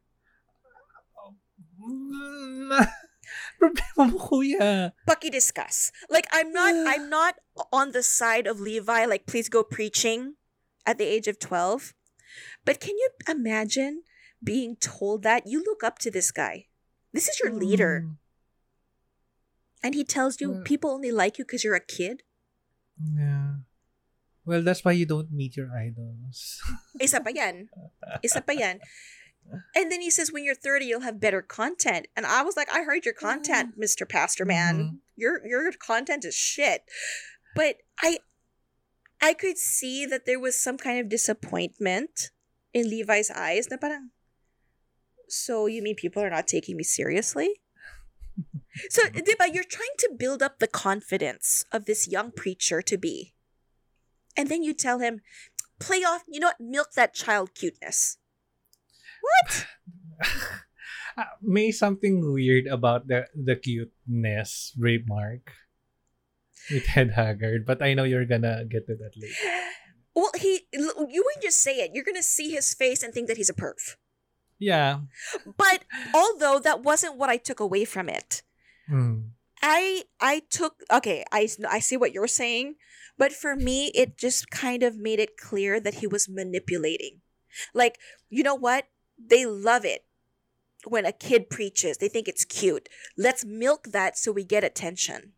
Problema 3.61 4.13
mo, 4.13 4.19
kuya. 4.19 4.93
Bucky 5.07 5.31
discuss. 5.31 5.93
Like 6.11 6.27
I'm 6.33 6.53
not 6.53 6.75
I'm 6.91 7.09
not 7.09 7.37
on 7.73 7.93
the 7.93 8.03
side 8.03 8.47
of 8.47 8.61
Levi 8.61 9.05
like 9.07 9.27
please 9.27 9.49
go 9.49 9.63
preaching 9.63 10.35
at 10.87 10.99
the 10.99 11.05
age 11.05 11.29
of 11.29 11.39
12. 11.39 11.95
But 12.65 12.81
can 12.81 12.97
you 12.97 13.11
imagine 13.29 14.03
being 14.43 14.77
told 14.77 15.23
that 15.23 15.47
you 15.47 15.63
look 15.65 15.85
up 15.85 15.99
to 16.01 16.11
this 16.11 16.31
guy? 16.31 16.67
This 17.13 17.29
is 17.29 17.39
your 17.41 17.53
leader. 17.53 18.05
Mm. 18.05 18.17
And 19.85 19.95
he 19.95 20.05
tells 20.05 20.41
you 20.41 20.51
Well- 20.51 20.63
people 20.65 20.91
only 20.91 21.13
like 21.13 21.39
you 21.39 21.45
because 21.45 21.63
you're 21.63 21.79
a 21.79 21.85
kid? 21.85 22.25
Yeah. 23.01 23.65
Well, 24.45 24.63
that's 24.63 24.85
why 24.85 24.93
you 24.93 25.07
don't 25.07 25.33
meet 25.33 25.57
your 25.57 25.73
idols. 25.73 26.61
Isa 27.01 27.21
pa 27.21 27.33
yan. 27.33 27.73
Isa 28.21 28.45
pa 28.45 28.53
yan. 28.53 28.81
And 29.75 29.91
then 29.91 30.01
he 30.01 30.11
says, 30.11 30.33
when 30.33 30.45
you're 30.45 30.55
30, 30.55 30.87
you'll 30.87 31.01
have 31.03 31.21
better 31.21 31.43
content. 31.43 32.07
And 32.17 32.27
I 32.27 32.43
was 32.43 32.57
like, 32.57 32.69
I 32.73 32.83
heard 32.83 33.05
your 33.05 33.15
content, 33.15 33.79
Mr. 33.81 34.09
Pastor 34.09 34.45
Man. 34.45 34.79
Mm-hmm. 34.79 34.97
Your 35.17 35.47
your 35.47 35.71
content 35.73 36.25
is 36.25 36.35
shit. 36.35 36.83
But 37.55 37.77
I 38.03 38.19
I 39.21 39.33
could 39.33 39.59
see 39.59 40.07
that 40.07 40.27
there 40.27 40.41
was 40.41 40.59
some 40.59 40.77
kind 40.77 40.99
of 40.99 41.09
disappointment 41.09 42.31
in 42.73 42.91
Levi's 42.91 43.31
eyes 43.31 43.69
na 43.71 43.77
parang, 43.77 44.11
so 45.29 45.67
you 45.67 45.83
mean 45.83 45.95
people 45.95 46.23
are 46.23 46.31
not 46.31 46.47
taking 46.47 46.77
me 46.77 46.85
seriously? 46.85 47.61
So, 48.91 49.09
di 49.09 49.37
ba, 49.39 49.47
you're 49.47 49.63
trying 49.63 49.95
to 49.99 50.11
build 50.19 50.43
up 50.43 50.59
the 50.59 50.67
confidence 50.67 51.65
of 51.71 51.85
this 51.85 52.09
young 52.09 52.33
preacher 52.33 52.83
to 52.83 52.99
be. 52.99 53.33
And 54.37 54.49
then 54.49 54.65
you 54.65 54.75
tell 54.75 54.99
him, 54.99 55.21
play 55.79 55.99
off, 55.99 56.25
you 56.27 56.41
know 56.41 56.49
what, 56.49 56.59
milk 56.59 56.89
that 56.97 57.15
child 57.15 57.55
cuteness. 57.55 58.19
What? 59.25 59.67
Ah, 61.17 61.39
May 61.41 61.71
something 61.71 62.27
weird 62.27 62.67
about 62.67 63.07
the 63.07 63.31
the 63.39 63.55
cuteness 63.55 64.75
remark 64.75 65.55
with 66.67 66.91
Ted 66.91 67.15
Haggard, 67.15 67.63
but 67.63 67.79
I 67.79 67.95
know 67.95 68.03
you're 68.03 68.27
gonna 68.27 68.67
get 68.67 68.91
to 68.91 68.99
that 68.99 69.15
later. 69.15 69.39
Well, 70.11 70.35
he, 70.35 70.67
you 70.75 71.23
wouldn't 71.23 71.43
just 71.47 71.63
say 71.63 71.79
it. 71.87 71.95
You're 71.95 72.03
to 72.03 72.23
see 72.23 72.51
his 72.51 72.75
face 72.75 73.03
and 73.07 73.15
think 73.15 73.31
that 73.31 73.37
he's 73.39 73.51
a 73.51 73.55
perv. 73.55 73.95
Yeah. 74.59 75.07
But 75.47 75.87
although 76.15 76.59
that 76.59 76.83
wasn't 76.83 77.15
what 77.15 77.31
I 77.31 77.37
took 77.39 77.61
away 77.63 77.85
from 77.87 78.09
it, 78.11 78.43
Mm. 78.91 79.39
I 79.63 80.11
I 80.21 80.43
took 80.51 80.83
okay, 80.91 81.23
I 81.31 81.47
I 81.71 81.79
see 81.79 81.97
what 81.97 82.11
you're 82.13 82.27
saying, 82.27 82.75
but 83.17 83.31
for 83.33 83.55
me 83.55 83.95
it 83.95 84.19
just 84.19 84.51
kind 84.51 84.83
of 84.83 84.99
made 84.99 85.23
it 85.23 85.39
clear 85.39 85.79
that 85.79 86.03
he 86.03 86.07
was 86.11 86.29
manipulating. 86.29 87.23
Like, 87.73 88.03
you 88.29 88.43
know 88.43 88.59
what? 88.59 88.91
They 89.25 89.47
love 89.47 89.85
it 89.85 90.05
when 90.85 91.07
a 91.07 91.13
kid 91.13 91.49
preaches. 91.49 91.97
They 91.97 92.09
think 92.09 92.29
it's 92.29 92.45
cute. 92.45 92.89
Let's 93.17 93.45
milk 93.45 93.89
that 93.97 94.19
so 94.19 94.33
we 94.33 94.45
get 94.45 94.65
attention. 94.65 95.33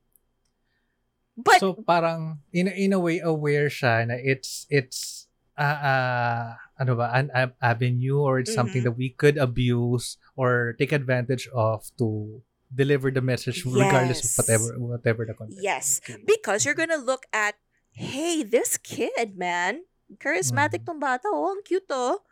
But 1.37 1.61
so 1.61 1.75
parang 1.87 2.41
in 2.53 2.67
in 2.69 2.93
a 2.97 2.99
way 3.01 3.21
aware 3.21 3.69
siya 3.69 4.09
na 4.09 4.17
it's 4.17 4.65
it's 4.73 5.29
uh, 5.61 5.77
uh 5.79 6.45
ano 6.81 6.97
ba 6.97 7.13
an 7.13 7.29
a- 7.37 7.53
avenue 7.61 8.17
or 8.25 8.41
it's 8.41 8.57
something 8.57 8.81
Mhm. 8.81 8.89
that 8.89 8.97
we 8.97 9.13
could 9.13 9.37
abuse 9.37 10.17
or 10.33 10.73
take 10.81 10.97
advantage 10.97 11.45
of 11.53 11.85
to 12.01 12.41
deliver 12.73 13.13
the 13.13 13.21
message 13.21 13.69
regardless 13.69 14.25
of 14.25 14.33
whatever 14.41 14.69
whatever 14.81 15.23
the 15.29 15.37
content. 15.37 15.61
Yes, 15.61 16.01
Okay. 16.03 16.25
because 16.25 16.65
you're 16.65 16.77
gonna 16.77 16.99
look 16.99 17.29
at, 17.37 17.61
hey, 17.93 18.41
this 18.43 18.81
kid, 18.81 19.37
man, 19.37 19.85
charismatic 20.17 20.83
Mhm. 20.83 20.97
tong 20.97 21.01
bata, 21.05 21.29
oh, 21.29 21.53
ang 21.53 21.61
cute 21.69 21.87
oh. 21.93 22.25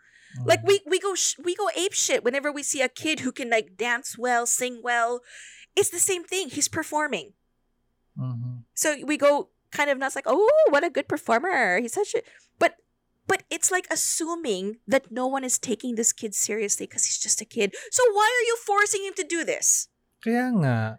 Like 0.43 0.67
we 0.67 0.81
we 0.87 0.99
go 0.99 1.15
sh- 1.15 1.39
we 1.39 1.55
go 1.55 1.71
ape 1.77 1.93
shit 1.95 2.25
whenever 2.25 2.51
we 2.51 2.63
see 2.67 2.83
a 2.83 2.89
kid 2.89 3.21
who 3.21 3.31
can 3.31 3.51
like 3.51 3.77
dance 3.77 4.19
well, 4.19 4.47
sing 4.47 4.81
well. 4.83 5.21
It's 5.77 5.91
the 5.91 6.03
same 6.03 6.25
thing. 6.25 6.51
He's 6.51 6.67
performing, 6.67 7.35
Mhm. 8.19 8.65
so 8.75 8.99
we 9.07 9.17
go 9.17 9.51
kind 9.71 9.91
of 9.91 9.99
nuts 9.99 10.15
like, 10.15 10.27
oh, 10.27 10.47
what 10.71 10.83
a 10.83 10.91
good 10.91 11.07
performer. 11.09 11.79
He's 11.79 11.95
such 11.95 12.15
a 12.15 12.23
but 12.59 12.79
but 13.27 13.43
it's 13.51 13.71
like 13.71 13.87
assuming 13.91 14.79
that 14.87 15.11
no 15.11 15.27
one 15.27 15.45
is 15.45 15.59
taking 15.59 15.95
this 15.95 16.13
kid 16.13 16.35
seriously 16.35 16.87
because 16.87 17.05
he's 17.07 17.19
just 17.19 17.41
a 17.41 17.45
kid. 17.47 17.75
So 17.91 18.03
why 18.15 18.27
are 18.27 18.47
you 18.47 18.57
forcing 18.59 19.03
him 19.05 19.15
to 19.15 19.25
do 19.27 19.45
this? 19.45 19.89
Kaya 20.23 20.51
nga. 20.51 20.99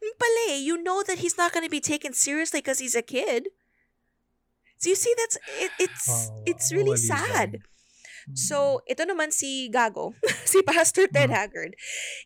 Yung 0.00 0.16
eh, 0.48 0.56
you 0.56 0.80
know 0.80 1.02
that 1.04 1.18
he's 1.20 1.36
not 1.36 1.52
going 1.52 1.64
to 1.64 1.70
be 1.70 1.80
taken 1.80 2.12
seriously 2.12 2.60
because 2.60 2.78
he's 2.80 2.96
a 2.96 3.02
kid. 3.04 3.48
So 4.80 4.88
you 4.88 4.96
see, 4.96 5.12
that's 5.16 5.36
it, 5.60 5.70
it's 5.78 6.08
Oh, 6.08 6.42
it's 6.46 6.72
really 6.72 6.96
sad. 6.96 7.60
So 8.34 8.80
mm. 8.84 8.92
ito 8.92 9.02
naman 9.04 9.32
si 9.32 9.70
Gago, 9.72 10.14
si 10.44 10.62
Pastor 10.62 11.06
Ted 11.06 11.30
Mhm. 11.30 11.36
Haggard. 11.36 11.72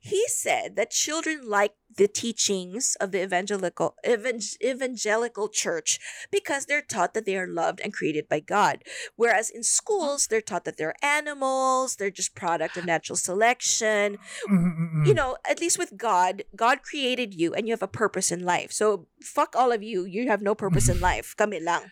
He 0.00 0.24
said 0.28 0.76
that 0.76 0.90
children 0.90 1.46
like 1.46 1.74
the 1.94 2.08
teachings 2.08 2.96
of 2.98 3.12
the 3.12 3.22
evangelical 3.22 3.94
evang- 4.04 4.56
evangelical 4.58 5.48
church 5.48 6.00
because 6.30 6.66
they're 6.66 6.82
taught 6.82 7.14
that 7.14 7.24
they 7.24 7.36
are 7.36 7.46
loved 7.46 7.78
and 7.80 7.92
created 7.94 8.28
by 8.28 8.40
God. 8.40 8.82
Whereas 9.14 9.50
in 9.50 9.62
schools, 9.62 10.26
mm. 10.26 10.28
they're 10.28 10.44
taught 10.44 10.64
that 10.64 10.76
they're 10.76 10.98
animals, 11.02 11.96
they're 11.96 12.10
just 12.10 12.34
product 12.34 12.76
of 12.76 12.84
natural 12.84 13.16
selection, 13.16 14.18
Mm-mm-mm. 14.50 15.06
you 15.06 15.14
mm-hmm. 15.14 15.14
know, 15.14 15.36
at 15.48 15.60
least 15.60 15.78
with 15.78 15.96
God, 15.96 16.42
God 16.56 16.82
created 16.82 17.34
you 17.34 17.54
and 17.54 17.66
you 17.66 17.72
have 17.72 17.84
a 17.84 17.90
purpose 17.90 18.32
in 18.32 18.42
life. 18.44 18.72
So 18.72 19.06
fuck 19.22 19.54
all 19.54 19.70
of 19.70 19.82
you. 19.82 20.04
You 20.04 20.28
have 20.28 20.42
no 20.42 20.54
purpose 20.54 20.88
in 20.88 20.98
life. 21.04 21.34
Kami 21.38 21.60
lang. 21.60 21.90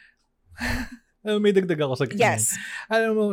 May 1.22 1.54
dagdag 1.54 1.78
ako 1.78 1.94
sa 1.94 2.06
ganyan. 2.10 2.18
Yes. 2.18 2.58
Alam 2.90 3.10
mo, 3.14 3.24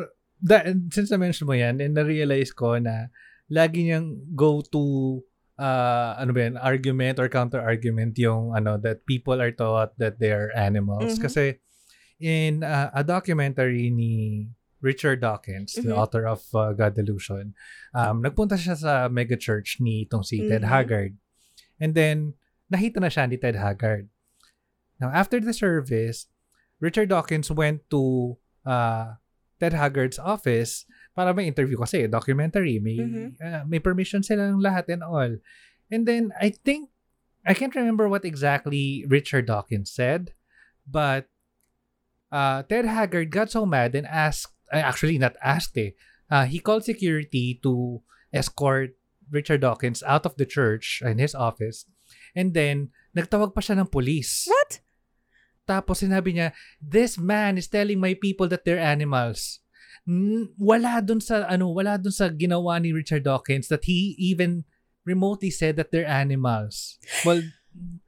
da, 0.42 0.64
since 0.92 1.12
na-mention 1.12 1.48
mo 1.48 1.54
yan, 1.54 1.80
and 1.84 1.94
na-realize 1.96 2.52
ko 2.56 2.80
na 2.80 3.08
lagi 3.52 3.84
niyang 3.84 4.36
go-to 4.36 5.20
uh, 5.60 6.16
ano 6.16 6.32
ba 6.32 6.40
yan, 6.48 6.56
argument 6.56 7.20
or 7.20 7.28
counter-argument 7.28 8.16
yung 8.16 8.56
ano, 8.56 8.80
that 8.80 9.04
people 9.04 9.36
are 9.44 9.52
taught 9.52 9.92
that 10.00 10.18
they 10.18 10.32
are 10.32 10.50
animals. 10.56 11.20
Mhm. 11.20 11.22
Kasi 11.28 11.46
in 12.24 12.64
uh, 12.64 12.88
a 12.96 13.04
documentary 13.04 13.92
ni 13.92 14.48
Richard 14.80 15.20
Dawkins, 15.20 15.76
the 15.76 15.92
Mhm. 15.92 16.00
author 16.00 16.24
of 16.24 16.40
uh, 16.56 16.72
God 16.72 16.96
Delusion, 16.96 17.52
um, 17.92 18.24
nagpunta 18.24 18.56
siya 18.56 18.80
sa 18.80 19.12
mega 19.12 19.36
church 19.36 19.84
ni 19.84 20.08
itong 20.08 20.24
si 20.24 20.48
Ted 20.48 20.64
Mhm. 20.64 20.72
Haggard. 20.72 21.14
And 21.84 21.92
then, 21.92 22.40
nahita 22.72 23.04
na 23.04 23.12
siya 23.12 23.28
ni 23.28 23.36
Ted 23.36 23.60
Haggard. 23.60 24.08
Now, 25.04 25.12
after 25.12 25.44
the 25.44 25.52
service, 25.52 26.32
Richard 26.80 27.12
Dawkins 27.12 27.52
went 27.52 27.84
to 27.92 28.36
uh, 28.64 29.19
Ted 29.60 29.76
Haggard's 29.76 30.18
office 30.18 30.88
para 31.14 31.36
may 31.36 31.48
interview 31.48 31.76
kasi 31.78 32.08
documentary 32.08 32.80
may 32.80 32.98
Mhm. 32.98 33.28
uh, 33.38 33.64
may 33.68 33.80
permission 33.80 34.24
sila 34.24 34.48
ng 34.50 34.64
lahat 34.64 34.88
and 34.88 35.04
all 35.04 35.36
and 35.92 36.08
then 36.08 36.32
I 36.40 36.56
think 36.56 36.90
I 37.44 37.52
can't 37.54 37.76
remember 37.76 38.08
what 38.08 38.24
exactly 38.24 39.04
Richard 39.08 39.48
Dawkins 39.48 39.92
said 39.92 40.32
but 40.88 41.28
uh, 42.32 42.64
Ted 42.64 42.86
Haggard 42.86 43.32
got 43.32 43.52
so 43.52 43.66
mad 43.66 43.96
and 43.96 44.08
asked 44.08 44.54
uh, 44.72 44.80
actually 44.80 45.18
not 45.18 45.36
asked 45.44 45.76
eh 45.78 45.92
uh, 46.32 46.46
he 46.46 46.60
called 46.60 46.84
security 46.86 47.60
to 47.64 48.02
escort 48.32 48.96
Richard 49.30 49.62
Dawkins 49.62 50.02
out 50.06 50.26
of 50.26 50.36
the 50.38 50.46
church 50.46 51.02
in 51.06 51.18
his 51.18 51.34
office 51.36 51.86
and 52.36 52.54
then 52.54 52.90
nagtawag 53.18 53.54
pa 53.54 53.62
siya 53.62 53.78
ng 53.82 53.90
police 53.90 54.46
What? 54.48 54.80
Tapos 55.70 56.02
sinabi 56.02 56.34
niya, 56.34 56.50
this 56.82 57.22
man 57.22 57.62
is 57.62 57.70
telling 57.70 58.02
my 58.02 58.18
people 58.18 58.50
that 58.50 58.66
they're 58.66 58.82
animals. 58.82 59.62
Wala 60.58 61.06
dun 61.06 61.22
sa, 61.22 61.46
ano, 61.46 61.70
wala 61.70 62.02
dun 62.02 62.10
sa 62.10 62.34
ginawa 62.34 62.82
ni 62.82 62.90
Richard 62.90 63.30
Dawkins 63.30 63.70
that 63.70 63.86
he 63.86 64.18
even 64.18 64.66
remotely 65.06 65.54
said 65.54 65.78
that 65.78 65.94
they're 65.94 66.10
animals. 66.10 66.98
Well, 67.22 67.46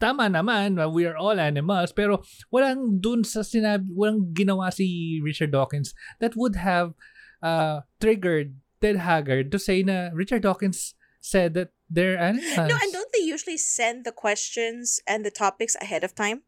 tama 0.02 0.34
naman, 0.34 0.82
uh, 0.82 0.90
we 0.90 1.06
are 1.06 1.14
all 1.14 1.38
animals, 1.38 1.94
pero 1.94 2.26
walang 2.50 2.98
dun 2.98 3.22
sa 3.22 3.46
sinabi, 3.46 3.86
walang 3.94 4.34
ginawa 4.34 4.74
si 4.74 5.22
Richard 5.22 5.54
Dawkins 5.54 5.94
that 6.18 6.34
would 6.34 6.58
have 6.58 6.98
uh, 7.46 7.86
triggered 8.02 8.58
Ted 8.82 8.98
Haggard 8.98 9.54
to 9.54 9.62
say 9.62 9.86
na 9.86 10.10
Richard 10.18 10.42
Dawkins 10.42 10.98
said 11.22 11.54
that 11.54 11.70
they're 11.86 12.18
animals. 12.18 12.58
No, 12.58 12.74
and 12.82 12.90
don't 12.90 13.14
they 13.14 13.22
usually 13.22 13.62
send 13.62 14.10
the 14.10 14.12
questions 14.12 14.98
and 15.06 15.22
the 15.22 15.30
topics 15.30 15.78
ahead 15.78 16.02
of 16.02 16.18
time 16.18 16.42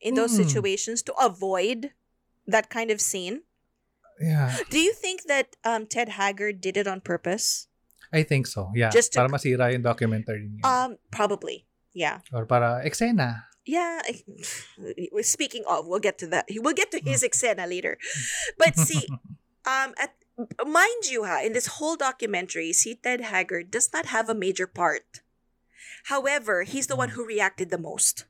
in 0.00 0.14
those 0.14 0.32
Mm. 0.34 0.44
situations 0.46 1.02
to 1.02 1.12
avoid 1.18 1.92
that 2.46 2.70
kind 2.70 2.90
of 2.90 3.00
scene? 3.00 3.42
Yeah, 4.20 4.56
Do 4.70 4.80
you 4.82 4.92
think 4.94 5.30
that 5.30 5.54
um, 5.62 5.86
Ted 5.86 6.08
Haggard 6.18 6.60
did 6.60 6.76
it 6.76 6.86
on 6.90 7.00
purpose? 7.00 7.68
I 8.12 8.22
think 8.26 8.46
so. 8.50 8.72
Yeah, 8.74 8.90
Just 8.90 9.12
to- 9.14 9.20
para 9.22 9.28
masira 9.30 9.70
yung 9.70 9.82
documentary 9.82 10.48
niya. 10.50 10.64
Um, 10.66 10.98
probably. 11.10 11.66
Yeah. 11.94 12.20
Or 12.32 12.46
para 12.46 12.82
eksena. 12.82 13.44
Yeah. 13.64 14.00
Speaking 15.22 15.62
of, 15.68 15.86
we'll 15.86 16.00
get 16.00 16.18
to 16.18 16.26
that. 16.28 16.46
We'll 16.50 16.74
get 16.74 16.90
to 16.92 17.00
his 17.00 17.22
exena 17.22 17.68
later. 17.68 17.98
But 18.58 18.76
see, 18.76 19.06
um, 19.66 19.92
at 20.00 20.14
mind 20.66 21.06
you, 21.10 21.24
ha, 21.24 21.42
in 21.44 21.52
this 21.52 21.78
whole 21.78 21.96
documentary, 21.96 22.72
see 22.72 22.94
Ted 22.96 23.20
Haggard 23.20 23.70
does 23.70 23.92
not 23.92 24.06
have 24.06 24.28
a 24.28 24.34
major 24.34 24.66
part. 24.66 25.20
However, 26.08 26.62
he's 26.64 26.86
the 26.86 26.96
one 26.96 27.10
who 27.12 27.24
reacted 27.26 27.68
the 27.70 27.78
most. 27.78 28.24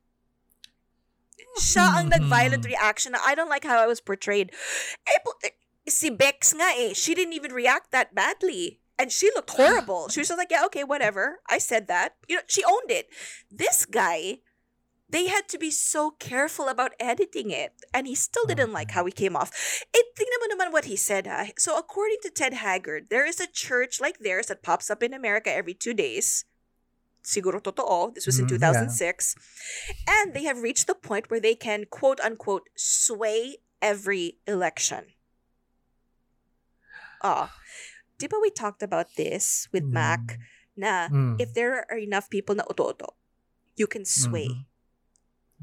Siya 1.57 1.97
ang 1.97 2.13
nag-violent 2.13 2.65
reaction 2.69 3.13
na 3.13 3.25
I 3.25 3.35
don't 3.35 3.49
like 3.49 3.65
how 3.65 3.81
I 3.81 3.89
was 3.89 4.01
portrayed. 4.05 4.53
Eh, 5.09 5.21
eh, 5.45 5.57
si 5.89 6.11
Bex 6.11 6.53
nga 6.53 6.69
eh, 6.77 6.93
she 6.93 7.15
didn't 7.15 7.33
even 7.33 7.53
react 7.53 7.91
that 7.91 8.15
badly. 8.15 8.81
And 8.99 9.13
she 9.13 9.31
looked 9.35 9.51
horrible. 9.51 10.09
She 10.11 10.21
was 10.21 10.29
just 10.29 10.39
like, 10.39 10.51
yeah, 10.51 10.67
okay, 10.67 10.83
whatever. 10.83 11.39
I 11.49 11.59
said 11.59 11.87
that. 11.87 12.19
You 12.27 12.37
know, 12.37 12.47
she 12.49 12.65
owned 12.65 12.91
it. 12.91 13.07
This 13.47 13.87
guy, 13.87 14.43
they 15.09 15.29
had 15.29 15.49
to 15.51 15.59
be 15.59 15.71
so 15.71 16.11
careful 16.19 16.67
about 16.67 16.99
editing 16.99 17.51
it. 17.51 17.73
And 17.95 18.09
he 18.09 18.17
still 18.17 18.45
didn't 18.45 18.73
like 18.73 18.91
how 18.91 19.07
he 19.07 19.13
came 19.13 19.37
off. 19.37 19.55
Eh, 19.95 20.03
tingnan 20.19 20.43
mo 20.43 20.47
naman 20.51 20.73
what 20.73 20.87
he 20.87 20.97
said. 20.97 21.31
Ha? 21.31 21.55
So 21.57 21.79
according 21.79 22.19
to 22.23 22.31
Ted 22.31 22.55
Haggard, 22.55 23.07
there 23.09 23.25
is 23.25 23.39
a 23.39 23.47
church 23.47 24.01
like 24.01 24.19
theirs 24.19 24.47
that 24.47 24.67
pops 24.67 24.91
up 24.91 25.03
in 25.03 25.15
America 25.15 25.55
every 25.55 25.75
two 25.75 25.95
days. 25.95 26.45
Siguro 27.23 27.61
totoo. 27.61 28.15
This 28.15 28.27
was 28.27 28.39
in 28.39 28.47
Mm, 28.47 28.57
yeah. 28.61 28.73
2006. 28.89 29.35
And 30.09 30.33
they 30.35 30.45
have 30.45 30.63
reached 30.63 30.87
the 30.87 30.95
point 30.95 31.31
where 31.31 31.41
they 31.41 31.55
can, 31.55 31.85
quote 31.91 32.21
unquote, 32.21 32.69
sway 32.77 33.59
every 33.83 34.39
election. 34.47 35.13
Ah. 37.23 37.53
Di 38.19 38.27
ba 38.27 38.39
we 38.43 38.51
talked 38.51 38.83
about 38.83 39.15
this 39.15 39.69
with 39.71 39.85
Mac 39.87 40.39
na 40.75 41.07
Mm. 41.11 41.39
if 41.39 41.55
there 41.55 41.87
are 41.91 41.99
enough 41.99 42.27
people 42.31 42.55
na 42.59 42.67
oto-oto, 42.67 43.15
you 43.79 43.87
can 43.87 44.03
sway 44.05 44.51
Mhm. 44.51 44.67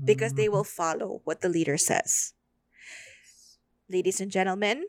because 0.07 0.39
they 0.39 0.47
Mhm. 0.47 0.55
will 0.55 0.67
follow 0.67 1.19
what 1.27 1.41
the 1.43 1.51
leader 1.51 1.75
says. 1.75 2.31
Ladies 3.91 4.19
and 4.23 4.31
gentlemen, 4.31 4.87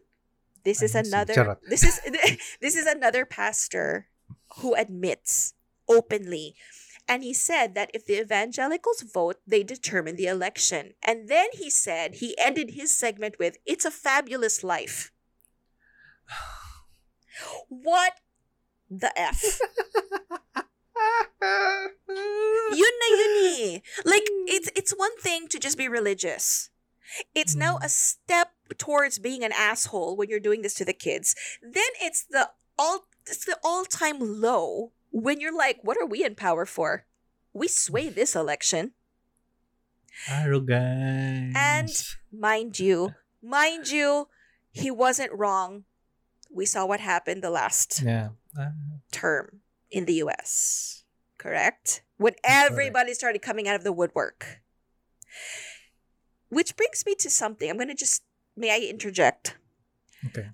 this 0.62 0.78
is 0.82 0.94
I 0.94 1.02
another 1.02 1.59
this 1.66 1.82
is 1.82 1.98
this 2.62 2.74
is 2.78 2.86
another 2.86 3.26
pastor 3.26 4.06
who 4.62 4.78
admits 4.78 5.56
openly 5.88 6.54
and 7.08 7.22
he 7.22 7.32
said 7.32 7.74
that 7.74 7.90
if 7.94 8.04
the 8.04 8.20
evangelicals 8.20 9.02
vote, 9.02 9.36
they 9.46 9.62
determine 9.62 10.16
the 10.16 10.26
election. 10.26 10.94
And 11.02 11.28
then 11.28 11.48
he 11.52 11.70
said 11.70 12.16
he 12.16 12.36
ended 12.38 12.70
his 12.70 12.96
segment 12.96 13.38
with 13.38 13.58
it's 13.64 13.84
a 13.84 13.90
fabulous 13.90 14.64
life. 14.64 15.12
What 17.68 18.14
the 18.90 19.12
F? 19.18 19.42
yun 22.08 22.94
na 23.00 23.08
yun 23.10 23.36
eh. 23.60 23.78
Like, 24.04 24.24
it's, 24.48 24.70
it's 24.74 24.92
one 24.96 25.16
thing 25.18 25.46
to 25.48 25.58
just 25.58 25.78
be 25.78 25.88
religious. 25.88 26.70
It's 27.34 27.54
now 27.54 27.78
a 27.82 27.88
step 27.88 28.52
towards 28.78 29.18
being 29.18 29.44
an 29.44 29.52
asshole 29.52 30.16
when 30.16 30.28
you're 30.28 30.40
doing 30.40 30.62
this 30.62 30.74
to 30.74 30.84
the 30.84 30.92
kids. 30.92 31.36
Then 31.62 31.90
it's 32.02 32.24
the 32.24 32.50
all 32.78 33.06
it's 33.26 33.44
the 33.44 33.58
all-time 33.64 34.18
low 34.20 34.92
when 35.22 35.40
you're 35.40 35.56
like, 35.56 35.78
what 35.82 35.97
are 35.97 36.05
we 36.05 36.22
in 36.22 36.34
power 36.34 36.66
for? 36.66 37.06
We 37.55 37.68
sway 37.68 38.10
this 38.10 38.36
election. 38.36 38.93
Arrogance. 40.28 41.56
And 41.56 41.88
mind 42.30 42.78
you, 42.78 43.14
mind 43.43 43.88
you, 43.88 44.28
he 44.72 44.90
wasn't 44.90 45.32
wrong. 45.32 45.84
We 46.51 46.66
saw 46.66 46.84
what 46.84 47.01
happened 47.01 47.43
the 47.43 47.51
last 47.51 48.02
yeah. 48.05 48.28
Ah, 48.59 48.72
term 49.10 49.60
in 49.90 50.05
the 50.05 50.14
US. 50.24 51.05
Correct? 51.38 52.02
When 52.18 52.34
everybody 52.44 53.14
started 53.14 53.40
coming 53.40 53.66
out 53.66 53.74
of 53.74 53.84
the 53.84 53.93
woodwork. 53.93 54.60
Which 56.51 56.76
brings 56.76 57.05
me 57.06 57.14
to 57.16 57.30
something. 57.30 57.70
I'm 57.70 57.76
going 57.76 57.88
to 57.88 57.94
just 57.94 58.22
may 58.55 58.70
I 58.70 58.86
interject? 58.86 59.56
okay. 60.26 60.48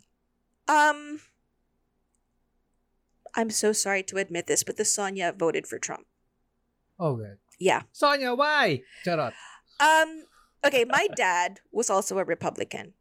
Um 0.69 1.21
I'm 3.35 3.51
so 3.51 3.73
sorry 3.73 4.03
to 4.05 4.17
admit 4.17 4.47
this, 4.47 4.63
but 4.63 4.77
the 4.77 4.85
Sonia 4.85 5.35
voted 5.37 5.67
for 5.67 5.79
Trump. 5.79 6.07
Oh, 6.99 7.17
good. 7.17 7.39
Yeah. 7.59 7.83
Sonia, 7.93 8.35
why? 8.35 8.83
Charot. 9.05 9.33
Um 9.81 10.25
okay, 10.65 10.85
my 10.85 11.09
dad 11.17 11.61
was 11.71 11.91
also 11.91 12.19
a 12.19 12.25
Republican. 12.25 12.95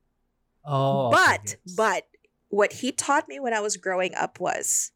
Oh, 0.65 1.09
but 1.09 1.57
but 1.75 2.07
what 2.49 2.73
he 2.73 2.91
taught 2.91 3.27
me 3.27 3.39
when 3.39 3.53
I 3.53 3.59
was 3.59 3.77
growing 3.77 4.13
up 4.13 4.39
was 4.39 4.91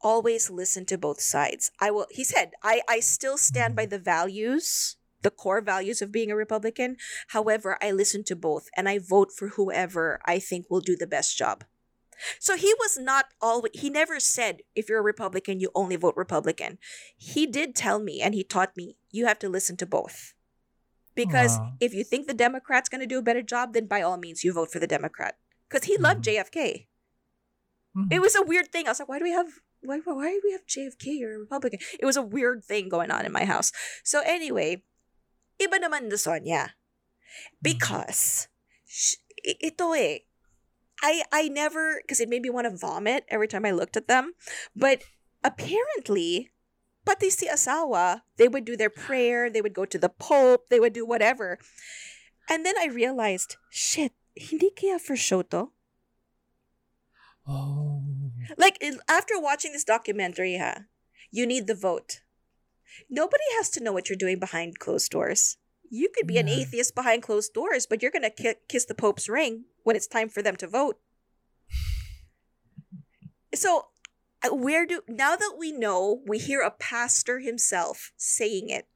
always 0.00 0.50
listen 0.50 0.84
to 0.86 0.98
both 0.98 1.20
sides. 1.20 1.70
I 1.80 1.90
will 1.90 2.06
he 2.10 2.24
said, 2.24 2.52
I 2.62 2.82
I 2.88 3.00
still 3.00 3.36
stand 3.36 3.76
by 3.76 3.86
the 3.86 3.98
values, 3.98 4.96
the 5.22 5.30
core 5.30 5.60
values 5.60 6.00
of 6.00 6.12
being 6.12 6.30
a 6.30 6.36
Republican. 6.36 6.96
However, 7.28 7.76
I 7.82 7.92
listen 7.92 8.24
to 8.24 8.36
both 8.36 8.68
and 8.76 8.88
I 8.88 8.98
vote 8.98 9.30
for 9.36 9.48
whoever 9.48 10.20
I 10.24 10.38
think 10.38 10.66
will 10.70 10.80
do 10.80 10.96
the 10.96 11.06
best 11.06 11.36
job. 11.36 11.64
So 12.38 12.56
he 12.56 12.72
was 12.80 12.96
not 12.98 13.26
always 13.40 13.72
he 13.74 13.90
never 13.90 14.18
said 14.20 14.62
if 14.74 14.88
you're 14.88 15.00
a 15.00 15.12
Republican 15.12 15.60
you 15.60 15.70
only 15.74 15.96
vote 15.96 16.16
Republican. 16.16 16.78
He 17.16 17.46
did 17.46 17.74
tell 17.74 17.98
me 17.98 18.20
and 18.20 18.34
he 18.34 18.44
taught 18.44 18.76
me 18.76 18.96
you 19.10 19.26
have 19.26 19.38
to 19.40 19.48
listen 19.48 19.76
to 19.78 19.86
both. 19.86 20.32
Because 21.16 21.56
if 21.80 21.94
you 21.96 22.04
think 22.04 22.26
the 22.28 22.36
Democrat's 22.36 22.88
going 22.92 23.00
to 23.00 23.08
do 23.08 23.16
a 23.18 23.24
better 23.24 23.40
job, 23.40 23.72
then 23.72 23.86
by 23.88 24.02
all 24.04 24.16
means 24.20 24.44
you 24.44 24.52
vote 24.52 24.68
for 24.70 24.78
the 24.78 24.86
Democrat. 24.86 25.40
Because 25.68 25.88
he 25.88 25.96
loved 25.96 26.20
Mhm. 26.20 26.28
JFK. 26.28 26.88
Mhm. 27.96 28.12
It 28.12 28.20
was 28.20 28.36
a 28.36 28.44
weird 28.44 28.68
thing. 28.68 28.84
I 28.86 28.92
was 28.92 29.00
like, 29.00 29.08
why 29.08 29.18
do 29.18 29.24
we 29.24 29.32
have 29.32 29.48
why 29.80 30.00
why 30.04 30.28
do 30.36 30.40
we 30.44 30.52
have 30.52 30.66
JFK 30.68 31.24
or 31.24 31.36
a 31.36 31.38
Republican? 31.40 31.80
It 31.96 32.04
was 32.04 32.16
a 32.20 32.24
weird 32.24 32.64
thing 32.64 32.88
going 32.92 33.08
on 33.10 33.24
in 33.24 33.32
my 33.32 33.44
house. 33.48 33.72
So 34.04 34.20
anyway, 34.28 34.84
iba 35.56 35.80
naman 35.80 36.10
the 36.12 36.18
Sonia. 36.20 36.76
Because 37.62 38.48
sh- 38.84 39.20
i- 39.40 39.72
ito 39.72 39.92
eh. 39.96 40.25
I 41.02 41.22
I 41.32 41.48
never 41.48 42.00
because 42.02 42.20
it 42.20 42.28
made 42.28 42.42
me 42.42 42.50
want 42.50 42.66
to 42.66 42.76
vomit 42.76 43.24
every 43.28 43.48
time 43.48 43.64
I 43.64 43.70
looked 43.70 43.96
at 43.96 44.08
them. 44.08 44.32
But 44.74 45.02
apparently, 45.44 46.50
pati 47.04 47.30
si 47.30 47.48
asawa, 47.48 48.22
they 48.36 48.48
would 48.48 48.64
do 48.64 48.76
their 48.76 48.90
prayer, 48.90 49.50
they 49.50 49.60
would 49.60 49.74
go 49.74 49.84
to 49.84 49.98
the 49.98 50.08
Pope, 50.08 50.68
they 50.68 50.80
would 50.80 50.92
do 50.92 51.06
whatever. 51.06 51.58
And 52.48 52.64
then 52.64 52.74
I 52.78 52.86
realized, 52.86 53.56
shit, 53.70 54.12
hindi 54.34 54.70
kaya 54.70 54.98
for 54.98 55.16
show 55.16 55.42
to? 55.42 55.70
Oh. 57.46 58.02
Like 58.56 58.82
after 59.08 59.34
watching 59.38 59.72
this 59.72 59.84
documentary, 59.84 60.58
ha, 60.58 60.86
you 61.30 61.46
need 61.46 61.66
the 61.66 61.74
vote. 61.74 62.20
Nobody 63.10 63.44
has 63.56 63.68
to 63.70 63.82
know 63.82 63.92
what 63.92 64.08
you're 64.08 64.16
doing 64.16 64.38
behind 64.38 64.78
closed 64.78 65.10
doors. 65.10 65.58
You 65.90 66.08
could 66.14 66.26
be 66.26 66.38
an 66.38 66.48
atheist 66.48 66.94
behind 66.94 67.22
closed 67.22 67.52
doors, 67.52 67.86
but 67.86 68.02
you're 68.02 68.10
gonna 68.10 68.30
ki- 68.30 68.60
kiss 68.68 68.84
the 68.84 68.94
Pope's 68.94 69.28
ring 69.28 69.64
when 69.84 69.96
it's 69.96 70.06
time 70.06 70.28
for 70.28 70.42
them 70.42 70.56
to 70.56 70.66
vote. 70.66 70.98
So, 73.54 73.88
uh, 74.44 74.54
where 74.54 74.84
do 74.84 75.02
now 75.08 75.36
that 75.36 75.56
we 75.58 75.72
know, 75.72 76.22
we 76.26 76.38
hear 76.38 76.60
a 76.60 76.70
pastor 76.70 77.38
himself 77.40 78.12
saying 78.16 78.68
it. 78.68 78.86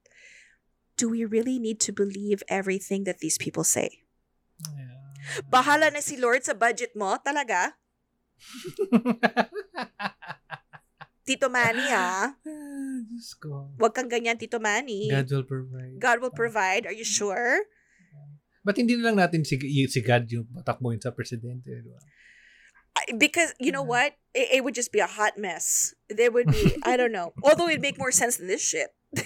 Do 0.97 1.09
we 1.09 1.25
really 1.25 1.59
need 1.59 1.81
to 1.89 1.93
believe 1.93 2.43
everything 2.49 3.05
that 3.05 3.21
these 3.21 3.39
people 3.39 3.65
say? 3.65 4.05
Yeah. 4.69 5.01
Bahala 5.49 5.93
na 5.93 6.05
si 6.05 6.17
Lord 6.21 6.45
sa 6.45 6.53
budget 6.53 6.93
mo, 6.93 7.17
talaga? 7.25 7.73
Tito 11.25 11.49
Manny, 11.49 11.89
ha? 11.89 12.37
Diyos 13.21 13.37
ko. 13.37 13.69
Huwag 13.77 13.93
kang 13.93 14.09
ganyan, 14.09 14.41
Tito 14.41 14.57
Manny. 14.57 15.13
God 15.13 15.29
will 15.29 15.45
provide. 15.45 15.95
God 16.01 16.17
will 16.25 16.33
provide. 16.33 16.83
Are 16.89 16.97
you 16.97 17.05
sure? 17.05 17.69
Ba't 18.65 18.77
hindi 18.77 18.97
na 18.97 19.13
lang 19.13 19.21
natin 19.21 19.45
si, 19.45 19.61
si 19.61 20.01
God 20.01 20.25
yung 20.33 20.49
patakbuhin 20.49 21.01
sa 21.01 21.13
presidente? 21.13 21.69
Di 21.69 21.89
ba? 21.89 22.01
I- 22.97 23.17
Because, 23.17 23.53
you 23.61 23.73
know 23.73 23.85
what? 23.85 24.17
It, 24.33 24.61
it 24.61 24.65
would 24.65 24.75
just 24.75 24.93
be 24.93 25.01
a 25.01 25.09
hot 25.09 25.37
mess. 25.37 25.95
There 26.09 26.33
would 26.33 26.49
be, 26.49 26.77
I 26.85 26.97
don't 26.97 27.13
know. 27.13 27.33
Although 27.45 27.69
it'd 27.69 27.85
make 27.85 28.01
more 28.01 28.13
sense 28.13 28.37
than 28.37 28.49
this 28.49 28.65
shit. 28.65 28.93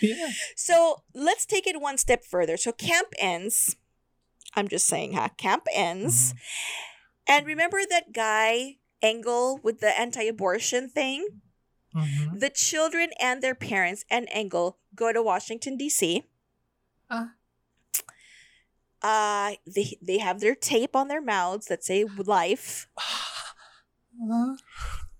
yeah. 0.00 0.30
so, 0.56 1.04
let's 1.14 1.46
take 1.46 1.66
it 1.66 1.80
one 1.80 1.96
step 1.96 2.24
further. 2.24 2.56
So, 2.56 2.72
camp 2.72 3.08
ends. 3.18 3.76
I'm 4.54 4.68
just 4.68 4.86
saying, 4.86 5.12
ha? 5.12 5.28
Camp 5.36 5.64
ends. 5.72 6.32
Mm-hmm. 6.32 7.32
And 7.32 7.46
remember 7.46 7.80
that 7.88 8.12
guy, 8.12 8.76
Engle, 9.00 9.60
with 9.62 9.80
the 9.80 9.92
anti 9.98 10.24
abortion 10.26 10.88
thing? 10.88 11.26
Mhm. 11.94 12.40
The 12.40 12.50
children 12.50 13.10
and 13.20 13.42
their 13.42 13.54
parents 13.54 14.04
and 14.10 14.28
Engle 14.30 14.78
go 14.94 15.12
to 15.12 15.22
Washington 15.22 15.76
D.C. 15.76 16.24
Ah. 17.10 17.34
Uh, 19.02 19.56
they 19.66 19.98
they 20.00 20.18
have 20.18 20.40
their 20.40 20.54
tape 20.54 20.94
on 20.94 21.08
their 21.08 21.20
mouths 21.20 21.66
that 21.66 21.82
say 21.84 22.04
life, 22.04 22.86
Ah, 22.96 23.54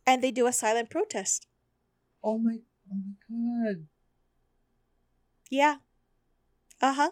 and 0.06 0.22
they 0.22 0.30
do 0.30 0.46
a 0.46 0.52
silent 0.52 0.88
protest. 0.88 1.46
oh 2.22 2.38
my, 2.38 2.58
oh 2.90 2.94
my 2.96 3.14
god. 3.28 3.86
Yeah. 5.50 5.76
Uh 6.80 6.94
huh. 6.94 7.10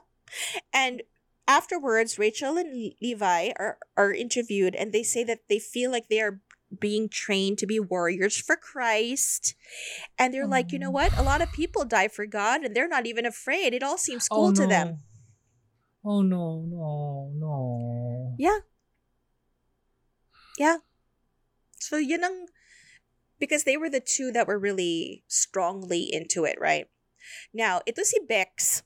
And 0.73 1.03
afterwards, 1.49 2.19
Rachel 2.19 2.57
and 2.57 2.95
Levi 3.03 3.51
are, 3.59 3.79
are 3.97 4.13
interviewed 4.15 4.75
and 4.75 4.93
they 4.93 5.03
say 5.03 5.25
that 5.25 5.49
they 5.49 5.59
feel 5.59 5.91
like 5.91 6.09
they 6.09 6.21
are 6.21 6.41
being 6.79 7.09
trained 7.09 7.59
to 7.59 7.67
be 7.67 7.81
warriors 7.81 8.37
for 8.39 8.57
Christ. 8.57 9.55
And 10.19 10.33
they're 10.33 10.47
like, 10.47 10.71
you 10.73 10.79
know 10.79 10.89
Oh. 10.89 11.03
what? 11.03 11.17
A 11.19 11.23
lot 11.23 11.43
of 11.43 11.51
people 11.53 11.85
die 11.85 12.09
for 12.09 12.27
God 12.27 12.63
and 12.63 12.75
they're 12.77 12.89
not 12.89 13.07
even 13.07 13.27
afraid. 13.27 13.75
It 13.75 13.83
all 13.83 13.99
seems 13.99 14.29
Oh, 14.31 14.37
cool 14.37 14.53
to 14.55 14.67
them. 14.67 15.01
Oh 16.05 16.23
no, 16.23 16.65
no, 16.67 17.31
no. 17.35 18.35
Yeah. 18.39 18.61
Yeah. 20.59 20.77
So 21.79 21.97
yun 21.97 22.25
ang 22.25 22.47
because 23.39 23.65
they 23.65 23.77
were 23.77 23.89
the 23.91 24.01
two 24.05 24.31
that 24.33 24.47
were 24.47 24.59
really 24.59 25.25
strongly 25.29 26.09
into 26.13 26.45
it, 26.45 26.57
right? 26.61 26.89
Now, 27.53 27.81
ito 27.87 28.03
si 28.03 28.19
Bex. 28.27 28.83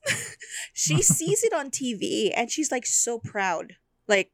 she 0.74 1.02
sees 1.02 1.42
it 1.42 1.52
on 1.54 1.70
TV 1.70 2.30
and 2.34 2.50
she's 2.50 2.70
like 2.70 2.86
so 2.86 3.18
proud. 3.18 3.74
Like 4.06 4.33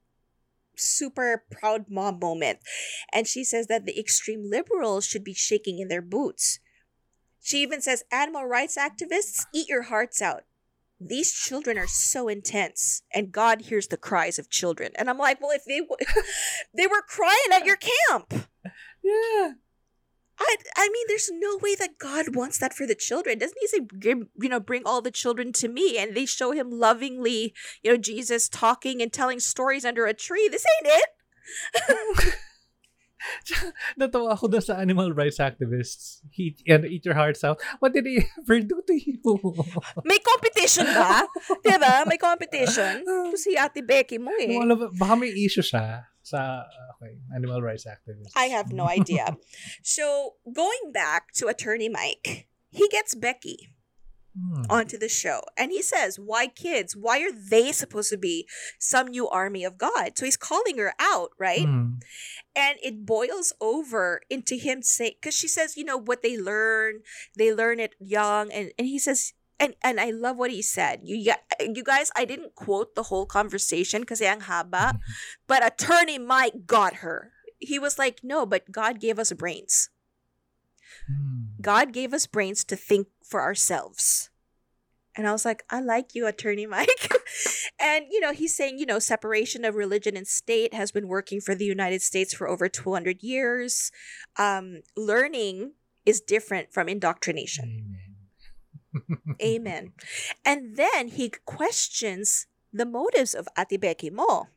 super 0.80 1.44
proud 1.50 1.86
mom 1.88 2.18
moment. 2.18 2.58
And 3.12 3.26
she 3.26 3.44
says 3.44 3.66
that 3.68 3.86
the 3.86 3.98
extreme 3.98 4.50
liberals 4.50 5.04
should 5.04 5.24
be 5.24 5.34
shaking 5.34 5.78
in 5.78 5.88
their 5.88 6.02
boots. 6.02 6.58
She 7.40 7.62
even 7.62 7.80
says 7.80 8.04
animal 8.12 8.44
rights 8.44 8.76
activists 8.76 9.46
eat 9.54 9.68
your 9.68 9.82
hearts 9.82 10.20
out. 10.20 10.42
These 11.00 11.32
children 11.32 11.78
are 11.78 11.86
so 11.86 12.28
intense 12.28 13.02
and 13.14 13.32
God 13.32 13.62
hears 13.62 13.86
the 13.86 13.96
cries 13.96 14.38
of 14.38 14.50
children. 14.50 14.92
And 14.96 15.08
I'm 15.08 15.16
like, 15.16 15.40
well 15.40 15.50
if 15.50 15.64
they 15.64 15.80
w- 15.80 16.22
they 16.74 16.86
were 16.86 17.02
crying 17.02 17.38
at 17.52 17.64
your 17.64 17.78
camp. 17.78 18.48
Yeah. 19.02 19.52
I, 20.40 20.56
I 20.76 20.88
mean, 20.88 21.04
there's 21.08 21.30
no 21.32 21.58
way 21.60 21.74
that 21.76 21.98
God 21.98 22.34
wants 22.34 22.58
that 22.58 22.72
for 22.72 22.86
the 22.86 22.94
children. 22.94 23.38
Doesn't 23.38 23.58
he 23.60 23.66
say, 23.66 23.80
you 24.02 24.48
know, 24.48 24.60
bring 24.60 24.82
all 24.86 25.02
the 25.02 25.10
children 25.10 25.52
to 25.60 25.68
me? 25.68 25.98
And 25.98 26.16
they 26.16 26.24
show 26.24 26.52
him 26.52 26.70
lovingly, 26.70 27.52
you 27.82 27.92
know, 27.92 27.98
Jesus 27.98 28.48
talking 28.48 29.02
and 29.02 29.12
telling 29.12 29.40
stories 29.40 29.84
under 29.84 30.06
a 30.06 30.14
tree. 30.14 30.48
This 30.48 30.64
ain't 30.80 30.96
it. 30.96 32.34
Natawa 34.00 34.32
ako 34.32 34.48
doon 34.48 34.64
sa 34.64 34.80
animal 34.80 35.12
rights 35.12 35.36
activists. 35.36 36.24
Eat, 36.40 36.64
and 36.64 36.88
eat 36.88 37.04
your 37.04 37.12
hearts 37.12 37.44
out. 37.44 37.60
What 37.78 37.92
did 37.92 38.08
he 38.08 38.24
ever 38.40 38.64
do 38.64 38.80
to 38.80 38.94
you? 38.96 39.20
May 40.08 40.18
competition 40.24 40.88
ba? 40.88 41.28
diba? 41.64 42.08
May 42.08 42.16
competition. 42.16 43.04
Ito 43.04 43.36
si 43.36 43.60
Ate 43.60 43.84
Becky 43.84 44.16
mo 44.16 44.32
eh. 44.40 44.56
Wala 44.56 44.72
ba- 44.72 44.92
baka 44.96 45.14
may 45.20 45.36
issue 45.36 45.60
siya 45.60 46.09
sa 46.30 46.64
okay, 46.96 47.18
animal 47.34 47.60
rights 47.62 47.86
activists. 47.86 48.32
I 48.36 48.46
have 48.46 48.72
no 48.72 48.86
idea. 48.86 49.36
so, 49.82 50.34
going 50.46 50.92
back 50.92 51.32
to 51.34 51.48
Attorney 51.48 51.88
Mike, 51.88 52.48
he 52.70 52.88
gets 52.88 53.14
Becky. 53.14 53.74
Hmm. 54.30 54.62
onto 54.70 54.96
the 54.96 55.08
show. 55.08 55.42
And 55.58 55.72
he 55.72 55.82
says, 55.82 56.16
Why 56.16 56.46
kids? 56.46 56.94
Why 56.94 57.18
are 57.18 57.34
they 57.34 57.72
supposed 57.72 58.10
to 58.10 58.16
be 58.16 58.46
some 58.78 59.08
new 59.08 59.28
army 59.28 59.64
of 59.64 59.76
God? 59.76 60.12
So 60.14 60.24
he's 60.24 60.36
calling 60.36 60.78
her 60.78 60.94
out, 61.00 61.30
right? 61.36 61.66
Hmm. 61.66 61.98
And 62.54 62.78
it 62.80 63.04
boils 63.04 63.52
over 63.60 64.22
into 64.30 64.54
him 64.54 64.82
saying, 64.82 65.14
because 65.20 65.34
she 65.34 65.48
says, 65.48 65.76
you 65.76 65.82
know, 65.82 65.96
what 65.96 66.22
they 66.22 66.38
learn, 66.38 67.00
they 67.36 67.52
learn 67.52 67.80
it 67.80 67.96
young. 67.98 68.52
And, 68.52 68.70
and 68.78 68.86
he 68.86 69.00
says, 69.00 69.32
and, 69.60 69.74
and 69.84 70.00
I 70.00 70.10
love 70.10 70.38
what 70.38 70.50
he 70.50 70.62
said. 70.62 71.00
You, 71.04 71.34
you 71.60 71.84
guys, 71.84 72.10
I 72.16 72.24
didn't 72.24 72.54
quote 72.54 72.94
the 72.94 73.04
whole 73.04 73.26
conversation 73.26 74.00
because 74.00 74.22
ang 74.22 74.40
haba, 74.40 74.98
but 75.46 75.64
attorney 75.64 76.18
Mike 76.18 76.66
got 76.66 76.96
her. 76.96 77.32
He 77.58 77.78
was 77.78 77.98
like, 77.98 78.20
no, 78.24 78.46
but 78.46 78.72
God 78.72 78.98
gave 78.98 79.18
us 79.18 79.32
brains. 79.32 79.90
Hmm. 81.06 81.60
God 81.60 81.92
gave 81.92 82.14
us 82.14 82.26
brains 82.26 82.64
to 82.64 82.76
think 82.76 83.08
for 83.22 83.42
ourselves. 83.42 84.30
And 85.14 85.28
I 85.28 85.32
was 85.32 85.44
like, 85.44 85.64
I 85.68 85.80
like 85.80 86.14
you, 86.14 86.26
Attorney 86.26 86.66
Mike. 86.66 87.12
and, 87.80 88.06
you 88.10 88.20
know, 88.20 88.32
he's 88.32 88.56
saying, 88.56 88.78
you 88.78 88.86
know, 88.86 88.98
separation 88.98 89.64
of 89.64 89.74
religion 89.74 90.16
and 90.16 90.26
state 90.26 90.72
has 90.72 90.92
been 90.92 91.08
working 91.08 91.40
for 91.40 91.54
the 91.54 91.64
United 91.66 92.00
States 92.00 92.32
for 92.32 92.48
over 92.48 92.68
200 92.68 93.22
years. 93.22 93.90
Um, 94.38 94.82
learning 94.96 95.72
is 96.06 96.20
different 96.20 96.72
from 96.72 96.88
indoctrination. 96.88 97.84
Amen. 97.88 98.09
Amen. 99.42 99.92
And 100.44 100.76
then 100.76 101.08
he 101.08 101.30
questions 101.44 102.46
the 102.72 102.86
motives 102.86 103.34
of 103.34 103.48
Ate 103.58 103.80
Becky 103.80 104.10
Mo. 104.10 104.48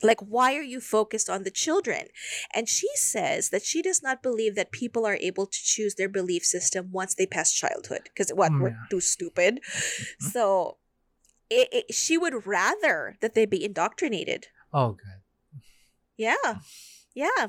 Like, 0.00 0.20
why 0.20 0.54
are 0.54 0.62
you 0.62 0.80
focused 0.80 1.28
on 1.28 1.42
the 1.42 1.50
children? 1.50 2.06
And 2.54 2.68
she 2.68 2.86
says 2.94 3.50
that 3.50 3.64
she 3.64 3.82
does 3.82 4.00
not 4.00 4.22
believe 4.22 4.54
that 4.54 4.70
people 4.70 5.04
are 5.04 5.16
able 5.16 5.46
to 5.46 5.58
choose 5.60 5.96
their 5.96 6.08
belief 6.08 6.44
system 6.44 6.90
once 6.92 7.14
they 7.14 7.26
pass 7.26 7.52
childhood. 7.52 8.02
Because 8.04 8.30
what? 8.30 8.52
Mm, 8.52 8.62
We're 8.62 8.78
too 8.90 9.00
stupid. 9.00 9.60
So 10.20 10.78
it, 11.50 11.68
it, 11.72 11.94
she 11.94 12.16
would 12.18 12.46
rather 12.46 13.16
that 13.20 13.34
they 13.34 13.46
be 13.46 13.64
indoctrinated. 13.64 14.48
Oh, 14.72 14.92
good. 14.92 15.62
Yeah. 16.16 16.60
Yeah. 17.14 17.48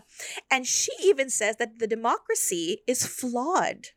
And 0.50 0.66
she 0.66 0.92
even 1.04 1.30
says 1.30 1.58
that 1.58 1.80
the 1.80 1.88
democracy 1.88 2.82
is 2.88 3.06
flawed 3.06 3.88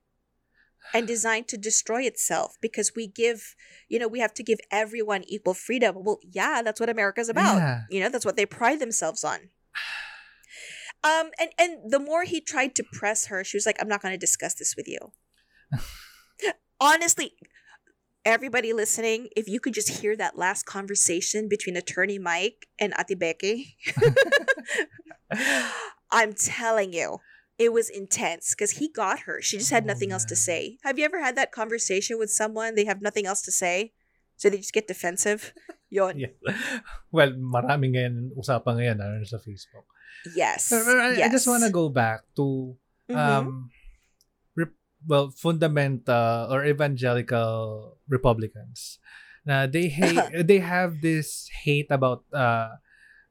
and 0.95 1.07
designed 1.07 1.49
to 1.49 1.57
destroy 1.57 2.03
itself 2.03 2.57
because 2.61 2.93
we 2.95 3.07
give, 3.07 3.55
you 3.89 3.99
know, 3.99 4.09
we 4.09 4.21
have 4.21 4.35
to 4.35 4.43
give 4.43 4.59
everyone 4.71 5.25
equal 5.27 5.55
freedom. 5.55 5.97
Well, 5.99 6.19
yeah, 6.23 6.63
that's 6.63 6.81
what 6.81 6.89
America's 6.89 7.29
about. 7.29 7.57
Yeah. 7.57 7.81
You 7.91 8.01
know, 8.01 8.09
that's 8.09 8.25
what 8.25 8.37
they 8.37 8.47
pride 8.47 8.81
themselves 8.81 9.25
on. 9.25 9.51
Um 11.05 11.31
and 11.41 11.51
and 11.59 11.91
the 11.91 11.99
more 11.99 12.25
he 12.25 12.41
tried 12.41 12.75
to 12.77 12.85
press 12.93 13.27
her, 13.27 13.43
she 13.43 13.57
was 13.57 13.67
like, 13.67 13.77
"I'm 13.81 13.89
not 13.89 14.03
going 14.03 14.15
to 14.15 14.19
discuss 14.19 14.55
this 14.55 14.77
with 14.77 14.87
you." 14.87 15.13
Honestly, 16.81 17.33
everybody 18.25 18.73
listening, 18.73 19.29
if 19.37 19.49
you 19.49 19.59
could 19.59 19.75
just 19.75 20.01
hear 20.01 20.17
that 20.17 20.39
last 20.39 20.65
conversation 20.65 21.49
between 21.49 21.77
attorney 21.77 22.19
Mike 22.19 22.67
and 22.79 22.95
Ate 22.99 23.19
Becky, 23.19 23.77
I'm 26.11 26.35
telling 26.35 26.93
you, 26.93 27.19
it 27.63 27.71
was 27.71 27.87
intense 27.87 28.51
because 28.59 28.83
he 28.83 28.91
got 28.91 29.31
her. 29.31 29.39
She 29.39 29.63
just 29.63 29.71
had 29.71 29.87
Oh, 29.87 29.95
nothing 29.95 30.11
else 30.11 30.27
to 30.27 30.35
say. 30.35 30.83
Have 30.83 30.99
you 30.99 31.07
ever 31.07 31.23
had 31.23 31.39
that 31.39 31.55
conversation 31.55 32.19
with 32.19 32.35
someone? 32.35 32.75
They 32.75 32.85
have 32.91 32.99
nothing 32.99 33.23
else 33.25 33.39
to 33.47 33.55
say, 33.55 33.95
so 34.35 34.51
they 34.51 34.59
just 34.59 34.75
get 34.75 34.91
defensive. 34.91 35.55
Yon. 35.95 36.19
Yeah. 36.19 36.35
Well, 37.15 37.37
maraming 37.39 37.95
ngayon 37.95 38.35
usapan 38.35 38.81
ngayon 38.83 38.97
ano, 38.99 39.23
sa 39.23 39.39
Facebook. 39.39 39.87
Yes. 40.35 40.73
I, 40.75 41.23
I 41.23 41.29
just 41.31 41.47
want 41.47 41.63
to 41.63 41.71
go 41.71 41.87
back 41.93 42.27
to 42.35 42.75
Mhm. 43.11 43.19
um 43.19 43.47
rep- 44.55 44.79
well 45.05 45.29
fundamental 45.35 46.47
or 46.49 46.63
evangelical 46.65 47.99
republicans 48.07 49.03
na 49.43 49.67
they 49.67 49.91
hate 49.91 50.23
they 50.49 50.63
have 50.63 51.03
this 51.03 51.51
hate 51.67 51.91
about 51.91 52.23
uh 52.31 52.79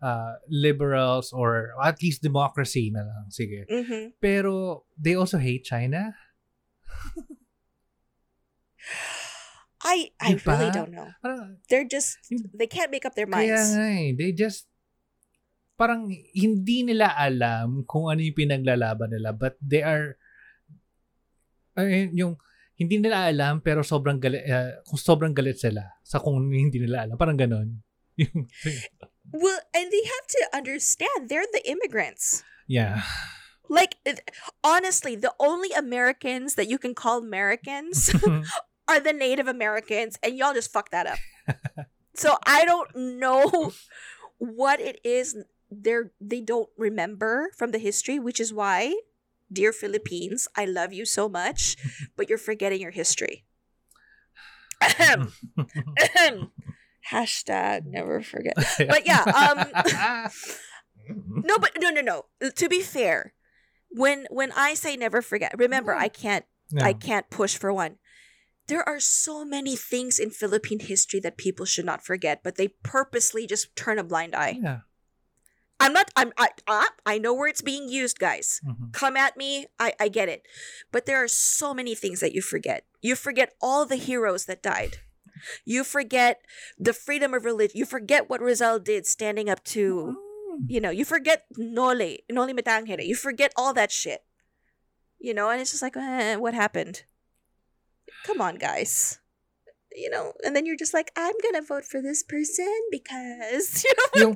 uh 0.01 0.33
liberals 0.49 1.29
or 1.29 1.71
at 1.77 2.01
least 2.01 2.21
democracy 2.21 2.89
na 2.89 3.05
lang 3.05 3.29
sige 3.29 3.69
Mhm. 3.69 4.17
pero 4.17 4.83
they 4.97 5.13
also 5.13 5.37
hate 5.37 5.61
China 5.61 6.13
I 9.81 10.13
I 10.21 10.37
Diba? 10.37 10.45
really 10.53 10.69
don't 10.69 10.93
know. 10.93 11.09
parang 11.21 11.57
They're 11.69 11.87
just 11.87 12.17
they 12.53 12.69
can't 12.69 12.93
make 12.93 13.05
up 13.05 13.17
their 13.17 13.25
kaya 13.25 13.57
minds. 13.57 13.73
nga 13.73 13.85
eh, 13.89 14.13
they 14.13 14.29
just 14.29 14.69
parang 15.73 16.05
hindi 16.37 16.85
nila 16.85 17.09
alam 17.17 17.81
kung 17.89 18.05
ano 18.05 18.21
yung 18.21 18.37
pinaglalaban 18.37 19.09
nila 19.09 19.33
but 19.33 19.57
they 19.57 19.81
are 19.81 20.13
ay, 21.73 22.13
yung 22.13 22.37
hindi 22.77 23.01
nila 23.01 23.25
alam 23.33 23.57
pero 23.57 23.81
sobrang 23.81 24.21
galit 24.21 24.45
uh, 24.45 24.85
kung 24.85 25.01
sobrang 25.01 25.33
galit 25.33 25.57
sila 25.57 25.81
sa 26.05 26.21
kung 26.21 26.53
hindi 26.53 26.77
nila 26.77 27.09
alam 27.09 27.17
parang 27.17 27.33
ganon 27.37 27.81
Well, 29.33 29.59
and 29.73 29.91
they 29.91 30.03
have 30.03 30.27
to 30.27 30.47
understand 30.53 31.29
they're 31.29 31.45
the 31.51 31.61
immigrants. 31.69 32.43
yeah 32.67 33.03
Like 33.69 33.95
honestly, 34.63 35.15
the 35.15 35.33
only 35.39 35.71
Americans 35.71 36.55
that 36.55 36.67
you 36.67 36.77
can 36.77 36.93
call 36.93 37.19
Americans 37.19 38.13
are 38.87 38.99
the 38.99 39.13
Native 39.13 39.47
Americans, 39.47 40.17
and 40.21 40.37
y'all 40.37 40.53
just 40.53 40.71
fuck 40.71 40.91
that 40.91 41.07
up. 41.07 41.19
so 42.15 42.37
I 42.45 42.65
don't 42.65 42.93
know 42.95 43.71
what 44.37 44.81
it 44.81 44.99
is 45.03 45.37
they're 45.71 46.11
they 46.19 46.41
don't 46.41 46.69
remember 46.77 47.51
from 47.57 47.71
the 47.71 47.79
history, 47.79 48.19
which 48.19 48.39
is 48.39 48.53
why, 48.53 48.93
dear 49.51 49.71
Philippines, 49.71 50.47
I 50.55 50.65
love 50.65 50.91
you 50.91 51.05
so 51.05 51.29
much, 51.29 51.77
but 52.17 52.27
you're 52.27 52.37
forgetting 52.37 52.81
your 52.81 52.91
history. 52.91 53.45
Ahem. 57.09 57.17
Ahem. 57.17 57.25
Hashtag 57.25 57.85
never 57.85 58.21
forget. 58.21 58.55
But 58.77 59.05
yeah, 59.05 59.23
um 59.23 60.31
no, 61.45 61.57
but 61.57 61.71
no, 61.79 61.89
no, 61.89 62.01
no. 62.01 62.25
To 62.49 62.69
be 62.69 62.81
fair, 62.81 63.33
when 63.89 64.25
when 64.29 64.51
I 64.55 64.73
say 64.73 64.95
never 64.95 65.21
forget, 65.21 65.57
remember 65.57 65.93
I 65.95 66.07
can't 66.07 66.45
Yeah. 66.71 66.85
I 66.85 66.93
can't 66.93 67.29
push 67.29 67.57
for 67.57 67.73
one. 67.73 67.97
There 68.67 68.87
are 68.87 68.99
so 69.01 69.43
many 69.43 69.75
things 69.75 70.19
in 70.19 70.29
Philippine 70.31 70.79
history 70.79 71.19
that 71.21 71.35
people 71.35 71.65
should 71.65 71.83
not 71.85 72.05
forget, 72.05 72.39
but 72.43 72.55
they 72.55 72.69
purposely 72.83 73.45
just 73.47 73.75
turn 73.75 73.99
a 73.99 74.03
blind 74.03 74.33
eye. 74.35 74.59
yeah. 74.61 74.79
I'm 75.81 75.93
not. 75.93 76.11
I'm. 76.15 76.31
I. 76.37 76.49
I, 76.67 76.87
I 77.05 77.17
know 77.17 77.33
where 77.33 77.49
it's 77.49 77.63
being 77.65 77.89
used, 77.89 78.19
guys. 78.19 78.61
Mhm. 78.63 78.93
Come 78.93 79.17
at 79.17 79.35
me. 79.35 79.65
I. 79.79 79.93
I 79.99 80.07
get 80.09 80.29
it, 80.29 80.45
but 80.93 81.05
there 81.09 81.17
are 81.17 81.27
so 81.27 81.73
many 81.73 81.95
things 81.95 82.19
that 82.21 82.33
you 82.37 82.41
forget. 82.41 82.85
You 83.01 83.15
forget 83.17 83.55
all 83.59 83.85
the 83.89 83.97
heroes 83.97 84.45
that 84.45 84.61
died. 84.61 85.01
You 85.65 85.83
forget 85.83 86.41
the 86.77 86.93
freedom 86.93 87.33
of 87.33 87.45
religion. 87.45 87.77
You 87.77 87.85
forget 87.85 88.29
what 88.29 88.41
Rizal 88.41 88.79
did 88.79 89.05
standing 89.05 89.49
up 89.49 89.63
to. 89.75 90.15
Mm. 90.15 90.65
You 90.67 90.81
know. 90.81 90.89
You 90.91 91.05
forget 91.05 91.45
Noli. 91.57 92.23
Nole 92.29 92.53
Metangere. 92.53 93.05
You 93.05 93.15
forget 93.15 93.53
all 93.55 93.73
that 93.73 93.91
shit. 93.91 94.21
You 95.21 95.33
know, 95.37 95.49
and 95.53 95.61
it's 95.61 95.69
just 95.69 95.85
like, 95.85 95.95
eh, 95.95 96.35
what 96.35 96.57
happened? 96.57 97.05
Come 98.25 98.41
on, 98.41 98.57
guys. 98.57 99.21
You 99.91 100.09
know, 100.09 100.31
and 100.47 100.55
then 100.55 100.65
you're 100.65 100.79
just 100.79 100.95
like, 100.95 101.11
I'm 101.19 101.35
gonna 101.43 101.61
vote 101.61 101.83
for 101.83 102.01
this 102.01 102.23
person 102.23 102.71
because 102.89 103.83
you 103.85 103.91
know. 103.91 104.09
yung 104.15 104.33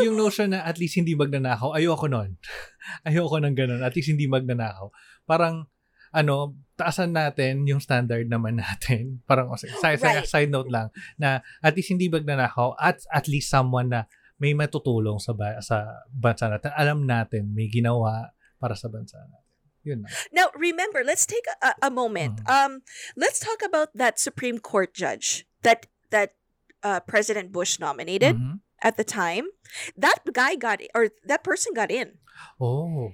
yung 0.00 0.16
notion 0.16 0.56
na 0.56 0.64
at 0.64 0.80
least 0.80 0.96
hindi 0.96 1.12
magnanakaw, 1.12 1.76
ayoko 1.76 2.08
nun. 2.08 2.40
ayoko 3.06 3.36
ng 3.36 3.52
ganun. 3.52 3.84
At 3.84 3.92
least 3.92 4.08
hindi 4.08 4.24
magnanakaw. 4.24 4.88
Parang, 5.28 5.68
ano, 6.08 6.56
taasan 6.74 7.14
natin 7.14 7.66
yung 7.66 7.78
standard 7.78 8.26
naman 8.26 8.58
natin. 8.58 9.18
Parang, 9.28 9.50
side, 9.56 9.98
side, 9.98 10.02
Right. 10.02 10.26
side 10.26 10.50
note 10.50 10.70
lang, 10.70 10.90
na 11.16 11.40
at 11.62 11.74
least 11.74 11.90
hindi 11.94 12.10
magnanakaw 12.10 12.74
at 12.78 13.02
at 13.10 13.26
least 13.26 13.48
someone 13.48 13.88
na 13.90 14.04
may 14.38 14.50
matutulong 14.52 15.22
sa, 15.22 15.30
ba, 15.32 15.62
sa 15.62 16.02
bansa 16.10 16.50
natin. 16.50 16.74
Alam 16.74 17.06
natin, 17.06 17.54
may 17.54 17.70
ginawa 17.70 18.34
para 18.58 18.74
sa 18.74 18.90
bansa 18.90 19.14
natin. 19.22 19.46
Yun 19.84 20.02
lang. 20.02 20.10
Now, 20.32 20.46
remember, 20.58 21.04
let's 21.04 21.22
take 21.24 21.44
a, 21.62 21.76
a 21.86 21.90
moment. 21.92 22.40
Mhm. 22.42 22.48
Um, 22.48 22.72
let's 23.14 23.38
talk 23.38 23.62
about 23.62 23.94
that 23.94 24.18
Supreme 24.18 24.58
Court 24.58 24.90
judge 24.96 25.46
that 25.62 25.86
that 26.10 26.34
uh, 26.82 27.00
President 27.04 27.52
Bush 27.52 27.78
nominated 27.78 28.36
Mhm. 28.36 28.60
at 28.82 28.96
the 28.96 29.04
time. 29.04 29.48
That 29.96 30.20
guy 30.32 30.56
got 30.56 30.80
or 30.96 31.12
that 31.28 31.44
person 31.44 31.72
got 31.76 31.92
in, 31.92 32.18
Oh. 32.60 33.12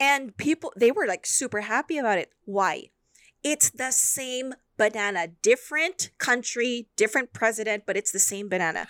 And 0.00 0.36
people 0.36 0.72
they 0.76 0.90
were 0.90 1.06
like 1.06 1.26
super 1.26 1.60
happy 1.60 1.98
about 1.98 2.18
it. 2.18 2.32
Why? 2.46 2.90
It's 3.44 3.70
the 3.70 3.92
same 3.92 4.54
banana, 4.76 5.28
different 5.42 6.10
country, 6.18 6.88
different 6.96 7.32
president, 7.32 7.84
but 7.86 7.96
it's 7.96 8.10
the 8.10 8.18
same 8.18 8.48
banana. 8.48 8.88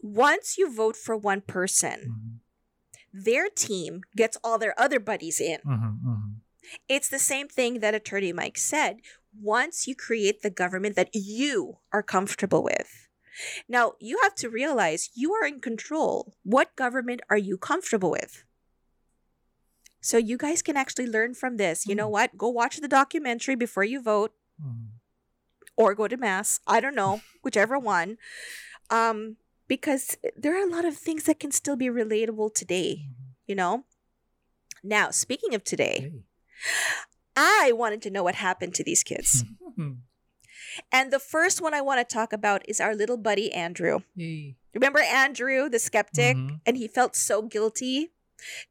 Once 0.00 0.58
you 0.58 0.72
vote 0.72 0.96
for 0.96 1.16
one 1.16 1.40
person, 1.40 2.40
Mhm. 3.14 3.24
their 3.24 3.48
team 3.48 4.02
gets 4.16 4.36
all 4.44 4.58
their 4.58 4.78
other 4.78 5.00
buddies 5.00 5.40
in. 5.40 5.60
Mhm. 5.60 5.98
Mhm. 6.04 6.34
It's 6.88 7.08
the 7.08 7.18
same 7.18 7.48
thing 7.48 7.80
that 7.80 7.94
Attorney 7.94 8.32
Mike 8.32 8.58
said. 8.58 9.00
Once 9.34 9.86
you 9.88 9.94
create 9.96 10.42
the 10.42 10.50
government 10.50 10.96
that 10.96 11.10
you 11.14 11.78
are 11.92 12.02
comfortable 12.02 12.62
with. 12.62 13.08
Now, 13.66 13.94
you 13.98 14.18
have 14.22 14.34
to 14.36 14.50
realize 14.50 15.10
you 15.14 15.32
are 15.32 15.46
in 15.46 15.60
control. 15.60 16.34
What 16.42 16.76
government 16.76 17.22
are 17.30 17.38
you 17.38 17.56
comfortable 17.56 18.10
with? 18.10 18.44
So 20.02 20.18
you 20.18 20.36
guys 20.36 20.60
can 20.62 20.76
actually 20.76 21.06
learn 21.06 21.32
from 21.34 21.56
this. 21.56 21.86
You 21.86 21.94
know 21.94 22.08
Mm. 22.08 22.12
what? 22.12 22.36
Go 22.36 22.48
watch 22.50 22.76
the 22.78 22.88
documentary 22.88 23.54
before 23.54 23.84
you 23.84 24.02
vote 24.02 24.34
Mhm. 24.60 24.88
or 25.76 25.94
go 25.94 26.08
to 26.08 26.16
mass. 26.18 26.60
I 26.66 26.80
don't 26.80 26.94
know, 26.96 27.22
whichever 27.42 27.78
one. 27.78 28.18
Um 28.90 29.36
because 29.68 30.18
there 30.36 30.54
are 30.58 30.66
a 30.66 30.70
lot 30.70 30.84
of 30.84 30.98
things 30.98 31.24
that 31.24 31.40
can 31.40 31.50
still 31.50 31.76
be 31.76 31.86
relatable 31.86 32.52
today, 32.54 33.08
you 33.46 33.54
know? 33.54 33.84
Now, 34.82 35.10
speaking 35.10 35.54
of 35.54 35.64
today, 35.64 35.96
Okay. 36.10 36.24
I 37.36 37.72
wanted 37.72 38.02
to 38.02 38.10
know 38.10 38.22
what 38.22 38.34
happened 38.34 38.74
to 38.74 38.84
these 38.84 39.02
kids. 39.02 39.44
Mhm. 39.78 40.02
And 40.92 41.12
the 41.12 41.18
first 41.20 41.60
one 41.60 41.74
I 41.74 41.80
want 41.80 42.00
to 42.00 42.14
talk 42.14 42.32
about 42.32 42.62
is 42.68 42.80
our 42.80 42.94
little 42.94 43.16
buddy 43.16 43.52
Andrew. 43.52 44.00
Yay. 44.14 44.56
Remember 44.74 45.00
Andrew, 45.00 45.68
the 45.68 45.78
skeptic, 45.78 46.36
Mhm. 46.36 46.60
and 46.66 46.76
he 46.76 46.88
felt 46.88 47.14
so 47.16 47.42
guilty? 47.42 48.12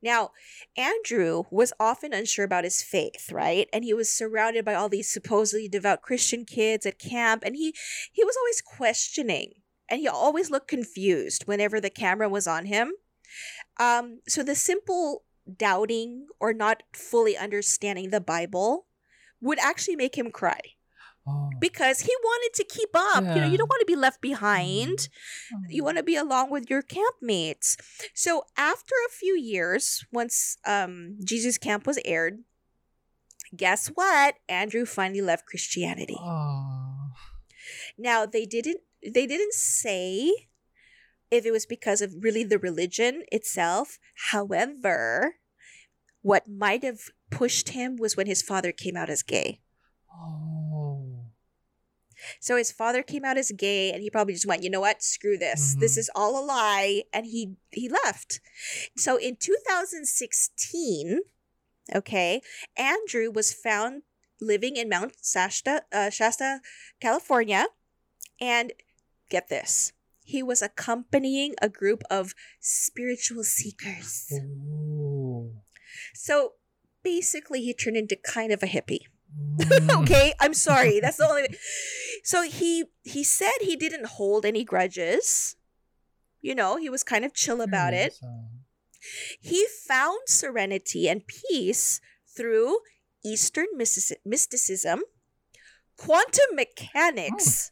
Now, 0.01 0.31
Andrew 0.77 1.43
was 1.51 1.73
often 1.79 2.13
unsure 2.13 2.45
about 2.45 2.63
his 2.63 2.81
faith, 2.81 3.31
right? 3.31 3.67
And 3.73 3.83
he 3.83 3.93
was 3.93 4.11
surrounded 4.11 4.65
by 4.65 4.73
all 4.73 4.89
these 4.89 5.11
supposedly 5.11 5.67
devout 5.67 6.01
Christian 6.01 6.45
kids 6.45 6.85
at 6.85 6.99
camp, 6.99 7.43
and 7.45 7.55
he 7.55 7.73
he 8.11 8.23
was 8.23 8.37
always 8.37 8.61
questioning, 8.61 9.53
and 9.89 9.99
he 9.99 10.07
always 10.07 10.49
looked 10.49 10.67
confused 10.67 11.43
whenever 11.45 11.79
the 11.79 11.89
camera 11.89 12.29
was 12.29 12.47
on 12.47 12.65
him. 12.65 12.93
Um, 13.79 14.19
so 14.27 14.43
the 14.43 14.55
simple 14.55 15.23
doubting 15.57 16.27
or 16.39 16.53
not 16.53 16.83
fully 16.93 17.35
understanding 17.35 18.09
the 18.09 18.21
Bible 18.21 18.87
would 19.41 19.59
actually 19.59 19.95
make 19.95 20.17
him 20.17 20.31
cry 20.31 20.59
Oh. 21.27 21.49
because 21.59 21.99
he 22.01 22.13
wanted 22.23 22.55
to 22.55 22.63
keep 22.63 22.89
up. 22.95 23.23
You 23.23 23.41
know, 23.41 23.47
you 23.47 23.57
don't 23.57 23.69
want 23.69 23.81
to 23.81 23.85
be 23.85 23.95
left 23.95 24.21
behind. 24.21 25.07
You 25.69 25.83
want 25.83 25.97
to 25.97 26.03
be 26.03 26.15
along 26.15 26.49
with 26.49 26.67
your 26.67 26.81
campmates. 26.81 27.77
So 28.15 28.45
after 28.57 28.95
a 29.05 29.11
few 29.11 29.37
years, 29.37 30.03
once 30.11 30.57
um, 30.65 31.17
Jesus 31.23 31.59
Camp 31.59 31.85
was 31.85 31.99
aired, 32.05 32.39
guess 33.55 33.89
what? 33.89 34.35
Andrew 34.49 34.83
finally 34.85 35.21
left 35.21 35.45
Christianity. 35.45 36.17
Oh. 36.19 37.11
Now 37.99 38.25
they 38.25 38.47
didn't 38.47 38.81
they 39.03 39.27
didn't 39.27 39.53
say 39.53 40.31
if 41.29 41.45
it 41.45 41.51
was 41.51 41.67
because 41.67 42.01
of 42.01 42.15
really 42.19 42.43
the 42.43 42.57
religion 42.57 43.23
itself. 43.31 43.99
However, 44.31 45.35
what 46.23 46.47
might 46.47 46.83
have 46.83 46.99
pushed 47.29 47.69
him 47.69 47.95
was 47.95 48.17
when 48.17 48.25
his 48.25 48.41
father 48.41 48.71
came 48.71 48.97
out 48.97 49.09
as 49.11 49.21
gay. 49.21 49.61
Oh. 50.11 50.80
So 52.39 52.55
his 52.55 52.71
father 52.71 53.03
came 53.03 53.25
out 53.25 53.37
as 53.37 53.51
gay 53.51 53.91
and 53.91 54.01
he 54.01 54.09
probably 54.09 54.33
just 54.33 54.45
went, 54.45 54.63
you 54.63 54.69
know 54.69 54.81
what? 54.81 55.01
Screw 55.03 55.37
this. 55.37 55.75
This 55.79 55.95
Mhm. 55.95 55.99
is 55.99 56.09
all 56.15 56.37
a 56.37 56.43
lie 56.45 57.03
and 57.13 57.25
he 57.25 57.55
he 57.71 57.87
left. 57.89 58.39
So 58.97 59.17
in 59.17 59.35
2016, 59.35 61.21
okay, 61.95 62.41
Andrew 62.77 63.31
was 63.31 63.53
found 63.53 64.03
living 64.39 64.75
in 64.75 64.89
Mount 64.89 65.13
Shasta, 65.23 65.83
uh, 65.91 66.09
Shasta, 66.09 66.61
California 66.99 67.67
and 68.39 68.73
get 69.29 69.49
this. 69.49 69.93
He 70.23 70.41
was 70.41 70.61
accompanying 70.61 71.55
a 71.61 71.69
group 71.69 72.03
of 72.09 72.33
spiritual 72.59 73.43
seekers. 73.43 74.31
Oh. 74.33 75.51
So 76.13 76.53
basically 77.03 77.61
he 77.61 77.73
turned 77.73 77.97
into 77.97 78.15
kind 78.15 78.51
of 78.51 78.63
a 78.63 78.67
hippie. 78.67 79.07
Mm. 79.61 80.01
okay 80.03 80.33
i'm 80.41 80.53
sorry 80.53 80.99
that's 80.99 81.15
the 81.17 81.25
only 81.27 81.47
so 82.23 82.41
he 82.43 82.85
he 83.03 83.23
said 83.23 83.51
he 83.61 83.75
didn't 83.77 84.05
hold 84.07 84.45
any 84.45 84.63
grudges 84.65 85.55
you 86.41 86.53
know 86.53 86.75
he 86.75 86.89
was 86.89 87.03
kind 87.03 87.23
of 87.23 87.33
chill 87.33 87.61
about 87.61 87.93
it 87.93 88.19
he 89.39 89.65
found 89.87 90.19
serenity 90.27 91.07
and 91.07 91.21
peace 91.27 92.01
through 92.35 92.79
eastern 93.23 93.67
mysticism 94.25 95.01
quantum 95.95 96.55
mechanics 96.55 97.71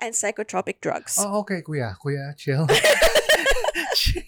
and 0.00 0.14
psychotropic 0.14 0.80
drugs 0.80 1.16
Oh, 1.18 1.40
okay, 1.40 1.60
kuya. 1.62 1.96
Kuya, 2.02 2.36
chill. 2.36 2.66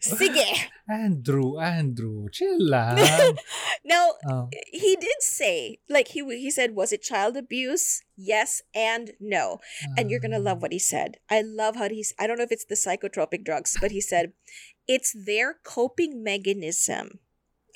sige 0.00 0.70
Andrew, 0.88 1.58
Andrew, 1.58 2.28
chill 2.30 2.60
lang. 2.60 2.98
now 3.84 4.12
Oh. 4.28 4.48
he 4.72 4.96
did 4.96 5.20
say 5.20 5.78
like 5.88 6.08
he 6.08 6.20
he 6.36 6.50
said 6.50 6.74
was 6.74 6.92
it 6.92 7.02
child 7.02 7.36
abuse 7.36 8.02
yes 8.16 8.62
and 8.74 9.12
no 9.20 9.60
and 9.96 10.10
you're 10.10 10.20
gonna 10.20 10.38
love 10.38 10.58
ah. 10.58 10.60
what 10.60 10.72
he 10.72 10.78
said. 10.78 11.16
I 11.30 11.42
love 11.42 11.76
how 11.76 11.88
he's. 11.88 12.14
I 12.18 12.26
don't 12.26 12.38
know 12.38 12.44
if 12.44 12.52
it's 12.52 12.64
the 12.64 12.74
psychotropic 12.74 13.44
drugs, 13.44 13.76
but 13.80 13.90
he 13.90 14.00
said 14.00 14.32
it's 14.86 15.14
their 15.14 15.58
coping 15.64 16.22
mechanism. 16.22 17.20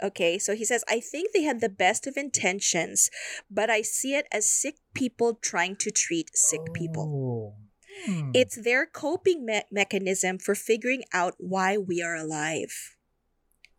Okay, 0.03 0.39
so 0.39 0.55
he 0.55 0.65
says 0.65 0.85
I 0.89 1.01
think 1.01 1.33
they 1.33 1.43
had 1.43 1.61
the 1.61 1.69
best 1.69 2.07
of 2.07 2.17
intentions, 2.17 3.11
but 3.51 3.71
I 3.71 3.83
see 3.83 4.15
it 4.15 4.27
as 4.31 4.49
sick 4.49 4.77
people 4.95 5.35
trying 5.35 5.77
to 5.77 5.91
treat 5.91 6.37
sick 6.37 6.73
people. 6.73 7.55
Oh. 7.59 7.68
Hmm. 8.07 8.31
It's 8.35 8.57
their 8.63 8.87
coping 8.87 9.45
me- 9.47 9.63
mechanism 9.71 10.39
for 10.39 10.55
figuring 10.55 11.05
out 11.13 11.35
why 11.39 11.77
we 11.79 12.03
are 12.03 12.15
alive. 12.17 12.97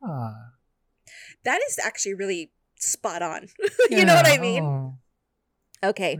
Ah. 0.03 0.53
That 1.43 1.61
is 1.67 1.79
actually 1.79 2.13
really 2.15 2.51
spot 2.77 3.21
on. 3.21 3.47
you 3.89 4.05
know 4.05 4.15
what 4.15 4.27
I 4.27 4.37
mean? 4.37 4.63
oh. 4.63 4.97
Okay. 5.81 6.17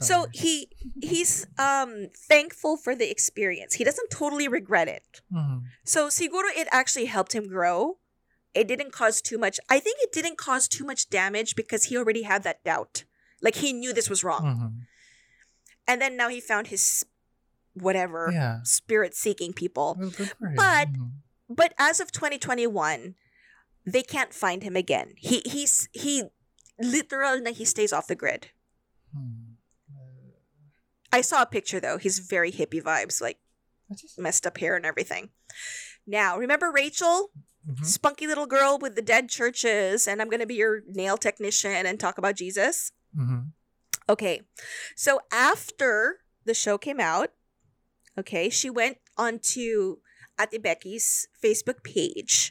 So 0.00 0.26
he 0.32 0.68
he's 1.02 1.44
um 1.58 2.06
thankful 2.16 2.76
for 2.76 2.94
the 2.94 3.10
experience. 3.10 3.74
He 3.74 3.82
doesn't 3.82 4.08
totally 4.10 4.46
regret 4.46 4.86
it. 4.86 5.20
Mhm. 5.34 5.62
So 5.84 6.06
siguro 6.08 6.46
it 6.54 6.68
actually 6.70 7.06
helped 7.06 7.32
him 7.34 7.48
grow. 7.48 7.98
It 8.54 8.68
didn't 8.68 8.92
cause 8.92 9.20
too 9.20 9.36
much. 9.38 9.58
I 9.68 9.80
think 9.80 9.98
it 10.00 10.12
didn't 10.12 10.38
cause 10.38 10.68
too 10.68 10.84
much 10.84 11.10
damage 11.10 11.56
because 11.56 11.84
he 11.90 11.96
already 11.96 12.22
had 12.22 12.44
that 12.44 12.62
doubt. 12.62 13.02
Like 13.42 13.56
he 13.56 13.72
knew 13.72 13.92
this 13.92 14.08
was 14.08 14.22
wrong. 14.22 14.44
Mhm. 14.46 14.86
And 15.88 16.00
then 16.00 16.16
now 16.16 16.28
he 16.28 16.40
found 16.40 16.68
his 16.68 17.04
whatever 17.74 18.30
Yeah. 18.32 18.62
spirit 18.64 19.14
seeking 19.14 19.52
people. 19.52 19.96
Well, 19.98 20.10
good 20.10 20.30
for 20.38 20.48
him. 20.48 20.56
But- 20.56 20.88
Mhm. 20.92 21.10
but 21.48 21.74
as 21.78 22.00
of 22.00 22.10
2021, 22.12 23.14
they 23.86 24.02
can't 24.02 24.34
find 24.34 24.62
him 24.62 24.76
again. 24.76 25.14
He 25.16 25.40
he's 25.46 25.88
he 25.92 26.24
literal 26.78 27.40
na 27.40 27.52
he 27.52 27.64
stays 27.64 27.92
off 27.92 28.06
the 28.06 28.14
grid. 28.16 28.50
Hmm. 29.12 29.54
I 31.12 31.20
saw 31.22 31.42
a 31.42 31.46
picture 31.46 31.80
though. 31.80 31.98
He's 31.98 32.18
very 32.20 32.52
hippie 32.52 32.82
vibes, 32.82 33.20
like 33.20 33.38
just- 33.94 34.18
messed 34.18 34.46
up 34.46 34.58
hair 34.58 34.76
and 34.76 34.86
everything. 34.86 35.30
Now, 36.06 36.38
remember 36.38 36.70
Rachel? 36.70 37.32
Mhm. 37.68 37.84
Spunky 37.84 38.26
little 38.26 38.46
girl 38.46 38.78
with 38.78 38.94
the 38.94 39.02
dead 39.02 39.28
churches, 39.28 40.06
and 40.08 40.22
I'm 40.22 40.28
gonna 40.30 40.46
be 40.46 40.54
your 40.54 40.82
nail 40.86 41.16
technician 41.18 41.84
and 41.86 41.98
talk 42.00 42.16
about 42.16 42.36
Jesus. 42.36 42.92
Mhm. 43.16 43.52
Okay. 44.08 44.42
So 44.96 45.20
after 45.32 46.20
the 46.44 46.54
show 46.54 46.78
came 46.78 47.00
out, 47.00 47.32
okay, 48.18 48.48
she 48.50 48.70
went 48.70 48.98
onto 49.16 49.96
Ate 50.40 50.62
Becky's 50.62 51.28
Facebook 51.42 51.84
page 51.84 52.50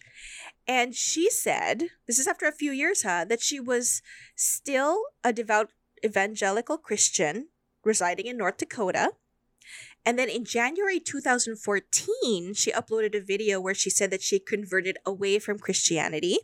and 0.67 0.93
she 0.93 1.29
said, 1.29 1.89
this 2.07 2.19
is 2.19 2.27
after 2.27 2.45
a 2.47 2.51
few 2.51 2.71
years, 2.71 3.01
huh, 3.03 3.25
that 3.25 3.41
she 3.41 3.59
was 3.59 4.01
still 4.35 5.01
a 5.23 5.33
devout 5.33 5.71
evangelical 6.05 6.77
Christian 6.77 7.49
residing 7.83 8.27
in 8.27 8.37
North 8.37 8.57
Dakota. 8.57 9.11
And 10.05 10.17
then 10.17 10.29
in 10.29 10.45
January 10.45 10.99
2014, 10.99 12.53
she 12.53 12.71
uploaded 12.71 13.15
a 13.15 13.21
video 13.21 13.59
where 13.59 13.73
she 13.73 13.89
said 13.89 14.11
that 14.11 14.21
she 14.21 14.39
converted 14.39 14.97
away 15.05 15.39
from 15.39 15.59
Christianity 15.59 16.37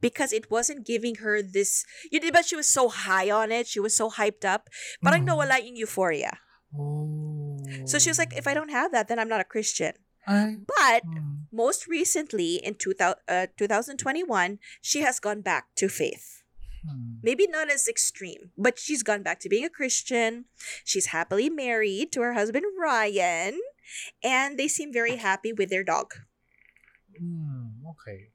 because 0.00 0.32
it 0.32 0.50
wasn't 0.50 0.86
giving 0.86 1.16
her 1.16 1.42
this 1.42 1.84
you 2.10 2.18
did, 2.20 2.32
but 2.32 2.44
she 2.44 2.56
was 2.56 2.66
so 2.68 2.88
high 2.88 3.30
on 3.30 3.52
it 3.52 3.68
she 3.68 3.78
was 3.78 3.94
so 3.94 4.10
hyped 4.10 4.44
up 4.44 4.66
parang 4.98 5.22
Mhm. 5.22 5.30
nawala 5.30 5.62
yung 5.62 5.76
euphoria 5.78 6.42
Oh. 6.74 7.39
So 7.84 7.98
she 7.98 8.10
was 8.10 8.18
like 8.18 8.32
if 8.36 8.46
i 8.46 8.54
don't 8.54 8.70
have 8.70 8.92
that 8.92 9.08
then 9.08 9.18
i'm 9.18 9.28
not 9.28 9.40
a 9.40 9.44
christian 9.44 9.92
Ay. 10.26 10.56
but 10.66 11.02
Hmm. 11.04 11.48
most 11.52 11.86
recently 11.88 12.56
in 12.56 12.74
2000, 12.74 13.16
uh, 13.28 13.46
2021 13.56 14.58
she 14.80 15.00
has 15.00 15.18
gone 15.20 15.40
back 15.40 15.74
to 15.76 15.88
faith 15.88 16.42
Hmm. 16.84 17.20
maybe 17.22 17.46
not 17.46 17.68
as 17.70 17.86
extreme 17.86 18.52
but 18.56 18.78
she's 18.78 19.02
gone 19.02 19.22
back 19.22 19.38
to 19.40 19.48
being 19.48 19.64
a 19.64 19.70
christian 19.70 20.46
she's 20.84 21.06
happily 21.12 21.50
married 21.50 22.10
to 22.12 22.22
her 22.22 22.32
husband 22.32 22.64
ryan 22.80 23.60
and 24.24 24.56
they 24.58 24.68
seem 24.68 24.92
very 24.92 25.16
happy 25.16 25.52
with 25.52 25.68
their 25.68 25.84
dog 25.84 26.14
Hmm. 27.18 27.84
Okay. 27.92 28.30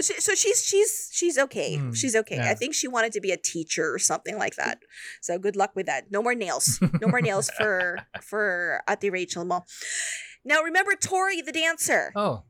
So, 0.00 0.34
she's 0.34 0.64
she's 0.64 1.10
she's 1.12 1.38
okay. 1.38 1.78
Mm, 1.78 1.94
she's 1.96 2.14
okay. 2.14 2.38
I 2.38 2.54
think 2.54 2.74
she 2.74 2.88
wanted 2.88 3.12
to 3.12 3.20
be 3.20 3.30
a 3.30 3.36
teacher 3.36 3.92
or 3.92 3.98
something 3.98 4.36
like 4.38 4.56
that. 4.56 4.78
So 5.22 5.38
good 5.38 5.56
luck 5.56 5.72
with 5.74 5.86
that. 5.86 6.10
No 6.10 6.22
more 6.22 6.34
nails. 6.34 6.78
No 7.00 7.08
more 7.08 7.20
nails 7.20 7.50
for 7.58 8.00
for 8.20 8.82
Ate 8.88 9.10
Rachel 9.10 9.44
mo. 9.44 9.64
Now 10.44 10.62
remember 10.62 10.94
Tori 10.94 11.40
the 11.40 11.52
dancer. 11.52 12.12
Oh. 12.14 12.44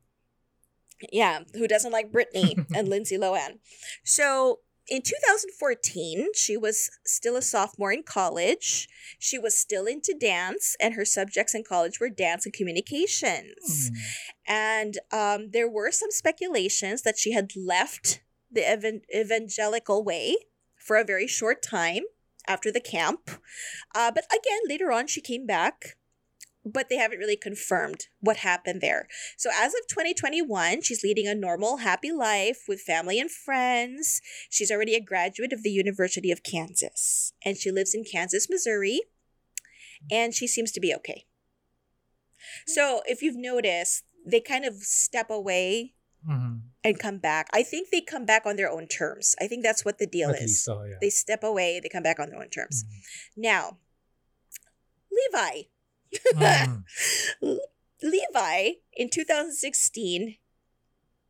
Yeah, 1.13 1.41
who 1.55 1.69
doesn't 1.69 1.93
like 1.93 2.11
Britney 2.11 2.67
and 2.75 2.89
Lindsay 2.89 3.19
Lohan. 3.19 3.59
So 4.03 4.61
in 4.89 5.03
2014, 5.03 6.29
she 6.35 6.57
was 6.57 6.91
still 7.05 7.37
a 7.37 7.43
sophomore 7.43 7.93
in 7.93 8.03
college. 8.03 8.89
She 9.19 9.39
was 9.39 9.59
still 9.59 9.87
into 9.87 10.15
dance, 10.19 10.77
and 10.81 10.95
her 10.95 11.05
subjects 11.05 11.55
in 11.55 11.65
college 11.65 11.99
were 11.99 12.09
dance 12.09 12.47
and 12.47 12.53
communications. 12.53 13.91
Hmm. 13.91 13.97
And 14.47 14.99
um, 15.13 15.51
there 15.51 15.69
were 15.69 15.91
some 15.91 16.11
speculations 16.11 17.03
that 17.03 17.19
she 17.19 17.33
had 17.33 17.51
left 17.57 18.23
the 18.51 18.69
evan- 18.69 19.03
evangelical 19.15 20.05
way 20.05 20.37
for 20.77 20.97
a 20.97 21.05
very 21.05 21.27
short 21.27 21.63
time 21.63 22.05
after 22.47 22.71
the 22.71 22.81
camp. 22.81 23.31
Uh, 23.95 24.13
but 24.13 24.25
again, 24.31 24.61
later 24.69 24.93
on, 24.93 25.09
she 25.09 25.21
came 25.21 25.47
back. 25.47 25.97
But 26.69 26.89
they 26.89 26.97
haven't 26.97 27.21
really 27.21 27.37
confirmed 27.37 28.09
what 28.19 28.39
happened 28.39 28.81
there. 28.81 29.07
So 29.37 29.51
as 29.55 29.73
of 29.73 29.87
2021, 29.89 30.83
she's 30.83 31.05
leading 31.05 31.29
a 31.29 31.35
normal, 31.35 31.77
happy 31.79 32.11
life 32.11 32.65
with 32.67 32.81
family 32.81 33.21
and 33.21 33.31
friends. 33.31 34.21
She's 34.51 34.73
already 34.73 34.97
a 34.97 35.01
graduate 35.01 35.53
of 35.53 35.63
the 35.63 35.71
University 35.71 36.33
of 36.33 36.43
Kansas, 36.43 37.33
and 37.45 37.57
she 37.57 37.71
lives 37.71 37.95
in 37.95 38.03
Kansas, 38.03 38.51
Missouri. 38.51 39.03
And 40.11 40.35
she 40.35 40.49
seems 40.49 40.73
to 40.73 40.81
be 40.81 40.93
okay. 40.95 41.27
So 42.67 43.03
if 43.07 43.23
you've 43.23 43.37
noticed, 43.37 44.03
they 44.27 44.41
kind 44.41 44.65
of 44.65 44.75
step 44.83 45.31
away 45.31 45.95
Mhm. 46.29 46.63
and 46.83 46.99
come 46.99 47.19
back. 47.19 47.49
I 47.53 47.63
think 47.63 47.91
they 47.91 48.01
come 48.01 48.25
back 48.25 48.45
on 48.45 48.57
their 48.57 48.71
own 48.71 48.89
terms. 48.89 49.37
I 49.41 49.47
think 49.47 49.63
that's 49.63 49.85
what 49.85 49.99
the 49.99 50.07
deal 50.07 50.31
At 50.31 50.43
is. 50.43 50.65
so, 50.65 50.83
yeah. 50.83 50.97
They 51.01 51.11
step 51.11 51.45
away, 51.45 51.79
they 51.81 51.89
come 51.89 52.03
back 52.03 52.19
on 52.19 52.31
their 52.31 52.41
own 52.41 52.51
terms. 52.51 52.83
Mhm. 52.85 53.03
Now, 53.37 53.79
Levi. 55.11 55.69
Mhm. 56.35 56.83
Levi 58.03 58.71
in 58.93 59.09
2016 59.11 60.37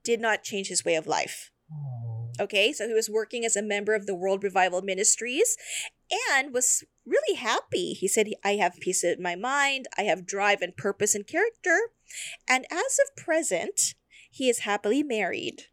did 0.03 0.21
not 0.21 0.43
change 0.43 0.69
his 0.69 0.85
way 0.85 0.95
of 0.95 1.07
life. 1.07 1.51
Oh. 1.73 2.31
Okay, 2.39 2.73
so 2.73 2.87
he 2.87 2.93
was 2.95 3.09
working 3.09 3.45
as 3.45 3.57
a 3.57 3.63
member 3.63 3.95
of 3.95 4.07
the 4.07 4.15
World 4.15 4.45
Revival 4.45 4.83
Ministries 4.83 5.57
and 6.31 6.53
was 6.53 6.85
really 7.07 7.37
happy. 7.37 7.93
He 7.95 8.09
said, 8.09 8.29
I 8.45 8.57
have 8.57 8.79
peace 8.81 9.03
in 9.03 9.23
my 9.23 9.37
mind, 9.37 9.87
I 9.97 10.03
have 10.03 10.27
drive 10.27 10.61
and 10.61 10.77
purpose 10.77 11.15
and 11.15 11.27
character. 11.27 11.79
And 12.47 12.67
as 12.71 12.99
of 13.05 13.17
present, 13.17 13.95
he 14.31 14.49
is 14.49 14.61
happily 14.61 15.03
married. 15.03 15.65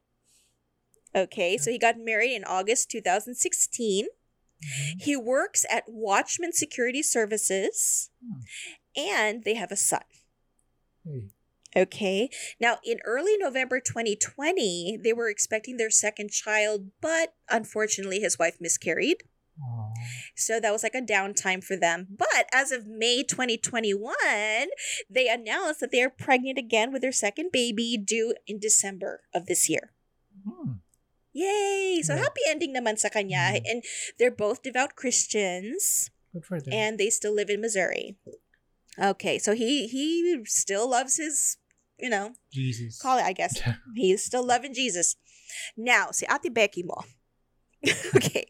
Okay, 1.16 1.58
so 1.58 1.70
he 1.70 1.78
got 1.78 1.98
married 2.00 2.34
in 2.34 2.44
August 2.44 2.90
2016. 2.90 4.06
Mhm. 4.06 5.02
He 5.02 5.16
works 5.18 5.66
at 5.70 5.84
Watchman 5.88 6.54
Security 6.54 7.04
Services 7.04 8.10
Hmm. 8.24 8.40
And 8.96 9.44
they 9.44 9.56
have 9.56 9.72
a 9.72 9.76
son. 9.76 10.04
Hey. 11.04 11.30
Okay. 11.76 12.30
Now, 12.60 12.78
in 12.86 13.00
early 13.04 13.36
November 13.38 13.80
2020, 13.80 15.00
they 15.04 15.14
were 15.14 15.30
expecting 15.30 15.78
their 15.78 15.90
second 15.90 16.30
child, 16.30 16.92
but 17.02 17.34
unfortunately, 17.50 18.20
his 18.20 18.38
wife 18.38 18.58
miscarried. 18.62 19.24
So 20.36 20.60
that 20.60 20.72
was 20.72 20.82
like 20.84 20.96
a 20.96 21.02
downtime 21.02 21.64
for 21.64 21.78
them. 21.78 22.08
But 22.10 22.50
as 22.54 22.72
of 22.72 22.88
May 22.88 23.24
2021, 23.24 24.14
they 25.10 25.30
announced 25.30 25.80
that 25.80 25.92
they 25.92 26.02
are 26.02 26.10
pregnant 26.10 26.58
again 26.58 26.92
with 26.92 27.02
their 27.02 27.12
second 27.12 27.52
baby 27.52 27.98
due 27.98 28.34
in 28.48 28.60
December 28.60 29.22
of 29.34 29.46
this 29.46 29.70
year. 29.70 29.94
Hmm. 30.46 30.82
Yay! 31.34 32.02
So 32.04 32.14
Yeah. 32.14 32.22
happy 32.22 32.42
ending 32.48 32.74
naman 32.74 32.98
sa 32.98 33.10
kanya. 33.10 33.58
Mhm. 33.58 33.62
And 33.66 33.84
they're 34.18 34.34
both 34.34 34.62
devout 34.62 34.96
Christians. 34.96 36.10
Good 36.34 36.46
for 36.46 36.58
them. 36.62 36.74
and 36.74 36.98
they 36.98 37.10
still 37.14 37.34
live 37.34 37.50
in 37.50 37.62
Missouri. 37.62 38.18
Okay, 39.02 39.40
so 39.40 39.54
he 39.54 39.88
he 39.88 40.44
still 40.46 40.90
loves 40.90 41.18
his, 41.18 41.58
you 42.00 42.10
know, 42.10 42.34
Jesus. 42.52 43.02
call 43.02 43.18
it, 43.18 43.24
I 43.24 43.34
guess. 43.34 43.60
He's 43.96 44.24
still 44.24 44.46
loving 44.46 44.74
Jesus. 44.74 45.16
Now, 45.76 46.12
si 46.12 46.26
Ate 46.30 46.54
Becky 46.54 46.84
mo. 46.84 47.04
okay. 48.16 48.46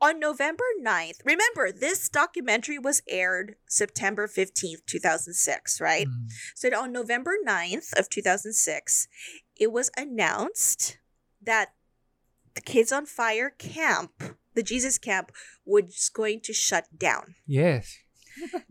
On 0.00 0.18
November 0.18 0.64
9th, 0.84 1.24
remember, 1.24 1.70
this 1.70 2.08
documentary 2.08 2.76
was 2.76 3.02
aired 3.08 3.54
September 3.68 4.26
15th, 4.26 4.84
2006, 4.84 5.80
right? 5.80 6.08
Hmm. 6.08 6.26
So 6.56 6.68
on 6.76 6.90
November 6.90 7.34
9th 7.46 7.96
of 7.96 8.08
2006, 8.10 9.06
it 9.56 9.70
was 9.70 9.92
announced 9.96 10.98
that 11.40 11.74
the 12.54 12.60
Kids 12.60 12.90
on 12.90 13.06
Fire 13.06 13.50
camp, 13.50 14.10
the 14.54 14.62
Jesus 14.64 14.98
camp, 14.98 15.30
was 15.64 16.10
going 16.12 16.40
to 16.40 16.52
shut 16.52 16.86
down 16.98 17.36
Yes. 17.46 17.98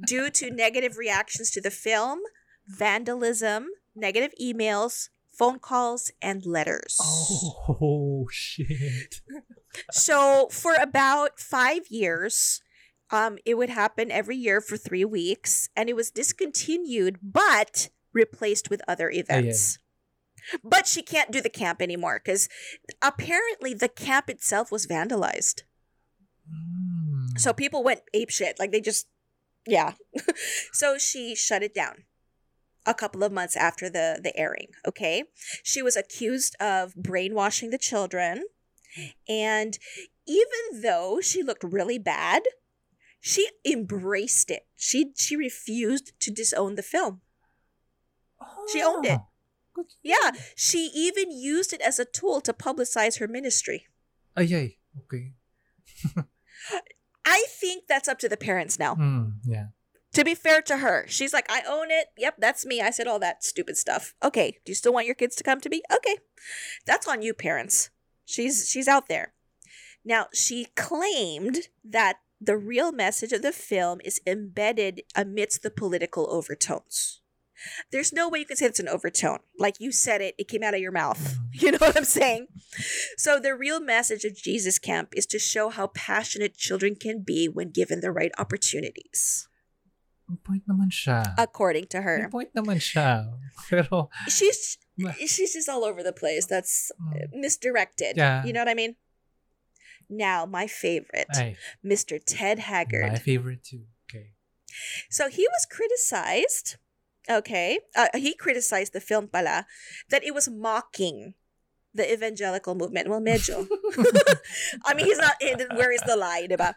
Due 0.06 0.30
to 0.30 0.52
negative 0.52 0.98
reactions 0.98 1.52
to 1.52 1.62
the 1.62 1.72
film, 1.72 2.20
vandalism, 2.68 3.68
negative 3.96 4.34
emails, 4.42 5.10
phone 5.32 5.60
calls, 5.60 6.12
and 6.22 6.46
letters. 6.46 6.98
Oh, 7.02 8.28
shit. 8.32 9.22
So 9.92 10.48
for 10.52 10.76
about 10.76 11.40
five 11.40 11.88
years, 11.90 12.62
um, 13.12 13.38
it 13.46 13.56
would 13.56 13.70
happen 13.70 14.12
every 14.12 14.38
year 14.38 14.62
for 14.62 14.78
three 14.78 15.06
weeks, 15.06 15.70
and 15.76 15.90
it 15.90 15.96
was 15.96 16.12
discontinued 16.12 17.20
but 17.22 17.90
replaced 18.14 18.70
with 18.70 18.82
other 18.88 19.10
events. 19.10 19.78
But 20.64 20.88
she 20.88 21.02
can't 21.02 21.32
do 21.32 21.40
the 21.40 21.50
camp 21.50 21.82
anymore 21.82 22.20
because 22.24 22.50
apparently 23.02 23.74
the 23.74 23.90
camp 23.90 24.30
itself 24.30 24.72
was 24.72 24.88
vandalized. 24.88 25.64
Hmm. 26.50 27.38
So 27.38 27.54
people 27.54 27.84
went 27.84 28.02
ape 28.14 28.32
shit. 28.32 28.58
Like 28.60 28.72
they 28.72 28.82
just, 28.82 29.08
yeah. 29.68 29.94
so 30.72 30.98
she 30.98 31.36
shut 31.36 31.64
it 31.64 31.74
down 31.74 32.04
a 32.86 32.94
couple 32.94 33.24
of 33.24 33.32
months 33.32 33.56
after 33.56 33.90
the 33.90 34.20
the 34.22 34.36
airing. 34.38 34.70
Okay, 34.88 35.24
she 35.64 35.82
was 35.82 35.96
accused 35.96 36.56
of 36.60 36.96
brainwashing 36.96 37.70
the 37.70 37.78
children, 37.78 38.46
and 39.28 39.78
even 40.28 40.82
though 40.82 41.20
she 41.22 41.44
looked 41.44 41.64
really 41.64 42.00
bad, 42.00 42.44
she 43.20 43.50
embraced 43.66 44.50
it. 44.50 44.68
She 44.76 45.12
she 45.16 45.36
refused 45.36 46.14
to 46.20 46.32
disown 46.32 46.76
the 46.76 46.84
film. 46.84 47.22
she 48.72 48.82
owned 48.82 49.06
it. 49.06 49.20
Oh, 49.78 49.86
Yeah, 50.04 50.32
she 50.56 50.90
even 50.94 51.32
used 51.32 51.72
it 51.74 51.82
as 51.82 52.00
a 52.00 52.06
tool 52.06 52.42
to 52.42 52.54
publicize 52.54 53.20
her 53.20 53.28
ministry. 53.28 53.88
Ay, 54.36 54.50
ay. 54.54 54.78
Okay. 55.00 55.34
I 57.26 57.45
think 57.49 57.84
that's 57.88 58.07
up 58.07 58.19
to 58.19 58.30
the 58.30 58.38
parents 58.38 58.80
now. 58.80 58.95
Hmm. 58.95 59.26
Yeah. 59.45 59.68
To 60.14 60.26
be 60.26 60.35
fair 60.35 60.61
to 60.64 60.77
her, 60.77 61.06
she's 61.07 61.31
like, 61.31 61.49
I 61.49 61.61
own 61.68 61.89
it. 61.89 62.07
Yep, 62.18 62.35
that's 62.39 62.65
me. 62.65 62.81
I 62.81 62.89
said 62.89 63.07
all 63.07 63.19
that 63.19 63.43
stupid 63.43 63.77
stuff. 63.77 64.14
Okay, 64.22 64.57
do 64.65 64.72
you 64.72 64.76
still 64.76 64.91
want 64.91 65.06
your 65.06 65.15
kids 65.15 65.35
to 65.38 65.43
come 65.43 65.61
to 65.61 65.69
me? 65.69 65.81
Okay. 65.93 66.18
That's 66.85 67.07
on 67.07 67.22
you, 67.22 67.34
parents. 67.34 67.91
She's 68.26 68.69
she's 68.69 68.88
out 68.88 69.07
there. 69.07 69.34
Now, 70.03 70.27
she 70.34 70.68
claimed 70.76 71.69
that 71.84 72.18
the 72.41 72.57
real 72.57 72.91
message 72.91 73.31
of 73.31 73.41
the 73.41 73.52
film 73.52 74.02
is 74.03 74.19
embedded 74.26 75.03
amidst 75.15 75.61
the 75.61 75.69
political 75.69 76.27
overtones. 76.31 77.20
There's 77.92 78.14
no 78.14 78.30
way 78.30 78.40
you 78.40 78.46
can 78.46 78.58
say 78.58 78.66
it's 78.66 78.80
an 78.80 78.88
overtone. 78.88 79.40
Like 79.60 79.80
you 79.80 79.92
said 79.92 80.22
it, 80.22 80.36
it 80.38 80.48
came 80.48 80.64
out 80.64 80.74
of 80.74 80.80
your 80.80 80.92
mouth. 80.92 81.38
You 81.54 81.72
know 81.72 81.80
what 81.80 81.98
I'm 81.98 82.06
saying? 82.06 82.48
So, 83.18 83.38
the 83.38 83.54
real 83.54 83.82
message 83.82 84.24
of 84.24 84.34
Jesus 84.36 84.80
Camp 84.80 85.10
is 85.16 85.26
to 85.28 85.38
show 85.38 85.70
how 85.70 85.88
passionate 85.88 86.56
children 86.56 86.96
can 86.96 87.22
be 87.22 87.50
when 87.50 87.72
given 87.72 88.00
the 88.00 88.10
right 88.10 88.32
opportunities, 88.40 89.50
point 90.38 90.64
naman 90.68 90.90
siya. 90.90 91.36
according 91.38 91.88
to 91.88 92.02
her. 92.02 92.30
point 92.32 92.56
naman 92.56 92.80
siya. 92.80 93.36
Pero, 93.70 94.10
She's 94.28 94.78
she's 95.20 95.54
just 95.54 95.70
all 95.70 95.84
over 95.84 96.04
the 96.04 96.14
place. 96.14 96.46
That's 96.48 96.92
mm. 96.96 97.30
misdirected. 97.34 98.16
Yeah. 98.16 98.46
You 98.46 98.54
know 98.54 98.62
what 98.62 98.70
I 98.70 98.76
mean? 98.76 98.96
Now, 100.10 100.46
my 100.46 100.68
favorite, 100.68 101.28
ay, 101.36 101.56
Mr. 101.86 102.20
Ted 102.20 102.60
Haggard. 102.60 103.12
my 103.12 103.20
favorite 103.20 103.64
too. 103.64 103.88
Okay. 104.10 104.36
So 105.10 105.30
he 105.30 105.48
was 105.48 105.66
criticized. 105.66 106.76
Okay, 107.30 107.80
uh, 107.95 108.07
he 108.15 108.34
criticized 108.34 108.93
the 108.93 109.02
film 109.02 109.27
pala 109.27 109.65
that 110.10 110.23
it 110.23 110.34
was 110.34 110.49
mocking 110.49 111.35
the 111.93 112.11
evangelical 112.11 112.76
movement. 112.76 113.10
Well, 113.10 113.22
medyo. 113.22 113.68
I 114.85 114.93
mean, 114.93 115.06
he's 115.06 115.18
not. 115.18 115.35
Where 115.76 115.91
is 115.91 116.02
the 116.06 116.15
lie, 116.15 116.48
diba? 116.49 116.73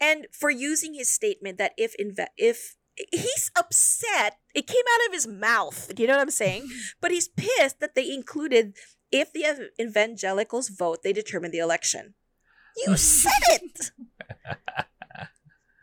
And 0.00 0.26
for 0.32 0.50
using 0.50 0.94
his 0.94 1.08
statement 1.08 1.58
that 1.58 1.72
if 1.76 1.94
inve- 1.98 2.34
if 2.36 2.76
he's 3.10 3.50
upset, 3.56 4.38
it 4.54 4.66
came 4.66 4.84
out 4.94 5.06
of 5.08 5.14
his 5.14 5.26
mouth. 5.26 5.92
Do 5.94 6.02
you 6.02 6.08
know 6.08 6.14
what 6.14 6.22
I'm 6.22 6.30
saying? 6.30 6.68
But 7.00 7.12
he's 7.12 7.28
pissed 7.28 7.80
that 7.80 7.94
they 7.94 8.12
included 8.12 8.74
if 9.10 9.32
the 9.32 9.70
evangelicals 9.80 10.68
vote, 10.68 11.02
they 11.02 11.12
determine 11.12 11.50
the 11.50 11.58
election. 11.58 12.14
You 12.86 12.96
said 12.96 13.30
it 13.48 13.90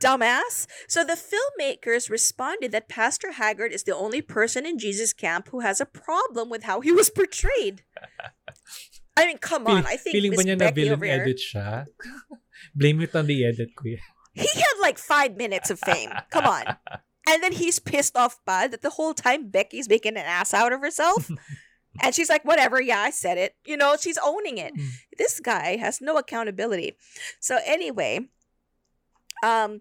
dumbass. 0.02 0.68
So 0.88 1.04
the 1.04 1.18
filmmakers 1.18 2.10
responded 2.10 2.72
that 2.72 2.90
Pastor 2.90 3.34
Haggard 3.34 3.72
is 3.72 3.84
the 3.84 3.96
only 3.96 4.22
person 4.22 4.66
in 4.66 4.78
Jesus 4.78 5.14
camp 5.14 5.50
who 5.50 5.62
has 5.62 5.80
a 5.80 5.86
problem 5.86 6.50
with 6.50 6.64
how 6.64 6.82
he 6.82 6.92
was 6.92 7.10
portrayed. 7.10 7.84
I 9.18 9.26
mean, 9.28 9.38
come 9.38 9.68
on. 9.68 9.86
I 9.86 9.96
think 9.96 10.14
feeling 10.14 10.32
ba 10.36 10.44
niya 10.44 10.60
na 10.60 10.72
Becky 10.72 10.90
villain 10.90 11.22
edit 11.22 11.40
siya? 11.40 11.86
Blame 12.76 13.02
it 13.02 13.16
on 13.16 13.28
the 13.28 13.46
edit, 13.46 13.72
kuya. 13.76 14.00
he 14.34 14.60
had 14.60 14.76
like 14.82 14.98
five 14.98 15.38
minutes 15.38 15.70
of 15.70 15.80
fame. 15.80 16.12
Come 16.30 16.46
on. 16.46 16.76
And 17.28 17.42
then 17.42 17.54
he's 17.54 17.80
pissed 17.80 18.16
off 18.18 18.40
by 18.46 18.68
that 18.68 18.82
the 18.82 18.92
whole 18.92 19.14
time 19.14 19.50
Becky's 19.50 19.90
making 19.90 20.18
an 20.18 20.28
ass 20.28 20.54
out 20.54 20.74
of 20.74 20.82
herself. 20.82 21.32
And 22.02 22.14
she's 22.14 22.30
like, 22.30 22.44
whatever, 22.44 22.82
yeah, 22.82 23.00
I 23.00 23.10
said 23.10 23.38
it. 23.38 23.56
You 23.66 23.78
know, 23.78 23.96
she's 24.00 24.18
owning 24.22 24.58
it. 24.58 24.76
Mm. 24.76 24.90
This 25.18 25.40
guy 25.40 25.78
has 25.78 26.02
no 26.02 26.18
accountability. 26.18 26.98
So 27.40 27.58
anyway, 27.66 28.28
um, 29.44 29.80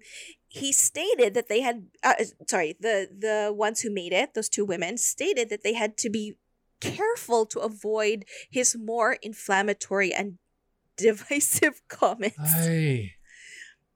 he 0.48 0.72
stated 0.72 1.35
that 1.35 1.48
they 1.48 1.60
had, 1.60 1.86
uh, 2.02 2.14
sorry, 2.48 2.76
the 2.78 3.09
the 3.10 3.52
ones 3.52 3.81
who 3.81 3.90
made 3.90 4.12
it, 4.12 4.35
those 4.35 4.48
two 4.48 4.64
women, 4.64 4.97
stated 4.98 5.48
that 5.51 5.62
they 5.62 5.74
had 5.74 5.97
to 5.98 6.10
be 6.10 6.35
careful 6.81 7.47
to 7.47 7.60
avoid 7.60 8.24
his 8.51 8.76
more 8.78 9.16
inflammatory 9.22 10.12
and 10.12 10.39
divisive 10.97 11.82
comments. 11.89 12.39
Ay, 12.40 13.12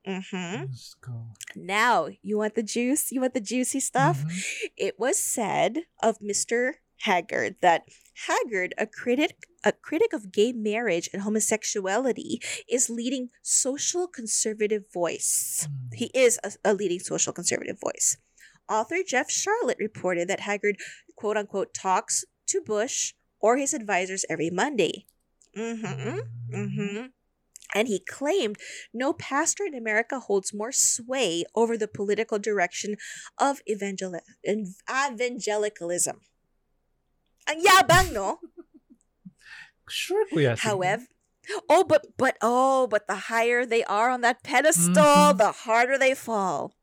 hmm 0.07 0.61
let's 0.61 0.95
go. 1.01 1.35
Now, 1.57 2.09
you 2.23 2.39
want 2.39 2.55
the 2.55 2.63
juice? 2.63 3.11
You 3.13 3.21
want 3.21 3.35
the 3.35 3.41
juicy 3.41 3.81
stuff? 3.81 4.25
Mhm. 4.25 4.71
It 4.77 4.99
was 4.99 5.19
said 5.19 5.85
of 6.03 6.21
Mr. 6.21 6.75
Haggard 7.03 7.57
that 7.61 7.85
Haggard, 8.27 8.75
a 8.79 8.87
critic 8.87 9.48
a 9.65 9.73
critic 9.73 10.13
of 10.13 10.33
gay 10.33 10.53
marriage 10.53 11.09
and 11.13 11.23
homosexuality, 11.23 12.39
is 12.69 12.91
leading 12.91 13.29
social 13.43 14.07
conservative 14.07 14.85
voice. 14.93 15.69
Mm. 15.69 15.95
He 15.95 16.11
is 16.15 16.39
a, 16.45 16.53
a 16.65 16.75
leading 16.75 17.01
social 17.01 17.33
conservative 17.33 17.79
voice. 17.81 18.17
Author 18.69 18.99
Jeff 19.07 19.29
Sharlet 19.29 19.79
reported 19.79 20.29
that 20.29 20.41
Haggard, 20.41 20.77
quote 21.17 21.37
unquote, 21.37 21.73
talks 21.75 22.25
to 22.49 22.61
Bush 22.61 23.15
or 23.41 23.57
his 23.57 23.73
advisors 23.73 24.25
every 24.29 24.51
Monday. 24.51 25.07
Mm-hmm. 25.57 26.19
Mm-hmm. 26.55 27.07
And 27.75 27.89
he 27.89 28.01
claimed 28.01 28.57
no 28.95 29.13
pastor 29.13 29.65
in 29.65 29.75
America 29.75 30.21
holds 30.21 30.55
more 30.55 30.73
sway 30.73 31.45
over 31.55 31.77
the 31.77 31.89
political 31.89 32.39
direction 32.39 32.97
of 33.37 33.61
evangel- 33.69 34.21
evangelicalism. 34.89 36.21
Ang 37.47 37.65
yabang, 37.65 38.13
no? 38.13 38.41
Sige. 39.91 40.59
However, 40.61 41.07
oh, 41.69 41.85
but 41.85 42.17
but 42.17 42.37
oh, 42.43 42.87
but 42.87 43.07
the 43.07 43.29
higher 43.33 43.65
they 43.67 43.85
are 43.85 44.11
on 44.11 44.21
that 44.23 44.43
pedestal, 44.43 44.95
Mhm. 45.35 45.39
the 45.39 45.53
harder 45.53 45.97
they 45.99 46.15
fall. 46.15 46.75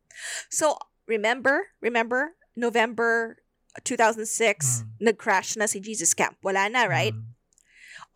So 0.50 0.78
remember, 1.08 1.68
remember 1.82 2.36
November 2.56 3.38
2006, 3.84 4.82
Mm. 4.84 4.88
nag-crash 5.02 5.56
na 5.58 5.66
si 5.68 5.80
Jesus 5.80 6.14
Camp. 6.14 6.38
Wala 6.42 6.70
na, 6.70 6.84
right? 6.86 7.14
Mm. 7.14 7.36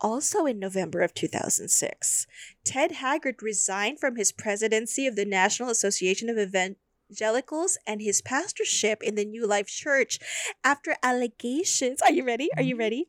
Also 0.00 0.46
in 0.46 0.58
November 0.58 1.02
of 1.02 1.12
2006, 1.12 2.26
Ted 2.64 2.92
Haggard 3.04 3.42
resigned 3.42 4.00
from 4.00 4.16
his 4.16 4.32
presidency 4.32 5.06
of 5.06 5.14
the 5.14 5.26
National 5.26 5.68
Association 5.68 6.30
of 6.30 6.38
Evangelicals 6.38 7.76
and 7.86 8.00
his 8.00 8.22
pastorship 8.22 9.02
in 9.02 9.14
the 9.14 9.26
New 9.26 9.46
Life 9.46 9.68
Church 9.68 10.18
after 10.64 10.96
allegations. 11.02 12.00
Are 12.00 12.12
you 12.12 12.24
ready? 12.24 12.48
Are 12.56 12.62
you 12.64 12.76
ready? 12.76 13.08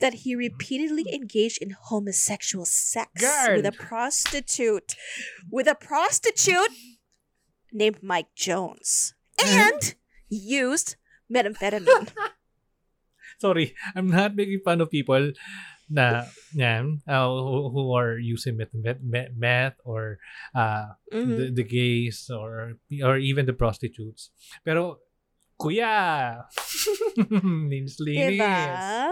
That 0.00 0.24
he 0.24 0.34
repeatedly 0.34 1.04
engaged 1.12 1.60
in 1.60 1.76
homosexual 1.76 2.64
sex 2.64 3.20
with 3.52 3.66
a 3.68 3.72
prostitute, 3.72 4.96
with 5.52 5.68
a 5.68 5.74
prostitute 5.76 6.72
named 7.72 8.02
Mike 8.02 8.32
Jones, 8.34 9.12
and 9.38 9.94
used 10.28 10.96
methamphetamine. 11.32 12.08
Sorry, 13.40 13.74
I'm 13.94 14.08
not 14.08 14.36
making 14.36 14.60
fun 14.64 14.80
of 14.80 14.90
people 14.90 15.32
na 15.90 16.24
yan, 16.54 17.02
uh, 17.08 17.26
who, 17.26 17.68
who 17.68 17.92
are 17.92 18.16
using 18.16 18.56
meth, 18.56 18.70
meth, 18.72 19.02
meth, 19.02 19.32
meth 19.36 19.76
or 19.84 20.18
uh, 20.54 20.94
Mhm. 21.12 21.36
the, 21.36 21.46
the 21.60 21.66
gays 21.66 22.30
or 22.32 22.78
or 23.02 23.18
even 23.18 23.44
the 23.46 23.52
prostitutes. 23.56 24.30
Pero, 24.64 25.02
kuya! 25.60 26.46
Names 27.68 27.96
linis. 27.98 28.38
Diba? 28.38 29.10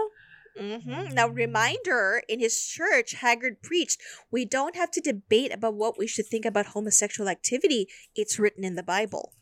Hmm 0.59 1.15
Now, 1.15 1.29
reminder 1.29 2.23
in 2.29 2.41
his 2.41 2.59
church, 2.67 3.15
Haggard 3.15 3.63
preached, 3.63 4.01
we 4.31 4.45
don't 4.45 4.77
have 4.77 4.91
to 4.93 5.01
debate 5.01 5.55
about 5.55 5.75
what 5.75 5.99
we 5.99 6.07
should 6.07 6.27
think 6.27 6.45
about 6.45 6.75
homosexual 6.75 7.31
activity. 7.31 7.89
It's 8.15 8.39
written 8.39 8.65
in 8.65 8.75
the 8.75 8.83
Bible. 8.83 9.33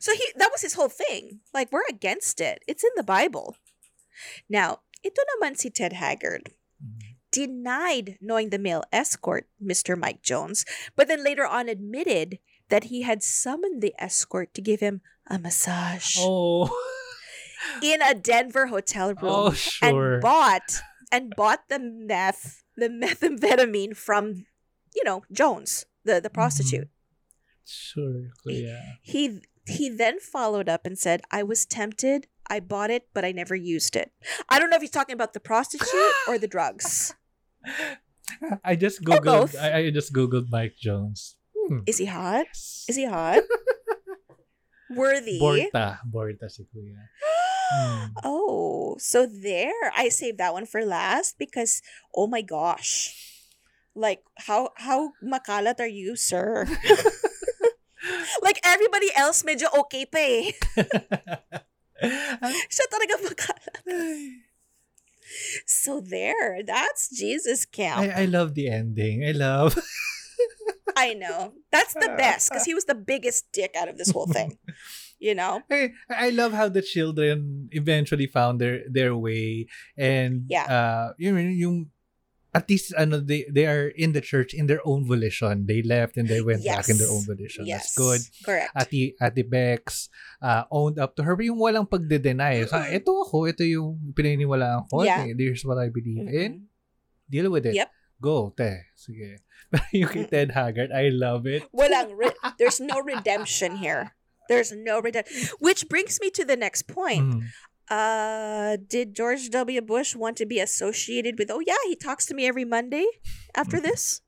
So 0.00 0.12
he 0.12 0.24
that 0.36 0.50
was 0.52 0.60
his 0.60 0.74
whole 0.74 0.92
thing. 0.92 1.40
Like, 1.54 1.72
we're 1.72 1.88
against 1.88 2.40
it. 2.40 2.60
It's 2.66 2.84
in 2.84 2.92
the 2.96 3.06
Bible. 3.06 3.56
Now, 4.48 4.80
ito 5.04 5.22
naman 5.36 5.56
si 5.56 5.70
Ted 5.70 5.94
Haggard 5.94 6.52
denied 7.30 8.18
knowing 8.20 8.50
the 8.50 8.58
male 8.58 8.84
escort, 8.92 9.46
Mr. 9.62 9.96
Mike 9.96 10.22
Jones, 10.22 10.64
but 10.96 11.08
then 11.08 11.24
later 11.24 11.46
on 11.46 11.68
admitted 11.68 12.38
that 12.68 12.92
he 12.92 13.02
had 13.02 13.22
summoned 13.22 13.80
the 13.80 13.94
escort 13.98 14.52
to 14.54 14.60
give 14.60 14.80
him 14.80 15.00
a 15.28 15.38
massage 15.38 16.16
Oh. 16.20 16.68
in 17.82 18.02
a 18.02 18.14
Denver 18.14 18.66
hotel 18.68 19.08
room 19.08 19.32
Oh, 19.32 19.52
sure. 19.52 20.14
and 20.14 20.22
bought 20.22 20.80
and 21.10 21.32
bought 21.36 21.68
the 21.68 21.78
meth 21.78 22.62
the 22.76 22.88
methamphetamine 22.88 23.96
from 23.96 24.46
you 24.94 25.04
know 25.04 25.22
Jones 25.32 25.86
the 26.04 26.20
the 26.20 26.30
prostitute 26.30 26.88
Sure, 27.64 28.30
kuya. 28.46 28.80
he 29.02 29.40
he 29.66 29.90
then 29.90 30.18
followed 30.20 30.68
up 30.68 30.86
and 30.86 30.98
said 30.98 31.20
I 31.30 31.42
was 31.42 31.66
tempted 31.66 32.26
I 32.48 32.60
bought 32.60 32.90
it 32.90 33.08
but 33.12 33.24
I 33.24 33.32
never 33.32 33.54
used 33.54 33.96
it 33.96 34.12
I 34.48 34.58
don't 34.58 34.70
know 34.70 34.76
if 34.76 34.82
he's 34.82 34.90
talking 34.94 35.12
about 35.14 35.32
the 35.34 35.40
prostitute 35.40 36.14
or 36.28 36.38
the 36.38 36.48
drugs 36.48 37.14
I 38.64 38.76
just 38.76 39.02
googled. 39.02 39.56
I, 39.58 39.78
I 39.78 39.90
just 39.90 40.12
googled 40.12 40.48
Mike 40.50 40.76
Jones. 40.78 41.36
Hmm. 41.56 41.80
is 41.86 41.98
he 41.98 42.06
hot 42.06 42.46
is 42.88 42.96
he 42.96 43.04
hot 43.04 43.42
worthy 44.90 45.38
Borta, 45.38 46.00
Borta 46.04 46.48
si 46.48 46.64
kuya. 46.72 46.96
Hmm. 47.68 48.16
oh 48.24 48.96
so 48.98 49.26
there 49.26 49.92
I 49.96 50.08
saved 50.08 50.38
that 50.38 50.52
one 50.52 50.64
for 50.64 50.84
last 50.84 51.38
because 51.38 51.82
oh 52.14 52.26
my 52.26 52.40
gosh 52.40 53.12
like 53.94 54.24
how 54.48 54.70
how 54.76 55.12
makalat 55.20 55.80
are 55.80 55.90
you 55.90 56.16
sir 56.16 56.64
like 58.46 58.60
everybody 58.64 59.10
else 59.16 59.42
medyo 59.42 59.68
okay 59.74 60.06
pa 60.06 60.18
eh 60.22 60.54
siya 62.72 62.86
talaga 62.88 63.14
makalat 63.26 63.74
so 65.66 66.00
there 66.00 66.62
that's 66.64 67.10
Jesus 67.12 67.66
camp 67.68 68.00
I, 68.00 68.22
I 68.22 68.24
love 68.24 68.54
the 68.54 68.68
ending. 68.68 69.26
I 69.26 69.32
love. 69.32 69.76
I 70.96 71.14
know. 71.14 71.54
That's 71.70 71.94
the 71.94 72.14
best 72.16 72.50
because 72.50 72.64
he 72.64 72.74
was 72.74 72.86
the 72.86 72.94
biggest 72.94 73.52
dick 73.52 73.74
out 73.78 73.88
of 73.88 73.98
this 73.98 74.10
whole 74.10 74.26
thing. 74.26 74.58
You 75.18 75.34
know? 75.34 75.62
Hey, 75.68 75.92
I 76.08 76.30
love 76.30 76.54
how 76.54 76.70
the 76.70 76.82
children 76.82 77.68
eventually 77.74 78.26
found 78.30 78.60
their 78.62 78.86
their 78.86 79.14
way 79.18 79.66
and 79.98 80.46
Yeah. 80.46 80.66
uh 80.70 81.06
you 81.18 81.34
know 81.34 81.42
yung 81.42 81.90
at 82.56 82.64
least 82.70 82.96
ano 82.96 83.20
they 83.20 83.44
they 83.52 83.66
are 83.68 83.92
in 83.92 84.16
the 84.16 84.24
church 84.24 84.54
in 84.56 84.66
their 84.66 84.80
own 84.86 85.04
volition. 85.04 85.66
They 85.68 85.82
left 85.84 86.16
and 86.16 86.26
they 86.30 86.40
went 86.40 86.64
back 86.64 86.88
in 86.88 86.96
their 86.96 87.10
own 87.10 87.26
volition. 87.26 87.66
Yes. 87.68 87.92
That's 87.92 87.98
good. 87.98 88.20
Correct. 88.46 88.72
Ati 88.72 89.14
Ati 89.20 89.42
Bex 89.44 90.08
uh, 90.40 90.64
owned 90.72 90.96
up 90.98 91.12
to 91.20 91.22
her 91.26 91.36
yung 91.42 91.60
walang 91.60 91.86
pagde-deny. 91.90 92.64
Mm-mm. 92.64 92.88
ito 92.94 93.10
ako, 93.28 93.46
ito 93.52 93.62
yung 93.68 94.14
pininiwalaan 94.16 94.88
ko. 94.88 95.04
Yeah. 95.04 95.28
Here's 95.28 95.62
what 95.66 95.76
I 95.76 95.92
believe 95.92 96.24
in. 96.24 96.64
Mm-mm. 96.64 97.28
Deal 97.28 97.52
with 97.52 97.68
it. 97.68 97.76
Yep. 97.76 97.90
Go, 98.18 98.50
te. 98.56 98.88
Sige. 98.96 99.44
yung 99.92 100.08
kay 100.10 100.24
Ted 100.32 100.50
Haggard, 100.56 100.90
I 100.90 101.12
love 101.12 101.44
it. 101.46 101.68
Walang 101.70 102.16
re- 102.16 102.34
there's 102.58 102.80
no 102.80 102.98
redemption 102.98 103.76
here. 103.76 104.16
There's 104.48 104.72
no 104.72 105.00
redemption. 105.00 105.48
Which 105.58 105.88
brings 105.88 106.20
me 106.20 106.30
to 106.30 106.44
the 106.44 106.56
next 106.56 106.88
point. 106.88 107.34
Mm. 107.34 107.42
Uh, 107.90 108.76
did 108.86 109.14
George 109.16 109.48
W. 109.50 109.80
Bush 109.80 110.14
want 110.14 110.36
to 110.36 110.46
be 110.46 110.60
associated 110.60 111.38
with? 111.38 111.50
Oh 111.50 111.60
yeah, 111.64 111.80
he 111.86 111.96
talks 111.96 112.26
to 112.26 112.34
me 112.34 112.46
every 112.46 112.64
Monday. 112.64 113.06
After 113.54 113.80
this, 113.80 114.20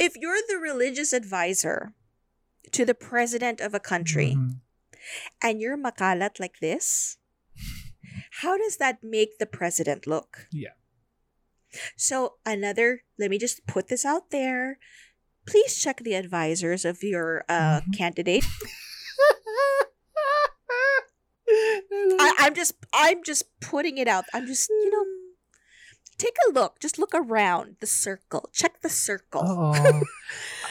if 0.00 0.16
you're 0.16 0.40
the 0.48 0.56
religious 0.56 1.12
advisor 1.12 1.92
to 2.72 2.84
the 2.84 2.94
president 2.94 3.60
of 3.60 3.74
a 3.74 3.80
country 3.80 4.32
Mhm. 4.36 4.60
and 5.42 5.60
you're 5.60 5.76
makalat 5.76 6.40
like 6.40 6.60
this, 6.60 7.18
how 8.40 8.56
does 8.56 8.76
that 8.78 9.02
make 9.02 9.36
the 9.38 9.46
president 9.46 10.06
look? 10.06 10.48
Yeah. 10.52 10.72
So 11.96 12.38
another, 12.46 13.04
let 13.18 13.28
me 13.30 13.36
just 13.38 13.66
put 13.66 13.88
this 13.88 14.04
out 14.04 14.30
there. 14.30 14.78
Please 15.48 15.80
check 15.80 16.04
the 16.04 16.12
advisors 16.14 16.84
of 16.84 17.00
your 17.02 17.42
uh, 17.48 17.80
Mhm. 17.80 17.96
candidate. 17.96 18.44
I, 22.20 22.34
I'm 22.44 22.54
just 22.54 22.76
I'm 22.92 23.24
just 23.24 23.48
putting 23.60 23.96
it 23.98 24.06
out. 24.08 24.24
I'm 24.34 24.46
just 24.46 24.68
you 24.68 24.90
know 24.92 25.04
take 26.20 26.36
a 26.48 26.52
look. 26.52 26.78
Just 26.80 26.98
look 26.98 27.14
around 27.14 27.76
the 27.80 27.88
circle. 27.88 28.50
Check 28.52 28.80
the 28.84 28.92
circle. 28.92 29.42
Oo. 29.42 29.72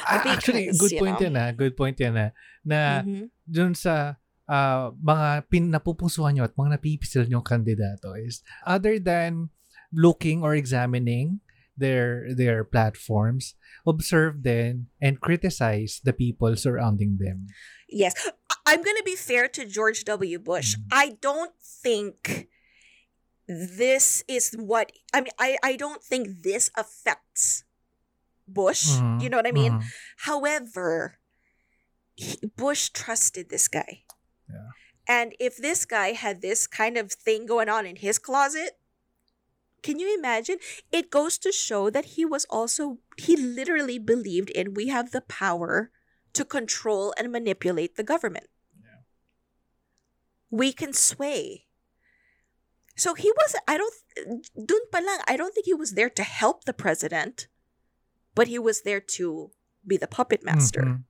Ah, 0.07 0.23
Actually, 0.23 0.71
Because, 0.71 0.79
good 0.79 0.95
point 1.03 1.19
know. 1.19 1.25
yan 1.27 1.35
ah. 1.35 1.49
Good 1.51 1.75
point 1.75 1.97
yan 1.99 2.15
ah. 2.15 2.29
Na 2.63 3.03
Mhm. 3.03 3.27
dun 3.43 3.73
sa 3.75 4.15
ah, 4.47 4.93
mga 4.95 5.49
pin 5.51 5.67
napupusuan 5.67 6.37
nyo 6.37 6.47
at 6.47 6.55
mga 6.55 6.79
napipisil 6.79 7.27
nyong 7.27 7.43
kandidato 7.43 8.15
is 8.15 8.39
other 8.63 9.03
than 9.03 9.51
looking 9.91 10.39
or 10.47 10.55
examining 10.55 11.43
their 11.77 12.33
their 12.33 12.63
platforms, 12.63 13.55
observe 13.85 14.43
then 14.43 14.87
and 15.01 15.21
criticize 15.21 16.01
the 16.03 16.13
people 16.13 16.55
surrounding 16.55 17.17
them. 17.21 17.47
Yes, 17.87 18.13
I'm 18.65 18.83
gonna 18.83 19.03
be 19.05 19.15
fair 19.15 19.47
to 19.49 19.65
George 19.65 20.03
W. 20.05 20.39
Bush. 20.39 20.75
Mhm. 20.75 20.83
I 20.91 21.05
don't 21.21 21.53
think 21.61 22.49
this 23.47 24.23
is 24.27 24.51
what 24.57 24.91
I 25.13 25.21
mean. 25.21 25.31
I 25.39 25.57
I 25.63 25.75
don't 25.77 26.03
think 26.03 26.43
this 26.43 26.69
affects 26.75 27.63
Bush. 28.47 28.99
Mhm. 28.99 29.21
You 29.23 29.29
know 29.29 29.37
what 29.37 29.47
I 29.47 29.51
mean? 29.55 29.73
Mhm. 29.79 29.83
However, 30.27 31.19
he, 32.15 32.37
Bush 32.57 32.89
trusted 32.89 33.49
this 33.49 33.67
guy. 33.67 34.03
Yeah. 34.49 34.71
And 35.07 35.35
if 35.39 35.55
this 35.55 35.85
guy 35.85 36.11
had 36.11 36.41
this 36.41 36.67
kind 36.67 36.97
of 36.97 37.11
thing 37.13 37.45
going 37.45 37.69
on 37.69 37.85
in 37.85 37.95
his 37.97 38.19
closet, 38.19 38.77
can 39.81 39.99
you 39.99 40.13
imagine? 40.17 40.57
It 40.91 41.11
goes 41.11 41.37
to 41.39 41.51
show 41.51 41.89
that 41.89 42.17
he 42.17 42.25
was 42.25 42.45
also, 42.49 42.99
he 43.17 43.35
literally 43.35 43.99
believed 43.99 44.49
in 44.51 44.73
we 44.73 44.87
have 44.87 45.11
the 45.11 45.21
power 45.21 45.91
to 46.33 46.45
control 46.45 47.13
and 47.17 47.31
manipulate 47.31 47.95
the 47.95 48.03
government. 48.03 48.47
Yeah. 48.81 49.01
We 50.49 50.73
can 50.73 50.93
sway. 50.93 51.65
So 52.95 53.13
he 53.13 53.31
wasn't, 53.37 53.63
I 53.67 53.77
don't, 53.77 53.93
dun 54.57 54.81
pa 54.91 54.99
lang, 54.99 55.19
I 55.27 55.37
don't 55.37 55.53
think 55.53 55.65
he 55.65 55.73
was 55.73 55.93
there 55.93 56.09
to 56.09 56.23
help 56.23 56.65
the 56.65 56.73
president, 56.73 57.47
but 58.33 58.47
he 58.47 58.57
was 58.57 58.81
there 58.81 59.01
to 59.21 59.51
be 59.85 59.97
the 59.97 60.07
puppet 60.07 60.43
master. 60.43 60.81
Mhm. 60.81 61.03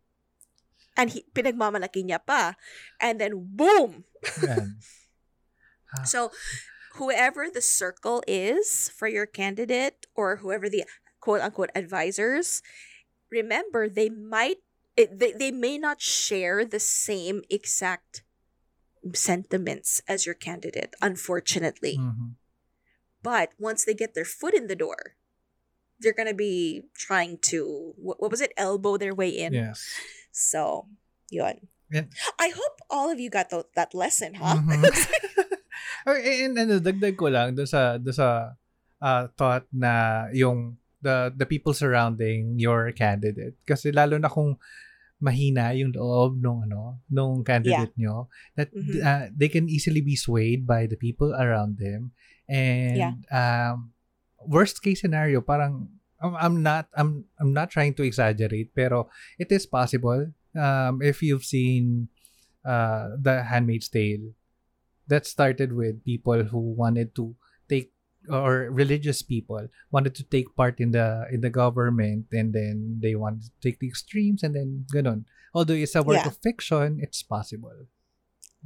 And 0.97 1.11
he, 1.11 1.25
pinagmamalaki 1.33 2.03
niya 2.03 2.19
pa. 2.25 2.55
And 2.99 3.21
then, 3.21 3.55
boom! 3.55 4.03
So, 6.03 6.31
whoever 6.97 7.49
the 7.49 7.61
circle 7.61 8.23
is 8.27 8.89
for 8.89 9.07
your 9.07 9.25
candidate 9.25 10.05
or 10.15 10.37
whoever 10.37 10.69
the 10.69 10.83
quote 11.19 11.41
unquote 11.41 11.69
advisors, 11.75 12.61
remember 13.31 13.87
they 13.89 14.09
might, 14.09 14.57
they, 14.95 15.31
they 15.33 15.51
may 15.51 15.77
not 15.77 16.01
share 16.01 16.65
the 16.65 16.79
same 16.79 17.41
exact 17.49 18.23
sentiments 19.13 20.01
as 20.07 20.25
your 20.25 20.35
candidate, 20.35 20.93
unfortunately. 21.01 21.97
Mhm. 21.99 22.35
But 23.23 23.51
once 23.59 23.85
they 23.85 23.93
get 23.93 24.13
their 24.13 24.25
foot 24.25 24.53
in 24.53 24.67
the 24.67 24.75
door, 24.75 25.15
they're 25.99 26.13
going 26.13 26.27
to 26.27 26.33
be 26.35 26.83
trying 26.95 27.37
to, 27.49 27.93
what, 27.97 28.21
what 28.21 28.31
was 28.31 28.41
it, 28.41 28.53
elbow 28.57 28.97
their 28.97 29.13
way 29.15 29.29
in. 29.29 29.53
Yes. 29.53 29.83
So, 30.31 30.87
yun. 31.29 31.67
Yeah. 31.89 32.03
I 32.39 32.49
hope 32.49 32.79
all 32.89 33.09
of 33.09 33.19
you 33.19 33.29
got 33.29 33.49
tho- 33.49 33.69
that 33.75 33.93
lesson, 33.95 34.35
huh? 34.35 34.57
Mhm. 34.61 34.83
Okay, 36.07 36.45
and 36.45 36.55
ano, 36.57 36.79
dagdag 36.79 37.15
ko 37.17 37.27
lang 37.29 37.53
doon 37.53 37.67
sa 37.69 37.97
doon 37.97 38.15
sa 38.15 38.53
ah, 39.01 39.25
thought 39.37 39.65
na 39.73 40.25
yung 40.33 40.75
the 41.01 41.29
the 41.37 41.45
people 41.45 41.77
surrounding 41.77 42.57
your 42.57 42.89
candidate 42.91 43.53
kasi 43.69 43.93
lalo 43.93 44.17
na 44.17 44.25
kung 44.31 44.57
mahina 45.21 45.73
yung 45.73 45.93
loob 45.93 46.41
nung 46.41 46.65
ano 46.65 47.01
nung 47.09 47.41
candidate 47.45 47.93
nyo 47.97 48.29
that 48.57 48.69
Mhm. 48.73 49.01
ah, 49.05 49.25
they 49.33 49.49
can 49.49 49.69
easily 49.69 50.01
be 50.01 50.17
swayed 50.17 50.65
by 50.65 50.85
the 50.89 50.97
people 50.97 51.33
around 51.37 51.77
them 51.77 52.13
and 52.49 52.97
Yeah. 52.97 53.13
um 53.29 53.93
worst 54.45 54.81
case 54.81 55.01
scenario 55.01 55.41
parang 55.41 55.89
I'm, 56.17 56.33
I'm 56.37 56.55
not 56.65 56.89
I'm 56.97 57.25
I'm 57.37 57.53
not 57.53 57.69
trying 57.69 57.93
to 57.97 58.05
exaggerate 58.05 58.73
pero 58.73 59.09
it 59.37 59.53
is 59.53 59.69
possible 59.69 60.33
um 60.57 61.01
if 61.05 61.21
you've 61.21 61.45
seen 61.45 62.09
uh 62.65 63.13
the 63.21 63.45
handmaid's 63.45 63.89
tale 63.89 64.33
that 65.07 65.25
started 65.25 65.73
with 65.73 66.03
people 66.03 66.43
who 66.43 66.59
wanted 66.75 67.15
to 67.15 67.35
take 67.69 67.91
or 68.29 68.67
religious 68.71 69.21
people 69.23 69.67
wanted 69.91 70.13
to 70.15 70.23
take 70.23 70.51
part 70.55 70.79
in 70.83 70.91
the 70.91 71.23
in 71.31 71.39
the 71.39 71.49
government 71.49 72.27
and 72.31 72.51
then 72.51 72.99
they 72.99 73.15
wanted 73.15 73.43
to 73.47 73.51
take 73.63 73.79
the 73.79 73.87
extremes 73.87 74.43
and 74.43 74.51
then 74.55 74.83
ganun 74.91 75.23
although 75.55 75.73
it's 75.77 75.95
a 75.95 76.03
work 76.03 76.19
Yeah. 76.19 76.27
of 76.27 76.35
fiction 76.43 76.99
it's 76.99 77.23
possible 77.23 77.87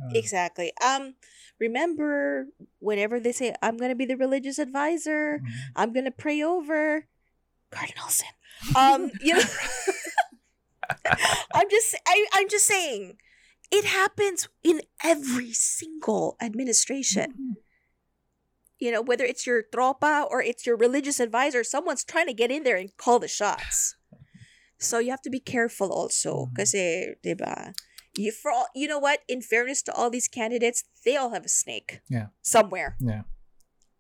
Uh, 0.02 0.16
Exactly. 0.18 0.72
Um, 0.82 1.20
remember, 1.60 2.48
whenever 2.80 3.20
they 3.20 3.36
say, 3.36 3.54
I'm 3.62 3.76
going 3.76 3.92
to 3.92 4.00
be 4.00 4.08
the 4.08 4.16
religious 4.18 4.58
advisor, 4.58 5.44
mhm. 5.44 5.52
I'm 5.76 5.92
going 5.92 6.08
to 6.08 6.16
pray 6.16 6.40
over 6.42 7.06
Cardinal 7.76 8.08
Sin. 8.08 8.32
Um, 8.74 9.12
you 9.20 9.36
know, 9.36 9.44
I'm 11.54 11.70
just, 11.70 11.96
I, 12.08 12.26
I'm 12.34 12.50
just 12.50 12.66
saying, 12.66 13.18
it 13.72 13.86
happens 13.86 14.50
in 14.64 14.82
every 15.04 15.54
single 15.54 16.38
administration. 16.42 17.32
Mhm. 17.32 17.56
You 18.80 18.92
know, 18.92 19.02
whether 19.02 19.24
it's 19.24 19.46
your 19.46 19.64
tropa 19.64 20.28
or 20.30 20.42
it's 20.42 20.66
your 20.66 20.76
religious 20.76 21.20
advisor, 21.20 21.64
someone's 21.64 22.04
trying 22.04 22.28
to 22.28 22.34
get 22.34 22.52
in 22.52 22.64
there 22.64 22.78
and 22.78 22.96
call 22.98 23.20
the 23.20 23.28
shots. 23.28 23.96
So 24.80 24.98
you 24.98 25.12
have 25.12 25.22
to 25.22 25.30
be 25.30 25.40
careful 25.40 25.94
also, 25.94 26.50
kasi, 26.58 27.14
diba? 27.24 27.74
You 28.18 28.32
for 28.32 28.52
all, 28.52 28.68
you 28.76 28.88
know 28.88 29.00
what? 29.00 29.22
In 29.28 29.42
fairness 29.42 29.82
to 29.84 29.94
all 29.94 30.10
these 30.10 30.28
candidates, 30.28 30.84
they 31.06 31.16
all 31.16 31.30
have 31.30 31.46
a 31.46 31.50
snake. 31.50 32.02
Yeah. 32.10 32.28
Somewhere 32.42 32.98
yeah 33.00 33.24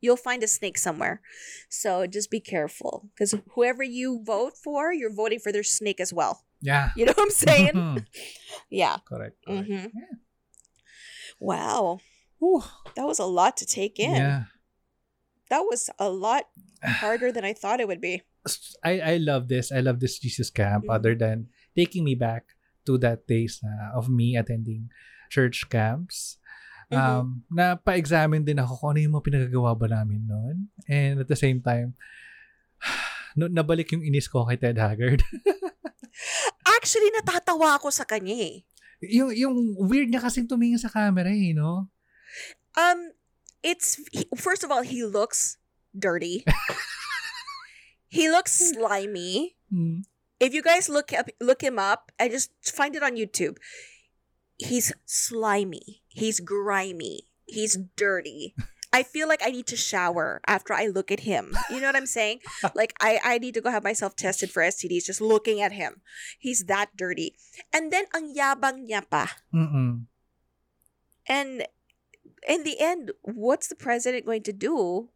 you'll 0.01 0.17
find 0.17 0.43
a 0.43 0.47
snake 0.47 0.77
somewhere. 0.77 1.21
So 1.69 2.05
just 2.07 2.29
be 2.29 2.39
careful 2.41 3.09
because 3.13 3.35
whoever 3.51 3.83
you 3.83 4.21
vote 4.25 4.53
for, 4.57 4.91
you're 4.91 5.13
voting 5.13 5.39
for 5.39 5.51
their 5.51 5.63
snake 5.63 5.99
as 5.99 6.11
well. 6.11 6.43
Yeah 6.61 6.89
You 6.95 7.05
know 7.09 7.13
what 7.17 7.25
I'm 7.27 7.35
saying? 7.35 7.75
Yeah. 8.71 8.97
correct, 9.03 9.35
correct. 9.43 9.67
hmm 9.67 9.91
Yeah. 9.91 10.15
Wow. 11.39 11.99
Whew. 12.39 12.63
That 12.95 13.05
was 13.05 13.19
a 13.19 13.25
lot 13.27 13.57
to 13.59 13.65
take 13.65 13.99
in. 13.99 14.15
yeah 14.15 14.43
That 15.51 15.67
was 15.67 15.89
a 15.99 16.07
lot 16.07 16.47
harder 17.03 17.31
than 17.31 17.43
I 17.43 17.51
thought 17.51 17.83
it 17.83 17.87
would 17.87 17.99
be. 17.99 18.23
I 18.81 18.93
I 19.03 19.15
love 19.21 19.51
this. 19.51 19.69
I 19.69 19.83
love 19.83 19.99
this 19.99 20.17
Jesus 20.17 20.49
camp. 20.49 20.87
Mhm. 20.87 20.93
Other 20.95 21.13
than 21.13 21.51
taking 21.75 22.07
me 22.07 22.15
back 22.15 22.55
to 22.87 22.97
that 23.03 23.27
days 23.29 23.59
na 23.61 23.91
of 23.93 24.07
me 24.09 24.33
attending 24.39 24.89
church 25.29 25.67
camps. 25.69 26.39
Mm-hmm. 26.91 26.99
Um, 26.99 27.25
na 27.47 27.79
pa-examine 27.79 28.43
din 28.43 28.59
ako 28.59 28.75
kung 28.79 28.89
ano 28.95 28.99
yung 28.99 29.15
mga 29.15 29.27
pinagagawa 29.31 29.71
ba 29.79 29.87
namin 29.87 30.27
noon. 30.27 30.67
And 30.91 31.23
at 31.23 31.29
the 31.31 31.39
same 31.39 31.63
time, 31.63 31.95
no, 33.39 33.47
nabalik 33.47 33.91
yung 33.95 34.03
inis 34.03 34.27
ko 34.27 34.43
kay 34.43 34.59
Ted 34.59 34.75
Haggard. 34.75 35.23
Actually, 36.81 37.13
natatawa 37.13 37.77
ako 37.77 37.93
sa 37.93 38.03
kanya 38.09 38.33
eh. 38.33 38.65
yung, 39.05 39.29
yung 39.37 39.55
weird 39.77 40.09
niya 40.09 40.21
kasing 40.21 40.49
tumingin 40.49 40.81
sa 40.81 40.89
camera 40.89 41.29
eh, 41.29 41.53
no? 41.53 41.89
Um, 42.73 43.13
it's 43.61 44.01
he- 44.09 44.29
first 44.33 44.65
of 44.65 44.73
all, 44.73 44.81
he 44.81 45.05
looks 45.05 45.61
dirty. 45.93 46.41
he 48.09 48.25
looks 48.29 48.51
slimy, 48.73 49.55
Mm. 49.71 50.03
If 50.41 50.53
you 50.53 50.61
guys 50.61 50.89
look 50.89 51.13
up, 51.13 51.29
look 51.39 51.61
him 51.63 51.79
up, 51.79 52.11
and 52.19 52.27
just 52.31 52.51
find 52.65 52.95
it 52.95 53.03
on 53.03 53.15
YouTube. 53.15 53.55
He's 54.57 54.91
slimy. 55.05 56.03
He's 56.09 56.41
grimy. 56.41 57.29
He's 57.45 57.77
dirty. 57.95 58.53
I 58.91 59.03
feel 59.03 59.27
like 59.27 59.39
I 59.43 59.51
need 59.51 59.67
to 59.71 59.79
shower 59.79 60.41
after 60.45 60.73
I 60.75 60.87
look 60.87 61.11
at 61.11 61.21
him. 61.23 61.55
You 61.71 61.79
know 61.79 61.87
what 61.87 61.95
I'm 61.95 62.09
saying? 62.09 62.39
Like 62.75 62.93
I, 62.99 63.19
I 63.23 63.37
need 63.39 63.53
to 63.55 63.61
go 63.61 63.71
have 63.71 63.83
myself 63.83 64.15
tested 64.15 64.51
for 64.51 64.61
STDs 64.61 65.05
just 65.07 65.21
looking 65.21 65.61
at 65.61 65.71
him. 65.71 66.01
He's 66.39 66.65
that 66.67 66.95
dirty. 66.95 67.35
And 67.71 67.91
then 67.91 68.05
ang 68.13 68.35
yabang 68.35 68.87
niya 68.87 69.07
pa. 69.07 69.31
Mm-mm. 69.55 70.07
And 71.27 71.67
in 72.47 72.63
the 72.63 72.79
end, 72.79 73.11
what's 73.21 73.67
the 73.67 73.75
president 73.79 74.25
going 74.25 74.43
to 74.43 74.53
do? 74.53 75.09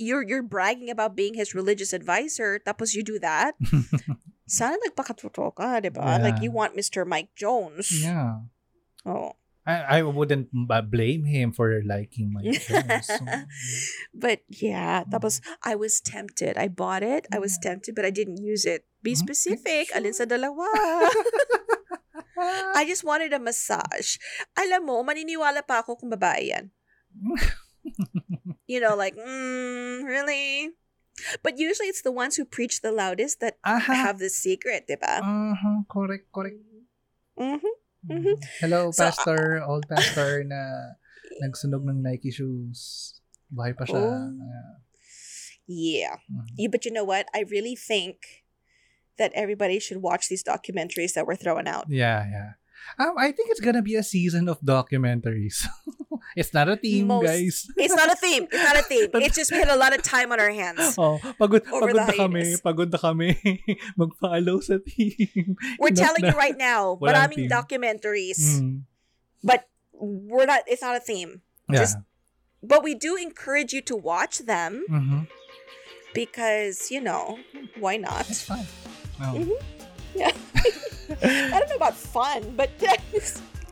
You're 0.00 0.24
you're 0.24 0.42
bragging 0.42 0.88
about 0.88 1.16
being 1.16 1.34
his 1.34 1.54
religious 1.54 1.92
advisor, 1.92 2.58
tapos 2.58 2.96
you 2.96 3.04
do 3.04 3.20
that. 3.20 3.54
Sana 4.50 4.76
nagpakatotoo 4.80 5.54
ka, 5.54 5.78
di 5.80 5.92
ba? 5.92 6.18
Like 6.18 6.40
you 6.42 6.50
want 6.50 6.74
Mr. 6.76 7.06
Mike 7.06 7.36
Jones. 7.36 7.92
yeah. 8.02 8.48
Oh. 9.06 9.36
I, 9.70 9.98
I 9.98 10.02
wouldn't 10.02 10.50
blame 10.90 11.24
him 11.24 11.52
for 11.54 11.70
liking 11.86 12.34
my 12.34 12.42
shows. 12.58 13.06
So, 13.06 13.22
But 14.10 14.42
yeah, 14.50 15.06
tapos 15.06 15.38
Mm. 15.40 15.46
I 15.62 15.74
was 15.78 16.02
tempted. 16.02 16.58
I 16.58 16.66
bought 16.66 17.06
it. 17.06 17.30
I 17.30 17.38
was 17.38 17.54
tempted, 17.62 17.94
but 17.94 18.02
I 18.02 18.10
didn't 18.10 18.42
use 18.42 18.66
it. 18.66 18.82
Be 19.00 19.14
specific. 19.14 19.94
Alin 19.94 20.12
sa 20.12 20.26
dalawa? 20.26 20.66
I 22.74 22.82
just 22.88 23.04
wanted 23.04 23.32
a 23.32 23.38
massage. 23.38 24.18
Alam 24.58 24.90
mo, 24.90 25.04
maniniwala 25.06 25.62
pa 25.62 25.86
ako 25.86 25.94
kung 26.00 26.10
babae 26.10 26.50
yan. 26.50 26.74
You 28.66 28.80
know, 28.80 28.96
like, 28.96 29.14
mm, 29.14 30.04
really? 30.04 30.72
But 31.44 31.58
usually 31.60 31.88
it's 31.92 32.02
the 32.02 32.12
ones 32.12 32.36
who 32.36 32.44
preach 32.48 32.80
the 32.80 32.92
loudest 32.92 33.40
that 33.44 33.60
Aha. 33.64 33.92
have 33.92 34.16
the 34.18 34.32
secret, 34.32 34.88
di 34.88 34.96
ba? 34.96 35.20
Uh-huh. 35.20 35.84
Correct, 35.88 36.32
correct. 36.32 36.56
Mhm. 37.36 37.72
Mhm. 38.08 38.34
Hello, 38.60 38.90
So, 38.90 39.04
pastor, 39.04 39.60
old 39.66 39.84
pastor 39.88 40.40
na 40.52 40.96
nagsunog 41.44 41.84
ng 41.84 42.00
Nike 42.00 42.32
shoes. 42.32 43.12
Buhay 43.52 43.76
pa 43.76 43.84
siya. 43.84 44.00
Oh. 44.00 44.30
Yeah. 44.36 44.70
Yeah. 45.70 46.16
Mhm. 46.30 46.54
Yeah, 46.56 46.70
But 46.72 46.84
you 46.84 46.92
know 46.92 47.04
what? 47.04 47.28
I 47.34 47.44
really 47.46 47.76
think 47.76 48.46
that 49.20 49.30
everybody 49.36 49.78
should 49.78 50.00
watch 50.00 50.28
these 50.32 50.42
documentaries 50.42 51.12
that 51.14 51.26
were 51.28 51.36
thrown 51.36 51.68
out. 51.68 51.86
Yeah, 51.92 52.24
yeah. 52.26 52.50
Um, 52.98 53.14
I 53.20 53.30
think 53.30 53.52
it's 53.52 53.60
gonna 53.60 53.84
be 53.84 53.94
a 53.94 54.02
season 54.02 54.48
of 54.48 54.58
documentaries. 54.64 55.68
it's 56.36 56.52
not 56.52 56.68
a 56.68 56.76
team, 56.76 57.06
Most- 57.08 57.26
guys. 57.26 57.66
It's 57.76 57.94
not 57.94 58.10
a 58.12 58.16
theme. 58.16 58.44
It's 58.50 58.64
not 58.64 58.76
a 58.76 58.82
theme. 58.86 59.08
It's 59.20 59.36
just 59.36 59.50
we 59.52 59.58
had 59.58 59.68
a 59.68 59.76
lot 59.76 59.94
of 59.94 60.02
time 60.02 60.32
on 60.32 60.38
our 60.40 60.50
hands. 60.50 60.94
Oh, 61.00 61.18
pagod, 61.40 61.64
pagod 61.66 61.94
na 61.96 62.12
kami. 62.12 62.56
Pagod 62.60 62.88
na 62.92 62.98
kami. 62.98 63.36
Mag-follow 63.96 64.60
sa 64.60 64.78
team. 64.84 65.56
We're 65.78 65.96
telling 65.96 66.22
na- 66.22 66.32
you 66.32 66.36
right 66.36 66.56
now, 66.56 66.94
Walang 67.00 67.32
maraming 67.32 67.40
theme. 67.46 67.52
documentaries, 67.52 68.40
Mm, 68.60 68.84
but 69.44 69.68
we're 69.96 70.46
not. 70.48 70.62
It's 70.68 70.82
not 70.82 70.96
a 70.96 71.02
theme. 71.04 71.40
yeah. 71.68 71.84
Just- 71.86 71.98
But 72.60 72.84
we 72.84 72.92
do 72.92 73.16
encourage 73.16 73.72
you 73.72 73.80
to 73.88 73.96
watch 73.96 74.44
them 74.44 74.84
Mhm. 74.84 75.24
because 76.12 76.92
you 76.92 77.00
know 77.00 77.40
why 77.80 77.96
not? 77.96 78.28
It's 78.28 78.44
fun. 78.44 78.68
Oh. 79.16 79.32
Mhm. 79.32 79.56
Yeah. 80.12 80.32
I 81.24 81.56
don't 81.56 81.68
know 81.72 81.80
about 81.80 81.96
fun, 81.96 82.52
but 82.56 82.68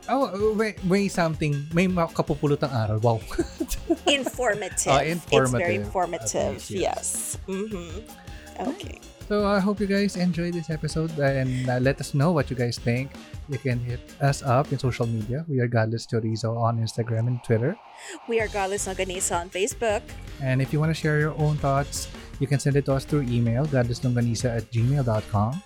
Oh, 0.09 0.55
may, 0.57 0.73
may 0.83 1.07
something, 1.07 1.53
may 1.73 1.87
kapupulutang 1.87 2.73
aral. 2.73 2.99
Wow. 2.99 3.21
informative. 4.09 4.89
Ah, 4.89 5.05
It's 5.05 5.23
very 5.29 5.45
informative. 5.45 5.85
informative. 5.85 6.53
Least, 6.57 6.71
yes. 6.71 6.81
yes. 6.81 7.37
Mm-hmm. 7.45 8.69
Okay. 8.73 8.97
So 9.29 9.45
I 9.45 9.61
hope 9.61 9.77
you 9.79 9.85
guys 9.85 10.17
enjoyed 10.17 10.57
this 10.57 10.73
episode 10.73 11.13
and 11.21 11.69
uh, 11.69 11.77
let 11.77 12.01
us 12.01 12.17
know 12.17 12.33
what 12.33 12.49
you 12.49 12.57
guys 12.57 12.81
think. 12.81 13.13
You 13.45 13.61
can 13.61 13.77
hit 13.77 14.01
us 14.19 14.41
up 14.41 14.73
in 14.73 14.81
social 14.81 15.05
media. 15.05 15.45
We 15.45 15.61
are 15.61 15.69
Godless 15.69 16.09
Chorizo 16.09 16.57
on 16.57 16.81
Instagram 16.81 17.29
and 17.29 17.37
Twitter. 17.45 17.77
We 18.25 18.41
are 18.41 18.49
Godless 18.49 18.89
Longanisa 18.89 19.37
on 19.37 19.53
Facebook. 19.53 20.01
And 20.41 20.65
if 20.65 20.73
you 20.73 20.81
want 20.81 20.89
to 20.89 20.97
share 20.97 21.21
your 21.21 21.37
own 21.37 21.61
thoughts, 21.61 22.09
you 22.41 22.47
can 22.47 22.57
send 22.57 22.75
it 22.75 22.89
to 22.89 22.97
us 22.97 23.05
through 23.05 23.29
email, 23.29 23.69
godlesslonganisa 23.69 24.49
at 24.49 24.65
gmail.com. 24.73 25.61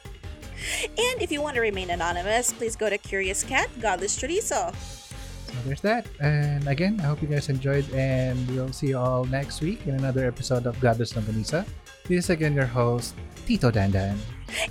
And 0.86 1.22
if 1.22 1.32
you 1.32 1.42
want 1.42 1.56
to 1.56 1.62
remain 1.62 1.90
anonymous, 1.90 2.52
please 2.54 2.76
go 2.76 2.90
to 2.90 2.98
Curious 2.98 3.44
Cat, 3.44 3.70
Godless 3.82 4.18
Chorizo. 4.20 4.74
So 4.74 5.60
there's 5.66 5.82
that. 5.82 6.08
And 6.20 6.68
again, 6.68 7.00
I 7.02 7.04
hope 7.04 7.22
you 7.22 7.28
guys 7.28 7.50
enjoyed 7.50 7.90
and 7.94 8.38
we'll 8.50 8.74
see 8.74 8.88
you 8.88 8.98
all 8.98 9.26
next 9.26 9.62
week 9.62 9.86
in 9.86 9.96
another 9.96 10.26
episode 10.26 10.66
of 10.66 10.80
Godless 10.80 11.14
Longanisa. 11.14 11.66
This 12.08 12.26
is 12.26 12.30
again 12.30 12.54
your 12.54 12.66
host, 12.66 13.16
Tito 13.46 13.72
Dandan. 13.72 14.18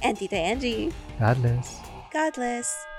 And 0.03 0.17
Tita 0.17 0.37
Angie. 0.37 0.93
Godless. 1.19 1.79
Godless. 2.13 2.92